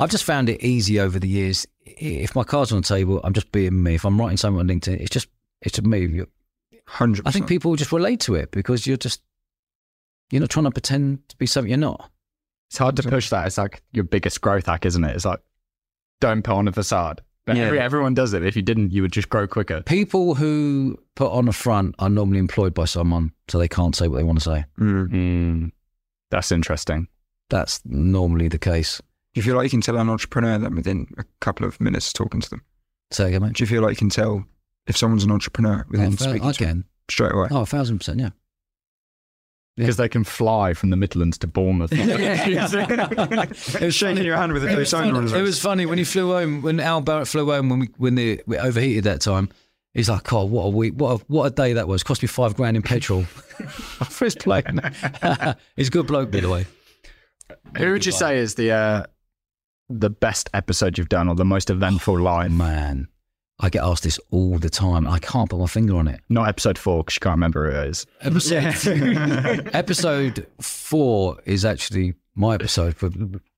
I've 0.00 0.10
just 0.10 0.24
found 0.24 0.48
it 0.48 0.60
easy 0.64 0.98
over 0.98 1.20
the 1.20 1.28
years. 1.28 1.68
If 1.86 2.34
my 2.34 2.42
cards 2.42 2.72
on 2.72 2.80
the 2.80 2.86
table, 2.88 3.20
I'm 3.22 3.32
just 3.32 3.52
being 3.52 3.80
me. 3.80 3.94
If 3.94 4.04
I'm 4.04 4.20
writing 4.20 4.36
something 4.36 4.58
on 4.58 4.66
LinkedIn, 4.66 5.00
it's 5.00 5.10
just 5.10 5.28
it's 5.62 5.76
just 5.76 5.86
me. 5.86 6.00
You- 6.00 6.28
Hundred 6.86 7.26
I 7.26 7.30
think 7.30 7.46
people 7.46 7.76
just 7.76 7.92
relate 7.92 8.20
to 8.20 8.34
it 8.34 8.50
because 8.50 8.86
you're 8.86 8.96
just 8.98 9.22
you're 10.30 10.40
not 10.40 10.50
trying 10.50 10.64
to 10.64 10.70
pretend 10.70 11.26
to 11.28 11.36
be 11.36 11.46
something 11.46 11.70
you're 11.70 11.78
not. 11.78 12.10
It's 12.70 12.76
hard 12.78 12.96
to 12.96 13.02
push 13.04 13.30
that. 13.30 13.46
It's 13.46 13.56
like 13.56 13.82
your 13.92 14.04
biggest 14.04 14.40
growth 14.40 14.66
hack, 14.66 14.84
isn't 14.84 15.04
it? 15.04 15.14
It's 15.14 15.24
like, 15.24 15.40
don't 16.20 16.42
put 16.42 16.54
on 16.56 16.66
a 16.68 16.72
facade. 16.72 17.22
But 17.46 17.56
Yeah. 17.56 17.64
every, 17.64 17.78
everyone 17.80 18.14
does 18.14 18.32
it. 18.32 18.42
If 18.42 18.56
you 18.56 18.62
didn't, 18.62 18.92
you 18.92 19.02
would 19.02 19.12
just 19.12 19.28
grow 19.28 19.46
quicker. 19.46 19.82
People 19.82 20.34
who 20.34 20.98
put 21.14 21.30
on 21.30 21.46
a 21.48 21.52
front 21.52 21.94
are 21.98 22.08
normally 22.08 22.38
employed 22.38 22.72
by 22.74 22.86
someone, 22.86 23.32
so 23.48 23.58
they 23.58 23.68
can't 23.68 23.94
say 23.94 24.08
what 24.08 24.16
they 24.16 24.22
want 24.24 24.38
to 24.38 24.44
say. 24.44 24.64
Mm. 24.80 25.08
Mm, 25.10 25.70
that's 26.30 26.50
interesting. 26.50 27.08
That's 27.50 27.80
normally 27.84 28.48
the 28.48 28.58
case. 28.58 28.98
Do 29.34 29.38
you 29.38 29.42
feel 29.42 29.56
like 29.56 29.64
you 29.64 29.70
can 29.70 29.80
tell 29.82 29.98
an 29.98 30.08
entrepreneur 30.08 30.58
that 30.58 30.72
within 30.72 31.06
a 31.18 31.24
couple 31.40 31.66
of 31.66 31.78
minutes 31.80 32.12
talking 32.12 32.40
to 32.40 32.48
them? 32.48 32.62
Say 33.10 33.28
again, 33.28 33.42
mate. 33.42 33.52
Do 33.54 33.62
you 33.62 33.66
feel 33.66 33.82
like 33.82 33.90
you 33.90 33.96
can 33.96 34.08
tell 34.08 34.44
if 34.86 34.96
someone's 34.96 35.24
an 35.24 35.30
entrepreneur 35.30 35.84
within 35.90 36.12
Oh, 36.14 36.16
speaking 36.16 36.48
I 36.48 36.52
to 36.52 36.64
them 36.64 36.68
can. 36.82 36.84
straight 37.10 37.32
away? 37.32 37.48
Oh, 37.50 37.60
a 37.62 37.66
thousand 37.66 37.98
percent, 37.98 38.20
yeah. 38.20 38.30
Yeah. 39.76 39.82
Because 39.84 39.96
they 39.96 40.08
can 40.08 40.22
fly 40.22 40.72
from 40.74 40.90
the 40.90 40.96
Midlands 40.96 41.36
to 41.38 41.48
Bournemouth. 41.48 41.90
it 41.92 43.80
was 43.80 43.94
shaking 43.94 44.24
your 44.24 44.36
hand 44.36 44.52
with 44.52 44.62
a 44.64 44.68
It 44.68 44.78
was, 44.78 44.90
persona 44.92 45.16
on 45.16 45.22
his 45.22 45.32
funny, 45.32 45.40
it 45.40 45.46
was 45.46 45.60
funny 45.60 45.86
when 45.86 45.98
he 45.98 46.04
flew 46.04 46.32
home. 46.32 46.62
When 46.62 46.78
Al 46.78 47.02
Barratt 47.02 47.26
flew 47.26 47.46
home 47.50 47.68
when 47.68 47.80
we 47.80 47.88
when 47.96 48.14
the 48.14 48.40
we 48.46 48.56
overheated 48.56 49.04
that 49.04 49.20
time. 49.20 49.48
He's 49.92 50.08
like, 50.08 50.32
"Oh, 50.32 50.44
what 50.44 50.64
a 50.64 50.68
week! 50.70 50.94
What 50.94 51.20
a, 51.20 51.24
what 51.28 51.44
a 51.44 51.50
day 51.50 51.72
that 51.74 51.86
was! 51.86 52.02
Cost 52.02 52.20
me 52.20 52.26
five 52.26 52.56
grand 52.56 52.76
in 52.76 52.82
petrol 52.82 53.22
for 53.24 54.24
his 54.24 54.34
plane." 54.34 54.80
He's 55.76 55.86
a 55.86 55.90
good 55.90 56.08
bloke, 56.08 56.32
by 56.32 56.40
the 56.40 56.48
way. 56.48 56.66
Who 57.76 57.92
would 57.92 58.04
you 58.04 58.10
say 58.10 58.38
is 58.38 58.56
the 58.56 58.72
uh, 58.72 59.04
the 59.88 60.10
best 60.10 60.50
episode 60.52 60.98
you've 60.98 61.08
done 61.08 61.28
or 61.28 61.36
the 61.36 61.44
most 61.44 61.70
eventful 61.70 62.18
line? 62.18 62.56
Man, 62.56 63.06
I 63.60 63.70
get 63.70 63.84
asked 63.84 64.02
this 64.02 64.18
all 64.30 64.58
the 64.58 64.68
time. 64.70 65.06
I 65.06 65.18
can't 65.20 65.48
put 65.48 65.60
my 65.60 65.66
finger 65.66 65.96
on 65.96 66.08
it. 66.08 66.20
Not 66.28 66.48
episode 66.48 66.76
four 66.76 67.04
because 67.04 67.16
you 67.16 67.20
can't 67.20 67.34
remember 67.34 67.70
who 67.70 67.78
it 67.78 67.86
is. 67.88 68.06
Episode, 68.20 69.70
episode 69.74 70.46
four 70.60 71.38
is 71.44 71.64
actually 71.64 72.14
my 72.34 72.54
episode 72.54 72.96
for 72.96 73.10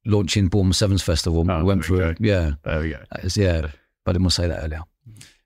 launching 0.05 0.49
Bournemouth 0.49 0.76
Sevens 0.76 1.03
Festival. 1.03 1.51
Oh, 1.51 1.59
we 1.59 1.64
went 1.64 1.84
through 1.84 1.99
we 1.99 2.05
it. 2.05 2.18
Yeah. 2.20 2.53
There 2.64 2.80
we 2.80 2.90
go. 2.90 3.03
Is- 3.22 3.36
yeah, 3.38 3.62
but 4.05 4.11
I 4.11 4.12
didn't 4.12 4.24
want 4.24 4.32
to 4.34 4.42
say 4.42 4.49
that 4.49 4.64
earlier. 4.64 4.82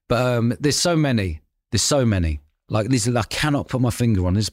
But 0.09 0.27
um, 0.27 0.53
there's 0.59 0.77
so 0.79 0.97
many. 0.97 1.41
There's 1.71 1.83
so 1.83 2.05
many. 2.05 2.41
Like 2.69 2.89
these, 2.89 3.15
I 3.15 3.23
cannot 3.25 3.69
put 3.69 3.81
my 3.81 3.91
finger 3.91 4.27
on. 4.27 4.35
There's 4.35 4.51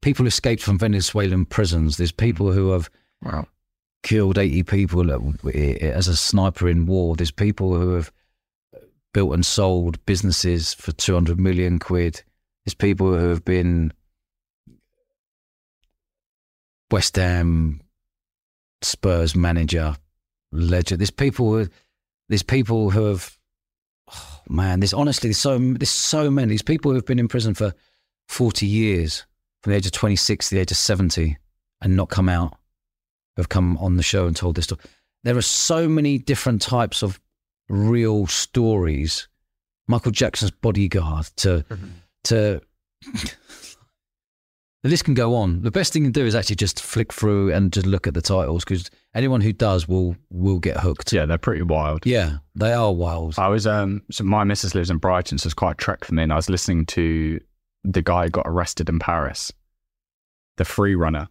people 0.00 0.22
who 0.22 0.28
escaped 0.28 0.62
from 0.62 0.78
Venezuelan 0.78 1.44
prisons. 1.44 1.96
There's 1.96 2.12
people 2.12 2.52
who 2.52 2.70
have 2.70 2.88
Wow. 3.22 3.46
killed 4.04 4.38
80 4.38 4.62
people 4.62 5.10
as 5.10 6.08
a 6.08 6.16
sniper 6.16 6.68
in 6.68 6.86
war. 6.86 7.16
There's 7.16 7.30
people 7.32 7.74
who 7.74 7.90
have 7.94 8.10
built 9.12 9.32
and 9.32 9.44
sold 9.44 10.04
businesses 10.06 10.74
for 10.74 10.92
200 10.92 11.38
million 11.38 11.78
quid. 11.78 12.22
There's 12.64 12.74
people 12.74 13.08
who 13.08 13.28
have 13.28 13.44
been 13.44 13.92
West 16.90 17.16
Ham, 17.16 17.80
Spurs 18.82 19.34
manager, 19.34 19.96
legend. 20.52 21.00
There's 21.00 21.10
people 21.10 21.52
who, 21.52 21.68
there's 22.28 22.42
people 22.42 22.90
who 22.90 23.06
have, 23.06 23.36
oh 24.12 24.40
man, 24.48 24.80
there's 24.80 24.94
honestly, 24.94 25.28
there's 25.28 25.38
so, 25.38 25.58
there's 25.58 25.90
so 25.90 26.30
many. 26.30 26.48
There's 26.48 26.62
people 26.62 26.90
who 26.90 26.96
have 26.96 27.06
been 27.06 27.18
in 27.18 27.28
prison 27.28 27.54
for 27.54 27.72
40 28.28 28.66
years, 28.66 29.24
from 29.62 29.72
the 29.72 29.76
age 29.76 29.86
of 29.86 29.92
26 29.92 30.48
to 30.48 30.54
the 30.54 30.60
age 30.60 30.70
of 30.70 30.76
70, 30.76 31.36
and 31.82 31.96
not 31.96 32.08
come 32.10 32.28
out 32.28 32.56
have 33.40 33.48
come 33.48 33.76
on 33.78 33.96
the 33.96 34.02
show 34.02 34.26
and 34.26 34.36
told 34.36 34.56
this 34.56 34.66
story. 34.66 34.80
There 35.24 35.36
are 35.36 35.42
so 35.42 35.88
many 35.88 36.18
different 36.18 36.62
types 36.62 37.02
of 37.02 37.20
real 37.70 38.26
stories. 38.26 39.28
Michael 39.88 40.12
Jackson's 40.12 40.50
bodyguard 40.50 41.26
to 41.36 41.64
to 42.24 42.60
the 44.82 44.88
list 44.88 45.04
can 45.04 45.14
go 45.14 45.34
on. 45.34 45.62
The 45.62 45.70
best 45.70 45.92
thing 45.92 46.04
to 46.04 46.10
do 46.10 46.24
is 46.24 46.34
actually 46.34 46.56
just 46.56 46.82
flick 46.82 47.12
through 47.12 47.52
and 47.52 47.72
just 47.72 47.86
look 47.86 48.06
at 48.06 48.14
the 48.14 48.22
titles 48.22 48.64
because 48.64 48.90
anyone 49.14 49.40
who 49.40 49.52
does 49.52 49.86
will 49.88 50.16
will 50.30 50.58
get 50.58 50.78
hooked. 50.78 51.12
Yeah, 51.12 51.26
they're 51.26 51.38
pretty 51.38 51.62
wild. 51.62 52.06
Yeah, 52.06 52.38
they 52.54 52.72
are 52.72 52.92
wild. 52.92 53.34
I 53.38 53.48
was 53.48 53.66
um 53.66 54.02
so 54.10 54.24
my 54.24 54.44
missus 54.44 54.74
lives 54.74 54.90
in 54.90 54.98
Brighton, 54.98 55.38
so 55.38 55.46
it's 55.46 55.54
quite 55.54 55.72
a 55.72 55.74
trek 55.76 56.04
for 56.04 56.14
me. 56.14 56.22
And 56.22 56.32
I 56.32 56.36
was 56.36 56.50
listening 56.50 56.86
to 56.86 57.40
the 57.84 58.02
guy 58.02 58.24
who 58.24 58.30
got 58.30 58.46
arrested 58.46 58.88
in 58.88 58.98
Paris, 58.98 59.52
the 60.56 60.64
free 60.64 60.94
runner. 60.94 61.28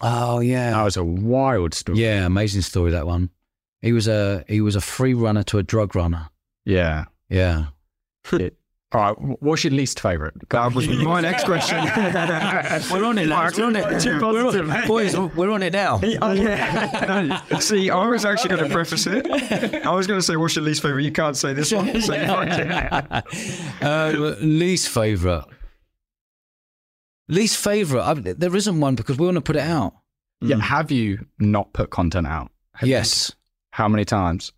Oh 0.00 0.40
yeah, 0.40 0.70
That 0.72 0.82
was 0.84 0.96
a 0.96 1.04
wild 1.04 1.74
story. 1.74 1.98
yeah, 1.98 2.24
amazing 2.26 2.62
story 2.62 2.90
that 2.92 3.06
one. 3.06 3.30
He 3.82 3.92
was 3.92 4.08
a 4.08 4.44
he 4.48 4.60
was 4.60 4.76
a 4.76 4.80
free 4.80 5.12
runner 5.14 5.42
to 5.44 5.58
a 5.58 5.62
drug 5.62 5.94
runner. 5.94 6.30
Yeah. 6.64 7.04
Yeah, 7.28 7.66
It- 8.32 8.56
all 8.94 9.00
right. 9.00 9.16
What's 9.42 9.64
your 9.64 9.72
least 9.72 10.00
favourite? 10.00 10.34
That 10.50 10.74
was 10.74 10.86
my 11.08 11.22
next 11.22 11.44
question. 11.44 11.78
we're 12.92 13.04
on 13.06 13.16
it, 13.16 13.26
lads. 13.26 13.56
We're 13.58 13.64
on 13.64 13.76
it. 13.76 14.04
We're 14.04 14.46
on, 14.70 14.86
boys, 14.86 15.16
we're 15.16 15.50
on 15.50 15.62
it 15.62 15.72
now. 15.72 15.98
Yeah. 16.02 17.40
See, 17.58 17.88
I 17.88 18.06
was 18.06 18.26
actually 18.26 18.50
going 18.50 18.64
to 18.68 18.68
preface 18.70 19.06
it. 19.06 19.26
I 19.86 19.94
was 19.94 20.06
going 20.06 20.20
to 20.20 20.22
say, 20.22 20.36
what's 20.36 20.56
your 20.56 20.64
least 20.66 20.82
favourite? 20.82 21.04
You 21.04 21.10
can't 21.10 21.34
say 21.38 21.54
this 21.54 21.72
one. 21.72 22.02
So 22.02 22.12
you 22.14 22.20
uh, 23.80 24.36
least 24.42 24.90
favorite. 24.90 25.44
Least 27.28 27.56
favorite. 27.56 28.02
I, 28.02 28.12
there 28.14 28.54
isn't 28.54 28.78
one 28.80 28.94
because 28.94 29.16
we 29.16 29.24
want 29.24 29.36
to 29.36 29.40
put 29.40 29.56
it 29.56 29.60
out. 29.62 29.94
Yeah. 30.42 30.58
Have 30.60 30.90
you 30.90 31.24
not 31.38 31.72
put 31.72 31.88
content 31.90 32.26
out? 32.26 32.50
Have 32.74 32.88
you- 32.88 32.94
Yes. 32.94 33.32
How 33.72 33.88
many 33.88 34.04
times? 34.04 34.52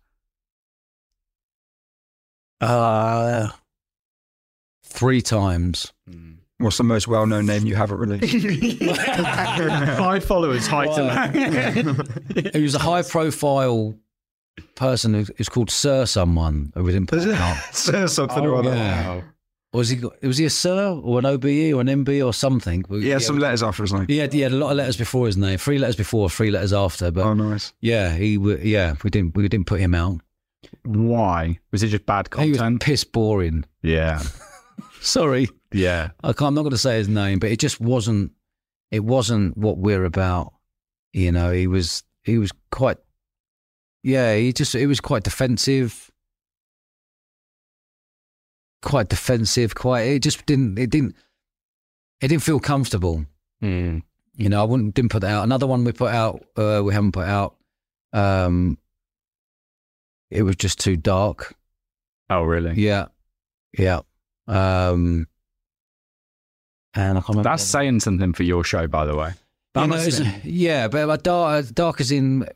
Uh, 2.61 3.49
three 4.85 5.21
times. 5.21 5.91
What's 6.57 6.77
the 6.77 6.83
most 6.83 7.07
well-known 7.07 7.45
name 7.45 7.65
you 7.65 7.75
haven't 7.75 7.97
released? 7.97 8.81
Five 9.97 10.23
followers, 10.23 10.67
height 10.67 10.95
He 12.53 12.61
was 12.61 12.75
a 12.75 12.79
high-profile 12.79 13.95
person 14.75 15.13
who- 15.13 15.25
who's 15.37 15.49
called 15.49 15.69
Sir 15.69 16.05
someone. 16.05 16.71
Who 16.73 16.83
we 16.83 16.93
didn't 16.93 17.09
put 17.09 17.23
it 17.23 17.35
out. 17.35 17.57
Say 17.73 18.07
something 18.07 18.43
or 19.75 19.79
Was 19.79 19.89
he? 19.89 20.01
Was 20.23 20.37
he 20.37 20.45
a 20.45 20.49
Sir 20.49 20.89
or 21.03 21.19
an 21.19 21.25
OBE 21.25 21.73
or 21.73 21.81
an 21.81 21.87
MB 21.87 22.25
or 22.25 22.33
something? 22.33 22.83
He 22.89 23.09
had 23.09 23.21
some 23.21 23.37
letters 23.39 23.61
after 23.63 23.83
his 23.83 23.93
name. 23.93 24.05
He 24.07 24.17
had, 24.17 24.31
he 24.33 24.41
had 24.41 24.51
a 24.51 24.55
lot 24.55 24.71
of 24.71 24.77
letters 24.77 24.97
before 24.97 25.25
his 25.27 25.37
name. 25.37 25.57
Three 25.57 25.77
letters 25.77 25.95
before, 25.95 26.29
three 26.29 26.51
letters 26.51 26.73
after. 26.73 27.11
But 27.11 27.25
Oh, 27.25 27.33
nice. 27.33 27.73
yeah, 27.81 28.15
he. 28.15 28.35
Yeah, 28.37 28.95
we 29.03 29.09
didn't. 29.09 29.35
We 29.35 29.47
didn't 29.47 29.67
put 29.67 29.79
him 29.79 29.93
out. 29.95 30.21
Why? 30.83 31.59
Was 31.71 31.83
it 31.83 31.89
just 31.89 32.05
bad 32.05 32.27
He 32.39 32.49
was 32.49 32.57
content? 32.57 32.81
piss 32.81 33.03
boring. 33.03 33.65
Yeah. 33.83 34.21
Sorry. 35.01 35.47
Yeah. 35.71 36.09
I 36.23 36.27
can't, 36.33 36.49
I'm 36.49 36.53
not 36.55 36.61
going 36.63 36.71
to 36.71 36.77
say 36.77 36.97
his 36.97 37.07
name, 37.09 37.39
but 37.39 37.51
it 37.51 37.59
just 37.59 37.79
wasn't. 37.79 38.31
It 38.91 39.03
wasn't 39.03 39.57
what 39.57 39.77
we're 39.77 40.05
about. 40.05 40.53
You 41.13 41.31
know, 41.31 41.51
he 41.51 41.67
was. 41.67 42.03
He 42.23 42.37
was 42.37 42.51
quite. 42.71 42.97
Yeah, 44.03 44.35
he 44.35 44.53
just. 44.53 44.73
It 44.75 44.87
was 44.87 44.99
quite 44.99 45.23
defensive. 45.23 46.09
Quite 48.85 49.09
defensive. 49.09 49.73
Quite. 49.73 50.03
It 50.03 50.19
just 50.19 50.45
didn't. 50.45 50.77
It 50.77 50.91
didn't. 50.91 51.15
It 52.21 52.29
didn't 52.29 52.43
feel 52.43 52.59
comfortable. 52.59 53.25
Mm. 53.63 54.03
You 54.35 54.49
know, 54.49 54.61
I 54.61 54.63
wouldn't 54.63 54.93
didn't 54.93 55.09
put 55.11 55.21
that 55.21 55.31
out. 55.31 55.43
Another 55.43 55.65
one 55.65 55.83
we 55.83 55.91
put 55.91 56.13
out. 56.13 56.45
Uh, 56.55 56.81
we 56.85 56.93
haven't 56.93 57.11
put 57.11 57.25
out. 57.25 57.55
Um. 58.13 58.77
It 60.29 60.43
was 60.43 60.55
just 60.55 60.79
too 60.79 60.97
dark. 60.97 61.55
Oh, 62.29 62.43
really? 62.43 62.73
Yeah, 62.75 63.07
yeah. 63.77 64.01
Um. 64.47 65.27
And 66.93 67.17
I 67.17 67.21
can't 67.21 67.29
remember. 67.29 67.49
That's 67.49 67.63
saying 67.63 67.99
something 68.01 68.33
for 68.33 68.43
your 68.43 68.63
show, 68.63 68.87
by 68.87 69.05
the 69.05 69.15
way. 69.15 69.33
That 69.73 69.81
You 69.81 70.23
know, 70.25 70.31
yeah, 70.43 70.87
but 70.87 71.23
dark, 71.23 71.73
dark 71.73 71.99
as 71.99 72.11
in 72.11 72.47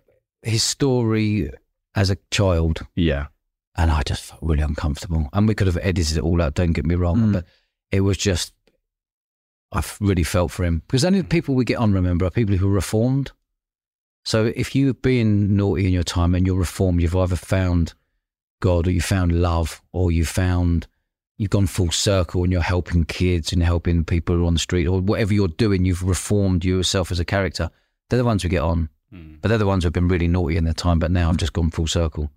his 0.43 0.63
story 0.63 1.49
as 1.95 2.09
a 2.09 2.17
child, 2.31 2.85
Yeah. 2.95 3.27
And 3.77 3.91
I 3.91 4.01
just 4.03 4.23
felt 4.23 4.41
really 4.41 4.63
uncomfortable. 4.63 5.29
And 5.33 5.47
we 5.47 5.55
could 5.55 5.67
have 5.67 5.77
edited 5.81 6.17
it 6.17 6.23
all 6.23 6.41
out. 6.41 6.53
Don't 6.55 6.73
get 6.73 6.85
me 6.85 6.95
wrong, 6.95 7.17
Mm. 7.19 7.33
but 7.33 7.45
it 7.91 8.01
was 8.01 8.17
just 8.17 8.53
I 9.71 9.83
really 10.01 10.23
felt 10.23 10.51
for 10.51 10.63
him 10.63 10.81
because 10.87 11.05
only 11.05 11.21
the 11.21 11.27
people 11.27 11.53
we 11.53 11.63
get 11.63 11.77
on 11.77 11.93
remember 11.93 12.25
are 12.25 12.31
people 12.31 12.57
who 12.57 12.67
are 12.67 12.71
reformed. 12.73 13.31
So 14.25 14.51
if 14.55 14.73
you've 14.75 15.01
been 15.01 15.55
naughty 15.55 15.85
in 15.85 15.93
your 15.93 16.03
time 16.03 16.33
and 16.33 16.45
you're 16.45 16.57
reformed, 16.57 17.01
you've 17.01 17.15
either 17.15 17.35
found 17.35 17.93
God 18.61 18.87
or 18.87 18.91
you 18.91 19.01
found 19.01 19.31
love 19.41 19.81
or 19.91 20.11
you 20.11 20.25
found 20.25 20.87
you've 21.37 21.51
gone 21.51 21.67
full 21.67 21.91
circle 21.91 22.43
and 22.43 22.51
you're 22.51 22.61
helping 22.61 23.05
kids 23.05 23.53
and 23.53 23.61
helping 23.63 24.03
people 24.03 24.45
on 24.47 24.53
the 24.53 24.59
street 24.59 24.87
or 24.87 24.99
whatever 25.01 25.33
you're 25.33 25.47
doing, 25.47 25.85
you've 25.85 26.03
reformed 26.03 26.65
yourself 26.65 27.11
as 27.11 27.19
a 27.19 27.25
character. 27.25 27.69
They're 28.09 28.17
the 28.19 28.25
ones 28.25 28.41
who 28.43 28.49
get 28.49 28.63
on, 28.63 28.89
but 29.41 29.47
they're 29.49 29.57
the 29.59 29.65
ones 29.67 29.83
who've 29.83 29.93
been 29.93 30.07
really 30.09 30.27
naughty 30.27 30.57
in 30.57 30.63
their 30.65 30.73
time. 30.73 30.97
But 30.99 31.11
now 31.11 31.29
I've 31.29 31.37
just 31.37 31.53
gone 31.53 31.69
full 31.71 31.87
circle. 31.87 32.29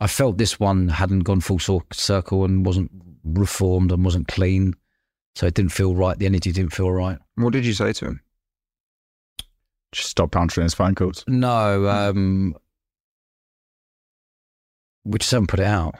I 0.00 0.06
felt 0.06 0.38
this 0.38 0.58
one 0.58 0.88
hadn't 0.88 1.20
gone 1.20 1.40
full 1.40 1.58
circle 1.92 2.44
and 2.44 2.64
wasn't 2.64 2.90
reformed 3.24 3.92
and 3.92 4.04
wasn't 4.04 4.28
clean. 4.28 4.74
So 5.36 5.46
it 5.46 5.54
didn't 5.54 5.72
feel 5.72 5.94
right. 5.94 6.18
The 6.18 6.26
energy 6.26 6.52
didn't 6.52 6.72
feel 6.72 6.90
right. 6.90 7.18
What 7.36 7.52
did 7.52 7.64
you 7.64 7.72
say 7.72 7.92
to 7.92 8.04
him? 8.06 8.20
Just 9.92 10.08
stop 10.08 10.34
answering 10.36 10.64
his 10.64 10.74
phone 10.74 10.94
calls. 10.94 11.24
No, 11.26 11.88
um, 11.88 12.56
we 15.04 15.18
just 15.18 15.30
haven't 15.30 15.48
put 15.48 15.60
it 15.60 15.66
out. 15.66 15.96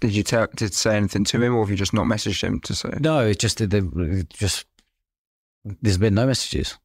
Did 0.00 0.12
you 0.12 0.22
tell? 0.22 0.48
Did 0.56 0.72
say 0.72 0.96
anything 0.96 1.24
to 1.24 1.42
him, 1.42 1.54
or 1.54 1.62
have 1.62 1.70
you 1.70 1.76
just 1.76 1.92
not 1.92 2.06
messaged 2.06 2.42
him 2.42 2.58
to 2.60 2.74
say? 2.74 2.90
No, 3.00 3.26
it's 3.26 3.38
just 3.38 3.58
that 3.58 3.68
the 3.70 4.26
just 4.32 4.64
there's 5.82 5.98
been 5.98 6.14
no 6.14 6.26
messages. 6.26 6.78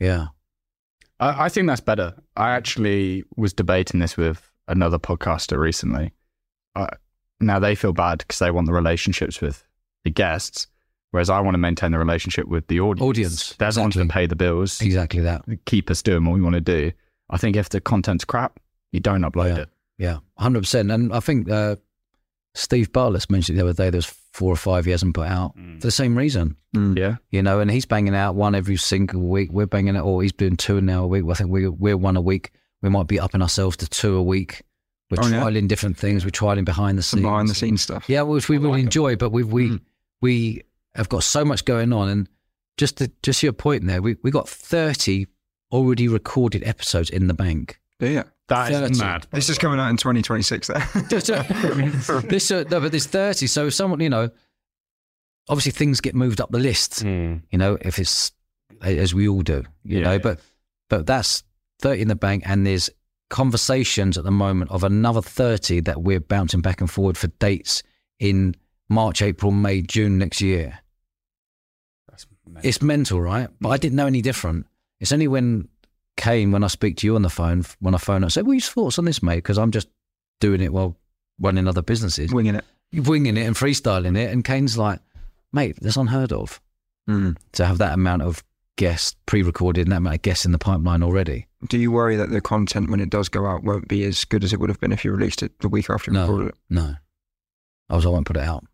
Yeah, 0.00 0.28
I, 1.20 1.44
I 1.44 1.48
think 1.50 1.66
that's 1.66 1.82
better. 1.82 2.14
I 2.36 2.52
actually 2.52 3.24
was 3.36 3.52
debating 3.52 4.00
this 4.00 4.16
with 4.16 4.50
another 4.68 4.98
podcaster 4.98 5.58
recently. 5.58 6.12
Uh, 6.74 6.86
now 7.40 7.58
they 7.58 7.74
feel 7.74 7.92
bad 7.92 8.18
because 8.18 8.38
they 8.38 8.50
want 8.50 8.66
the 8.66 8.72
relationships 8.72 9.40
with 9.40 9.64
the 10.04 10.10
guests, 10.10 10.66
whereas 11.10 11.30
I 11.30 11.40
want 11.40 11.54
to 11.54 11.58
maintain 11.58 11.92
the 11.92 11.98
relationship 11.98 12.46
with 12.48 12.66
the 12.68 12.80
audience. 12.80 13.02
Audience, 13.08 13.52
They're 13.58 13.72
the 13.72 13.80
ones 13.80 13.94
that 13.94 14.08
pay 14.08 14.26
the 14.26 14.36
bills, 14.36 14.80
exactly 14.80 15.20
that. 15.20 15.42
keep 15.66 15.90
us 15.90 16.02
doing 16.02 16.24
what 16.24 16.34
we 16.34 16.40
want 16.40 16.54
to 16.54 16.60
do. 16.60 16.92
I 17.30 17.36
think 17.38 17.56
if 17.56 17.68
the 17.68 17.80
content's 17.80 18.24
crap, 18.24 18.60
you 18.92 19.00
don't 19.00 19.22
upload 19.22 19.56
Yeah. 19.56 19.62
it. 19.62 19.68
Yeah, 19.96 20.18
hundred 20.36 20.60
percent. 20.60 20.90
And 20.90 21.12
I 21.12 21.20
think 21.20 21.48
uh, 21.50 21.76
Steve 22.54 22.92
Bartlett 22.92 23.30
mentioned 23.30 23.58
it 23.58 23.62
the 23.62 23.68
other 23.68 23.76
day. 23.84 23.90
There's 23.90 24.06
four 24.32 24.52
or 24.52 24.56
five 24.56 24.84
he 24.84 24.90
hasn't 24.90 25.14
put 25.14 25.28
out 25.28 25.54
for 25.54 25.86
the 25.86 25.90
same 25.92 26.16
reason. 26.18 26.56
Mm. 26.74 26.98
Yeah. 26.98 27.16
You 27.30 27.42
know, 27.42 27.60
and 27.60 27.70
he's 27.70 27.86
banging 27.86 28.14
out 28.16 28.34
one 28.34 28.54
every 28.56 28.76
single 28.76 29.20
week. 29.22 29.52
We're 29.52 29.66
banging 29.66 29.96
out, 29.96 30.04
or 30.04 30.22
he's 30.22 30.32
doing 30.32 30.56
two 30.56 30.80
now 30.80 31.04
a 31.04 31.06
week. 31.06 31.24
I 31.30 31.34
think 31.34 31.50
we 31.50 31.68
we're 31.68 31.96
one 31.96 32.16
a 32.16 32.20
week. 32.20 32.50
We 32.84 32.90
might 32.90 33.06
be 33.06 33.18
upping 33.18 33.40
ourselves 33.40 33.78
to 33.78 33.88
two 33.88 34.14
a 34.14 34.22
week. 34.22 34.62
We're 35.10 35.16
Oh, 35.22 35.48
yeah? 35.48 35.60
different 35.66 35.96
things. 35.96 36.22
We're 36.24 36.30
trialing 36.30 36.64
behind 36.66 36.98
the 36.98 37.02
Some 37.02 37.18
scenes. 37.18 37.24
behind 37.26 37.48
the 37.48 37.54
scenes 37.54 37.80
stuff. 37.82 38.04
Yeah, 38.08 38.22
which 38.22 38.48
we 38.50 38.56
I 38.56 38.58
really 38.58 38.70
like 38.72 38.78
'em. 38.80 38.84
enjoy, 38.86 39.16
but 39.16 39.30
we 39.30 39.42
we 39.42 39.70
Mm. 39.70 39.80
we 40.20 40.62
have 40.94 41.08
got 41.08 41.24
so 41.24 41.44
much 41.44 41.64
going 41.64 41.92
on, 41.94 42.08
and 42.08 42.28
just 42.76 42.98
to, 42.98 43.10
just 43.22 43.42
your 43.42 43.52
point 43.54 43.86
there, 43.86 44.02
we 44.02 44.16
we 44.22 44.30
got 44.30 44.48
thirty 44.48 45.26
already 45.72 46.08
recorded 46.08 46.62
episodes 46.64 47.08
in 47.10 47.26
the 47.26 47.34
bank. 47.34 47.80
Yeah. 48.00 48.08
yeah. 48.10 48.22
That 48.48 48.70
is 48.72 48.78
30. 48.80 48.98
mad. 48.98 49.26
This 49.32 49.48
is 49.48 49.56
coming 49.56 49.80
out 49.80 49.88
in 49.88 49.96
2026. 49.96 50.66
There. 50.66 50.76
Uh, 50.94 52.20
this 52.28 52.50
uh, 52.50 52.64
no, 52.70 52.80
but 52.80 52.90
there's 52.90 53.06
thirty. 53.06 53.46
So 53.46 53.68
if 53.68 53.74
someone 53.74 54.00
you 54.00 54.10
know, 54.10 54.28
obviously 55.48 55.72
things 55.72 56.00
get 56.02 56.14
moved 56.14 56.40
up 56.40 56.50
the 56.50 56.58
list. 56.58 57.02
You 57.02 57.40
know, 57.52 57.78
if 57.80 57.98
it's 57.98 58.32
as 58.82 59.14
we 59.14 59.26
all 59.28 59.40
do, 59.42 59.64
you 59.84 59.98
Yeah, 59.98 60.04
know, 60.04 60.12
yeah. 60.12 60.18
but 60.18 60.40
but 60.90 61.06
that's 61.06 61.42
thirty 61.80 62.02
in 62.02 62.08
the 62.08 62.14
bank, 62.14 62.42
and 62.46 62.66
there's 62.66 62.90
conversations 63.30 64.16
at 64.18 64.24
the 64.24 64.30
moment 64.30 64.70
of 64.70 64.84
another 64.84 65.22
thirty 65.22 65.80
that 65.80 66.02
we're 66.02 66.20
bouncing 66.20 66.60
back 66.60 66.80
and 66.80 66.90
forward 66.90 67.16
for 67.18 67.28
dates 67.28 67.82
in 68.18 68.54
March, 68.88 69.22
April, 69.22 69.50
May, 69.50 69.82
June 69.82 70.18
next 70.18 70.40
year. 70.40 70.78
It's 72.62 72.82
mental, 72.82 73.20
right? 73.20 73.48
But 73.60 73.70
I 73.70 73.76
didn't 73.78 73.96
know 73.96 74.06
any 74.06 74.22
different. 74.22 74.66
It's 75.00 75.12
only 75.12 75.28
when 75.28 75.68
Kane, 76.16 76.52
when 76.52 76.62
I 76.62 76.68
speak 76.68 76.98
to 76.98 77.06
you 77.06 77.16
on 77.16 77.22
the 77.22 77.30
phone, 77.30 77.64
when 77.80 77.94
I 77.94 77.98
phone, 77.98 78.22
I 78.22 78.28
say, 78.28 78.42
"What 78.42 78.52
are 78.52 78.54
your 78.54 78.60
thoughts 78.60 78.98
on 78.98 79.04
this, 79.06 79.22
mate?" 79.22 79.36
Because 79.36 79.58
I'm 79.58 79.70
just 79.70 79.88
doing 80.40 80.60
it 80.60 80.72
while 80.72 80.96
running 81.40 81.66
other 81.66 81.82
businesses, 81.82 82.32
Winging 82.32 82.54
it. 82.56 82.64
winging 82.92 83.36
it 83.36 83.46
and 83.46 83.56
freestyling 83.56 84.16
it. 84.16 84.30
And 84.32 84.44
Kane's 84.44 84.78
like, 84.78 85.00
"Mate, 85.52 85.76
that's 85.80 85.96
unheard 85.96 86.32
of 86.32 86.60
Mm. 87.08 87.36
to 87.52 87.66
have 87.66 87.78
that 87.78 87.94
amount 87.94 88.22
of 88.22 88.44
guests 88.76 89.16
pre-recorded 89.26 89.86
and 89.86 89.92
that 89.92 89.96
amount 89.98 90.16
of 90.16 90.22
guests 90.22 90.44
in 90.44 90.52
the 90.52 90.58
pipeline 90.58 91.02
already." 91.02 91.46
Do 91.68 91.78
you 91.78 91.90
worry 91.90 92.16
that 92.16 92.30
the 92.30 92.40
content 92.40 92.90
when 92.90 93.00
it 93.00 93.10
does 93.10 93.28
go 93.28 93.46
out 93.46 93.64
won't 93.64 93.88
be 93.88 94.04
as 94.04 94.24
good 94.24 94.44
as 94.44 94.52
it 94.52 94.60
would 94.60 94.68
have 94.68 94.80
been 94.80 94.92
if 94.92 95.04
you 95.04 95.12
released 95.12 95.42
it 95.42 95.58
the 95.60 95.68
week 95.68 95.88
after 95.88 96.10
you 96.10 96.14
No. 96.14 96.22
recorded 96.22 96.48
it? 96.48 96.54
No, 96.68 96.94
I 97.88 97.96
was. 97.96 98.04
I 98.04 98.10
won't 98.10 98.26
put 98.26 98.36
it 98.36 98.42
out. 98.42 98.64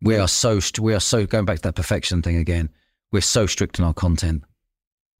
We 0.00 0.16
are 0.16 0.26
so. 0.28 0.58
We 0.80 0.94
are 0.94 1.00
so 1.00 1.26
going 1.26 1.44
back 1.44 1.56
to 1.58 1.62
that 1.62 1.76
perfection 1.76 2.22
thing 2.22 2.36
again. 2.36 2.70
We're 3.12 3.20
so 3.20 3.46
strict 3.46 3.78
on 3.78 3.86
our 3.86 3.94
content 3.94 4.42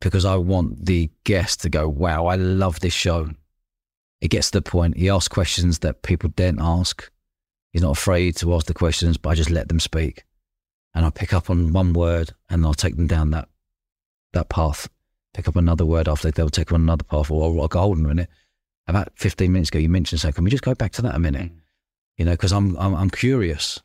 because 0.00 0.24
I 0.24 0.34
want 0.36 0.86
the 0.86 1.10
guest 1.24 1.60
to 1.62 1.68
go, 1.68 1.88
"Wow, 1.88 2.26
I 2.26 2.34
love 2.36 2.80
this 2.80 2.94
show." 2.94 3.30
It 4.20 4.28
gets 4.28 4.50
to 4.50 4.58
the 4.58 4.62
point. 4.62 4.96
He 4.96 5.08
asks 5.08 5.28
questions 5.28 5.80
that 5.80 6.02
people 6.02 6.30
daren't 6.30 6.60
ask. 6.60 7.10
He's 7.72 7.82
not 7.82 7.96
afraid 7.96 8.36
to 8.36 8.54
ask 8.54 8.66
the 8.66 8.74
questions, 8.74 9.16
but 9.16 9.30
I 9.30 9.34
just 9.34 9.50
let 9.50 9.68
them 9.68 9.80
speak, 9.80 10.24
and 10.94 11.04
I 11.06 11.10
pick 11.10 11.32
up 11.32 11.48
on 11.50 11.72
one 11.72 11.92
word, 11.92 12.34
and 12.50 12.64
I'll 12.66 12.74
take 12.74 12.96
them 12.96 13.06
down 13.06 13.30
that 13.30 13.48
that 14.32 14.48
path. 14.48 14.88
Pick 15.34 15.48
up 15.48 15.56
another 15.56 15.86
word 15.86 16.08
after 16.08 16.30
they'll 16.30 16.50
take 16.50 16.72
on 16.72 16.82
another 16.82 17.04
path, 17.04 17.30
or 17.30 17.60
I'll 17.60 17.68
go 17.68 17.80
hold 17.80 17.98
on 17.98 18.04
a 18.04 18.08
minute. 18.08 18.28
About 18.86 19.08
fifteen 19.14 19.52
minutes 19.52 19.70
ago, 19.70 19.78
you 19.78 19.88
mentioned 19.88 20.20
so 20.20 20.32
Can 20.32 20.44
we 20.44 20.50
just 20.50 20.62
go 20.64 20.74
back 20.74 20.92
to 20.92 21.02
that 21.02 21.14
a 21.14 21.18
minute? 21.18 21.50
You 22.18 22.24
know, 22.24 22.32
because 22.32 22.52
I'm, 22.52 22.76
I'm 22.76 22.94
I'm 22.94 23.10
curious. 23.10 23.80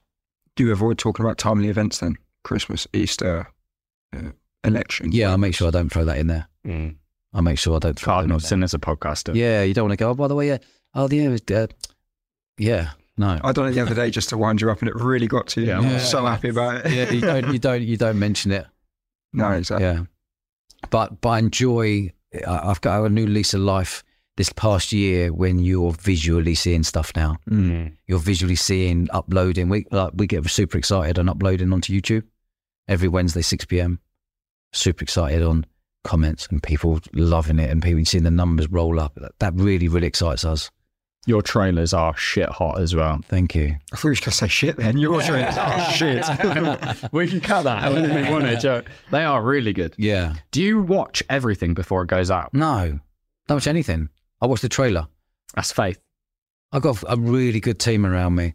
Do 0.55 0.65
you 0.65 0.71
avoid 0.71 0.97
talking 0.97 1.23
about 1.25 1.37
timely 1.37 1.69
events 1.69 1.99
then? 1.99 2.15
Christmas, 2.43 2.87
Easter, 2.93 3.47
uh, 4.15 4.31
election. 4.63 5.11
Yeah, 5.11 5.31
I 5.33 5.37
make 5.37 5.53
sure 5.53 5.67
I 5.67 5.71
don't 5.71 5.89
throw 5.91 6.03
that 6.05 6.17
in 6.17 6.27
there. 6.27 6.47
I 7.33 7.41
make 7.41 7.59
sure 7.59 7.75
I 7.75 7.79
don't 7.79 7.97
throw 7.99 8.11
that 8.13 8.13
in 8.13 8.15
Cardinal 8.15 8.39
there. 8.39 8.47
sin 8.47 8.63
as 8.63 8.73
a 8.73 8.79
podcaster. 8.79 9.35
Yeah, 9.35 9.61
you 9.63 9.73
don't 9.73 9.85
want 9.87 9.97
to 9.99 10.03
go. 10.03 10.09
Oh, 10.09 10.13
by 10.15 10.27
the 10.27 10.35
way, 10.35 10.47
yeah. 10.47 10.57
Oh, 10.95 11.07
yeah, 11.09 11.23
it 11.23 11.29
was, 11.29 11.41
uh, 11.55 11.67
yeah. 12.57 12.91
No. 13.17 13.39
I 13.43 13.51
done 13.51 13.67
it 13.67 13.71
the 13.73 13.81
other 13.81 13.93
day 13.95 14.09
just 14.09 14.29
to 14.29 14.37
wind 14.37 14.61
you 14.61 14.71
up, 14.71 14.79
and 14.79 14.89
it 14.89 14.95
really 14.95 15.27
got 15.27 15.47
to 15.49 15.61
you. 15.61 15.67
Yeah. 15.67 15.77
I'm 15.77 15.83
Yeah. 15.83 15.97
so 15.99 16.25
happy 16.25 16.49
about 16.49 16.85
it. 16.85 16.91
yeah, 16.91 17.11
you 17.11 17.21
don't, 17.21 17.53
you 17.53 17.59
don't, 17.59 17.81
you 17.83 17.97
don't 17.97 18.17
mention 18.19 18.51
it. 18.51 18.65
No, 19.33 19.51
exactly. 19.51 19.85
Yeah, 19.85 20.03
but 20.89 21.21
but 21.21 21.29
I 21.29 21.39
enjoy. 21.39 22.11
I- 22.45 22.69
I've 22.69 22.81
got 22.81 23.03
a 23.05 23.09
new 23.09 23.25
lease 23.25 23.53
of 23.53 23.61
life 23.61 24.03
this 24.35 24.51
past 24.53 24.91
year 24.91 25.33
when 25.33 25.57
you're 25.59 25.93
visually 25.93 26.53
seeing 26.55 26.83
stuff 26.83 27.11
now. 27.15 27.37
Mm. 27.49 27.93
You're 28.05 28.19
visually 28.19 28.55
seeing 28.55 29.07
uploading. 29.11 29.69
We 29.69 29.85
like 29.91 30.11
we 30.15 30.27
get 30.27 30.47
super 30.49 30.77
excited 30.77 31.17
on 31.17 31.29
uploading 31.29 31.71
onto 31.73 31.93
YouTube 31.99 32.23
every 32.87 33.07
Wednesday 33.07 33.41
six 33.41 33.65
pm. 33.65 33.99
Super 34.73 35.03
excited 35.03 35.41
on 35.41 35.65
comments 36.03 36.47
and 36.51 36.61
people 36.61 36.99
loving 37.13 37.59
it 37.59 37.69
and 37.69 37.81
people 37.81 38.03
seeing 38.05 38.23
the 38.23 38.31
numbers 38.31 38.69
roll 38.69 38.99
up. 38.99 39.17
That 39.39 39.53
really 39.55 39.87
really 39.87 40.07
excites 40.07 40.45
us. 40.45 40.69
Your 41.27 41.41
trailers 41.41 41.93
are 41.93 42.15
shit 42.15 42.47
hot 42.49 42.79
as 42.79 42.95
well. 42.95 43.19
Thank 43.27 43.53
you. 43.53 43.75
I 43.91 43.95
thought 43.97 44.05
you 44.05 44.09
were 44.11 44.15
going 44.15 44.21
to 44.21 44.31
say 44.31 44.47
shit 44.47 44.77
then. 44.77 44.97
You're 44.97 45.11
watching. 45.11 45.35
Oh, 45.35 45.91
shit. 45.93 46.25
we 47.11 47.27
can 47.27 47.41
cut 47.41 47.63
that 47.63 47.91
when 47.91 48.03
we 48.03 48.31
want 48.31 48.45
it. 48.45 48.61
Joe. 48.61 48.81
They 49.11 49.25
are 49.25 49.41
really 49.43 49.73
good. 49.73 49.93
Yeah. 49.97 50.35
Do 50.51 50.63
you 50.63 50.81
watch 50.81 51.21
everything 51.29 51.73
before 51.73 52.01
it 52.03 52.07
goes 52.07 52.31
out? 52.31 52.53
No, 52.53 52.99
don't 53.47 53.57
watch 53.57 53.67
anything. 53.67 54.07
I 54.41 54.45
watch 54.47 54.61
the 54.61 54.69
trailer. 54.69 55.07
That's 55.53 55.71
faith. 55.71 55.99
I've 56.71 56.81
got 56.81 57.03
a 57.07 57.17
really 57.17 57.59
good 57.59 57.79
team 57.79 58.05
around 58.05 58.35
me. 58.35 58.53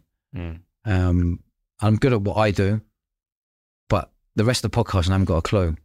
Um, 0.85 1.39
I'm 1.79 1.95
good 1.97 2.13
at 2.13 2.21
what 2.21 2.37
I 2.37 2.51
do, 2.51 2.81
but 3.87 4.11
the 4.35 4.45
rest 4.45 4.65
of 4.65 4.71
the 4.71 4.83
podcast, 4.83 5.09
I 5.09 5.11
haven't 5.11 5.25
got 5.25 5.37
a 5.37 5.41
clue. 5.43 5.75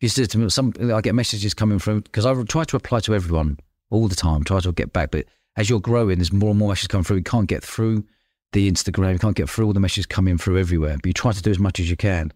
You 0.00 0.08
said 0.08 0.30
to 0.30 0.38
me, 0.38 0.48
some 0.50 0.72
I 0.92 1.00
get 1.00 1.14
messages 1.14 1.54
coming 1.54 1.78
from, 1.78 2.00
because 2.00 2.24
I 2.24 2.40
try 2.44 2.64
to 2.64 2.76
reply 2.76 3.00
to 3.00 3.14
everyone 3.14 3.58
all 3.90 4.06
the 4.08 4.14
time, 4.14 4.44
try 4.44 4.60
to 4.60 4.72
get 4.72 4.92
back. 4.92 5.10
But 5.10 5.26
as 5.56 5.70
you're 5.70 5.80
growing, 5.80 6.18
there's 6.18 6.32
more 6.32 6.50
and 6.50 6.58
more 6.58 6.70
messages 6.70 6.88
coming 6.88 7.04
through. 7.04 7.18
You 7.18 7.22
can't 7.22 7.48
get 7.48 7.64
through 7.64 8.04
the 8.52 8.70
Instagram, 8.70 9.12
you 9.12 9.18
can't 9.18 9.36
get 9.36 9.50
through 9.50 9.66
all 9.66 9.72
the 9.72 9.80
messages 9.80 10.06
coming 10.06 10.38
through 10.38 10.58
everywhere. 10.58 10.96
But 10.96 11.06
you 11.06 11.12
try 11.12 11.32
to 11.32 11.42
do 11.42 11.50
as 11.50 11.58
much 11.58 11.80
as 11.80 11.90
you 11.90 11.96
can. 11.96 12.32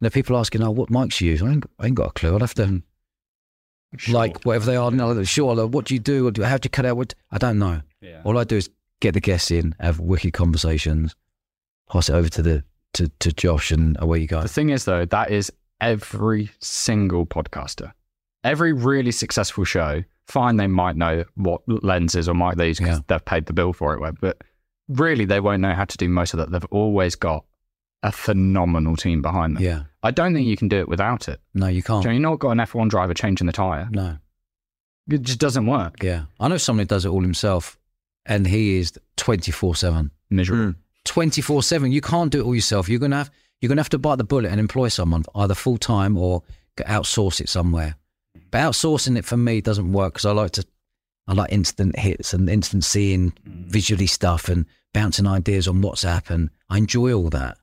Now 0.00 0.08
people 0.08 0.36
asking, 0.36 0.62
"Oh, 0.62 0.70
what 0.70 0.90
mics 0.90 1.20
you 1.20 1.30
use?" 1.30 1.42
I 1.42 1.50
ain't, 1.50 1.64
I 1.78 1.86
ain't 1.86 1.94
got 1.94 2.08
a 2.08 2.12
clue. 2.12 2.32
I'll 2.32 2.40
have 2.40 2.54
to 2.54 2.82
like 4.08 4.42
whatever 4.44 4.66
they 4.66 4.76
are. 4.76 4.90
No, 4.90 5.22
sure. 5.24 5.54
Like, 5.54 5.70
what 5.70 5.86
do 5.86 5.94
you 5.94 6.00
do? 6.00 6.24
How 6.42 6.58
do 6.58 6.66
you 6.66 6.70
cut 6.70 6.86
out? 6.86 6.96
What 6.96 7.14
I 7.30 7.38
don't 7.38 7.58
know. 7.58 7.82
Yeah. 8.00 8.22
All 8.24 8.38
I 8.38 8.44
do 8.44 8.56
is 8.56 8.70
get 9.00 9.14
the 9.14 9.20
guests 9.20 9.50
in, 9.50 9.74
have 9.80 10.00
wicked 10.00 10.32
conversations, 10.32 11.14
pass 11.90 12.08
it 12.08 12.14
over 12.14 12.28
to 12.28 12.42
the 12.42 12.64
to, 12.94 13.08
to 13.20 13.32
Josh, 13.32 13.70
and 13.70 13.96
away 14.00 14.20
you 14.20 14.26
go. 14.26 14.42
The 14.42 14.48
thing 14.48 14.70
is, 14.70 14.84
though, 14.84 15.04
that 15.04 15.30
is 15.30 15.52
every 15.80 16.50
single 16.60 17.26
podcaster. 17.26 17.92
Every 18.44 18.72
really 18.72 19.12
successful 19.12 19.64
show, 19.64 20.02
fine, 20.28 20.56
they 20.56 20.66
might 20.66 20.96
know 20.96 21.24
what 21.34 21.62
lenses 21.66 22.28
or 22.28 22.34
might 22.34 22.56
they 22.56 22.68
use 22.68 22.78
because 22.78 22.98
Yeah. 22.98 23.02
they've 23.08 23.24
paid 23.24 23.46
the 23.46 23.52
bill 23.52 23.72
for 23.72 23.94
it, 23.94 24.14
but 24.20 24.42
really 24.88 25.24
they 25.24 25.40
won't 25.40 25.60
know 25.62 25.74
how 25.74 25.84
to 25.84 25.96
do 25.96 26.08
most 26.08 26.32
of 26.34 26.38
that. 26.38 26.50
They've 26.50 26.64
always 26.70 27.14
got 27.14 27.44
a 28.02 28.10
phenomenal 28.12 28.96
team 28.96 29.22
behind 29.22 29.56
them. 29.56 29.62
Yeah. 29.62 29.82
I 30.02 30.10
don't 30.10 30.34
think 30.34 30.46
you 30.46 30.56
can 30.56 30.68
do 30.68 30.78
it 30.78 30.88
without 30.88 31.28
it. 31.28 31.40
No, 31.54 31.68
you 31.68 31.82
can't. 31.82 32.02
Do 32.02 32.08
you 32.08 32.18
know, 32.18 32.30
you've 32.30 32.32
not 32.32 32.38
got 32.40 32.50
an 32.50 32.58
F1 32.58 32.88
driver 32.88 33.14
changing 33.14 33.46
the 33.46 33.52
tyre. 33.52 33.88
No. 33.92 34.18
It 35.08 35.22
just 35.22 35.38
doesn't 35.38 35.66
work. 35.66 36.02
Yeah. 36.02 36.24
I 36.40 36.48
know 36.48 36.56
someone 36.56 36.84
who 36.84 36.88
does 36.88 37.04
it 37.04 37.08
all 37.10 37.22
himself, 37.22 37.78
and 38.26 38.46
he 38.46 38.78
is 38.78 38.92
twenty 39.16 39.50
four 39.52 39.74
seven. 39.76 40.10
Miserable. 40.30 40.72
Mm. 40.72 40.76
24 41.04 41.64
7 41.64 41.90
you 41.90 42.00
can't 42.00 42.30
do 42.30 42.40
it 42.40 42.44
all 42.44 42.54
yourself 42.54 42.88
you're 42.88 43.00
gonna 43.00 43.16
have 43.16 43.30
you're 43.60 43.68
gonna 43.68 43.80
have 43.80 43.88
to 43.88 43.98
bite 43.98 44.16
the 44.18 44.24
bullet 44.24 44.48
and 44.52 44.60
employ 44.60 44.86
someone 44.86 45.24
either 45.34 45.52
full-time 45.52 46.16
or 46.16 46.42
outsource 46.78 47.40
it 47.40 47.48
somewhere 47.48 47.96
but 48.50 48.58
outsourcing 48.58 49.16
it 49.18 49.24
for 49.24 49.36
me 49.36 49.60
doesn't 49.60 49.92
work 49.92 50.14
because 50.14 50.26
i 50.26 50.32
like 50.32 50.52
to 50.52 50.64
i 51.28 51.32
like 51.32 51.52
instant 51.52 51.98
hits 51.98 52.32
and 52.34 52.48
instant 52.48 52.84
seeing 52.84 53.30
mm. 53.30 53.66
visually 53.66 54.06
stuff 54.06 54.48
and 54.48 54.66
bouncing 54.92 55.26
ideas 55.26 55.66
on 55.68 55.82
whatsapp 55.82 56.30
and 56.30 56.50
i 56.70 56.78
enjoy 56.78 57.12
all 57.12 57.30
that 57.30 57.56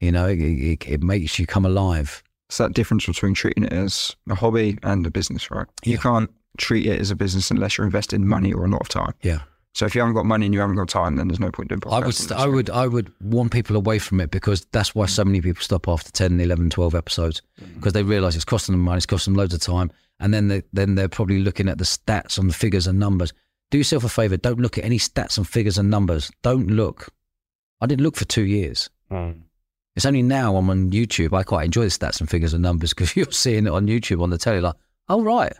You 0.00 0.12
know, 0.12 0.26
it, 0.28 0.38
it, 0.38 0.88
it 0.88 1.02
makes 1.02 1.38
you 1.40 1.46
come 1.46 1.66
alive. 1.66 2.22
It's 2.48 2.58
that 2.58 2.72
difference 2.72 3.06
between 3.06 3.34
treating 3.34 3.64
it 3.64 3.72
as 3.72 4.14
a 4.30 4.36
hobby 4.36 4.78
and 4.84 5.04
a 5.04 5.10
business, 5.10 5.50
right? 5.50 5.66
You 5.84 5.94
Yeah. 5.94 5.98
can't 6.02 6.30
treat 6.56 6.86
it 6.86 7.00
as 7.00 7.10
a 7.10 7.16
business 7.16 7.50
unless 7.50 7.76
you're 7.76 7.84
investing 7.84 8.24
money 8.26 8.52
or 8.52 8.64
a 8.64 8.68
lot 8.68 8.80
of 8.80 8.88
time. 8.88 9.12
Yeah. 9.22 9.40
So 9.78 9.86
if 9.86 9.94
you 9.94 10.00
haven't 10.00 10.16
got 10.16 10.26
money 10.26 10.44
and 10.44 10.52
you 10.52 10.58
haven't 10.58 10.74
got 10.74 10.88
time, 10.88 11.14
then 11.14 11.28
there's 11.28 11.38
no 11.38 11.52
point 11.52 11.68
doing 11.68 11.80
podcasting. 11.80 12.02
I 12.02 12.04
would, 12.04 12.14
st- 12.16 12.40
I 12.40 12.46
would, 12.48 12.68
I 12.68 12.88
would 12.88 13.12
warn 13.20 13.48
people 13.48 13.76
away 13.76 14.00
from 14.00 14.20
it 14.20 14.32
because 14.32 14.66
that's 14.72 14.92
why 14.92 15.06
so 15.06 15.24
many 15.24 15.40
people 15.40 15.62
stop 15.62 15.86
after 15.86 16.10
10, 16.10 16.40
11, 16.40 16.70
12 16.70 16.96
episodes 16.96 17.42
mm. 17.62 17.76
because 17.76 17.92
they 17.92 18.02
realise 18.02 18.34
it's 18.34 18.44
costing 18.44 18.72
them 18.72 18.80
money, 18.80 18.96
it's 18.96 19.06
costing 19.06 19.34
them 19.34 19.38
loads 19.38 19.54
of 19.54 19.60
time, 19.60 19.92
and 20.18 20.34
then 20.34 20.48
they, 20.48 20.64
then 20.72 20.96
they're 20.96 21.08
probably 21.08 21.38
looking 21.38 21.68
at 21.68 21.78
the 21.78 21.84
stats 21.84 22.40
on 22.40 22.48
the 22.48 22.52
figures 22.52 22.88
and 22.88 22.98
numbers. 22.98 23.32
Do 23.70 23.78
yourself 23.78 24.02
a 24.02 24.08
favour, 24.08 24.36
don't 24.36 24.58
look 24.58 24.78
at 24.78 24.84
any 24.84 24.98
stats 24.98 25.38
and 25.38 25.46
figures 25.46 25.78
and 25.78 25.88
numbers. 25.88 26.28
Don't 26.42 26.66
look. 26.66 27.10
I 27.80 27.86
didn't 27.86 28.02
look 28.02 28.16
for 28.16 28.24
two 28.24 28.46
years. 28.46 28.90
Hmm. 29.12 29.30
It's 29.94 30.06
only 30.06 30.22
now 30.22 30.56
I'm 30.56 30.68
on 30.70 30.90
YouTube. 30.90 31.38
I 31.38 31.44
quite 31.44 31.66
enjoy 31.66 31.82
the 31.82 31.90
stats 31.90 32.18
and 32.18 32.28
figures 32.28 32.52
and 32.52 32.64
numbers 32.64 32.94
because 32.94 33.14
you're 33.16 33.30
seeing 33.30 33.68
it 33.68 33.72
on 33.72 33.86
YouTube 33.86 34.24
on 34.24 34.30
the 34.30 34.38
telly. 34.38 34.60
Like, 34.60 34.74
oh 35.08 35.22
right, 35.22 35.52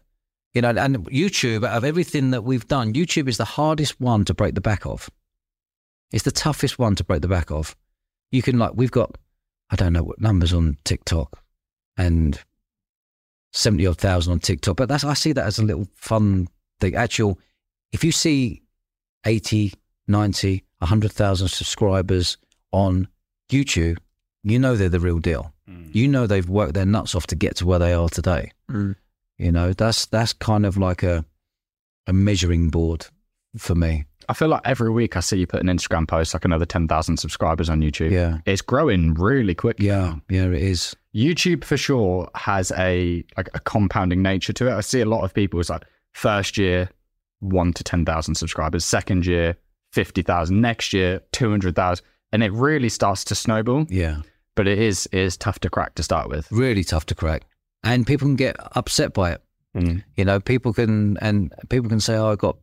you 0.54 0.62
know. 0.62 0.70
And 0.70 1.08
YouTube, 1.10 1.66
out 1.66 1.76
of 1.76 1.84
everything 1.84 2.30
that 2.30 2.42
we've 2.42 2.66
done, 2.66 2.92
YouTube 2.92 3.28
is 3.28 3.36
the 3.36 3.44
hardest 3.44 4.00
one 4.00 4.24
to 4.26 4.34
break 4.34 4.54
the 4.54 4.60
back 4.60 4.86
of. 4.86 5.10
It's 6.12 6.24
the 6.24 6.30
toughest 6.30 6.78
one 6.78 6.94
to 6.96 7.04
break 7.04 7.22
the 7.22 7.28
back 7.28 7.50
of. 7.50 7.76
You 8.30 8.42
can 8.42 8.58
like 8.58 8.72
we've 8.74 8.90
got, 8.90 9.16
I 9.70 9.76
don't 9.76 9.92
know 9.92 10.02
what 10.02 10.20
numbers 10.20 10.52
on 10.52 10.76
TikTok, 10.84 11.40
and 11.96 12.40
seventy 13.52 13.86
odd 13.86 13.98
thousand 13.98 14.32
on 14.32 14.40
TikTok. 14.40 14.76
But 14.76 14.88
that's 14.88 15.04
I 15.04 15.14
see 15.14 15.32
that 15.32 15.46
as 15.46 15.58
a 15.58 15.64
little 15.64 15.86
fun 15.96 16.48
thing. 16.80 16.94
Actual, 16.94 17.38
if 17.92 18.04
you 18.04 18.12
see 18.12 18.62
80, 19.24 19.72
90, 20.06 20.64
100,000 20.78 21.48
subscribers 21.48 22.36
on 22.72 23.08
YouTube, 23.50 23.98
you 24.44 24.58
know 24.58 24.76
they're 24.76 24.88
the 24.88 25.00
real 25.00 25.18
deal. 25.18 25.52
You 25.92 26.08
know 26.08 26.26
they've 26.26 26.48
worked 26.48 26.74
their 26.74 26.86
nuts 26.86 27.14
off 27.14 27.26
to 27.28 27.36
get 27.36 27.56
to 27.56 27.66
where 27.66 27.78
they 27.78 27.92
are 27.92 28.08
today. 28.08 28.52
Mm. 28.70 28.96
You 29.38 29.52
know, 29.52 29.72
that's 29.72 30.06
that's 30.06 30.32
kind 30.32 30.66
of 30.66 30.76
like 30.76 31.02
a 31.02 31.24
a 32.06 32.12
measuring 32.12 32.70
board 32.70 33.06
for 33.56 33.74
me. 33.74 34.04
I 34.30 34.34
feel 34.34 34.48
like 34.48 34.62
every 34.64 34.90
week 34.90 35.16
I 35.16 35.20
see 35.20 35.38
you 35.38 35.46
put 35.46 35.60
an 35.60 35.68
Instagram 35.68 36.06
post 36.06 36.34
like 36.34 36.44
another 36.44 36.66
10,000 36.66 37.16
subscribers 37.16 37.70
on 37.70 37.80
YouTube. 37.80 38.10
Yeah. 38.10 38.38
It's 38.44 38.60
growing 38.60 39.14
really 39.14 39.54
quick. 39.54 39.76
Yeah, 39.80 40.16
yeah, 40.28 40.44
it 40.48 40.60
is. 40.62 40.94
YouTube 41.14 41.64
for 41.64 41.78
sure 41.78 42.28
has 42.34 42.70
a 42.76 43.24
like 43.38 43.48
a 43.54 43.60
compounding 43.60 44.20
nature 44.22 44.52
to 44.52 44.68
it. 44.68 44.72
I 44.72 44.80
see 44.82 45.00
a 45.00 45.06
lot 45.06 45.24
of 45.24 45.32
people 45.32 45.60
it's 45.60 45.70
like 45.70 45.84
first 46.12 46.58
year 46.58 46.90
one 47.40 47.72
to 47.74 47.84
ten 47.84 48.04
thousand 48.04 48.34
subscribers, 48.34 48.84
second 48.84 49.24
year 49.24 49.56
fifty 49.92 50.22
thousand, 50.22 50.60
next 50.60 50.92
year 50.92 51.20
two 51.32 51.48
hundred 51.50 51.74
thousand, 51.76 52.04
and 52.32 52.42
it 52.42 52.52
really 52.52 52.88
starts 52.90 53.24
to 53.24 53.34
snowball. 53.34 53.86
Yeah, 53.88 54.22
But 54.56 54.68
it 54.68 54.78
is 54.78 55.06
it 55.12 55.18
is 55.20 55.36
tough 55.38 55.58
to 55.60 55.70
crack 55.70 55.94
to 55.94 56.02
start 56.02 56.28
with. 56.28 56.50
really 56.52 56.84
tough 56.84 57.06
to 57.06 57.14
crack, 57.14 57.44
and 57.82 58.06
people 58.06 58.26
can 58.26 58.36
get 58.36 58.56
upset 58.76 59.12
by 59.12 59.32
it. 59.32 59.42
Mm. 59.76 60.02
You 60.16 60.24
know, 60.24 60.40
people 60.40 60.72
can 60.72 61.16
and 61.18 61.52
people 61.68 61.88
can 61.88 62.00
say, 62.00 62.16
"Oh, 62.16 62.32
I 62.32 62.36
got 62.36 62.56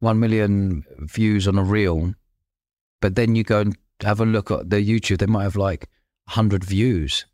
one 0.00 0.20
million 0.20 0.84
views 0.98 1.48
on 1.48 1.58
a 1.58 1.64
reel," 1.64 2.14
but 3.00 3.14
then 3.14 3.34
you 3.34 3.44
go 3.44 3.60
and 3.60 3.76
have 4.02 4.20
a 4.20 4.26
look 4.26 4.50
at 4.50 4.70
their 4.70 4.80
YouTube. 4.80 5.18
They 5.18 5.26
might 5.26 5.44
have 5.44 5.56
like 5.56 5.88
hundred 6.28 6.64
views. 6.64 7.26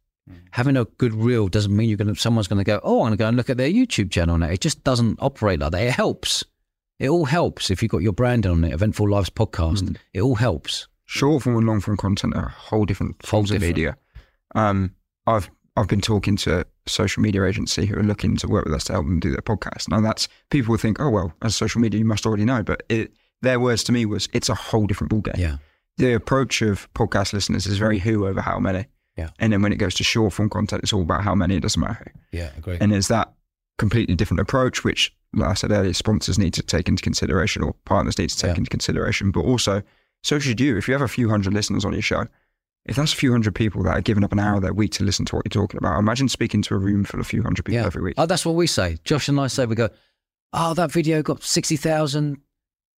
Having 0.50 0.76
a 0.76 0.84
good 0.84 1.14
reel 1.14 1.46
doesn't 1.46 1.74
mean 1.74 1.88
you're 1.88 1.98
gonna. 1.98 2.14
Someone's 2.14 2.48
gonna 2.48 2.64
go, 2.64 2.80
"Oh, 2.82 3.02
I'm 3.02 3.06
gonna 3.06 3.16
go 3.16 3.28
and 3.28 3.36
look 3.36 3.50
at 3.50 3.56
their 3.56 3.70
YouTube 3.70 4.10
channel 4.10 4.38
now." 4.38 4.48
It 4.48 4.60
just 4.60 4.82
doesn't 4.82 5.18
operate 5.20 5.60
like 5.60 5.72
that. 5.72 5.82
It 5.82 5.92
helps. 5.92 6.44
It 6.98 7.08
all 7.08 7.26
helps 7.26 7.70
if 7.70 7.82
you've 7.82 7.92
got 7.92 8.02
your 8.02 8.12
brand 8.12 8.46
on 8.46 8.64
it. 8.64 8.72
Eventful 8.72 9.08
Lives 9.08 9.30
podcast. 9.30 9.96
It 10.14 10.22
all 10.22 10.34
helps. 10.34 10.88
Short 11.04 11.42
form 11.42 11.56
and 11.56 11.66
long 11.66 11.80
form 11.80 11.96
content 11.96 12.34
are 12.34 12.46
a 12.46 12.50
whole 12.50 12.86
different 12.86 13.24
forms 13.24 13.50
of 13.50 13.60
media. 13.60 13.96
Um, 14.54 14.94
I've 15.26 15.50
I've 15.76 15.88
been 15.88 16.00
talking 16.00 16.36
to 16.38 16.66
social 16.88 17.22
media 17.22 17.44
agency 17.44 17.86
who 17.86 17.98
are 17.98 18.02
looking 18.02 18.36
to 18.38 18.48
work 18.48 18.64
with 18.64 18.74
us 18.74 18.84
to 18.84 18.92
help 18.92 19.06
them 19.06 19.20
do 19.20 19.30
their 19.30 19.42
podcast. 19.42 19.88
Now 19.88 20.00
that's 20.00 20.28
people 20.50 20.72
will 20.72 20.78
think, 20.78 21.00
oh 21.00 21.10
well, 21.10 21.32
as 21.42 21.56
social 21.56 21.80
media 21.80 21.98
you 21.98 22.04
must 22.04 22.26
already 22.26 22.44
know, 22.44 22.62
but 22.62 22.82
it, 22.88 23.12
their 23.42 23.58
words 23.60 23.82
to 23.84 23.92
me 23.92 24.06
was 24.06 24.28
it's 24.32 24.48
a 24.48 24.54
whole 24.54 24.86
different 24.86 25.12
ballgame. 25.12 25.36
Yeah, 25.38 25.56
The 25.98 26.14
approach 26.14 26.62
of 26.62 26.92
podcast 26.94 27.32
listeners 27.32 27.66
is 27.66 27.78
very 27.78 27.98
who 27.98 28.26
over 28.26 28.40
how 28.40 28.58
many. 28.58 28.86
Yeah. 29.16 29.30
And 29.38 29.52
then 29.52 29.62
when 29.62 29.72
it 29.72 29.76
goes 29.76 29.94
to 29.96 30.04
short 30.04 30.32
form 30.34 30.50
content, 30.50 30.82
it's 30.82 30.92
all 30.92 31.02
about 31.02 31.22
how 31.24 31.34
many. 31.34 31.56
It 31.56 31.60
doesn't 31.60 31.80
matter 31.80 32.12
who. 32.14 32.38
yeah, 32.38 32.50
agree. 32.56 32.76
And 32.80 32.92
there's 32.92 33.08
that 33.08 33.32
completely 33.78 34.14
different 34.14 34.40
approach, 34.40 34.84
which, 34.84 35.14
like 35.34 35.50
I 35.50 35.54
said 35.54 35.70
earlier, 35.72 35.92
sponsors 35.94 36.38
need 36.38 36.54
to 36.54 36.62
take 36.62 36.88
into 36.88 37.02
consideration 37.02 37.62
or 37.62 37.74
partners 37.84 38.18
need 38.18 38.30
to 38.30 38.36
take 38.36 38.52
Yeah. 38.52 38.58
into 38.58 38.70
consideration. 38.70 39.30
But 39.30 39.40
also, 39.40 39.82
so 40.22 40.38
should 40.38 40.60
you. 40.60 40.76
If 40.76 40.86
you 40.88 40.92
have 40.94 41.02
a 41.02 41.08
few 41.08 41.28
hundred 41.30 41.54
listeners 41.54 41.84
on 41.84 41.92
your 41.94 42.02
show, 42.02 42.26
if 42.86 42.96
that's 42.96 43.12
a 43.12 43.16
few 43.16 43.30
hundred 43.32 43.54
people 43.54 43.82
that 43.84 43.90
are 43.96 44.00
giving 44.00 44.24
up 44.24 44.32
an 44.32 44.38
hour 44.38 44.56
of 44.56 44.62
their 44.62 44.72
week 44.74 44.92
to 44.92 45.04
listen 45.04 45.24
to 45.26 45.36
what 45.36 45.44
you're 45.44 45.62
talking 45.62 45.78
about, 45.78 45.98
imagine 45.98 46.28
speaking 46.28 46.62
to 46.62 46.74
a 46.74 46.78
room 46.78 47.04
full 47.04 47.20
of 47.20 47.26
a 47.26 47.28
few 47.28 47.42
hundred 47.42 47.64
people 47.64 47.80
Yeah. 47.80 47.86
every 47.86 48.02
week. 48.02 48.14
Oh, 48.18 48.26
that's 48.26 48.46
what 48.46 48.54
we 48.54 48.66
say. 48.66 48.98
Josh 49.04 49.28
and 49.28 49.38
I 49.40 49.46
say 49.48 49.66
we 49.66 49.74
go, 49.74 49.88
oh, 50.52 50.74
that 50.74 50.90
video 50.92 51.22
got 51.22 51.42
sixty 51.42 51.76
thousand 51.76 52.38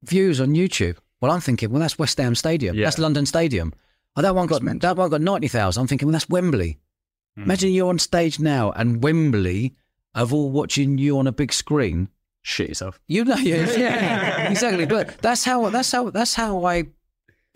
views 0.02 0.40
on 0.40 0.48
YouTube. 0.50 0.96
Well, 1.20 1.30
I'm 1.32 1.40
thinking, 1.40 1.70
well, 1.70 1.80
that's 1.80 1.98
West 1.98 2.18
Ham 2.18 2.34
Stadium. 2.34 2.76
Yeah. 2.76 2.84
That's 2.84 2.98
London 2.98 3.24
Stadium. 3.26 3.72
Oh, 4.16 4.22
that 4.22 4.34
one 4.34 4.46
got 4.46 4.62
mental. 4.62 4.88
that 4.88 4.96
one 4.98 5.10
got 5.10 5.20
ninety 5.20 5.48
thousand. 5.48 5.80
I'm 5.82 5.86
thinking, 5.88 6.06
well, 6.08 6.12
that's 6.12 6.28
Wembley. 6.28 6.78
Hmm. 7.36 7.42
Imagine 7.44 7.70
you're 7.72 7.88
on 7.88 7.98
stage 7.98 8.38
now, 8.40 8.72
and 8.72 9.02
Wembley 9.02 9.74
are 10.14 10.26
all 10.30 10.50
watching 10.50 10.98
you 10.98 11.18
on 11.18 11.26
a 11.26 11.32
big 11.32 11.52
screen. 11.52 12.08
Shit 12.42 12.68
yourself. 12.68 13.00
You 13.08 13.24
know, 13.24 13.36
yeah, 13.36 13.70
yeah, 13.76 14.48
exactly. 14.50 14.86
But 14.86 15.18
that's 15.18 15.44
how 15.44 15.68
that's 15.70 15.90
how 15.92 16.10
that's 16.10 16.34
how 16.34 16.64
I 16.64 16.84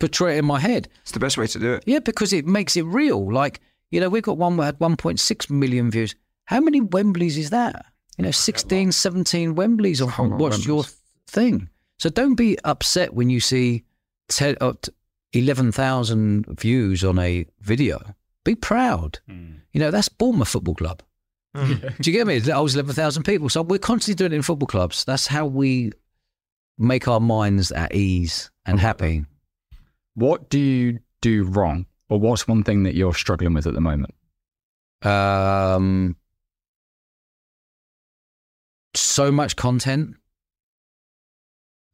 portray 0.01 0.35
it 0.35 0.39
in 0.39 0.45
my 0.45 0.59
head. 0.59 0.89
It's 1.03 1.11
the 1.11 1.19
best 1.19 1.37
way 1.37 1.47
to 1.47 1.59
do 1.59 1.73
it. 1.73 1.83
Yeah, 1.85 1.99
because 1.99 2.33
it 2.33 2.45
makes 2.45 2.75
it 2.75 2.83
real. 2.83 3.31
Like, 3.31 3.61
you 3.91 4.01
know, 4.01 4.09
we've 4.09 4.23
got 4.23 4.37
one 4.37 4.57
that 4.57 4.65
had 4.65 4.79
1.6 4.79 5.49
million 5.49 5.89
views. 5.89 6.15
How 6.45 6.59
many 6.59 6.81
Wembleys 6.81 7.37
is 7.37 7.51
that? 7.51 7.85
You 8.17 8.25
know, 8.25 8.31
16, 8.31 8.91
17 8.91 9.55
Wembleys 9.55 10.01
a 10.01 10.07
whole 10.07 10.25
on 10.25 10.31
lot 10.31 10.35
of 10.35 10.41
watched 10.41 10.65
your 10.65 10.83
thing. 11.27 11.69
So 11.99 12.09
don't 12.09 12.35
be 12.35 12.57
upset 12.63 13.13
when 13.13 13.29
you 13.29 13.39
see 13.39 13.83
10, 14.29 14.57
uh, 14.59 14.73
11,000 15.33 16.45
views 16.59 17.03
on 17.03 17.19
a 17.19 17.45
video. 17.61 18.01
Be 18.43 18.55
proud. 18.55 19.19
You 19.71 19.79
know, 19.79 19.91
that's 19.91 20.09
Bournemouth 20.09 20.49
Football 20.49 20.75
Club. 20.75 21.03
Do 21.53 21.91
you 22.03 22.11
get 22.11 22.27
me? 22.27 22.41
I 22.51 22.59
was 22.59 22.75
11,000 22.75 23.23
people. 23.23 23.49
So 23.49 23.61
we're 23.61 23.77
constantly 23.77 24.15
doing 24.15 24.33
it 24.33 24.37
in 24.37 24.41
football 24.41 24.67
clubs. 24.67 25.03
That's 25.05 25.27
how 25.27 25.45
we 25.45 25.91
make 26.77 27.07
our 27.07 27.19
minds 27.19 27.71
at 27.71 27.93
ease 27.93 28.49
and 28.65 28.79
happy. 28.79 29.25
What 30.15 30.49
do 30.49 30.59
you 30.59 30.99
do 31.21 31.43
wrong? 31.43 31.85
Or 32.09 32.19
what's 32.19 32.47
one 32.47 32.63
thing 32.63 32.83
that 32.83 32.95
you're 32.95 33.13
struggling 33.13 33.53
with 33.53 33.67
at 33.67 33.73
the 33.73 33.81
moment? 33.81 34.13
Um, 35.03 36.17
so 38.93 39.31
much 39.31 39.55
content. 39.55 40.15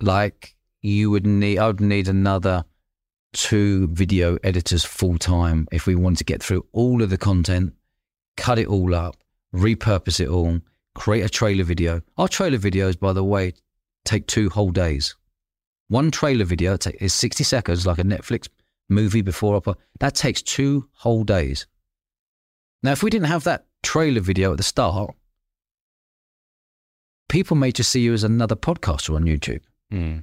Like 0.01 0.55
you 0.81 1.11
would 1.11 1.25
need, 1.25 1.59
I 1.59 1.67
would 1.67 1.81
need 1.81 2.07
another 2.07 2.65
two 3.33 3.87
video 3.89 4.37
editors 4.43 4.83
full 4.83 5.17
time 5.17 5.67
if 5.71 5.85
we 5.85 5.95
wanted 5.95 6.17
to 6.17 6.23
get 6.23 6.41
through 6.41 6.65
all 6.71 7.03
of 7.03 7.09
the 7.09 7.17
content, 7.17 7.73
cut 8.35 8.57
it 8.57 8.67
all 8.67 8.95
up, 8.95 9.17
repurpose 9.53 10.19
it 10.19 10.29
all, 10.29 10.59
create 10.95 11.23
a 11.23 11.29
trailer 11.29 11.63
video. 11.63 12.01
Our 12.17 12.27
trailer 12.27 12.57
videos, 12.57 12.99
by 12.99 13.13
the 13.13 13.23
way, 13.23 13.53
take 14.05 14.27
two 14.27 14.49
whole 14.49 14.71
days. 14.71 15.15
One 15.89 16.11
trailer 16.11 16.45
video 16.45 16.77
is 16.99 17.13
60 17.13 17.43
seconds, 17.43 17.87
like 17.87 17.99
a 17.99 18.03
Netflix 18.03 18.49
movie 18.89 19.21
before 19.21 19.55
upper. 19.55 19.75
That 19.99 20.15
takes 20.15 20.41
two 20.41 20.89
whole 20.93 21.23
days. 21.23 21.65
Now, 22.83 22.91
if 22.91 23.03
we 23.03 23.09
didn't 23.09 23.27
have 23.27 23.45
that 23.45 23.65
trailer 23.83 24.21
video 24.21 24.51
at 24.51 24.57
the 24.57 24.63
start, 24.63 25.15
people 27.29 27.55
may 27.55 27.71
just 27.71 27.91
see 27.91 28.01
you 28.01 28.13
as 28.13 28.23
another 28.23 28.55
podcaster 28.55 29.15
on 29.15 29.23
YouTube. 29.23 29.61
Hmm. 29.89 30.19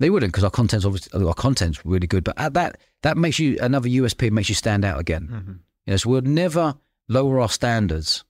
They 0.00 0.10
wouldn't 0.10 0.32
because 0.32 0.44
our 0.44 0.50
content's 0.50 0.86
obviously 0.86 1.24
our 1.24 1.34
content's 1.34 1.84
really 1.84 2.06
good, 2.06 2.24
but 2.24 2.38
at 2.38 2.54
that 2.54 2.78
that 3.02 3.18
makes 3.18 3.38
you 3.38 3.58
another 3.60 3.88
USP, 3.88 4.30
makes 4.30 4.48
you 4.48 4.54
stand 4.54 4.84
out 4.84 4.98
again. 4.98 5.28
You 5.86 5.92
know, 5.92 5.96
so 5.98 6.10
we'll 6.10 6.22
never 6.22 6.74
lower 7.08 7.40
our 7.40 7.50
standards 7.50 8.24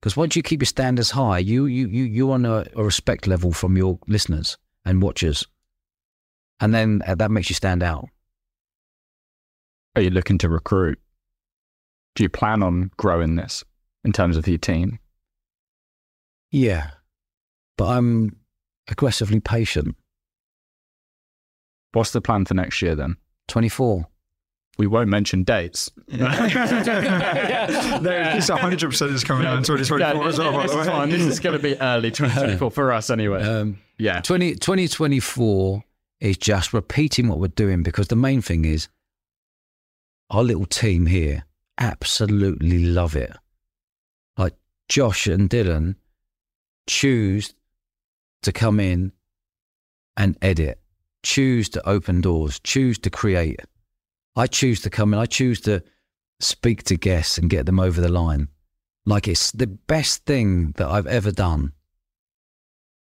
because 0.00 0.16
once 0.16 0.34
you 0.34 0.42
keep 0.42 0.62
your 0.62 0.66
standards 0.66 1.10
high, 1.10 1.38
you 1.38 1.66
you 1.66 1.88
you 1.88 2.04
you're 2.04 2.32
on 2.32 2.46
a, 2.46 2.64
a 2.74 2.82
respect 2.82 3.26
level 3.26 3.52
from 3.52 3.76
your 3.76 3.98
listeners 4.06 4.56
and 4.86 5.02
watchers, 5.02 5.46
and 6.60 6.74
then 6.74 7.02
uh, 7.06 7.14
that 7.14 7.30
makes 7.30 7.48
you 7.48 7.54
stand 7.54 7.82
out. 7.82 8.08
Are 9.96 10.02
you 10.02 10.10
looking 10.10 10.38
to 10.38 10.48
recruit? 10.48 10.98
Do 12.14 12.22
you 12.22 12.28
plan 12.28 12.62
on 12.62 12.90
growing 12.96 13.36
this 13.36 13.64
in 14.04 14.12
terms 14.12 14.36
of 14.36 14.46
your 14.48 14.58
team? 14.58 14.98
Yeah, 16.50 16.90
but 17.76 17.86
I'm 17.86 18.36
aggressively 18.88 19.40
patient. 19.40 19.96
What's 21.92 22.12
the 22.12 22.20
plan 22.20 22.44
for 22.44 22.54
next 22.54 22.82
year 22.82 22.94
then? 22.94 23.16
Twenty 23.48 23.68
four. 23.68 24.06
We 24.78 24.86
won't 24.86 25.08
mention 25.08 25.42
dates. 25.42 25.90
No, 26.06 26.28
this 26.28 26.52
100% 28.48 29.12
is 29.12 29.24
coming 29.24 29.44
out 29.44 29.56
in 29.58 29.64
2024 29.64 30.28
as 30.28 30.38
well, 30.38 30.52
by 30.52 30.62
this, 30.62 30.70
the 30.70 30.78
way. 30.78 30.84
fine. 30.86 31.10
this 31.10 31.22
is 31.22 31.40
going 31.40 31.56
to 31.56 31.62
be 31.62 31.74
early 31.80 32.10
2024 32.12 32.70
for 32.70 32.92
us 32.92 33.10
anyway. 33.10 33.42
Um, 33.42 33.80
yeah. 33.98 34.20
20, 34.20 34.54
2024 34.54 35.82
is 36.20 36.36
just 36.36 36.72
repeating 36.72 37.28
what 37.28 37.38
we're 37.38 37.48
doing 37.48 37.82
because 37.82 38.08
the 38.08 38.16
main 38.16 38.42
thing 38.42 38.64
is 38.64 38.88
our 40.30 40.42
little 40.42 40.66
team 40.66 41.06
here 41.06 41.44
absolutely 41.78 42.84
love 42.84 43.16
it. 43.16 43.32
Like 44.36 44.54
Josh 44.88 45.26
and 45.26 45.48
Dylan 45.48 45.96
choose 46.86 47.54
to 48.42 48.52
come 48.52 48.80
in 48.80 49.12
and 50.16 50.36
edit, 50.42 50.80
choose 51.22 51.68
to 51.70 51.88
open 51.88 52.20
doors, 52.20 52.60
choose 52.60 52.98
to 53.00 53.10
create. 53.10 53.60
I 54.36 54.46
choose 54.46 54.80
to 54.82 54.90
come 54.90 55.14
in, 55.14 55.20
I 55.20 55.26
choose 55.26 55.60
to 55.62 55.82
speak 56.40 56.84
to 56.84 56.96
guests 56.96 57.38
and 57.38 57.50
get 57.50 57.66
them 57.66 57.80
over 57.80 58.00
the 58.00 58.08
line. 58.08 58.48
Like 59.06 59.26
it's 59.28 59.52
the 59.52 59.66
best 59.66 60.24
thing 60.26 60.72
that 60.76 60.88
I've 60.88 61.06
ever 61.06 61.32
done. 61.32 61.72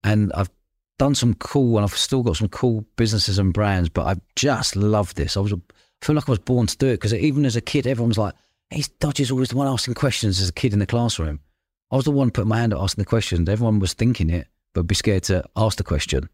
And 0.02 0.32
I've 0.34 0.50
done 0.98 1.14
some 1.14 1.34
cool, 1.34 1.76
and 1.76 1.84
I've 1.84 1.96
still 1.96 2.22
got 2.22 2.36
some 2.36 2.48
cool 2.48 2.84
businesses 2.96 3.38
and 3.38 3.52
brands, 3.52 3.88
but 3.88 4.06
I 4.06 4.20
just 4.36 4.76
love 4.76 5.14
this. 5.14 5.36
I 5.36 5.40
was, 5.40 5.52
I 5.52 5.56
feel 6.02 6.16
like 6.16 6.28
I 6.28 6.32
was 6.32 6.38
born 6.38 6.66
to 6.66 6.76
do 6.76 6.88
it 6.88 6.94
because 6.94 7.14
even 7.14 7.44
as 7.44 7.56
a 7.56 7.60
kid, 7.60 7.86
everyone 7.86 8.10
was 8.10 8.18
like, 8.18 8.34
he's 8.70 8.88
Dodge's 8.88 9.30
always 9.30 9.48
the 9.48 9.56
one 9.56 9.68
asking 9.68 9.94
questions 9.94 10.40
as 10.40 10.48
a 10.48 10.52
kid 10.52 10.72
in 10.72 10.78
the 10.78 10.86
classroom. 10.86 11.40
I 11.90 11.96
was 11.96 12.04
the 12.04 12.10
one 12.10 12.30
putting 12.30 12.48
my 12.48 12.58
hand 12.58 12.74
up 12.74 12.82
asking 12.82 13.02
the 13.02 13.08
questions. 13.08 13.48
Everyone 13.48 13.78
was 13.78 13.94
thinking 13.94 14.30
it, 14.30 14.48
but 14.72 14.86
be 14.86 14.94
scared 14.94 15.24
to 15.24 15.44
ask 15.56 15.76
the 15.76 15.84
question. 15.84 16.28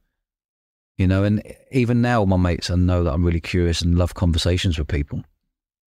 You 0.96 1.06
know, 1.06 1.24
and 1.24 1.42
even 1.70 2.02
now, 2.02 2.24
my 2.26 2.36
mates, 2.36 2.70
I 2.70 2.74
know 2.74 3.04
that 3.04 3.12
I'm 3.12 3.24
really 3.24 3.40
curious 3.40 3.80
and 3.80 3.96
love 3.96 4.14
conversations 4.14 4.78
with 4.78 4.88
people. 4.88 5.22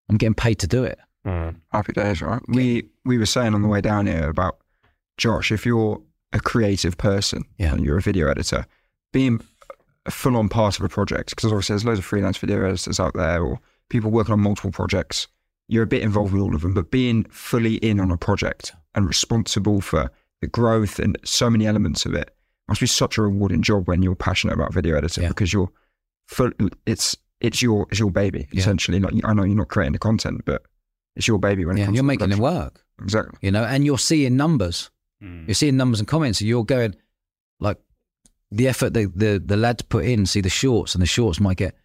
I'm 0.09 0.17
getting 0.17 0.33
paid 0.33 0.59
to 0.59 0.67
do 0.67 0.83
it. 0.83 0.99
Mm. 1.25 1.55
Happy 1.71 1.93
days, 1.93 2.21
right? 2.21 2.41
We 2.47 2.89
we 3.05 3.17
were 3.17 3.25
saying 3.25 3.53
on 3.53 3.61
the 3.61 3.67
way 3.67 3.79
down 3.79 4.07
here 4.07 4.27
about 4.27 4.57
Josh. 5.17 5.51
If 5.51 5.65
you're 5.65 6.01
a 6.33 6.39
creative 6.39 6.97
person 6.97 7.43
Yeah. 7.57 7.73
and 7.73 7.85
you're 7.85 7.97
a 7.97 8.01
video 8.01 8.27
editor, 8.27 8.65
being 9.11 9.39
a 10.05 10.11
full 10.11 10.35
on 10.35 10.49
part 10.49 10.77
of 10.79 10.83
a 10.85 10.89
project, 10.89 11.29
because 11.29 11.45
obviously 11.51 11.73
there's 11.73 11.85
loads 11.85 11.99
of 11.99 12.05
freelance 12.05 12.37
video 12.37 12.63
editors 12.65 12.99
out 12.99 13.13
there 13.13 13.41
or 13.43 13.59
people 13.89 14.11
working 14.11 14.33
on 14.33 14.39
multiple 14.41 14.71
projects. 14.71 15.27
You're 15.69 15.83
a 15.83 15.87
bit 15.87 16.01
involved 16.01 16.33
with 16.33 16.41
all 16.41 16.53
of 16.55 16.61
them, 16.61 16.73
but 16.73 16.91
being 16.91 17.23
fully 17.25 17.75
in 17.75 17.99
on 17.99 18.11
a 18.11 18.17
project 18.17 18.73
and 18.95 19.07
responsible 19.07 19.79
for 19.79 20.11
the 20.41 20.47
growth 20.47 20.99
and 20.99 21.17
so 21.23 21.49
many 21.49 21.65
elements 21.65 22.05
of 22.05 22.13
it 22.13 22.35
must 22.67 22.81
be 22.81 22.87
such 22.87 23.17
a 23.17 23.21
rewarding 23.21 23.61
job 23.61 23.87
when 23.87 24.01
you're 24.03 24.15
passionate 24.15 24.53
about 24.53 24.73
video 24.73 24.97
editing 24.97 25.23
Yeah. 25.23 25.29
because 25.29 25.53
you're 25.53 25.71
full. 26.27 26.51
It's 26.85 27.15
it's 27.39 27.61
your 27.61 27.87
it's 27.91 27.99
your 27.99 28.11
baby 28.11 28.47
Yeah. 28.51 28.59
essentially. 28.61 28.99
Like 28.99 29.13
I 29.23 29.33
know 29.33 29.43
you're 29.43 29.55
not 29.55 29.69
creating 29.69 29.93
the 29.93 29.99
content, 29.99 30.41
but 30.45 30.63
it's 31.15 31.27
your 31.27 31.39
baby 31.39 31.63
when 31.65 31.77
it 31.77 31.85
comes. 31.85 31.95
you're 31.95 32.03
to 32.03 32.07
making 32.07 32.31
it 32.31 32.37
work. 32.39 32.83
Exactly. 33.01 33.37
you 33.41 33.51
know, 33.51 33.63
and 33.63 33.85
you're 33.85 33.97
seeing 33.97 34.35
numbers. 34.37 34.89
Mm. 35.23 35.47
You're 35.47 35.55
seeing 35.55 35.77
numbers 35.77 35.99
and 35.99 36.07
comments. 36.07 36.39
So 36.39 36.45
you're 36.45 36.65
going 36.65 36.95
like 37.59 37.77
the 38.51 38.67
effort 38.67 38.93
the, 38.93 39.05
the, 39.05 39.41
the 39.43 39.57
lads 39.57 39.81
put 39.83 40.05
in, 40.05 40.25
see 40.25 40.41
the 40.41 40.49
shorts, 40.49 40.95
and 40.95 41.01
the 41.01 41.07
shorts 41.07 41.39
might 41.39 41.57
get 41.57 41.75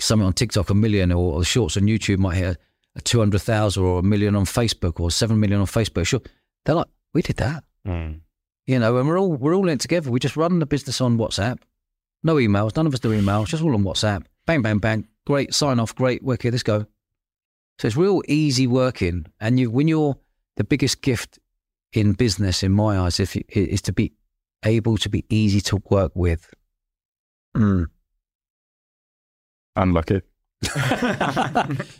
something 0.00 0.26
on 0.26 0.32
TikTok 0.32 0.70
a 0.70 0.74
million, 0.74 1.12
or, 1.12 1.34
or 1.34 1.38
the 1.40 1.44
shorts 1.44 1.76
on 1.76 1.84
YouTube 1.84 2.18
might 2.18 2.36
hit 2.36 2.56
a, 2.56 2.58
a 2.98 3.00
200,000 3.00 3.82
or 3.82 3.98
a 4.00 4.02
million 4.02 4.34
on 4.34 4.44
Facebook 4.44 4.98
or 4.98 5.10
7 5.10 5.38
million 5.38 5.60
on 5.60 5.66
Facebook. 5.66 6.06
Sure. 6.06 6.20
They're 6.64 6.74
like, 6.74 6.88
we 7.12 7.22
did 7.22 7.36
that. 7.36 7.64
Mm. 7.86 8.20
You 8.66 8.78
know, 8.78 8.98
and 8.98 9.08
we're 9.08 9.18
all 9.18 9.32
we're 9.32 9.56
all 9.56 9.68
in 9.68 9.74
it 9.74 9.80
together. 9.80 10.10
We 10.10 10.20
just 10.20 10.36
run 10.36 10.58
the 10.60 10.66
business 10.66 11.00
on 11.00 11.18
WhatsApp. 11.18 11.58
No 12.22 12.36
emails. 12.36 12.76
None 12.76 12.86
of 12.86 12.94
us 12.94 13.00
do 13.00 13.10
emails. 13.10 13.46
Just 13.46 13.64
all 13.64 13.74
on 13.74 13.82
WhatsApp. 13.82 14.24
Bang, 14.46 14.62
bang, 14.62 14.78
bang. 14.78 15.08
Great. 15.26 15.54
Sign 15.54 15.80
off. 15.80 15.94
Great. 15.94 16.22
Work 16.22 16.42
here. 16.42 16.52
Let's 16.52 16.62
go. 16.62 16.86
So 17.78 17.88
it's 17.88 17.96
real 17.96 18.22
easy 18.28 18.66
working. 18.66 19.26
And 19.40 19.58
you, 19.58 19.70
when 19.70 19.88
you're 19.88 20.16
the 20.56 20.64
biggest 20.64 21.02
gift 21.02 21.39
in 21.92 22.12
business, 22.12 22.62
in 22.62 22.72
my 22.72 22.98
eyes, 22.98 23.20
if 23.20 23.34
you, 23.36 23.42
is 23.48 23.82
to 23.82 23.92
be 23.92 24.12
able 24.64 24.96
to 24.98 25.08
be 25.08 25.24
easy 25.28 25.60
to 25.60 25.82
work 25.90 26.12
with. 26.14 26.52
Mm. 27.56 27.86
Unlucky. 29.76 30.22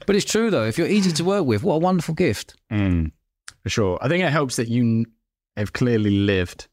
But 0.07 0.17
it's 0.17 0.31
true 0.31 0.51
though. 0.51 0.65
If 0.65 0.77
you're 0.77 0.87
easy 0.87 1.13
to 1.13 1.25
work 1.25 1.47
with, 1.47 1.63
what 1.63 1.75
a 1.75 1.79
wonderful 1.79 2.15
gift. 2.15 2.57
Mm, 2.71 3.13
for 3.63 3.69
sure. 3.69 3.99
I 4.03 4.09
think 4.09 4.25
it 4.25 4.31
helps 4.31 4.57
that 4.57 4.69
you 4.69 5.07
have 5.57 5.73
clearly 5.73 6.11
lived 6.11 6.69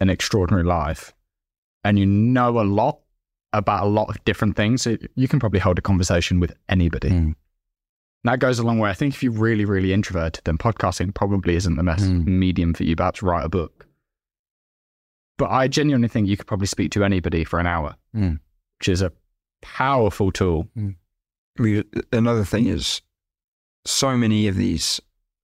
an 0.00 0.10
extraordinary 0.10 0.64
life 0.64 1.12
and 1.84 1.98
you 1.98 2.06
know 2.06 2.60
a 2.60 2.62
lot 2.62 3.00
about 3.52 3.84
a 3.84 3.88
lot 3.88 4.08
of 4.08 4.22
different 4.24 4.56
things. 4.56 4.82
So 4.82 4.96
you 5.14 5.28
can 5.28 5.40
probably 5.40 5.60
hold 5.60 5.78
a 5.78 5.82
conversation 5.82 6.40
with 6.40 6.52
anybody. 6.68 7.10
Mm. 7.10 7.34
That 8.24 8.38
goes 8.38 8.58
a 8.58 8.62
long 8.62 8.78
way. 8.78 8.88
I 8.90 8.94
think 8.94 9.14
if 9.14 9.22
you're 9.22 9.32
really, 9.32 9.64
really 9.64 9.92
introverted, 9.92 10.44
then 10.44 10.56
podcasting 10.58 11.12
probably 11.14 11.56
isn't 11.56 11.74
the 11.76 11.82
best 11.82 12.04
Mm. 12.04 12.24
medium 12.26 12.72
for 12.74 12.84
you, 12.84 12.94
but 12.94 13.16
to 13.16 13.26
write 13.26 13.44
a 13.44 13.48
book. 13.48 13.86
But 15.38 15.50
I 15.50 15.66
genuinely 15.68 16.08
think 16.08 16.28
you 16.28 16.36
could 16.36 16.46
probably 16.46 16.66
speak 16.68 16.92
to 16.92 17.04
anybody 17.04 17.42
for 17.44 17.58
an 17.58 17.66
hour, 17.66 17.96
Mm. 18.14 18.38
which 18.78 18.88
is 18.88 19.02
a 19.02 19.12
powerful 19.60 20.30
tool. 20.30 20.68
We, 21.58 21.84
another 22.12 22.44
thing 22.44 22.66
is, 22.66 23.02
so 23.84 24.16
many 24.16 24.46
of 24.46 24.54
these 24.56 25.00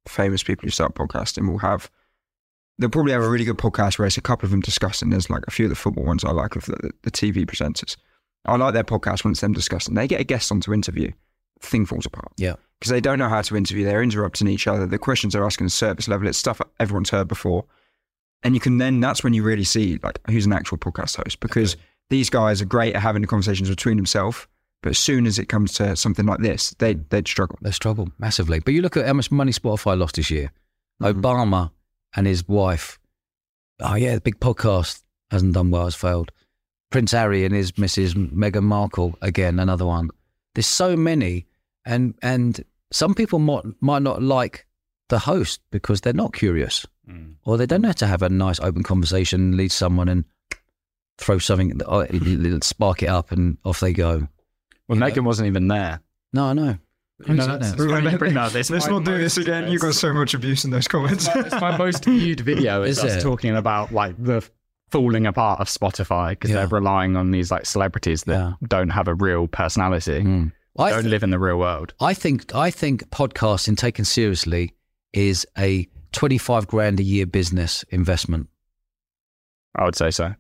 famous 0.07 0.43
people 0.45 0.67
who 0.67 0.71
start 0.71 0.95
podcasting 0.95 1.49
will 1.49 1.59
have. 1.59 1.91
They'll 2.79 2.89
probably 2.91 3.11
have 3.13 3.25
a 3.25 3.29
really 3.29 3.45
good 3.45 3.59
podcast 3.59 3.99
where 3.99 4.07
it's 4.07 4.17
a 4.17 4.21
couple 4.23 4.47
of 4.47 4.53
them 4.53 4.61
discussing. 4.61 5.11
There's 5.11 5.29
like 5.29 5.43
a 5.49 5.51
few 5.51 5.67
of 5.67 5.71
the 5.71 5.75
football 5.75 6.05
ones 6.05 6.25
I 6.25 6.31
like 6.31 6.55
of 6.55 6.65
the, 6.67 6.93
the 7.03 7.11
TV 7.11 7.45
presenters. 7.45 7.97
I 8.45 8.57
like 8.57 8.73
their 8.73 8.85
podcast 8.85 9.25
when 9.25 9.33
it's 9.33 9.41
them 9.41 9.53
discussing. 9.53 9.95
They 9.95 10.07
get 10.07 10.21
a 10.21 10.25
guest 10.25 10.53
on 10.53 10.61
to 10.61 10.73
interview. 10.73 11.11
Thing 11.61 11.85
falls 11.87 12.07
apart. 12.07 12.31
Yeah. 12.37 12.55
Because 12.79 12.91
they 12.91 13.01
don't 13.01 13.19
know 13.19 13.29
how 13.29 13.43
to 13.43 13.57
interview. 13.57 13.85
They're 13.85 14.03
interrupting 14.03 14.47
each 14.49 14.67
other. 14.69 14.87
The 14.87 14.99
questions 14.99 15.33
they're 15.33 15.45
asking 15.45 15.67
is 15.67 15.75
surface 15.75 16.07
level. 16.07 16.29
It's 16.29 16.39
stuff 16.39 16.61
everyone's 16.79 17.11
heard 17.11 17.27
before. 17.29 17.65
And 18.45 18.55
you 18.55 18.61
can 18.61 18.79
then, 18.79 19.01
that's 19.01 19.25
when 19.25 19.33
you 19.35 19.43
really 19.43 19.65
see 19.65 19.99
like 20.03 20.21
who's 20.31 20.47
an 20.47 20.53
actual 20.53 20.79
podcast 20.79 21.17
host 21.17 21.41
because 21.41 21.77
these 22.09 22.31
guys 22.31 22.63
are 22.63 22.67
great 22.67 22.95
at 22.95 23.03
having 23.03 23.23
the 23.23 23.27
conversations 23.29 23.69
between 23.69 23.97
themselves. 23.97 24.47
But 24.81 24.91
as 24.91 24.99
soon 24.99 25.27
as 25.27 25.41
it 25.41 25.47
comes 25.47 25.73
to 25.75 25.97
something 25.97 26.25
like 26.25 26.39
this, 26.39 26.71
they, 26.79 26.95
they'd 26.95 27.27
struggle. 27.27 27.59
They 27.63 27.73
struggle 27.73 28.11
massively. 28.19 28.61
But 28.61 28.75
you 28.75 28.83
look 28.83 28.97
at 28.97 29.07
how 29.07 29.13
much 29.15 29.33
money 29.33 29.51
Spotify 29.51 29.99
lost 29.99 30.15
this 30.15 30.31
year. 30.31 30.53
Mhm. 31.03 31.21
Obama 31.21 31.73
and 32.15 32.29
his 32.29 32.47
wife. 32.47 33.01
Oh 33.81 33.97
yeah, 33.97 34.15
the 34.15 34.21
big 34.21 34.39
podcast 34.39 35.03
hasn't 35.33 35.55
done 35.55 35.73
well. 35.73 35.85
Has 35.85 35.97
failed. 35.97 36.31
Prince 36.91 37.11
Harry 37.11 37.45
and 37.45 37.55
his 37.55 37.73
Mrs. 37.73 38.15
Meghan 38.33 38.63
Markle 38.63 39.19
again, 39.21 39.59
another 39.59 39.85
one. 39.85 40.11
There's 40.55 40.67
so 40.67 40.97
many, 40.97 41.47
and 41.89 42.15
and 42.23 42.65
some 42.93 43.15
people 43.15 43.39
might 43.41 43.65
might 43.81 44.03
not 44.03 44.23
like 44.23 44.67
the 45.09 45.19
host 45.19 45.61
because 45.73 46.01
they're 46.03 46.13
not 46.13 46.33
curious 46.33 46.87
Mm. 47.09 47.37
or 47.47 47.57
they 47.57 47.65
don't 47.65 47.81
know 47.81 47.89
how 47.89 47.93
to 47.95 48.07
have 48.07 48.21
a 48.23 48.29
nice 48.29 48.61
open 48.61 48.83
conversation, 48.83 49.57
lead 49.57 49.73
someone 49.73 50.09
and 50.11 50.25
throw 51.17 51.39
something, 51.39 51.81
oh, 51.87 52.07
spark 52.61 53.03
it 53.03 53.09
up, 53.09 53.33
and 53.33 53.57
off 53.65 53.81
they 53.81 53.95
go. 53.95 54.29
Well, 54.89 54.99
Meghan 54.99 55.25
wasn't 55.25 55.47
even 55.49 55.69
there. 55.69 56.01
No, 56.35 56.45
I 56.45 56.53
know. 56.53 56.77
You 57.27 57.35
know, 57.35 57.45
Exactly. 57.45 57.47
that's- 57.69 57.73
it's 57.73 57.93
funny 57.93 58.17
bring 58.19 58.35
that 58.35 58.49
up. 58.49 58.53
Let's 58.55 58.87
not 58.87 59.05
do 59.05 59.17
this 59.19 59.39
again. 59.39 59.73
You 59.73 59.79
got 59.79 59.95
so 59.95 60.13
much 60.13 60.35
abuse 60.35 60.65
in 60.67 60.71
those 60.71 60.87
comments. 60.87 61.29
it's 61.35 61.59
my 61.61 61.77
most 61.79 62.05
viewed 62.05 62.41
video 62.41 62.83
is, 62.83 62.99
Is 62.99 63.05
us 63.05 63.17
it? 63.17 63.23
talking 63.23 63.57
about 63.57 63.91
like 63.91 64.23
the 64.23 64.47
falling 64.91 65.27
apart 65.27 65.61
of 65.61 65.67
Spotify 65.69 66.31
because 66.31 66.51
Yeah. 66.51 66.57
they're 66.57 66.69
relying 66.79 67.17
on 67.17 67.31
these 67.31 67.51
like 67.51 67.65
celebrities 67.67 68.25
that 68.25 68.35
Yeah. 68.39 68.53
don't 68.69 68.91
have 68.91 69.09
a 69.09 69.15
real 69.15 69.49
personality, 69.49 70.21
Mm. 70.23 70.53
I, 70.79 70.91
don't 70.91 71.03
th- 71.03 71.11
live 71.11 71.23
in 71.23 71.31
the 71.31 71.39
real 71.39 71.59
world. 71.59 71.93
I 72.01 72.15
think 72.15 72.55
I 72.55 72.71
think 72.71 73.09
podcasting 73.11 73.77
taken 73.77 74.05
seriously 74.05 74.75
is 75.13 75.47
a 75.59 75.89
twenty 76.13 76.39
five 76.39 76.67
grand 76.67 77.01
a 77.01 77.03
year 77.03 77.27
business 77.27 77.85
investment. 77.91 78.49
I 79.75 79.85
would 79.85 79.97
say 79.97 80.11
so. 80.11 80.35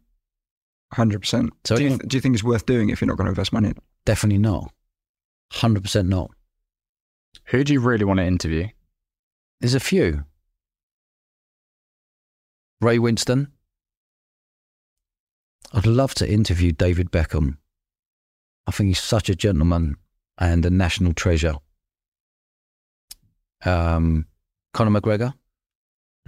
Hundred 0.92 1.20
percent. 1.20 1.50
So 1.64 1.76
Do 1.76 1.82
you, 1.82 1.88
anyone- 1.90 2.08
do 2.08 2.16
you 2.16 2.20
think 2.20 2.34
it's 2.34 2.44
worth 2.44 2.66
doing 2.66 2.90
if 2.90 3.00
you're 3.00 3.08
not 3.08 3.16
going 3.16 3.26
to 3.26 3.30
invest 3.30 3.52
money 3.52 3.68
in? 3.68 3.74
Definitely 4.04 4.38
not. 4.38 4.72
Hundred 5.52 5.82
percent 5.82 6.08
not. 6.08 6.30
Who 7.46 7.64
do 7.64 7.72
you 7.72 7.80
really 7.80 8.04
want 8.04 8.18
to 8.18 8.24
interview? 8.24 8.68
There's 9.60 9.74
a 9.74 9.80
few. 9.80 10.24
Ray 12.80 12.98
Winstone. 12.98 13.48
I'd 15.72 15.86
love 15.86 16.14
to 16.16 16.30
interview 16.30 16.72
David 16.72 17.10
Beckham. 17.10 17.56
I 18.66 18.70
think 18.70 18.88
he's 18.88 19.00
such 19.02 19.28
a 19.28 19.34
gentleman 19.34 19.96
and 20.38 20.64
a 20.64 20.70
national 20.70 21.14
treasure. 21.14 21.54
Um, 23.64 24.26
Conor 24.72 25.00
McGregor, 25.00 25.34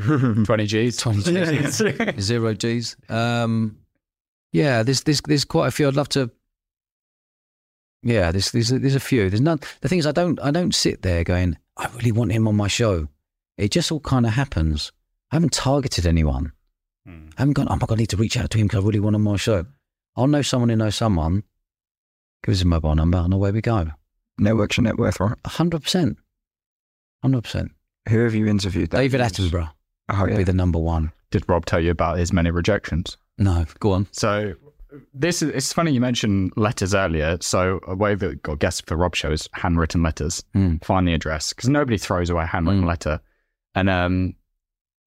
20 0.44 0.66
G's. 0.66 0.96
20 0.96 1.22
G's. 1.22 1.82
zero 2.20 2.54
G's. 2.54 2.96
Um, 3.08 3.78
yeah, 4.52 4.82
there's, 4.82 5.02
there's 5.02 5.20
there's 5.22 5.44
quite 5.44 5.68
a 5.68 5.70
few. 5.70 5.86
I'd 5.88 5.96
love 5.96 6.08
to. 6.10 6.30
Yeah, 8.02 8.32
there's 8.32 8.50
there's 8.50 8.70
there's 8.70 8.94
a 8.94 9.00
few. 9.00 9.30
There's 9.30 9.40
none. 9.40 9.60
The 9.80 9.88
thing 9.88 9.98
is, 9.98 10.06
I 10.06 10.12
don't 10.12 10.40
I 10.40 10.50
don't 10.50 10.74
sit 10.74 11.02
there 11.02 11.22
going, 11.22 11.56
I 11.76 11.88
really 11.94 12.12
want 12.12 12.32
him 12.32 12.48
on 12.48 12.56
my 12.56 12.68
show. 12.68 13.08
It 13.58 13.70
just 13.70 13.92
all 13.92 14.00
kind 14.00 14.26
of 14.26 14.32
happens. 14.32 14.90
I 15.30 15.36
haven't 15.36 15.52
targeted 15.52 16.06
anyone. 16.06 16.52
Mm. 17.06 17.32
I 17.36 17.42
haven't 17.42 17.54
gone. 17.54 17.68
Oh 17.70 17.76
my 17.76 17.86
god, 17.86 17.92
I 17.92 17.96
need 17.96 18.10
to 18.10 18.16
reach 18.16 18.36
out 18.36 18.50
to 18.50 18.58
him 18.58 18.66
because 18.66 18.82
I 18.82 18.86
really 18.86 19.00
want 19.00 19.16
him 19.16 19.26
on 19.26 19.34
my 19.34 19.38
show. 19.38 19.66
I'll 20.16 20.26
know 20.26 20.42
someone 20.42 20.70
who 20.70 20.76
knows 20.76 20.96
someone. 20.96 21.44
Give 22.42 22.54
us 22.54 22.62
a 22.62 22.66
mobile 22.66 22.94
number 22.94 23.18
and 23.18 23.32
away 23.34 23.50
we 23.52 23.60
go. 23.60 23.90
Network's 24.40 24.76
your 24.76 24.84
net 24.84 24.98
worth, 24.98 25.20
right? 25.20 25.36
hundred 25.46 25.82
percent, 25.82 26.18
hundred 27.22 27.42
percent. 27.42 27.72
Who 28.08 28.24
have 28.24 28.34
you 28.34 28.46
interviewed? 28.46 28.90
that 28.90 28.98
David 28.98 29.20
Attenborough 29.20 29.70
Oh 30.08 30.22
would 30.22 30.30
yeah. 30.32 30.36
be 30.38 30.44
the 30.44 30.52
number 30.52 30.78
one. 30.78 31.12
Did 31.30 31.44
Rob 31.48 31.66
tell 31.66 31.80
you 31.80 31.90
about 31.90 32.18
his 32.18 32.32
many 32.32 32.50
rejections? 32.50 33.16
No, 33.38 33.64
go 33.78 33.92
on. 33.92 34.08
So 34.10 34.54
this 35.14 35.40
is 35.42 35.50
it's 35.50 35.72
funny 35.72 35.92
you 35.92 36.00
mentioned 36.00 36.52
letters 36.56 36.94
earlier. 36.94 37.38
So 37.40 37.78
a 37.86 37.94
way 37.94 38.14
that 38.16 38.42
got 38.42 38.58
guessed 38.58 38.86
for 38.86 38.96
Rob 38.96 39.14
show 39.14 39.30
is 39.30 39.48
handwritten 39.52 40.02
letters. 40.02 40.42
Mm. 40.56 40.84
Find 40.84 41.06
the 41.06 41.14
address 41.14 41.52
because 41.52 41.68
nobody 41.68 41.96
throws 41.98 42.30
away 42.30 42.42
a 42.42 42.46
handwritten 42.46 42.82
Mm. 42.84 42.88
letter, 42.88 43.20
and 43.76 43.88
um, 43.88 44.34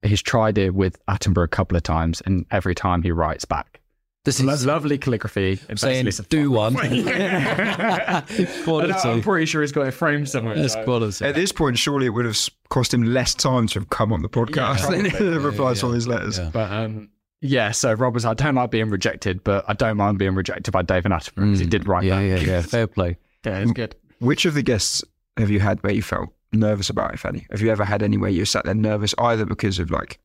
he's 0.03 0.21
tried 0.21 0.57
it 0.57 0.73
with 0.73 1.03
Attenborough 1.07 1.43
a 1.45 1.47
couple 1.49 1.75
of 1.75 1.83
times, 1.83 2.21
and 2.25 2.45
every 2.51 2.73
time 2.75 3.01
he 3.03 3.11
writes 3.11 3.43
back, 3.45 3.81
This 4.25 4.41
Lo- 4.41 4.53
is 4.53 4.65
lovely 4.65 4.97
calligraphy. 4.97 5.59
It 5.67 5.79
saying 5.79 6.07
do 6.29 6.49
one. 6.51 6.75
off." 6.77 6.85
And 7.05 8.93
I'm 8.93 9.21
pretty 9.21 9.45
sure 9.45 9.61
he's 9.61 9.71
got 9.73 9.87
it 9.87 9.91
framed 9.91 10.29
somewhere. 10.29 10.55
That's 10.55 10.73
so- 10.73 10.83
quality. 10.83 11.25
At 11.25 11.35
this 11.35 11.51
point, 11.51 11.77
surely 11.77 12.05
it 12.05 12.09
would 12.09 12.25
have 12.25 12.37
cost 12.69 12.93
him 12.93 13.03
less 13.03 13.33
time 13.35 13.67
to 13.67 13.79
have 13.79 13.89
come 13.89 14.13
on 14.13 14.21
the 14.21 14.29
podcast 14.29 14.79
probably. 14.79 15.09
than 15.09 15.31
the 15.33 15.39
replies 15.39 15.79
to 15.81 15.87
all 15.87 15.91
yeah, 15.91 15.95
his 15.95 16.07
letters. 16.07 16.37
yeah. 16.37 16.49
But 16.53 16.71
um, 16.71 17.09
yeah, 17.41 17.71
so 17.71 17.91
Rob 17.93 18.13
was, 18.13 18.23
I 18.25 18.33
don't 18.33 18.55
like 18.55 18.71
being 18.71 18.89
rejected, 18.89 19.43
but 19.43 19.65
I 19.67 19.73
don't 19.73 19.97
mind 19.97 20.17
being 20.17 20.35
rejected 20.35 20.71
by 20.71 20.81
David 20.81 21.11
Attenborough 21.11 21.35
because 21.47 21.59
he 21.59 21.65
did 21.65 21.87
write 21.87 22.05
Mm. 22.05 22.07
Yeah, 22.07 22.35
back. 22.37 22.47
yeah, 22.47 22.53
yeah. 22.53 22.61
Fair 22.63 22.87
play. 22.87 23.17
Yeah, 23.45 23.59
it's 23.59 23.71
good. 23.73 23.95
Which 24.19 24.45
of 24.45 24.53
the 24.53 24.63
guests 24.63 25.03
have 25.35 25.49
you 25.51 25.59
had 25.59 25.83
where 25.83 25.91
you 25.93 26.01
felt 26.01 26.29
nervous 26.53 26.89
about, 26.89 27.13
if 27.13 27.25
any? 27.25 27.45
Have 27.51 27.59
you 27.59 27.69
ever 27.69 27.83
had 27.83 28.01
any 28.01 28.15
where 28.15 28.29
you 28.29 28.45
sat 28.45 28.63
there 28.63 28.73
nervous 28.73 29.13
either 29.17 29.45
because 29.45 29.79
of 29.79 29.91
like 29.91 30.17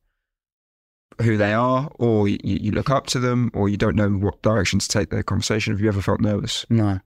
who 1.21 1.37
they 1.37 1.53
are, 1.53 1.89
or 1.99 2.27
you, 2.27 2.37
you 2.43 2.71
look 2.71 2.89
up 2.89 3.07
to 3.07 3.19
them, 3.19 3.51
or 3.53 3.69
you 3.69 3.77
don't 3.77 3.95
know 3.95 4.09
what 4.09 4.41
direction 4.41 4.79
to 4.79 4.87
take 4.87 5.09
their 5.09 5.23
conversation? 5.23 5.73
Have 5.73 5.81
you 5.81 5.87
ever 5.87 6.01
felt 6.01 6.21
nervous? 6.21 6.65
No, 6.69 6.99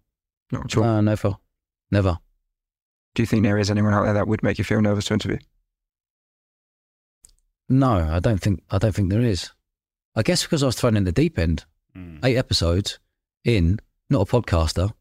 Not 0.52 0.66
at 0.66 0.78
all. 0.78 0.84
no, 0.84 1.02
never, 1.02 1.36
never. 1.92 2.20
Do 3.16 3.22
you 3.22 3.28
think 3.28 3.44
there 3.44 3.58
is 3.60 3.70
anyone 3.72 3.94
out 3.94 4.04
there 4.06 4.14
that 4.14 4.28
would 4.28 4.44
make 4.44 4.58
you 4.58 4.64
feel 4.64 4.82
nervous 4.82 5.06
to 5.06 5.14
interview? 5.14 5.38
No, 7.70 7.92
I 8.12 8.20
don't 8.20 8.42
think. 8.42 8.62
I 8.70 8.78
don't 8.78 8.94
think 8.94 9.10
there 9.10 9.22
is. 9.22 9.50
I 10.16 10.22
guess 10.22 10.44
because 10.44 10.64
I 10.64 10.68
was 10.68 10.76
thrown 10.76 10.98
in 10.98 11.06
the 11.06 11.12
deep 11.12 11.40
end. 11.40 11.66
Hmm. 11.96 12.18
Eight 12.24 12.38
episodes 12.38 13.00
in, 13.44 13.80
not 14.10 14.22
a 14.28 14.32
podcaster, 14.32 14.92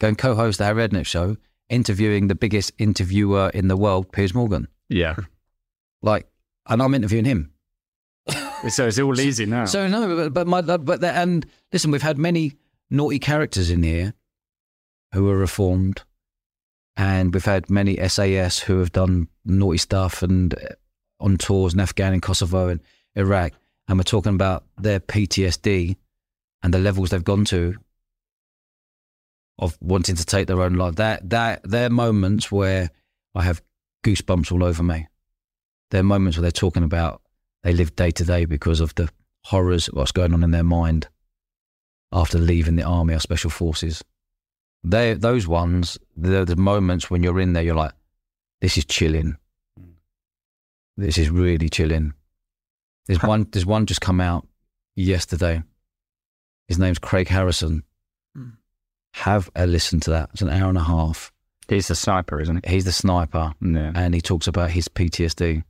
going 0.00 0.16
co-host 0.16 0.58
the 0.58 0.64
Harry 0.64 0.88
Redknapp 0.88 1.06
show, 1.06 1.36
interviewing 1.68 2.28
the 2.28 2.34
biggest 2.34 2.72
interviewer 2.78 3.50
in 3.52 3.68
the 3.68 3.76
world, 3.76 4.12
Piers 4.12 4.34
Morgan. 4.34 4.68
Yeah. 4.88 5.16
Like, 6.02 6.28
and 6.66 6.82
I'm 6.82 6.94
interviewing 6.94 7.24
him. 7.24 7.52
So 8.68 8.86
it's 8.86 8.98
all 8.98 9.20
easy 9.20 9.46
now. 9.46 9.66
So 9.66 9.86
no, 9.86 10.16
but, 10.16 10.32
but 10.32 10.46
my 10.46 10.60
but 10.62 11.00
the, 11.00 11.10
and 11.10 11.44
listen, 11.72 11.90
we've 11.90 12.02
had 12.02 12.18
many 12.18 12.54
naughty 12.90 13.18
characters 13.18 13.70
in 13.70 13.82
here 13.82 14.14
who 15.12 15.28
are 15.28 15.36
reformed, 15.36 16.02
and 16.96 17.34
we've 17.34 17.44
had 17.44 17.68
many 17.68 17.96
SAS 18.08 18.60
who 18.60 18.78
have 18.78 18.92
done 18.92 19.28
naughty 19.44 19.78
stuff 19.78 20.22
and 20.22 20.54
uh, 20.54 20.74
on 21.20 21.36
tours 21.36 21.74
in 21.74 21.80
Afghan 21.80 22.14
and 22.14 22.22
Kosovo 22.22 22.68
and 22.68 22.80
Iraq, 23.14 23.52
and 23.86 23.98
we're 23.98 24.04
talking 24.04 24.34
about 24.34 24.64
their 24.78 25.00
PTSD 25.00 25.96
and 26.62 26.72
the 26.72 26.78
levels 26.78 27.10
they've 27.10 27.22
gone 27.22 27.44
to 27.46 27.76
of 29.58 29.78
wanting 29.80 30.16
to 30.16 30.24
take 30.24 30.46
their 30.46 30.62
own 30.62 30.74
life. 30.74 30.96
That 30.96 31.28
that 31.30 31.60
they're 31.64 31.90
moments 31.90 32.50
where 32.50 32.90
I 33.34 33.42
have 33.42 33.62
goosebumps 34.04 34.50
all 34.50 34.64
over 34.64 34.82
me. 34.82 35.06
They're 35.90 36.02
moments 36.02 36.38
where 36.38 36.42
they're 36.42 36.50
talking 36.50 36.82
about 36.82 37.20
they 37.64 37.72
live 37.72 37.96
day 37.96 38.12
to 38.12 38.24
day 38.24 38.44
because 38.44 38.78
of 38.78 38.94
the 38.94 39.08
horrors 39.46 39.88
of 39.88 39.94
what's 39.94 40.12
going 40.12 40.32
on 40.32 40.44
in 40.44 40.52
their 40.52 40.62
mind 40.62 41.08
after 42.12 42.38
leaving 42.38 42.76
the 42.76 42.84
army 42.84 43.14
or 43.14 43.18
special 43.18 43.50
forces. 43.50 44.04
They 44.84 45.14
those 45.14 45.48
ones, 45.48 45.98
they're 46.16 46.44
the 46.44 46.56
moments 46.56 47.10
when 47.10 47.22
you're 47.22 47.40
in 47.40 47.54
there, 47.54 47.62
you're 47.62 47.74
like, 47.74 47.92
this 48.60 48.76
is 48.76 48.84
chilling. 48.84 49.38
This 50.96 51.18
is 51.18 51.30
really 51.30 51.68
chilling. 51.68 52.12
There's 53.06 53.22
one. 53.22 53.48
There's 53.50 53.66
one 53.66 53.86
just 53.86 54.00
come 54.00 54.20
out 54.20 54.46
yesterday. 54.94 55.62
His 56.68 56.78
name's 56.78 56.98
Craig 56.98 57.28
Harrison. 57.28 57.82
Hmm. 58.36 58.50
Have 59.14 59.50
a 59.56 59.66
listen 59.66 60.00
to 60.00 60.10
that. 60.10 60.30
It's 60.34 60.42
an 60.42 60.50
hour 60.50 60.68
and 60.68 60.78
a 60.78 60.84
half. 60.84 61.32
He's 61.68 61.88
the 61.88 61.94
sniper, 61.94 62.40
isn't 62.40 62.66
he? 62.66 62.74
He's 62.74 62.84
the 62.84 62.92
sniper? 62.92 63.54
Yeah. 63.60 63.92
and 63.94 64.14
he 64.14 64.20
talks 64.20 64.46
about 64.46 64.70
his 64.70 64.88
PTSD. 64.88 65.64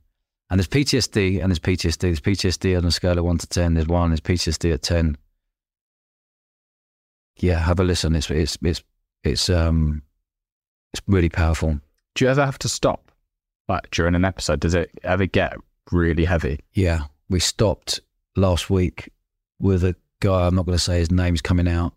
And 0.49 0.59
there's 0.59 0.67
PTSD 0.67 1.41
and 1.41 1.51
there's 1.51 1.59
PTSD. 1.59 1.99
There's 1.99 2.21
PTSD 2.21 2.77
on 2.77 2.85
a 2.85 2.91
scale 2.91 3.17
of 3.17 3.25
one 3.25 3.37
to 3.39 3.47
ten. 3.47 3.73
There's 3.73 3.87
one. 3.87 4.09
There's 4.11 4.21
PTSD 4.21 4.73
at 4.73 4.81
ten. 4.83 5.17
Yeah, 7.37 7.59
have 7.59 7.79
a 7.79 7.83
listen. 7.83 8.15
It's 8.15 8.29
it's 8.29 8.57
it's 8.61 8.83
it's 9.23 9.49
um 9.49 10.03
it's 10.93 11.01
really 11.07 11.29
powerful. 11.29 11.79
Do 12.13 12.25
you 12.25 12.31
ever 12.31 12.45
have 12.45 12.59
to 12.59 12.69
stop? 12.69 13.11
Like 13.67 13.89
during 13.91 14.15
an 14.15 14.23
episode, 14.23 14.59
does 14.59 14.75
it 14.75 14.91
ever 15.03 15.25
get 15.25 15.57
really 15.91 16.25
heavy? 16.25 16.59
Yeah, 16.73 17.05
we 17.29 17.39
stopped 17.39 17.99
last 18.35 18.69
week 18.69 19.11
with 19.59 19.83
a 19.83 19.95
guy. 20.19 20.47
I'm 20.47 20.55
not 20.55 20.65
going 20.65 20.77
to 20.77 20.83
say 20.83 20.99
his 20.99 21.11
name's 21.11 21.41
coming 21.41 21.67
out. 21.67 21.93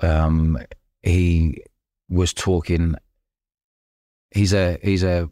Um, 0.00 0.58
he 1.02 1.62
was 2.08 2.34
talking. 2.34 2.96
He's 4.32 4.52
a 4.52 4.78
he's 4.82 5.04
a 5.04 5.30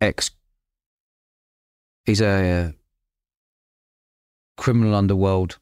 ex. 0.00 0.30
He's 2.04 2.20
a 2.20 2.74
criminal 4.56 4.94
underworld, 4.94 5.58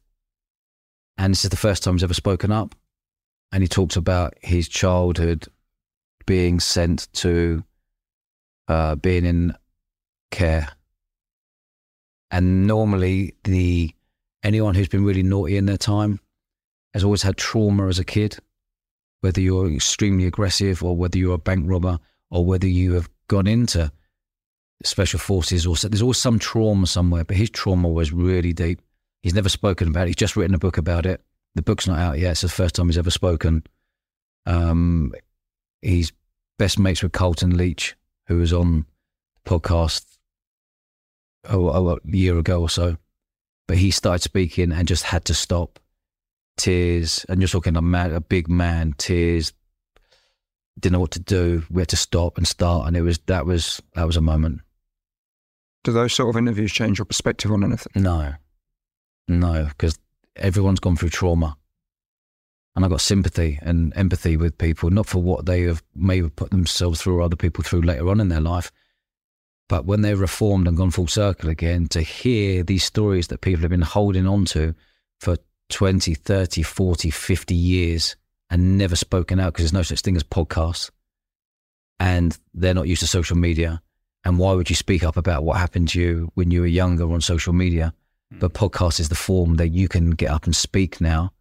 and 1.16 1.32
this 1.32 1.44
is 1.44 1.50
the 1.50 1.56
first 1.56 1.82
time 1.82 1.94
he's 1.94 2.04
ever 2.04 2.14
spoken 2.14 2.52
up. 2.52 2.74
And 3.50 3.62
he 3.62 3.68
talks 3.68 3.96
about 3.96 4.34
his 4.42 4.68
childhood 4.68 5.46
being 6.26 6.60
sent 6.60 7.10
to 7.14 7.64
uh, 8.68 8.94
being 8.96 9.24
in 9.24 9.54
care. 10.30 10.68
And 12.30 12.66
normally, 12.66 13.34
the 13.44 13.94
anyone 14.42 14.74
who's 14.74 14.88
been 14.88 15.04
really 15.04 15.22
naughty 15.22 15.56
in 15.56 15.66
their 15.66 15.78
time 15.78 16.20
has 16.92 17.04
always 17.04 17.22
had 17.22 17.36
trauma 17.36 17.88
as 17.88 17.98
a 17.98 18.04
kid, 18.04 18.36
whether 19.22 19.40
you're 19.40 19.70
extremely 19.72 20.26
aggressive 20.26 20.82
or 20.82 20.96
whether 20.96 21.18
you're 21.18 21.34
a 21.34 21.38
bank 21.38 21.64
robber 21.66 21.98
or 22.30 22.44
whether 22.44 22.68
you 22.68 22.92
have 22.92 23.08
gone 23.28 23.46
into 23.46 23.90
special 24.84 25.18
forces 25.18 25.66
or 25.66 25.74
there's 25.76 26.02
always 26.02 26.18
some 26.18 26.38
trauma 26.38 26.86
somewhere. 26.86 27.24
But 27.24 27.36
his 27.36 27.50
trauma 27.50 27.88
was 27.88 28.12
really 28.12 28.52
deep. 28.52 28.80
He's 29.22 29.34
never 29.34 29.48
spoken 29.48 29.88
about 29.88 30.04
it. 30.04 30.08
He's 30.08 30.16
just 30.16 30.36
written 30.36 30.54
a 30.54 30.58
book 30.58 30.78
about 30.78 31.06
it. 31.06 31.22
The 31.54 31.62
book's 31.62 31.88
not 31.88 31.98
out 31.98 32.18
yet. 32.18 32.32
It's 32.32 32.42
the 32.42 32.48
first 32.48 32.74
time 32.74 32.86
he's 32.86 32.98
ever 32.98 33.10
spoken. 33.10 33.64
Um, 34.46 35.12
he's 35.82 36.12
best 36.58 36.78
mates 36.78 37.02
with 37.02 37.12
Colton 37.12 37.56
Leach, 37.56 37.96
who 38.26 38.38
was 38.38 38.52
on 38.52 38.86
the 39.34 39.50
podcast 39.50 40.04
oh, 41.48 41.68
oh, 41.68 41.88
a 41.88 42.16
year 42.16 42.38
ago 42.38 42.60
or 42.60 42.70
so. 42.70 42.96
But 43.66 43.78
he 43.78 43.90
started 43.90 44.22
speaking 44.22 44.72
and 44.72 44.88
just 44.88 45.04
had 45.04 45.24
to 45.26 45.34
stop. 45.34 45.78
Tears, 46.56 47.24
and 47.28 47.40
you're 47.40 47.48
talking 47.48 47.76
a 47.76 47.82
man, 47.82 48.12
a 48.12 48.20
big 48.20 48.48
man, 48.48 48.94
tears. 48.98 49.52
Didn't 50.78 50.94
know 50.94 51.00
what 51.00 51.12
to 51.12 51.20
do. 51.20 51.64
We 51.70 51.82
had 51.82 51.88
to 51.88 51.96
stop 51.96 52.36
and 52.36 52.48
start, 52.48 52.88
and 52.88 52.96
it 52.96 53.02
was 53.02 53.18
that 53.26 53.46
was 53.46 53.80
that 53.94 54.06
was 54.06 54.16
a 54.16 54.20
moment. 54.20 54.62
Do 55.88 55.94
those 55.94 56.12
sort 56.12 56.28
of 56.28 56.36
interviews 56.36 56.70
change 56.70 56.98
your 56.98 57.06
perspective 57.06 57.50
on 57.50 57.64
anything? 57.64 58.02
No, 58.02 58.34
no, 59.26 59.64
because 59.68 59.98
everyone's 60.36 60.80
gone 60.80 60.96
through 60.96 61.08
trauma, 61.08 61.56
and 62.76 62.84
I've 62.84 62.90
got 62.90 63.00
sympathy 63.00 63.58
and 63.62 63.96
empathy 63.96 64.36
with 64.36 64.58
people, 64.58 64.90
not 64.90 65.06
for 65.06 65.22
what 65.22 65.46
they 65.46 65.62
have 65.62 65.82
may 65.94 66.18
have 66.18 66.36
put 66.36 66.50
themselves 66.50 67.00
through 67.00 67.16
or 67.16 67.22
other 67.22 67.36
people 67.36 67.64
through 67.64 67.80
later 67.80 68.06
on 68.10 68.20
in 68.20 68.28
their 68.28 68.42
life, 68.42 68.70
but 69.66 69.86
when 69.86 70.02
they're 70.02 70.14
reformed 70.14 70.68
and 70.68 70.76
gone 70.76 70.90
full 70.90 71.06
circle 71.06 71.48
again, 71.48 71.88
to 71.88 72.02
hear 72.02 72.62
these 72.62 72.84
stories 72.84 73.28
that 73.28 73.40
people 73.40 73.62
have 73.62 73.70
been 73.70 73.80
holding 73.80 74.26
on 74.26 74.44
to 74.44 74.74
for 75.20 75.38
20, 75.70 76.12
30, 76.12 76.62
40, 76.62 77.08
50 77.08 77.54
years 77.54 78.14
and 78.50 78.76
never 78.76 78.94
spoken 78.94 79.40
out 79.40 79.54
because 79.54 79.62
there's 79.62 79.72
no 79.72 79.80
such 79.80 80.02
thing 80.02 80.16
as 80.16 80.22
podcasts, 80.22 80.90
and 81.98 82.38
they're 82.52 82.74
not 82.74 82.88
used 82.88 83.00
to 83.00 83.06
social 83.06 83.38
media. 83.38 83.80
And 84.24 84.38
why 84.38 84.52
would 84.52 84.68
you 84.68 84.76
speak 84.76 85.04
up 85.04 85.16
about 85.16 85.44
what 85.44 85.58
happened 85.58 85.88
to 85.90 86.00
you 86.00 86.30
when 86.34 86.50
you 86.50 86.60
were 86.60 86.66
younger 86.66 87.10
on 87.12 87.20
social 87.20 87.52
media? 87.52 87.94
Hmm. 88.32 88.38
But 88.40 88.54
podcast 88.54 89.00
is 89.00 89.08
the 89.08 89.14
form 89.14 89.56
that 89.56 89.68
you 89.68 89.88
can 89.88 90.10
get 90.10 90.30
up 90.30 90.44
and 90.44 90.54
speak 90.54 91.00
now 91.00 91.32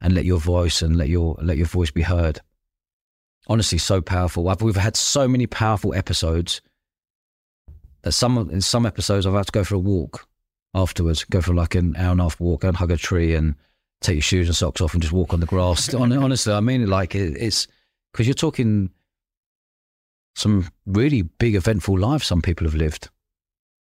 and 0.00 0.14
let 0.14 0.24
your 0.24 0.38
voice 0.38 0.82
and 0.82 0.96
let 0.96 1.08
your 1.08 1.36
let 1.40 1.56
your 1.56 1.66
voice 1.66 1.90
be 1.90 2.02
heard. 2.02 2.40
Honestly, 3.48 3.78
so 3.78 4.00
powerful. 4.00 4.48
I've, 4.48 4.62
we've 4.62 4.76
had 4.76 4.96
so 4.96 5.26
many 5.26 5.46
powerful 5.46 5.94
episodes 5.94 6.60
that 8.02 8.12
some 8.12 8.50
in 8.50 8.60
some 8.60 8.86
episodes 8.86 9.26
I've 9.26 9.34
had 9.34 9.46
to 9.46 9.52
go 9.52 9.64
for 9.64 9.76
a 9.76 9.80
walk 9.80 10.26
afterwards, 10.74 11.24
go 11.24 11.40
for 11.40 11.54
like 11.54 11.74
an 11.74 11.94
hour 11.96 12.12
and 12.12 12.20
a 12.20 12.24
half 12.24 12.40
walk, 12.40 12.64
and 12.64 12.76
hug 12.76 12.90
a 12.90 12.96
tree 12.96 13.34
and 13.34 13.54
take 14.00 14.16
your 14.16 14.22
shoes 14.22 14.48
and 14.48 14.56
socks 14.56 14.80
off 14.80 14.94
and 14.94 15.02
just 15.02 15.12
walk 15.12 15.32
on 15.32 15.40
the 15.40 15.46
grass. 15.46 15.92
Honestly, 15.94 16.52
I 16.52 16.60
mean 16.60 16.82
it 16.82 16.88
like 16.88 17.14
it, 17.14 17.36
it's 17.36 17.66
because 18.12 18.26
you're 18.26 18.34
talking 18.34 18.90
some 20.34 20.68
really 20.86 21.22
big 21.22 21.54
eventful 21.54 21.98
lives 21.98 22.26
some 22.26 22.42
people 22.42 22.66
have 22.66 22.74
lived 22.74 23.08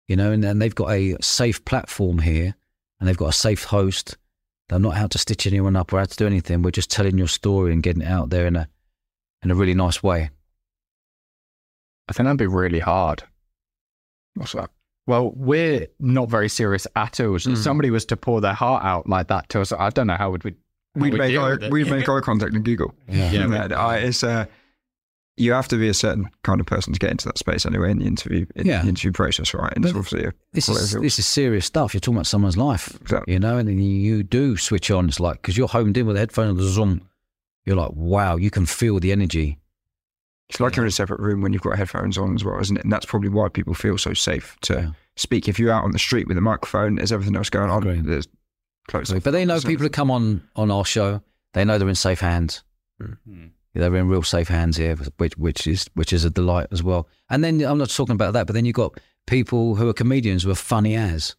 you 0.09 0.17
know, 0.17 0.33
and, 0.33 0.45
and 0.45 0.61
they've 0.61 0.75
got 0.75 0.91
a 0.91 1.17
safe 1.21 1.65
platform 1.65 2.19
here 2.19 2.57
and 2.99 3.09
they've 3.09 3.17
got 3.17 3.29
a 3.29 3.33
safe 3.33 3.63
host. 3.63 4.17
They're 4.69 4.81
not 4.81 4.97
out 4.97 5.13
to 5.13 5.19
stitch 5.19 5.47
anyone 5.47 5.77
up 5.77 5.93
or 5.93 6.01
out 6.01 6.11
to 6.11 6.17
do 6.17 6.27
anything. 6.27 6.63
We're 6.63 6.73
just 6.73 6.91
telling 6.91 7.17
your 7.17 7.29
story 7.29 7.73
and 7.73 7.81
getting 7.81 8.03
it 8.03 8.09
out 8.09 8.29
there 8.31 8.49
in 8.49 8.57
a 8.57 8.69
in 9.45 9.53
a 9.53 9.55
really 9.55 9.73
nice 9.75 10.03
way. 10.03 10.31
I 12.09 12.13
think 12.13 12.25
that'd 12.27 12.39
be 12.39 12.47
really 12.49 12.81
hard. 12.81 13.23
What's 14.35 14.53
that? 14.53 14.71
Well, 15.07 15.31
we're 15.37 15.87
not 16.01 16.29
very 16.29 16.49
serious 16.49 16.89
at 16.97 17.21
all. 17.21 17.39
So 17.39 17.51
if 17.53 17.59
Mm. 17.59 17.63
somebody 17.63 17.91
was 17.91 18.05
to 18.07 18.17
pour 18.17 18.41
their 18.41 18.55
heart 18.55 18.85
out 18.85 19.09
like 19.09 19.29
that 19.29 19.49
to 19.51 19.61
us, 19.61 19.71
I 19.73 19.91
don't 19.91 20.09
know 20.09 20.17
how 20.17 20.31
would 20.33 20.43
we. 20.45 20.51
how 20.97 21.03
We'd 21.03 21.13
we'd 21.13 21.19
make 21.21 21.31
deal 21.31 21.43
eye, 21.45 21.69
we'd 21.71 21.89
make 21.89 22.09
eye 22.09 22.21
contact 22.21 22.53
and 22.55 22.65
Google. 22.65 22.93
Yeah. 23.09 23.31
Yeah, 23.31 23.45
And 23.45 23.53
that- 23.53 23.73
I, 23.73 23.99
it's 23.99 24.25
uh, 24.25 24.47
you 25.41 25.53
have 25.53 25.69
to 25.69 25.77
be 25.77 25.89
a 25.89 25.95
certain 25.95 26.29
kind 26.43 26.61
of 26.61 26.67
person 26.67 26.93
to 26.93 26.99
get 26.99 27.11
into 27.11 27.27
that 27.27 27.39
space 27.39 27.65
anyway 27.65 27.91
in 27.91 27.99
the 27.99 28.07
interview 28.07 28.45
in 28.57 28.67
Yeah. 28.67 28.83
the 28.83 28.89
interview 28.89 29.13
process, 29.13 29.55
right? 29.55 29.73
And 29.75 29.85
it's 29.85 29.95
obviously 29.95 30.25
a, 30.27 30.33
This 30.53 30.69
is 30.69 30.93
this 30.93 31.19
is 31.19 31.27
serious 31.27 31.65
stuff. 31.67 31.95
You're 31.95 32.01
talking 32.01 32.17
about 32.17 32.27
someone's 32.27 32.57
life, 32.57 32.97
exactly. 33.01 33.33
you 33.33 33.39
know, 33.41 33.57
and 33.59 33.69
then 33.69 33.79
you 33.79 34.23
do 34.23 34.57
switch 34.57 34.91
on. 34.91 35.09
It's 35.09 35.19
like 35.21 35.41
because 35.43 35.57
you're 35.57 35.69
homed 35.69 35.97
in 35.97 36.07
with 36.07 36.17
a 36.17 36.19
headphone 36.21 36.49
and 36.51 36.59
the 36.59 36.65
zoom. 36.65 37.09
You're 37.65 37.77
like, 37.77 37.93
wow, 37.95 38.37
you 38.37 38.51
can 38.51 38.67
feel 38.67 39.01
the 39.01 39.13
energy. 39.13 39.59
It's 40.49 40.59
like 40.61 40.75
you're 40.77 40.85
in 40.85 40.89
a 40.89 40.93
separate 40.93 41.21
room 41.21 41.41
when 41.43 41.53
you've 41.53 41.63
got 41.63 41.79
headphones 41.79 42.19
on 42.19 42.35
as 42.35 42.45
well, 42.45 42.59
isn't 42.61 42.77
it? 42.77 42.83
And 42.85 42.93
that's 42.93 43.07
probably 43.07 43.29
why 43.29 43.49
people 43.49 43.73
feel 43.75 43.97
so 43.99 44.15
safe 44.15 44.57
to 44.63 44.75
Yeah. 44.75 44.91
speak. 45.17 45.47
If 45.49 45.59
you're 45.61 45.71
out 45.73 45.85
on 45.85 45.93
the 45.93 45.99
street 45.99 46.27
with 46.27 46.37
a 46.37 46.41
microphone, 46.41 46.97
there's 46.97 47.13
everything 47.13 47.37
else 47.37 47.51
going 47.51 47.71
on. 47.71 47.83
Agree. 47.87 48.01
There's 48.01 48.27
close. 48.89 49.13
But 49.13 49.31
they 49.31 49.45
know 49.45 49.61
people 49.61 49.85
who 49.85 49.91
come 49.91 50.11
on 50.11 50.43
on 50.57 50.71
our 50.71 50.85
show. 50.85 51.23
They 51.53 51.65
know 51.65 51.79
they're 51.79 51.89
in 51.89 51.95
safe 51.95 52.21
hands. 52.21 52.65
Mm. 53.01 53.51
They're 53.75 53.95
in 53.95 54.09
real 54.09 54.23
safe 54.23 54.49
hands 54.49 54.77
here, 54.77 54.97
which 55.17 55.37
which 55.37 55.67
is 55.67 55.89
which 55.95 56.13
is 56.13 56.25
a 56.25 56.31
delight 56.31 56.67
as 56.73 56.83
well. 56.83 57.09
And 57.29 57.45
then 57.45 57.61
I'm 57.63 57.79
not 57.79 57.91
talking 57.91 58.15
about 58.15 58.33
that, 58.33 58.47
but 58.47 58.55
then 58.55 58.65
you've 58.65 58.75
got 58.75 58.99
people 59.27 59.77
who 59.77 59.89
are 59.89 59.93
comedians 59.93 60.43
who 60.43 60.51
are 60.51 60.57
funny 60.57 60.97
as, 60.97 61.37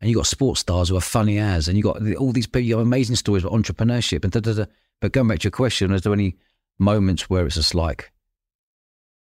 and 0.00 0.08
you've 0.08 0.16
got 0.16 0.26
sports 0.26 0.60
stars 0.60 0.88
who 0.88 0.96
are 0.96 1.02
funny 1.02 1.38
as, 1.38 1.68
and 1.68 1.76
you've 1.76 1.84
got 1.84 2.00
all 2.16 2.32
these 2.32 2.46
people, 2.46 2.62
you 2.62 2.78
have 2.78 2.86
amazing 2.86 3.16
stories 3.16 3.44
about 3.44 3.58
entrepreneurship 3.58 4.24
and 4.24 4.32
da 4.32 4.40
da 4.40 4.54
da. 4.54 4.64
But 5.00 5.12
going 5.12 5.28
back 5.28 5.40
to 5.40 5.44
your 5.44 5.50
question, 5.50 5.92
is 5.92 6.02
there 6.02 6.12
any 6.12 6.36
moments 6.78 7.28
where 7.28 7.46
it's 7.46 7.56
just 7.56 7.74
like, 7.74 8.10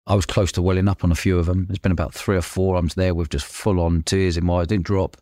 I 0.06 0.14
was 0.14 0.26
close 0.26 0.50
to 0.52 0.62
welling 0.62 0.88
up 0.88 1.04
on 1.04 1.12
a 1.12 1.16
few 1.16 1.38
of 1.38 1.46
them. 1.46 1.66
There's 1.66 1.78
been 1.78 1.92
about 1.92 2.14
three 2.14 2.36
or 2.36 2.42
four. 2.42 2.76
I'm 2.76 2.88
there 2.88 3.14
with 3.14 3.28
just 3.28 3.44
full 3.44 3.78
on 3.78 4.02
tears 4.02 4.36
in 4.38 4.46
my 4.46 4.60
eyes. 4.60 4.66
Didn't 4.66 4.86
drop, 4.86 5.18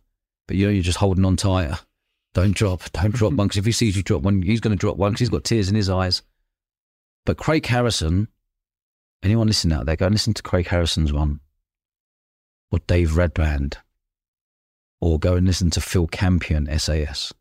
but 0.46 0.56
you 0.56 0.66
know, 0.66 0.72
you're 0.72 0.82
just 0.82 0.98
holding 0.98 1.24
on 1.24 1.36
tighter. 1.36 1.78
Don't 2.34 2.54
drop, 2.54 2.90
don't 2.92 3.14
drop 3.14 3.32
one. 3.34 3.48
Because 3.48 3.58
if 3.58 3.66
he 3.66 3.72
sees 3.72 3.96
you 3.96 4.02
drop 4.02 4.22
one, 4.22 4.42
he's 4.42 4.60
going 4.60 4.76
to 4.76 4.80
drop 4.80 4.96
one 4.96 5.12
because 5.12 5.20
he's 5.20 5.28
got 5.28 5.44
tears 5.44 5.68
in 5.68 5.74
his 5.74 5.90
eyes. 5.90 6.22
But 7.27 7.39
Craig 7.39 7.66
Harrison, 7.66 8.28
anyone 9.20 9.48
listening 9.48 9.77
out 9.77 9.85
there, 9.85 9.97
go 9.97 10.07
and 10.07 10.15
listen 10.15 10.32
to 10.35 10.43
Craig 10.44 10.69
Harrison's 10.69 11.12
one, 11.12 11.40
or 12.70 12.78
Dave 12.86 13.11
Redband, 13.11 13.74
or 15.01 15.19
go 15.19 15.35
and 15.35 15.44
listen 15.44 15.69
to 15.70 15.81
Phil 15.81 16.07
Campion, 16.07 16.69
SAS. 16.78 17.35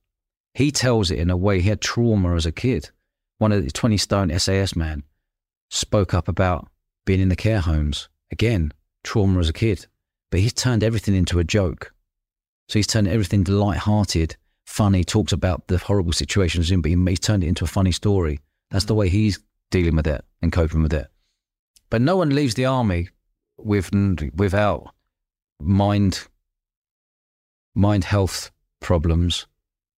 He 0.55 0.71
tells 0.71 1.11
it 1.11 1.19
in 1.19 1.29
a 1.29 1.37
way 1.37 1.61
he 1.61 1.69
had 1.69 1.81
trauma 1.81 2.35
as 2.35 2.47
a 2.47 2.51
kid. 2.51 2.89
One 3.37 3.51
of 3.51 3.63
the 3.63 3.69
20 3.69 3.95
stone 3.97 4.37
SAS 4.39 4.75
man 4.75 5.03
spoke 5.69 6.15
up 6.15 6.27
about 6.27 6.67
being 7.05 7.21
in 7.21 7.29
the 7.29 7.35
care 7.35 7.59
homes. 7.59 8.09
Again, 8.31 8.71
trauma 9.03 9.39
as 9.39 9.49
a 9.49 9.53
kid. 9.53 9.85
But 10.31 10.39
he's 10.39 10.53
turned 10.53 10.83
everything 10.83 11.13
into 11.13 11.37
a 11.37 11.43
joke. 11.43 11.93
So 12.69 12.79
he's 12.79 12.87
turned 12.87 13.07
everything 13.07 13.43
to 13.43 13.51
light-hearted, 13.51 14.35
funny, 14.65 15.03
talks 15.03 15.31
about 15.31 15.67
the 15.67 15.77
horrible 15.77 16.13
situations 16.13 16.71
in, 16.71 16.81
but 16.81 16.89
he- 16.89 17.05
he's 17.05 17.19
turned 17.19 17.43
it 17.43 17.47
into 17.47 17.65
a 17.65 17.67
funny 17.67 17.91
story. 17.91 18.39
That's 18.71 18.85
the 18.85 18.95
mm. 18.95 18.97
way 18.97 19.09
he's 19.09 19.39
dealing 19.71 19.95
with 19.95 20.07
it 20.07 20.23
and 20.41 20.51
coping 20.51 20.81
with 20.81 20.93
it. 20.93 21.07
But 21.89 22.01
no 22.01 22.17
one 22.17 22.29
leaves 22.29 22.55
the 22.55 22.65
army 22.65 23.09
with 23.57 23.91
without 24.35 24.93
mind 25.59 26.27
mind 27.73 28.03
health 28.03 28.51
problems 28.79 29.47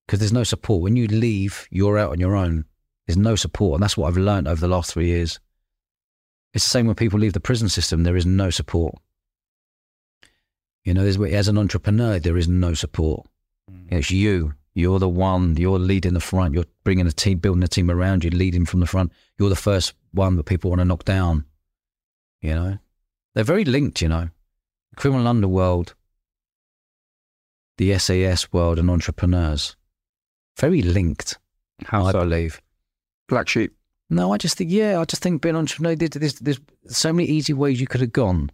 because 0.06 0.20
there's 0.20 0.34
no 0.34 0.44
support. 0.44 0.82
When 0.82 0.96
you 0.96 1.08
leave, 1.08 1.68
you're 1.70 1.98
out 1.98 2.12
on 2.12 2.20
your 2.20 2.36
own. 2.36 2.66
There's 3.06 3.18
no 3.18 3.36
support, 3.36 3.76
and 3.76 3.84
that's 3.84 3.98
what 3.98 4.08
I've 4.08 4.18
learned 4.18 4.48
over 4.48 4.60
the 4.60 4.68
last 4.68 4.94
three 4.94 5.08
years. 5.08 5.40
It's 6.54 6.64
the 6.64 6.70
same 6.70 6.88
when 6.88 6.96
people 6.96 7.20
leave 7.20 7.34
the 7.34 7.40
prison 7.40 7.70
system. 7.70 8.04
There 8.04 8.18
is 8.18 8.26
no 8.26 8.50
support. 8.50 8.96
You 10.84 10.94
know, 10.94 11.04
as 11.04 11.48
an 11.48 11.58
entrepreneur, 11.58 12.20
there 12.20 12.38
is 12.38 12.48
no 12.48 12.74
support. 12.74 13.28
Mm. 13.70 13.92
It's 13.92 14.12
you. 14.12 14.54
You're 14.78 15.00
the 15.00 15.10
one. 15.10 15.58
You're 15.58 15.80
leading 15.80 16.14
the 16.14 16.20
front. 16.20 16.54
You're 16.54 16.66
bringing 16.84 17.08
a 17.08 17.12
team, 17.12 17.40
building 17.40 17.64
a 17.64 17.68
team 17.68 17.90
around 17.90 18.24
you, 18.24 18.30
leading 18.30 18.64
from 18.64 18.80
the 18.80 18.86
front. 18.86 19.12
You're 19.40 19.50
the 19.50 19.56
first 19.56 19.96
one 20.12 20.36
that 20.36 20.44
people 20.44 20.70
want 20.70 20.82
to 20.82 20.86
knock 20.86 21.04
down. 21.04 21.46
You 22.42 22.54
know, 22.54 22.78
they're 23.34 23.44
very 23.44 23.66
linked. 23.66 24.04
You 24.04 24.10
know, 24.10 24.30
criminal 24.96 25.28
underworld, 25.28 25.96
the 27.80 27.98
SAS 27.98 28.54
world, 28.54 28.78
and 28.78 28.88
entrepreneurs, 28.92 29.76
very 30.60 30.84
linked. 30.84 31.40
How 31.84 32.06
I 32.06 32.12
so? 32.12 32.20
believe. 32.20 32.62
Black 33.28 33.50
sheep. 33.50 33.76
No, 34.12 34.32
I 34.32 34.38
just 34.38 34.60
think, 34.60 34.70
yeah, 34.70 35.00
I 35.00 35.06
just 35.06 35.24
think 35.24 35.42
being 35.42 35.56
an 35.56 35.62
entrepreneur, 35.62 35.96
there's, 35.96 36.12
there's, 36.12 36.36
there's 36.36 36.60
so 36.86 37.12
many 37.12 37.28
easy 37.28 37.52
ways 37.52 37.82
you 37.82 37.88
could 37.88 38.02
have 38.02 38.14
gone. 38.14 38.52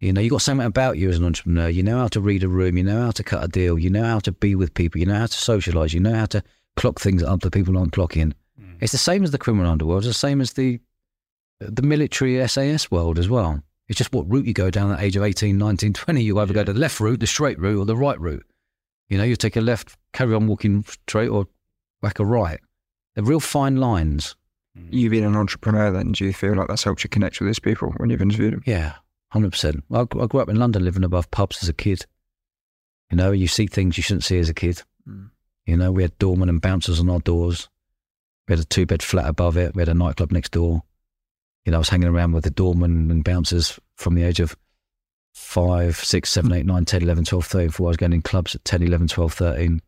You 0.00 0.12
know, 0.12 0.20
you've 0.20 0.30
got 0.30 0.42
something 0.42 0.66
about 0.66 0.96
you 0.96 1.08
as 1.08 1.18
an 1.18 1.24
entrepreneur. 1.24 1.68
You 1.68 1.82
know 1.82 1.98
how 1.98 2.08
to 2.08 2.20
read 2.20 2.44
a 2.44 2.48
room. 2.48 2.76
You 2.76 2.84
know 2.84 3.06
how 3.06 3.10
to 3.10 3.24
cut 3.24 3.42
a 3.42 3.48
deal. 3.48 3.78
You 3.78 3.90
know 3.90 4.04
how 4.04 4.20
to 4.20 4.32
be 4.32 4.54
with 4.54 4.74
people. 4.74 5.00
You 5.00 5.06
know 5.06 5.18
how 5.18 5.26
to 5.26 5.32
socialize. 5.32 5.92
You 5.92 6.00
know 6.00 6.14
how 6.14 6.26
to 6.26 6.42
clock 6.76 7.00
things 7.00 7.22
up 7.22 7.40
that 7.40 7.52
people 7.52 7.76
aren't 7.76 7.92
clocking. 7.92 8.32
Mm. 8.60 8.76
It's 8.80 8.92
the 8.92 8.98
same 8.98 9.24
as 9.24 9.32
the 9.32 9.38
criminal 9.38 9.70
underworld. 9.70 10.04
It's 10.04 10.08
the 10.08 10.14
same 10.14 10.40
as 10.40 10.52
the 10.52 10.80
the 11.60 11.82
military 11.82 12.46
SAS 12.46 12.90
world 12.90 13.18
as 13.18 13.28
well. 13.28 13.60
It's 13.88 13.98
just 13.98 14.12
what 14.12 14.30
route 14.30 14.46
you 14.46 14.52
go 14.52 14.70
down 14.70 14.92
at 14.92 14.98
the 14.98 15.04
age 15.04 15.16
of 15.16 15.24
18, 15.24 15.58
19, 15.58 15.92
20. 15.92 16.22
You 16.22 16.38
either 16.38 16.54
go 16.54 16.62
to 16.62 16.72
the 16.72 16.78
left 16.78 17.00
route, 17.00 17.18
the 17.18 17.26
straight 17.26 17.58
route, 17.58 17.80
or 17.80 17.84
the 17.84 17.96
right 17.96 18.20
route. 18.20 18.46
You 19.08 19.18
know, 19.18 19.24
you 19.24 19.34
take 19.34 19.56
a 19.56 19.60
left, 19.60 19.96
carry 20.12 20.34
on 20.34 20.46
walking 20.46 20.84
straight, 21.08 21.28
or 21.28 21.48
whack 22.02 22.20
a 22.20 22.24
right. 22.24 22.60
They're 23.14 23.24
real 23.24 23.40
fine 23.40 23.78
lines. 23.78 24.36
Mm. 24.78 24.92
You 24.92 25.10
being 25.10 25.24
an 25.24 25.34
entrepreneur, 25.34 25.90
then 25.90 26.12
do 26.12 26.24
you 26.24 26.32
feel 26.32 26.54
like 26.54 26.68
that's 26.68 26.84
helped 26.84 27.02
you 27.02 27.10
connect 27.10 27.40
with 27.40 27.48
these 27.48 27.58
people 27.58 27.92
when 27.96 28.10
you've 28.10 28.22
interviewed 28.22 28.52
them? 28.52 28.62
Yeah, 28.66 28.94
hundred 29.30 29.52
percent. 29.52 29.84
I, 29.92 30.00
I 30.00 30.26
grew 30.26 30.40
up 30.40 30.48
in 30.48 30.56
London, 30.56 30.84
living 30.84 31.04
above 31.04 31.30
pubs 31.30 31.62
as 31.62 31.68
a 31.68 31.74
kid. 31.74 32.06
You 33.10 33.16
know, 33.16 33.32
you 33.32 33.48
see 33.48 33.66
things 33.66 33.96
you 33.96 34.02
shouldn't 34.02 34.24
see 34.24 34.38
as 34.38 34.48
a 34.48 34.54
kid. 34.54 34.82
Mm. 35.08 35.30
You 35.66 35.76
know, 35.76 35.92
we 35.92 36.02
had 36.02 36.16
doormen 36.18 36.48
and 36.48 36.60
bouncers 36.60 37.00
on 37.00 37.10
our 37.10 37.20
doors. 37.20 37.68
We 38.46 38.52
had 38.52 38.60
a 38.60 38.64
two-bed 38.64 39.02
flat 39.02 39.28
above 39.28 39.56
it. 39.56 39.74
We 39.74 39.82
had 39.82 39.88
a 39.88 39.94
nightclub 39.94 40.32
next 40.32 40.52
door. 40.52 40.82
You 41.64 41.72
know, 41.72 41.78
I 41.78 41.80
was 41.80 41.90
hanging 41.90 42.08
around 42.08 42.32
with 42.32 42.44
the 42.44 42.50
doormen 42.50 43.10
and 43.10 43.22
bouncers 43.22 43.78
from 43.96 44.14
the 44.14 44.22
age 44.22 44.40
of 44.40 44.56
five, 45.34 45.96
six, 45.96 46.30
seven, 46.30 46.52
eight, 46.52 46.66
nine, 46.66 46.84
10, 46.84 47.02
11, 47.02 47.24
12, 47.24 47.46
13, 47.46 47.66
before 47.68 47.86
I 47.86 47.88
was 47.88 47.96
going 47.96 48.12
in 48.12 48.22
clubs 48.22 48.54
at 48.54 48.64
10, 48.64 48.82
11, 48.82 49.08
12, 49.08 49.32
13, 49.32 49.82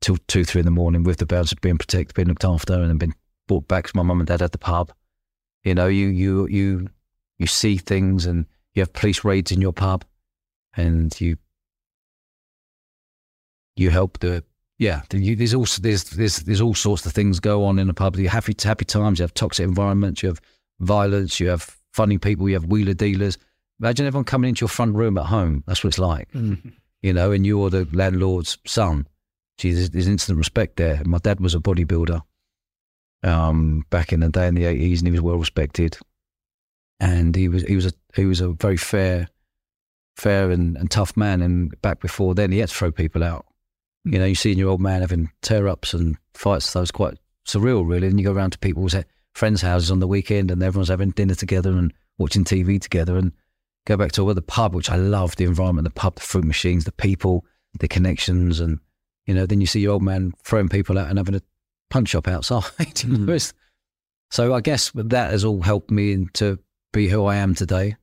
till 0.00 0.16
two, 0.26 0.44
three 0.44 0.60
in 0.60 0.64
the 0.64 0.70
morning 0.70 1.04
with 1.04 1.18
the 1.18 1.26
bouncers 1.26 1.58
being 1.60 1.78
protected, 1.78 2.14
being 2.14 2.28
looked 2.28 2.44
after, 2.44 2.74
and 2.74 2.88
then 2.88 2.96
been 2.98 3.14
brought 3.46 3.68
back 3.68 3.86
to 3.86 3.96
my 3.96 4.02
mum 4.02 4.20
and 4.20 4.28
dad 4.28 4.42
at 4.42 4.52
the 4.52 4.58
pub. 4.58 4.92
You 5.62 5.74
know, 5.74 5.86
you, 5.88 6.08
you, 6.08 6.46
you, 6.48 6.88
you 7.40 7.46
see 7.46 7.78
things 7.78 8.26
and 8.26 8.46
you 8.74 8.82
have 8.82 8.92
police 8.92 9.24
raids 9.24 9.50
in 9.50 9.60
your 9.60 9.72
pub 9.72 10.04
and 10.76 11.18
you 11.20 11.36
you 13.74 13.90
help 13.90 14.18
the 14.20 14.44
yeah 14.78 15.02
you, 15.12 15.34
there's 15.34 15.54
also 15.54 15.80
there's, 15.82 16.04
there's 16.04 16.40
there's 16.40 16.60
all 16.60 16.74
sorts 16.74 17.04
of 17.06 17.12
things 17.12 17.40
go 17.40 17.64
on 17.64 17.78
in 17.78 17.88
a 17.88 17.94
pub. 17.94 18.16
You 18.16 18.28
have 18.28 18.44
happy 18.44 18.54
happy 18.62 18.84
times 18.84 19.18
you 19.18 19.22
have 19.24 19.34
toxic 19.34 19.64
environments 19.64 20.22
you 20.22 20.28
have 20.28 20.40
violence 20.80 21.40
you 21.40 21.48
have 21.48 21.76
funny 21.92 22.18
people 22.18 22.48
you 22.48 22.54
have 22.54 22.66
wheeler 22.66 22.94
dealers. 22.94 23.38
Imagine 23.80 24.06
everyone 24.06 24.24
coming 24.24 24.50
into 24.50 24.60
your 24.62 24.68
front 24.68 24.94
room 24.94 25.16
at 25.16 25.26
home. 25.26 25.64
That's 25.66 25.82
what 25.82 25.88
it's 25.88 25.98
like 25.98 26.28
you 27.02 27.12
know 27.14 27.32
and 27.32 27.46
you're 27.46 27.70
the 27.70 27.88
landlord's 27.92 28.58
son. 28.66 29.06
Gee, 29.56 29.72
there's, 29.72 29.90
there's 29.90 30.08
instant 30.08 30.38
respect 30.38 30.76
there. 30.76 31.02
My 31.04 31.18
dad 31.18 31.40
was 31.40 31.54
a 31.54 31.58
bodybuilder 31.58 32.20
um 33.22 33.84
back 33.90 34.12
in 34.12 34.20
the 34.20 34.28
day 34.30 34.46
in 34.46 34.54
the 34.54 34.62
80s 34.64 34.98
and 34.98 35.08
he 35.08 35.10
was 35.10 35.20
well 35.20 35.36
respected 35.36 35.98
and 37.00 37.34
he 37.34 37.48
was 37.48 37.62
he 37.62 37.74
was 37.74 37.86
a 37.86 37.92
he 38.14 38.26
was 38.26 38.40
a 38.40 38.50
very 38.50 38.76
fair 38.76 39.28
fair 40.16 40.50
and, 40.50 40.76
and 40.76 40.90
tough 40.90 41.16
man. 41.16 41.40
And 41.40 41.80
back 41.82 42.00
before 42.00 42.34
then 42.34 42.52
he 42.52 42.58
had 42.58 42.68
to 42.68 42.74
throw 42.74 42.92
people 42.92 43.24
out. 43.24 43.46
You 44.04 44.18
know 44.18 44.26
you 44.26 44.34
see 44.34 44.52
your 44.52 44.70
old 44.70 44.80
man 44.80 45.00
having 45.00 45.30
tear 45.42 45.66
ups 45.66 45.94
and 45.94 46.16
fights. 46.34 46.72
That 46.72 46.80
was 46.80 46.90
quite 46.90 47.18
surreal 47.46 47.88
really. 47.88 48.06
And 48.06 48.20
you 48.20 48.26
go 48.26 48.32
around 48.32 48.50
to 48.52 48.58
people's 48.58 48.94
friends 49.32 49.62
houses 49.62 49.90
on 49.90 50.00
the 50.00 50.08
weekend 50.08 50.50
and 50.50 50.62
everyone's 50.62 50.88
having 50.88 51.10
dinner 51.10 51.34
together 51.34 51.70
and 51.70 51.92
watching 52.18 52.44
tv 52.44 52.80
together. 52.80 53.16
And 53.16 53.32
go 53.86 53.96
back 53.96 54.12
to 54.12 54.24
well, 54.24 54.34
the 54.34 54.42
pub 54.42 54.74
which 54.74 54.90
i 54.90 54.96
love 54.96 55.36
the 55.36 55.44
environment 55.44 55.84
the 55.84 55.90
pub 55.90 56.16
the 56.16 56.20
fruit 56.20 56.44
machines 56.44 56.84
the 56.84 56.92
people 56.92 57.44
the 57.78 57.88
connections. 57.88 58.60
And 58.60 58.78
you 59.26 59.34
know 59.34 59.46
then 59.46 59.60
you 59.60 59.66
see 59.66 59.80
your 59.80 59.94
old 59.94 60.02
man 60.02 60.32
throwing 60.44 60.68
people 60.68 60.98
out 60.98 61.08
and 61.08 61.18
having 61.18 61.34
a 61.34 61.42
punch 61.88 62.14
up 62.14 62.28
outside 62.28 62.62
Mm. 62.78 63.52
so 64.30 64.54
i 64.54 64.60
guess 64.60 64.92
that 64.94 65.30
has 65.30 65.44
all 65.44 65.62
helped 65.62 65.90
me 65.90 66.26
to 66.34 66.58
be 66.92 67.08
who 67.08 67.24
i 67.26 67.36
am 67.36 67.54
today 67.54 67.96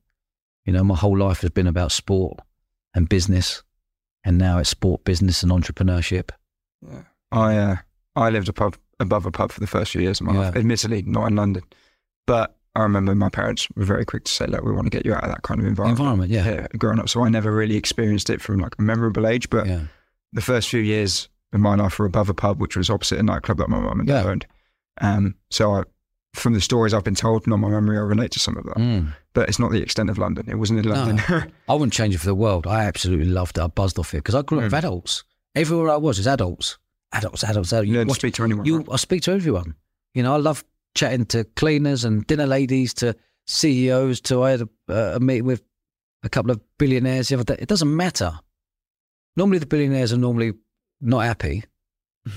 you 0.64 0.72
know, 0.74 0.84
my 0.84 0.96
whole 0.96 1.16
life 1.16 1.40
has 1.40 1.48
been 1.50 1.66
about 1.66 1.92
sport 1.92 2.40
and 2.92 3.08
business, 3.08 3.62
and 4.22 4.36
now 4.36 4.58
it's 4.58 4.68
sport, 4.68 5.02
business, 5.02 5.42
and 5.42 5.50
entrepreneurship. 5.50 6.28
Yeah. 6.86 7.04
I 7.32 7.56
uh, 7.56 7.76
I 8.16 8.28
lived 8.28 8.50
a 8.50 8.52
pub 8.52 8.76
above 9.00 9.24
a 9.24 9.30
pub 9.30 9.50
for 9.50 9.60
the 9.60 9.66
first 9.66 9.92
few 9.92 10.02
years 10.02 10.20
of 10.20 10.26
my 10.26 10.34
life. 10.34 10.56
Admittedly, 10.56 11.00
not 11.06 11.28
in 11.28 11.36
London, 11.36 11.62
but 12.26 12.54
I 12.74 12.82
remember 12.82 13.14
my 13.14 13.30
parents 13.30 13.66
were 13.76 13.84
very 13.86 14.04
quick 14.04 14.24
to 14.24 14.32
say, 14.32 14.44
"Look, 14.46 14.62
we 14.62 14.72
want 14.72 14.84
to 14.84 14.90
get 14.90 15.06
you 15.06 15.14
out 15.14 15.24
of 15.24 15.30
that 15.30 15.40
kind 15.42 15.58
of 15.58 15.66
environment." 15.66 16.00
Environment, 16.00 16.30
yeah, 16.30 16.44
Yeah, 16.44 16.66
growing 16.76 16.98
up, 17.00 17.08
so 17.08 17.24
I 17.24 17.30
never 17.30 17.50
really 17.50 17.76
experienced 17.76 18.28
it 18.28 18.42
from 18.42 18.58
like 18.58 18.74
a 18.78 18.82
memorable 18.82 19.26
age. 19.26 19.48
But 19.48 19.66
yeah, 19.68 19.84
the 20.34 20.42
first 20.42 20.68
few 20.68 20.80
years 20.80 21.30
of 21.54 21.60
my 21.60 21.76
life 21.76 21.98
were 21.98 22.04
above 22.04 22.28
a 22.28 22.34
pub, 22.34 22.60
which 22.60 22.76
was 22.76 22.90
opposite 22.90 23.18
a 23.18 23.22
nightclub 23.22 23.56
that 23.56 23.70
my 23.70 23.80
mum 23.80 24.00
and 24.00 24.06
dad 24.08 24.22
Yeah. 24.26 24.30
owned. 24.30 24.46
Um, 25.00 25.34
so 25.50 25.72
I 25.72 25.84
from 26.34 26.52
the 26.54 26.60
stories 26.60 26.94
I've 26.94 27.04
been 27.04 27.14
told, 27.14 27.46
not 27.46 27.56
my 27.56 27.68
memory, 27.68 27.96
I 27.96 28.00
relate 28.00 28.30
to 28.32 28.38
some 28.38 28.56
of 28.56 28.64
that. 28.64 28.76
Mm. 28.76 29.14
But 29.32 29.48
it's 29.48 29.58
not 29.58 29.70
the 29.70 29.82
extent 29.82 30.10
of 30.10 30.18
London. 30.18 30.48
It 30.48 30.56
wasn't 30.56 30.80
in 30.80 30.88
London. 30.88 31.20
I 31.68 31.74
wouldn't 31.74 31.92
change 31.92 32.14
it 32.14 32.18
for 32.18 32.26
the 32.26 32.34
world. 32.34 32.66
I 32.66 32.84
absolutely 32.84 33.26
loved 33.26 33.58
it. 33.58 33.62
I 33.62 33.66
buzzed 33.66 33.98
off 33.98 34.14
it 34.14 34.18
because 34.18 34.34
I 34.34 34.42
grew 34.42 34.58
up 34.58 34.64
with 34.64 34.74
adults. 34.74 35.24
Everywhere 35.54 35.90
I 35.90 35.96
was 35.96 36.18
is 36.18 36.26
adults. 36.26 36.78
Adults, 37.12 37.42
adults, 37.42 37.72
adults. 37.72 37.88
you 37.88 37.94
don't 37.94 38.10
speak 38.10 38.34
to 38.34 38.44
anyone. 38.44 38.66
you 38.66 38.78
right? 38.78 38.88
I 38.92 38.96
speak 38.96 39.22
to 39.22 39.32
everyone. 39.32 39.74
You 40.14 40.22
know, 40.22 40.34
I 40.34 40.36
love 40.36 40.64
chatting 40.94 41.24
to 41.26 41.44
cleaners 41.44 42.04
and 42.04 42.26
dinner 42.26 42.46
ladies, 42.46 42.92
to 42.94 43.16
CEOs. 43.46 44.20
To 44.22 44.42
I 44.42 44.50
had 44.50 44.60
a, 44.62 44.68
uh, 44.88 45.16
a 45.16 45.20
meeting 45.20 45.46
with 45.46 45.62
a 46.22 46.28
couple 46.28 46.50
of 46.50 46.60
billionaires 46.78 47.28
the 47.28 47.36
other 47.36 47.44
day. 47.44 47.56
It 47.58 47.68
doesn't 47.68 47.94
matter. 47.94 48.32
Normally, 49.36 49.58
the 49.58 49.66
billionaires 49.66 50.12
are 50.12 50.18
normally 50.18 50.52
not 51.00 51.20
happy. 51.20 51.64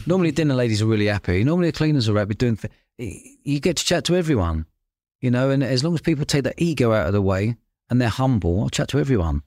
Normally, 0.05 0.31
dinner 0.39 0.53
ladies 0.53 0.81
are 0.81 0.85
really 0.85 1.07
happy. 1.07 1.43
Normally, 1.43 1.69
the 1.69 1.77
cleaners 1.77 2.07
are 2.07 2.17
happy 2.17 2.35
doing. 2.35 2.57
Th- 2.57 2.71
you 3.01 3.59
get 3.59 3.77
to 3.77 3.85
chat 3.85 4.05
to 4.05 4.15
everyone, 4.15 4.65
you 5.19 5.31
know, 5.31 5.49
and 5.49 5.63
as 5.63 5.83
long 5.83 5.93
as 5.93 6.01
people 6.01 6.25
take 6.25 6.43
the 6.43 6.53
ego 6.61 6.93
out 6.93 7.07
of 7.07 7.13
the 7.13 7.21
way 7.21 7.55
and 7.89 7.99
they're 7.99 8.09
humble, 8.09 8.61
I'll 8.61 8.69
chat 8.69 8.89
to 8.89 8.99
everyone. 8.99 9.41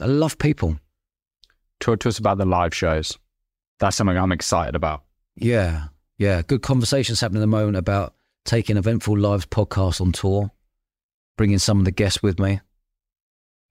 I 0.00 0.06
love 0.06 0.38
people. 0.38 0.78
Talk 1.80 2.00
to 2.00 2.08
us 2.08 2.18
about 2.18 2.38
the 2.38 2.44
live 2.46 2.74
shows. 2.74 3.18
That's 3.78 3.96
something 3.96 4.16
I'm 4.16 4.32
excited 4.32 4.74
about. 4.76 5.02
Yeah, 5.36 5.86
yeah. 6.18 6.42
Good 6.42 6.62
conversations 6.62 7.20
happening 7.20 7.40
at 7.40 7.44
the 7.44 7.46
moment 7.48 7.76
about 7.76 8.14
taking 8.44 8.76
Eventful 8.76 9.18
Lives 9.18 9.46
podcast 9.46 10.00
on 10.00 10.12
tour, 10.12 10.50
bringing 11.36 11.58
some 11.58 11.78
of 11.78 11.84
the 11.84 11.90
guests 11.90 12.22
with 12.22 12.38
me, 12.38 12.60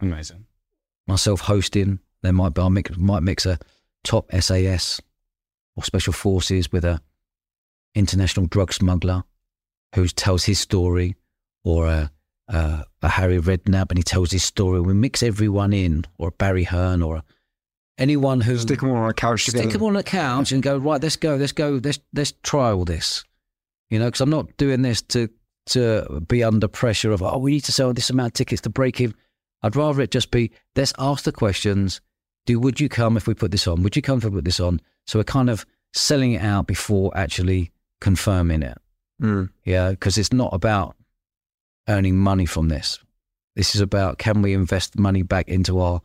Amazing. 0.02 0.46
myself 1.08 1.42
hosting. 1.42 2.00
There 2.22 2.34
might 2.34 2.54
be 2.54 2.62
I 2.62 2.70
mix, 2.70 2.98
might 2.98 3.24
mix 3.24 3.46
a 3.46 3.58
top 4.04 4.30
SAS 4.40 5.02
or 5.76 5.84
special 5.84 6.14
forces 6.14 6.72
with 6.72 6.86
a 6.86 7.02
international 7.96 8.48
drug 8.48 8.74
smuggler 8.74 9.24
who 9.96 10.08
tells 10.08 10.46
his 10.46 10.60
story, 10.60 11.16
or 11.64 11.88
a 11.88 12.12
a, 12.48 12.86
a 13.02 13.10
Harry 13.10 13.40
Redknapp 13.40 13.90
and 13.90 13.98
he 13.98 14.04
tells 14.04 14.32
his 14.32 14.44
story. 14.44 14.82
We 14.82 14.94
mix 14.94 15.24
everyone 15.24 15.74
in, 15.74 16.06
or 16.18 16.32
Barry 16.32 16.64
Hearn, 16.64 17.02
or 17.02 17.24
anyone 17.98 18.42
who 18.42 18.58
Stick 18.58 18.80
them 18.80 18.90
all 18.90 18.98
on 18.98 19.10
a 19.10 19.14
couch 19.14 19.44
stick 19.44 19.54
together. 19.54 19.78
them 19.78 19.84
on 19.84 19.94
the 19.94 20.04
couch 20.04 20.52
and 20.52 20.62
go 20.62 20.78
right. 20.78 21.02
Let's 21.02 21.16
go. 21.16 21.36
Let's 21.36 21.52
go. 21.52 21.80
Let's 21.84 22.00
let's 22.14 22.34
try 22.44 22.72
all 22.72 22.86
this. 22.86 23.24
You 23.90 24.00
know, 24.00 24.06
because 24.06 24.22
I'm 24.22 24.30
not 24.30 24.56
doing 24.58 24.82
this 24.82 25.02
to 25.04 25.30
to 25.68 26.22
be 26.28 26.44
under 26.44 26.68
pressure 26.68 27.12
of 27.12 27.22
oh 27.22 27.38
we 27.38 27.52
need 27.52 27.64
to 27.66 27.72
sell 27.72 27.94
this 27.94 28.10
amount 28.10 28.30
of 28.30 28.34
tickets 28.34 28.62
to 28.62 28.70
break 28.70 29.00
even. 29.00 29.16
I'd 29.64 29.76
rather 29.76 30.02
it 30.02 30.12
just 30.12 30.32
be 30.32 30.52
let's 30.76 30.94
ask 30.98 31.24
the 31.24 31.32
questions. 31.32 32.02
Do 32.46 32.60
would 32.60 32.80
you 32.80 32.90
come 32.90 33.18
if 33.18 33.28
we 33.28 33.34
put 33.34 33.52
this 33.52 33.68
on? 33.68 33.84
Would 33.84 33.96
you 33.96 34.02
come 34.02 34.18
if 34.18 34.24
we 34.24 34.32
put 34.32 34.46
this 34.46 34.60
on? 34.60 34.82
So 35.06 35.20
we're 35.20 35.24
kind 35.24 35.50
of 35.50 35.66
selling 35.94 36.34
it 36.34 36.42
out 36.42 36.68
before 36.68 37.16
actually 37.16 37.72
confirming 38.02 38.64
it. 38.64 38.78
Mm. 39.22 39.50
Yeah, 39.64 39.92
because 39.92 40.18
it's 40.18 40.34
not 40.34 40.54
about 40.54 40.98
earning 41.88 42.18
money 42.18 42.46
from 42.46 42.68
this. 42.68 43.00
This 43.56 43.76
is 43.76 43.82
about 43.82 44.18
can 44.18 44.42
we 44.42 44.54
invest 44.54 44.98
money 44.98 45.24
back 45.24 45.48
into 45.48 45.80
our 45.80 46.02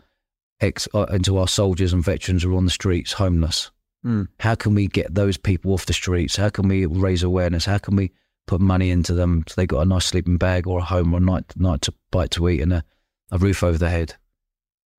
ex 0.61 0.89
uh, 0.95 1.05
into 1.05 1.39
our 1.39 1.49
soldiers 1.49 1.93
and 1.93 2.05
veterans 2.05 2.43
who 2.43 2.55
are 2.55 2.59
on 2.59 2.65
the 2.65 2.71
streets 2.71 3.13
homeless. 3.13 3.71
Mm. 4.05 4.29
How 4.39 4.55
can 4.55 4.75
we 4.75 4.87
get 4.87 5.15
those 5.15 5.37
people 5.37 5.73
off 5.73 5.87
the 5.87 5.93
streets? 5.93 6.37
How 6.37 6.51
can 6.51 6.69
we 6.69 6.87
raise 6.87 7.23
awareness? 7.23 7.65
How 7.65 7.79
can 7.79 7.97
we 7.97 8.13
put 8.47 8.61
money 8.61 8.91
into 8.91 9.13
them 9.13 9.45
so 9.49 9.55
they 9.57 9.67
got 9.67 9.81
a 9.81 9.87
nice 9.87 10.07
sleeping 10.07 10.37
bag 10.37 10.67
or 10.67 10.79
a 10.79 10.85
home 10.85 11.15
or 11.15 11.17
a 11.17 11.21
night 11.21 11.45
night 11.57 11.83
to 11.83 11.95
bite 12.11 12.31
to 12.33 12.49
eat 12.49 12.61
and 12.61 12.73
a, 12.73 12.85
a 13.33 13.39
roof 13.39 13.63
over 13.63 13.79
their 13.79 13.91
head? 13.91 14.15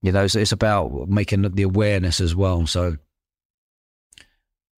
You 0.02 0.12
know, 0.12 0.28
so 0.28 0.40
it's 0.40 0.52
about 0.52 1.10
making 1.10 1.42
the 1.42 1.64
awareness 1.64 2.20
as 2.20 2.36
well. 2.36 2.68
So, 2.68 2.98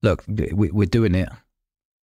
look, 0.01 0.23
we, 0.27 0.69
we're 0.71 0.85
doing 0.85 1.15
it 1.15 1.29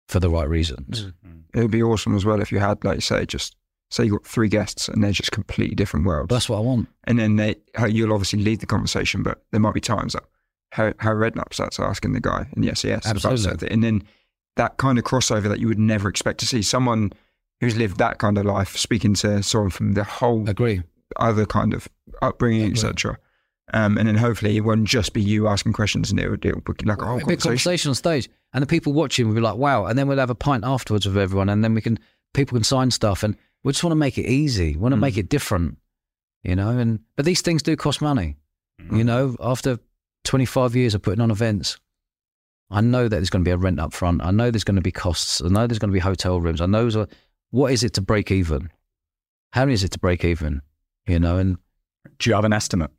for 0.08 0.20
the 0.20 0.30
right 0.30 0.48
reasons. 0.48 1.06
Mm. 1.26 1.42
It 1.54 1.60
would 1.60 1.70
be 1.70 1.82
awesome 1.82 2.14
as 2.14 2.24
well 2.24 2.40
if 2.40 2.52
you 2.52 2.58
had, 2.58 2.84
like 2.84 2.96
you 2.96 3.00
say, 3.00 3.26
just 3.26 3.56
say 3.90 4.04
you 4.04 4.12
got 4.12 4.26
three 4.26 4.48
guests 4.48 4.88
and 4.88 5.02
they're 5.02 5.12
just 5.12 5.32
completely 5.32 5.74
different 5.74 6.06
worlds. 6.06 6.28
That's 6.28 6.48
what 6.48 6.58
I 6.58 6.60
want. 6.60 6.88
and 7.04 7.18
then 7.18 7.36
they, 7.36 7.56
you'll 7.88 8.12
obviously 8.12 8.40
lead 8.42 8.60
the 8.60 8.66
conversation, 8.66 9.22
but 9.22 9.42
there 9.52 9.60
might 9.60 9.74
be 9.74 9.80
times 9.80 10.12
that 10.14 10.24
Harry 10.72 10.92
Redknapp 10.94 11.52
starts 11.54 11.78
asking 11.80 12.12
the 12.12 12.20
guy 12.20 12.46
in 12.56 12.62
the 12.62 12.74
SAS 12.74 13.04
about 13.04 13.16
Absolutely. 13.16 13.42
something, 13.42 13.72
and 13.72 13.84
then 13.84 14.02
that 14.56 14.76
kind 14.76 14.98
of 14.98 15.04
crossover 15.04 15.48
that 15.48 15.60
you 15.60 15.68
would 15.68 15.78
never 15.78 16.08
expect 16.08 16.40
to 16.40 16.46
see 16.46 16.62
someone 16.62 17.12
who's 17.60 17.76
lived 17.76 17.98
that 17.98 18.18
kind 18.18 18.36
of 18.36 18.44
life 18.44 18.76
speaking 18.76 19.14
to 19.14 19.42
someone 19.42 19.70
from 19.70 19.92
the 19.94 20.04
whole 20.04 20.48
Agree. 20.48 20.82
other 21.16 21.46
kind 21.46 21.72
of 21.72 21.88
upbringing, 22.20 22.70
etc. 22.72 23.18
Um, 23.74 23.98
and 23.98 24.06
then 24.06 24.14
hopefully 24.16 24.56
it 24.56 24.60
won't 24.60 24.84
just 24.84 25.12
be 25.12 25.20
you 25.20 25.48
asking 25.48 25.72
questions, 25.72 26.10
and 26.10 26.20
it 26.20 26.28
would, 26.30 26.44
it 26.44 26.54
would 26.54 26.76
be 26.76 26.84
like 26.86 27.02
a 27.02 27.04
whole 27.04 27.16
a 27.16 27.20
conversation. 27.20 27.40
conversation 27.48 27.88
on 27.90 27.94
stage, 27.96 28.28
and 28.52 28.62
the 28.62 28.66
people 28.66 28.92
watching 28.92 29.26
will 29.26 29.34
be 29.34 29.40
like, 29.40 29.56
"Wow!" 29.56 29.86
And 29.86 29.98
then 29.98 30.06
we'll 30.06 30.18
have 30.18 30.30
a 30.30 30.36
pint 30.36 30.62
afterwards 30.64 31.04
with 31.06 31.16
everyone, 31.18 31.48
and 31.48 31.64
then 31.64 31.74
we 31.74 31.80
can 31.80 31.98
people 32.32 32.56
can 32.56 32.62
sign 32.64 32.90
stuff, 32.92 33.22
and 33.24 33.36
we 33.64 33.72
just 33.72 33.82
want 33.82 33.90
to 33.92 33.96
make 33.96 34.18
it 34.18 34.26
easy. 34.26 34.72
We 34.74 34.76
want 34.76 34.92
to 34.92 34.96
Mm. 34.96 35.00
make 35.00 35.16
it 35.18 35.28
different, 35.28 35.78
you 36.44 36.54
know. 36.54 36.70
And 36.78 37.00
but 37.16 37.24
these 37.24 37.40
things 37.40 37.62
do 37.62 37.74
cost 37.74 38.00
money, 38.00 38.36
you 38.92 39.02
know. 39.02 39.34
After 39.40 39.78
25 40.24 40.76
years 40.76 40.94
of 40.94 41.02
putting 41.02 41.20
on 41.20 41.32
events, 41.32 41.76
I 42.70 42.80
know 42.82 43.04
that 43.04 43.10
there's 43.16 43.30
going 43.30 43.44
to 43.44 43.48
be 43.48 43.52
a 43.52 43.56
rent 43.56 43.80
up 43.80 43.92
front. 43.92 44.22
I 44.22 44.30
know 44.30 44.52
there's 44.52 44.64
going 44.64 44.76
to 44.76 44.82
be 44.82 44.92
costs. 44.92 45.40
I 45.42 45.48
know 45.48 45.66
there's 45.66 45.80
going 45.80 45.90
to 45.90 45.94
be 45.94 45.98
hotel 46.00 46.40
rooms. 46.40 46.60
I 46.60 46.66
know 46.66 46.86
a, 46.88 47.08
what 47.50 47.72
is 47.72 47.82
it 47.82 47.94
to 47.94 48.00
break 48.00 48.30
even? 48.30 48.70
How 49.52 49.62
many 49.62 49.72
is 49.74 49.82
it 49.82 49.90
to 49.92 49.98
break 49.98 50.24
even? 50.24 50.62
You 51.08 51.18
know, 51.18 51.38
and 51.38 51.58
Do 52.20 52.30
you 52.30 52.34
have 52.36 52.44
an 52.44 52.52
estimate? 52.52 52.90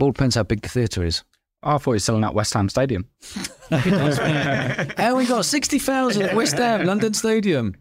All 0.00 0.12
depends 0.12 0.34
how 0.34 0.42
big 0.42 0.62
the 0.62 0.68
theatre 0.68 1.04
is. 1.04 1.22
Oh, 1.62 1.76
I 1.76 1.78
thought 1.78 1.92
you 1.92 1.94
were 1.94 1.98
selling 2.00 2.24
out 2.24 2.34
West 2.34 2.52
Ham 2.54 2.68
Stadium. 2.68 3.06
How 3.70 5.16
we 5.16 5.26
got 5.26 5.44
60,000 5.44 6.22
at 6.22 6.34
West 6.36 6.56
Ham, 6.58 6.84
London 6.86 7.14
Stadium. 7.14 7.74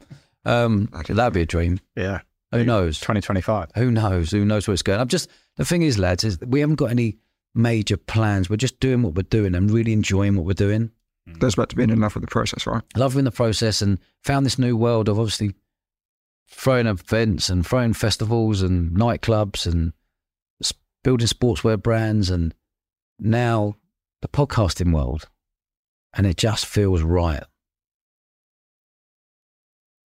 Um, 0.46 0.90
that'd 1.08 1.34
be 1.34 1.42
a 1.42 1.46
dream. 1.46 1.80
Yeah. 1.96 2.22
Who 2.52 2.64
knows? 2.64 3.00
2025. 3.00 3.72
Who 3.76 3.92
knows? 3.92 4.32
Who 4.32 4.46
knows 4.46 4.68
where 4.68 4.74
it's 4.74 4.84
going? 4.84 5.00
I'm 5.00 5.08
just, 5.08 5.30
the 5.58 5.66
thing 5.66 5.82
is, 5.82 5.98
lads, 6.00 6.24
is 6.24 6.40
we 6.42 6.60
haven't 6.62 6.76
got 6.76 6.92
any 6.92 7.18
major 7.56 7.98
plans. 7.98 8.50
We're 8.50 8.56
just 8.58 8.80
doing 8.80 9.02
what 9.02 9.16
we're 9.16 9.24
doing 9.24 9.56
and 9.56 9.70
really 9.72 9.92
enjoying 9.94 10.36
what 10.36 10.46
we're 10.46 10.54
doing. 10.54 10.92
Goes 11.40 11.54
about 11.54 11.70
to 11.70 11.76
being 11.76 11.90
in 11.90 12.00
love 12.02 12.16
with 12.16 12.22
the 12.24 12.28
process, 12.28 12.68
right? 12.68 12.82
Loving 12.96 13.24
the 13.24 13.32
process 13.32 13.82
and 13.82 13.98
found 14.24 14.46
this 14.46 14.60
new 14.60 14.76
world 14.76 15.08
of 15.10 15.20
obviously 15.20 15.54
throwing 16.50 16.86
events 16.88 17.50
and 17.50 17.66
throwing 17.66 17.94
festivals 17.94 18.62
and 18.62 18.92
nightclubs 18.92 19.66
and 19.66 19.88
s- 19.88 19.94
building 21.04 21.28
sportswear 21.28 21.82
brands 21.82 22.30
and 22.30 22.54
now 23.20 23.76
the 24.22 24.28
podcasting 24.28 24.94
world. 24.94 25.30
And 26.16 26.26
it 26.28 26.38
just 26.38 26.66
feels 26.66 27.02
right. 27.02 27.44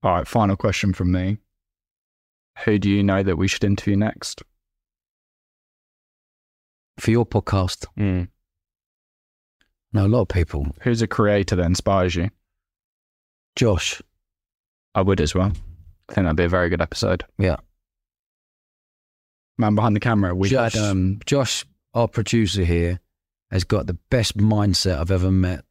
All 0.02 0.12
right, 0.12 0.28
final 0.28 0.56
question 0.56 0.92
from 0.92 1.12
me. 1.12 1.38
Who 2.64 2.78
do 2.78 2.90
you 2.90 3.02
know 3.02 3.22
that 3.22 3.36
we 3.36 3.48
should 3.48 3.64
interview 3.64 3.96
next? 3.96 4.42
For 6.98 7.10
your 7.10 7.26
podcast, 7.26 7.86
Mm. 7.98 8.28
know 9.92 10.06
a 10.06 10.08
lot 10.08 10.22
of 10.22 10.28
people. 10.28 10.66
Who's 10.82 11.02
a 11.02 11.06
creator 11.08 11.56
that 11.56 11.64
inspires 11.66 12.14
you? 12.14 12.30
Josh, 13.56 14.02
I 14.94 15.00
would 15.02 15.20
as 15.20 15.34
well. 15.34 15.52
I 16.08 16.12
think 16.12 16.24
that'd 16.26 16.36
be 16.36 16.44
a 16.44 16.48
very 16.48 16.68
good 16.68 16.82
episode. 16.82 17.24
Yeah. 17.38 17.56
Man 19.58 19.74
behind 19.74 19.94
the 19.94 20.00
camera. 20.00 20.34
We 20.34 20.48
Josh, 20.48 20.74
had 20.74 20.82
um, 20.82 21.20
Josh, 21.26 21.64
our 21.94 22.08
producer 22.08 22.64
here, 22.64 23.00
has 23.50 23.64
got 23.64 23.86
the 23.86 23.94
best 24.10 24.36
mindset 24.36 24.98
I've 24.98 25.10
ever 25.10 25.30
met. 25.30 25.64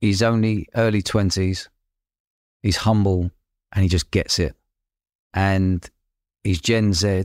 He's 0.00 0.22
only 0.22 0.66
early 0.74 1.02
20s. 1.02 1.68
He's 2.62 2.76
humble 2.78 3.30
and 3.72 3.82
he 3.82 3.88
just 3.88 4.10
gets 4.10 4.38
it. 4.38 4.54
And 5.32 5.88
he's 6.42 6.60
Gen 6.60 6.92
Z 6.92 7.24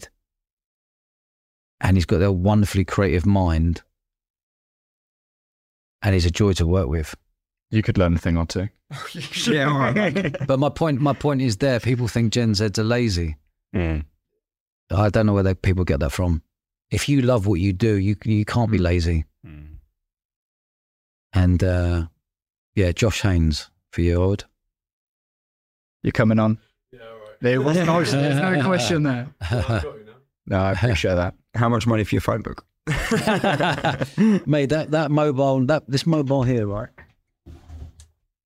and 1.82 1.98
he's 1.98 2.06
got 2.06 2.22
a 2.22 2.32
wonderfully 2.32 2.86
creative 2.86 3.26
mind. 3.26 3.82
And 6.02 6.14
he's 6.14 6.26
a 6.26 6.32
joy 6.32 6.54
to 6.54 6.68
work 6.68 6.88
with. 6.88 7.16
you 7.72 7.82
could 7.82 7.98
learn 7.98 8.16
a 8.16 8.20
thing 8.20 8.38
or 8.38 8.46
two. 8.46 8.70
yeah, 9.52 9.70
all 9.70 9.80
right. 9.80 10.36
But 10.48 10.60
my 10.60 10.70
point, 10.70 11.02
my 11.02 11.14
point 11.14 11.42
is 11.42 11.58
there. 11.58 11.80
People 11.80 12.08
think 12.08 12.32
Gen 12.32 12.54
Zs 12.54 12.78
are 12.78 12.84
lazy. 12.84 13.38
Mm. 13.76 14.06
I 14.92 15.10
don't 15.10 15.26
know 15.26 15.34
where 15.34 15.44
they, 15.44 15.54
people 15.56 15.84
get 15.84 16.00
that 16.02 16.12
from. 16.12 16.42
If 16.92 17.10
you 17.10 17.22
love 17.22 17.48
what 17.48 17.60
you 17.60 17.74
do, 17.74 17.96
you 17.96 18.16
you 18.24 18.46
can't 18.46 18.72
be 18.72 18.78
lazy. 18.78 19.26
Mm. 19.46 19.78
And 21.34 21.64
uh, 21.64 22.08
yeah, 22.76 22.92
Josh 22.92 23.22
Haynes 23.22 23.70
for 23.92 24.02
you, 24.02 24.22
I 24.22 24.26
would. 24.28 24.44
You 26.04 26.12
coming 26.12 26.38
on? 26.40 26.60
Yeah, 26.92 27.00
all 27.02 27.06
right. 27.18 27.40
There 27.42 27.62
was 27.62 27.78
no, 27.78 28.04
there's 28.04 28.38
no 28.38 28.64
question 28.64 29.04
there. 29.04 29.28
Well, 29.52 29.66
I've 29.68 29.84
you 29.84 30.06
now. 30.06 30.12
No, 30.48 30.58
I 30.60 30.72
appreciate 30.74 31.16
that. 31.16 31.34
How 31.56 31.70
much 31.70 31.88
money 31.88 32.04
for 32.04 32.14
your 32.16 32.22
phone 32.22 32.42
book? 32.44 32.64
Mate, 34.46 34.70
that, 34.70 34.88
that 34.92 35.10
mobile, 35.10 35.66
that 35.66 35.84
this 35.90 36.06
mobile 36.06 36.44
here, 36.44 36.68
right? 36.68 36.90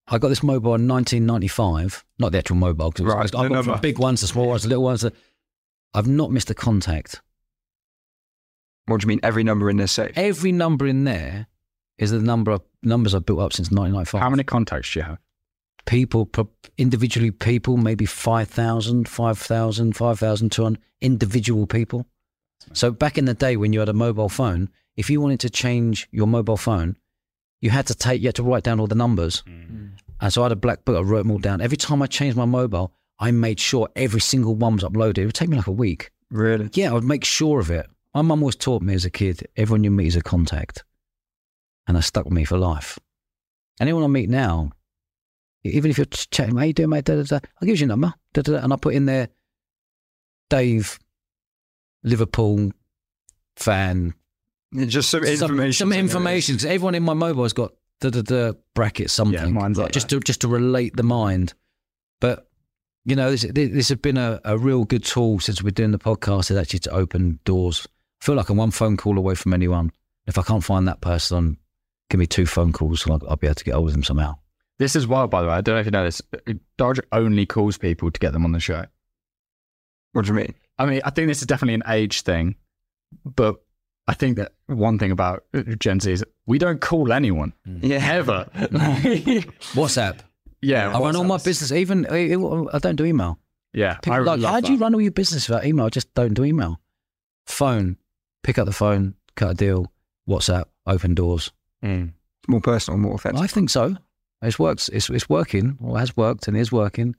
I 0.08 0.18
got 0.18 0.30
this 0.30 0.42
mobile 0.42 0.76
in 0.76 0.88
1995. 0.88 2.06
Not 2.18 2.32
the 2.32 2.38
actual 2.40 2.56
mobile, 2.56 2.90
because 2.92 3.06
Right, 3.06 3.18
I've 3.26 3.32
the 3.32 3.38
got 3.38 3.48
from 3.48 3.54
number. 3.54 3.78
big 3.82 4.00
ones 4.00 4.22
to 4.22 4.28
small 4.28 4.48
ones, 4.48 4.62
to 4.64 4.70
little 4.70 4.84
ones. 4.84 5.02
to- 5.02 5.12
I've 5.94 6.08
not 6.08 6.32
missed 6.32 6.50
a 6.50 6.54
contact. 6.54 7.22
What 8.86 9.02
do 9.02 9.06
you 9.06 9.10
mean? 9.10 9.20
Every 9.24 9.44
number 9.44 9.70
in 9.70 9.78
there 9.78 9.88
safe? 9.88 10.12
Every 10.16 10.52
number 10.52 10.88
in 10.88 11.04
there 11.04 11.48
is 11.98 12.12
the 12.12 12.20
number 12.20 12.52
of 12.52 12.62
numbers 12.82 13.14
I've 13.14 13.26
built 13.26 13.40
up 13.40 13.54
since 13.54 13.70
1995. 13.70 14.22
How 14.22 14.30
many 14.30 14.44
contacts 14.44 14.94
do 14.94 15.00
you 15.00 15.06
have? 15.06 15.20
people, 15.90 16.30
individually 16.78 17.32
people, 17.32 17.76
maybe 17.78 18.06
5,000, 18.06 19.08
5,000, 19.10 19.96
5,200 19.96 20.80
individual 21.02 21.66
people. 21.66 22.06
So 22.74 22.92
back 22.92 23.18
in 23.18 23.26
the 23.26 23.34
day 23.34 23.58
when 23.58 23.74
you 23.74 23.80
had 23.80 23.90
a 23.90 23.94
mobile 23.94 24.30
phone, 24.30 24.70
if 24.96 25.10
you 25.10 25.20
wanted 25.20 25.40
to 25.42 25.50
change 25.50 26.08
your 26.12 26.28
mobile 26.28 26.58
phone, 26.58 26.98
you 27.62 27.72
had 27.72 27.88
to 27.88 27.96
take, 27.96 28.22
you 28.22 28.28
had 28.28 28.36
to 28.36 28.44
write 28.44 28.64
down 28.64 28.80
all 28.80 28.88
the 28.88 28.96
numbers. 28.96 29.44
Mm. 29.48 29.92
And 30.22 30.34
so 30.34 30.42
I 30.42 30.46
had 30.46 30.52
a 30.52 30.58
black 30.58 30.86
book, 30.86 30.98
I 30.98 31.02
wrote 31.02 31.20
them 31.20 31.32
all 31.32 31.40
down. 31.40 31.62
Every 31.62 31.78
time 31.78 32.02
I 32.02 32.08
changed 32.08 32.38
my 32.38 32.46
mobile, 32.46 32.94
I 33.20 33.32
made 33.32 33.60
sure 33.60 33.90
every 33.96 34.22
single 34.22 34.56
one 34.56 34.76
was 34.76 34.84
uploaded. 34.84 35.18
It 35.20 35.26
would 35.26 35.36
take 35.36 35.50
me 35.50 35.58
like 35.58 35.68
a 35.68 35.72
week. 35.72 36.12
Really? 36.32 36.70
Yeah, 36.74 36.92
I 36.92 36.94
would 36.94 37.04
make 37.04 37.26
sure 37.26 37.60
of 37.60 37.70
it. 37.70 37.86
My 38.14 38.22
mum 38.22 38.42
always 38.42 38.56
taught 38.56 38.82
me 38.82 38.94
as 38.94 39.06
a 39.06 39.10
kid, 39.10 39.48
everyone 39.58 39.84
you 39.84 39.92
meet 39.92 40.08
is 40.08 40.16
a 40.16 40.22
contact. 40.22 40.84
And 41.88 41.98
that 41.98 42.04
stuck 42.04 42.26
with 42.26 42.34
me 42.34 42.46
for 42.46 42.58
life. 42.58 42.98
Anyone 43.80 44.04
I 44.04 44.08
meet 44.08 44.30
now, 44.30 44.72
even 45.64 45.92
if 45.92 45.98
you're 45.98 46.06
chatting, 46.06 46.56
how 46.56 46.64
you 46.64 46.74
doing, 46.74 46.90
mate? 46.90 47.06
Da, 47.06 47.16
da, 47.16 47.24
da, 47.24 47.36
I'll 47.62 47.66
give 47.66 47.76
you 47.76 47.82
your 47.82 47.88
number. 47.88 48.14
Da, 48.34 48.42
da, 48.42 48.54
da, 48.54 48.64
and 48.64 48.74
I 48.74 48.76
put 48.78 48.94
in 48.94 49.06
there, 49.06 49.30
Dave, 50.50 51.00
Liverpool 52.04 52.72
fan. 53.56 54.14
Just 54.76 55.10
some 55.10 55.24
Some- 55.24 55.32
information. 55.32 55.74
Some, 55.74 55.94
information. 55.94 56.56
Because 56.56 56.66
everyone 56.66 56.96
in 56.96 57.04
my 57.04 57.14
mobile 57.14 57.44
has 57.44 57.54
got 57.54 57.74
da, 58.02 58.10
da, 58.10 58.22
da, 58.22 58.54
bracket 58.76 59.10
something. 59.10 59.34
Yeah, 59.34 59.48
mine's 59.48 59.78
like 59.78 59.92
just 59.92 60.10
that. 60.10 60.18
to 60.18 60.22
just 60.22 60.42
to 60.42 60.48
relate 60.48 60.96
the 60.96 61.04
mind. 61.04 61.54
But 62.20 62.49
you 63.10 63.16
know, 63.16 63.32
this 63.32 63.42
this 63.52 63.90
has 63.90 63.98
been 63.98 64.18
a, 64.18 64.40
a 64.46 64.58
real 64.58 64.86
good 64.86 65.04
tool 65.04 65.40
since 65.40 65.62
we're 65.64 65.72
doing 65.72 65.92
the 65.92 66.00
podcast. 66.00 66.52
Is 66.52 66.58
actually 66.58 66.80
to 66.80 66.92
open 66.92 67.40
doors. 67.46 67.88
I 68.22 68.26
feel 68.26 68.36
like 68.36 68.50
I'm 68.50 68.58
one 68.58 68.72
phone 68.72 68.98
call 68.98 69.18
away 69.18 69.36
from 69.36 69.54
anyone. 69.54 69.92
If 70.28 70.38
I 70.38 70.44
can't 70.44 70.64
find 70.64 70.88
that 70.88 71.02
person, 71.02 71.58
give 72.10 72.20
me 72.20 72.28
two 72.28 72.46
phone 72.46 72.72
calls, 72.74 73.06
and 73.06 73.14
I'll, 73.14 73.30
I'll 73.32 73.36
be 73.38 73.48
able 73.48 73.56
to 73.56 73.64
get 73.64 73.74
hold 73.74 73.88
of 73.88 73.94
them 73.94 74.04
somehow. 74.04 74.36
This 74.78 74.96
is 74.96 75.08
wild, 75.08 75.30
by 75.32 75.42
the 75.42 75.48
way. 75.48 75.56
I 75.56 75.62
don't 75.62 75.76
know 75.76 75.80
if 75.82 75.86
you 75.88 75.92
know 75.92 76.04
this. 76.06 76.22
Dodge 76.78 77.00
only 77.12 77.46
calls 77.46 77.78
people 77.78 78.12
to 78.12 78.20
get 78.20 78.32
them 78.34 78.46
on 78.46 78.52
the 78.54 78.60
show. 78.60 78.86
What 80.14 80.26
do 80.26 80.30
you 80.30 80.36
mean? 80.36 80.54
I 80.78 80.86
mean, 80.86 81.02
I 81.04 81.10
think 81.10 81.28
this 81.28 81.42
is 81.42 81.48
definitely 81.48 81.74
an 81.76 81.84
age 81.88 82.22
thing, 82.22 82.56
but 83.26 83.56
I 84.08 84.14
think 84.14 84.38
that 84.38 84.54
one 84.68 84.98
thing 84.98 85.12
about 85.12 85.44
Gen 85.80 86.00
Z 86.00 86.12
is 86.12 86.24
we 86.46 86.58
don't 86.58 86.80
call 86.82 87.12
anyone 87.12 87.54
Yeah. 87.66 87.98
ever. 88.12 88.48
WhatsApp. 89.74 90.20
Yeah, 90.62 90.96
I 90.96 91.00
run 91.00 91.16
all 91.16 91.24
my 91.24 91.38
business. 91.38 91.72
Even 91.72 92.06
eh, 92.06 92.34
eh, 92.34 92.38
I 92.38 92.76
I 92.76 92.80
don't 92.80 92.96
do 92.96 93.06
email. 93.06 93.40
Yeah, 93.74 93.96
People 93.96 94.14
I 94.14 94.18
like, 94.20 94.40
love 94.40 94.52
how 94.52 94.60
do 94.62 94.72
you 94.74 94.80
run 94.80 94.96
all 94.96 95.02
your 95.02 95.12
business 95.12 95.48
without 95.48 95.66
email? 95.66 95.86
I 95.86 95.90
just 95.90 96.14
don't 96.14 96.34
do 96.34 96.44
email. 96.44 96.80
Phone, 97.46 97.98
pick 98.44 98.58
up 98.58 98.66
the 98.66 98.74
phone, 98.74 99.16
cut 99.36 99.52
a 99.52 99.54
deal. 99.54 99.92
WhatsApp, 100.28 100.66
open 100.86 101.16
doors. 101.16 101.52
Mm. 101.84 102.14
More 102.48 102.62
personal, 102.62 103.00
more 103.00 103.16
authentic. 103.16 103.42
I 103.42 103.48
think 103.48 103.70
so. 103.70 103.96
It 104.42 104.60
works. 104.60 104.90
It's, 104.90 105.10
it's 105.10 105.28
working, 105.28 105.78
or 105.84 106.00
has 106.00 106.16
worked, 106.16 106.48
and 106.48 106.56
is 106.56 106.72
working. 106.72 107.16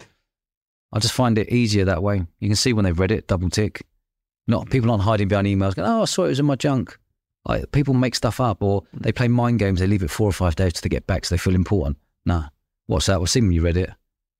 I 0.93 0.99
just 0.99 1.15
find 1.15 1.37
it 1.39 1.51
easier 1.51 1.85
that 1.85 2.03
way. 2.03 2.25
You 2.39 2.49
can 2.49 2.57
see 2.57 2.73
when 2.73 2.85
they've 2.85 2.99
read 2.99 3.11
it, 3.11 3.27
double 3.27 3.51
tick. 3.51 3.85
Not 4.47 4.65
hmm. 4.65 4.71
people 4.71 4.91
aren't 4.91 5.03
hiding 5.03 5.29
behind 5.29 5.47
emails. 5.47 5.75
Going, 5.75 5.89
oh, 5.89 6.03
I 6.03 6.05
saw 6.07 6.25
it 6.25 6.29
was 6.29 6.41
in 6.41 6.47
my 6.47 6.57
junk. 6.57 6.99
Like 7.45 7.73
people 7.73 7.95
make 7.95 8.15
stuff 8.15 8.41
up, 8.41 8.63
or 8.63 8.85
they 8.93 9.13
play 9.13 9.29
mind 9.29 9.59
games. 9.59 9.81
They 9.81 9.87
leave 9.87 10.03
it 10.03 10.11
four 10.11 10.29
or 10.29 10.33
five 10.33 10.57
days 10.57 10.75
to 10.75 10.89
get 10.89 11.07
back, 11.07 11.25
so 11.25 11.35
they 11.35 11.39
feel 11.39 11.55
important. 11.55 11.99
Nah, 12.27 12.49
what's 12.91 13.07
that? 13.07 13.19
Well, 13.21 13.27
see 13.27 13.41
when 13.41 13.53
you 13.53 13.63
read 13.63 13.77
it. 13.77 13.91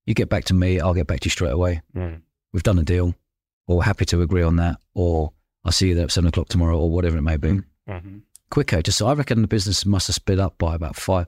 You 0.07 0.15
get 0.15 0.29
back 0.29 0.45
to 0.47 0.55
me, 0.55 0.81
I'll 0.81 0.95
get 0.95 1.07
back 1.07 1.21
to 1.21 1.27
you 1.27 1.31
straight 1.31 1.53
away. 1.53 1.83
Mm. 1.95 2.23
We've 2.53 2.63
done 2.63 2.79
a 2.79 2.83
deal, 2.85 3.15
or 3.67 3.77
we're 3.79 3.83
happy 3.85 4.05
to 4.07 4.23
agree 4.23 4.43
on 4.43 4.57
that, 4.57 4.79
or 4.95 5.33
I'll 5.65 5.73
see 5.73 5.89
you 5.89 5.95
there 5.95 6.05
at 6.05 6.11
seven 6.11 6.29
o'clock 6.29 6.49
tomorrow, 6.49 6.79
or 6.79 6.91
whatever 6.91 7.17
it 7.17 7.23
may 7.23 7.37
be 7.37 7.49
Mm. 7.49 7.65
hmm 7.89 8.19
quicker. 8.51 8.83
Just 8.83 9.01
I 9.01 9.13
reckon 9.13 9.43
the 9.43 9.49
business 9.49 9.87
must 9.87 10.09
have 10.09 10.15
sped 10.17 10.41
up 10.41 10.59
by 10.59 10.75
about 10.75 10.97
five. 10.97 11.27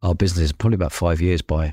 Our 0.00 0.14
business 0.14 0.44
is 0.46 0.52
probably 0.52 0.76
about 0.76 0.92
five 0.92 1.20
years 1.20 1.42
by 1.42 1.72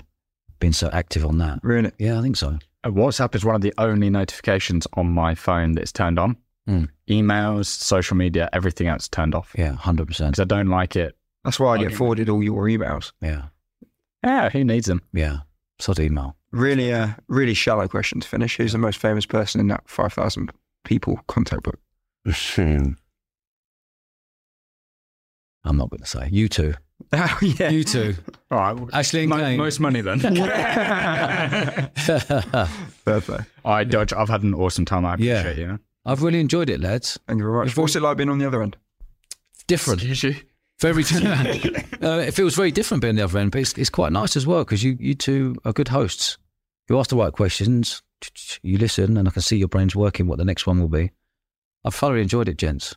being 0.59 0.73
so 0.73 0.89
active 0.91 1.25
on 1.25 1.37
that. 1.37 1.59
Really? 1.63 1.91
Yeah, 1.97 2.19
I 2.19 2.21
think 2.21 2.35
so. 2.35 2.59
Uh, 2.83 2.89
WhatsApp 2.89 3.33
is 3.33 3.45
one 3.45 3.55
of 3.55 3.61
the 3.61 3.73
only 3.77 4.09
notifications 4.09 4.85
on 4.93 5.07
my 5.09 5.35
phone 5.35 5.71
that's 5.71 5.93
turned 5.93 6.19
on. 6.19 6.35
Mm. 6.67 6.89
Emails, 7.09 7.67
social 7.67 8.17
media, 8.17 8.49
everything 8.51 8.87
else 8.87 9.07
turned 9.07 9.33
off 9.33 9.53
Yeah, 9.57 9.71
hundred 9.73 10.07
percent. 10.07 10.31
because 10.33 10.41
I 10.41 10.45
don't 10.55 10.67
like 10.67 10.97
it. 10.97 11.15
That's 11.45 11.59
why 11.61 11.75
I 11.75 11.77
get 11.77 11.87
Okay. 11.87 11.95
forwarded 11.95 12.27
all 12.29 12.43
your 12.43 12.65
emails. 12.65 13.13
Yeah, 13.21 13.43
Yeah, 14.23 14.49
who 14.49 14.63
needs 14.63 14.87
them? 14.87 15.01
yeah. 15.13 15.39
Sod 15.79 15.99
email. 15.99 16.35
Really, 16.51 16.91
uh, 16.93 17.09
really 17.29 17.53
shallow 17.53 17.87
question 17.87 18.19
to 18.19 18.27
finish. 18.27 18.57
Who's 18.57 18.73
the 18.73 18.77
most 18.77 18.99
famous 18.99 19.25
person 19.25 19.61
in 19.61 19.67
that 19.69 19.87
5,000 19.87 20.51
people 20.83 21.21
contact 21.27 21.63
book? 21.63 21.79
I'm 22.25 22.97
not 25.77 25.89
going 25.89 26.01
to 26.01 26.05
say 26.05 26.27
you 26.31 26.49
two. 26.49 26.73
Oh, 27.13 27.37
yeah. 27.41 27.69
You 27.69 27.85
two. 27.85 28.13
All 28.51 28.57
right, 28.59 28.73
well, 28.73 28.89
Ashley 28.91 29.21
and 29.21 29.29
mo- 29.29 29.37
Kane. 29.39 29.57
most 29.57 29.79
money 29.79 30.01
then. 30.01 30.19
Fair 30.21 31.89
play. 33.21 33.39
All 33.63 33.71
right, 33.73 33.89
Dodge, 33.89 34.11
I've 34.11 34.27
had 34.27 34.43
an 34.43 34.53
awesome 34.53 34.83
time. 34.83 35.05
I 35.05 35.15
Yeah. 35.17 35.39
appreciate 35.39 35.65
you. 35.65 35.79
I've 36.05 36.23
really 36.23 36.41
enjoyed 36.41 36.69
it, 36.69 36.81
lads. 36.81 37.17
Thank 37.25 37.37
you 37.39 37.45
very 37.45 37.63
much. 37.65 37.77
What's 37.77 37.95
it 37.95 38.01
like 38.01 38.17
being 38.17 38.27
on 38.29 38.39
the 38.39 38.47
other 38.47 38.61
end? 38.61 38.75
Different. 39.67 40.01
Very. 40.81 41.03
uh, 42.01 42.19
it 42.19 42.33
feels 42.33 42.55
very 42.55 42.71
different 42.71 43.01
being 43.01 43.15
the 43.15 43.23
other 43.23 43.39
end, 43.39 43.51
but 43.51 43.61
it's, 43.61 43.73
it's 43.73 43.89
quite 43.89 44.11
nice 44.11 44.35
as 44.35 44.47
well 44.47 44.63
because 44.63 44.83
you 44.83 44.97
you 44.99 45.13
two 45.13 45.55
are 45.65 45.73
good 45.73 45.89
hosts. 45.89 46.37
You 46.89 46.97
ask 46.97 47.09
the 47.09 47.17
right 47.17 47.33
questions. 47.33 48.01
You 48.63 48.77
listen, 48.77 49.17
and 49.17 49.27
I 49.27 49.31
can 49.31 49.41
see 49.41 49.57
your 49.57 49.67
brains 49.67 49.95
working. 49.95 50.27
What 50.27 50.37
the 50.37 50.45
next 50.45 50.65
one 50.65 50.79
will 50.79 50.89
be. 50.89 51.11
I've 51.85 51.95
thoroughly 51.95 52.21
enjoyed 52.21 52.49
it, 52.49 52.57
gents. 52.57 52.95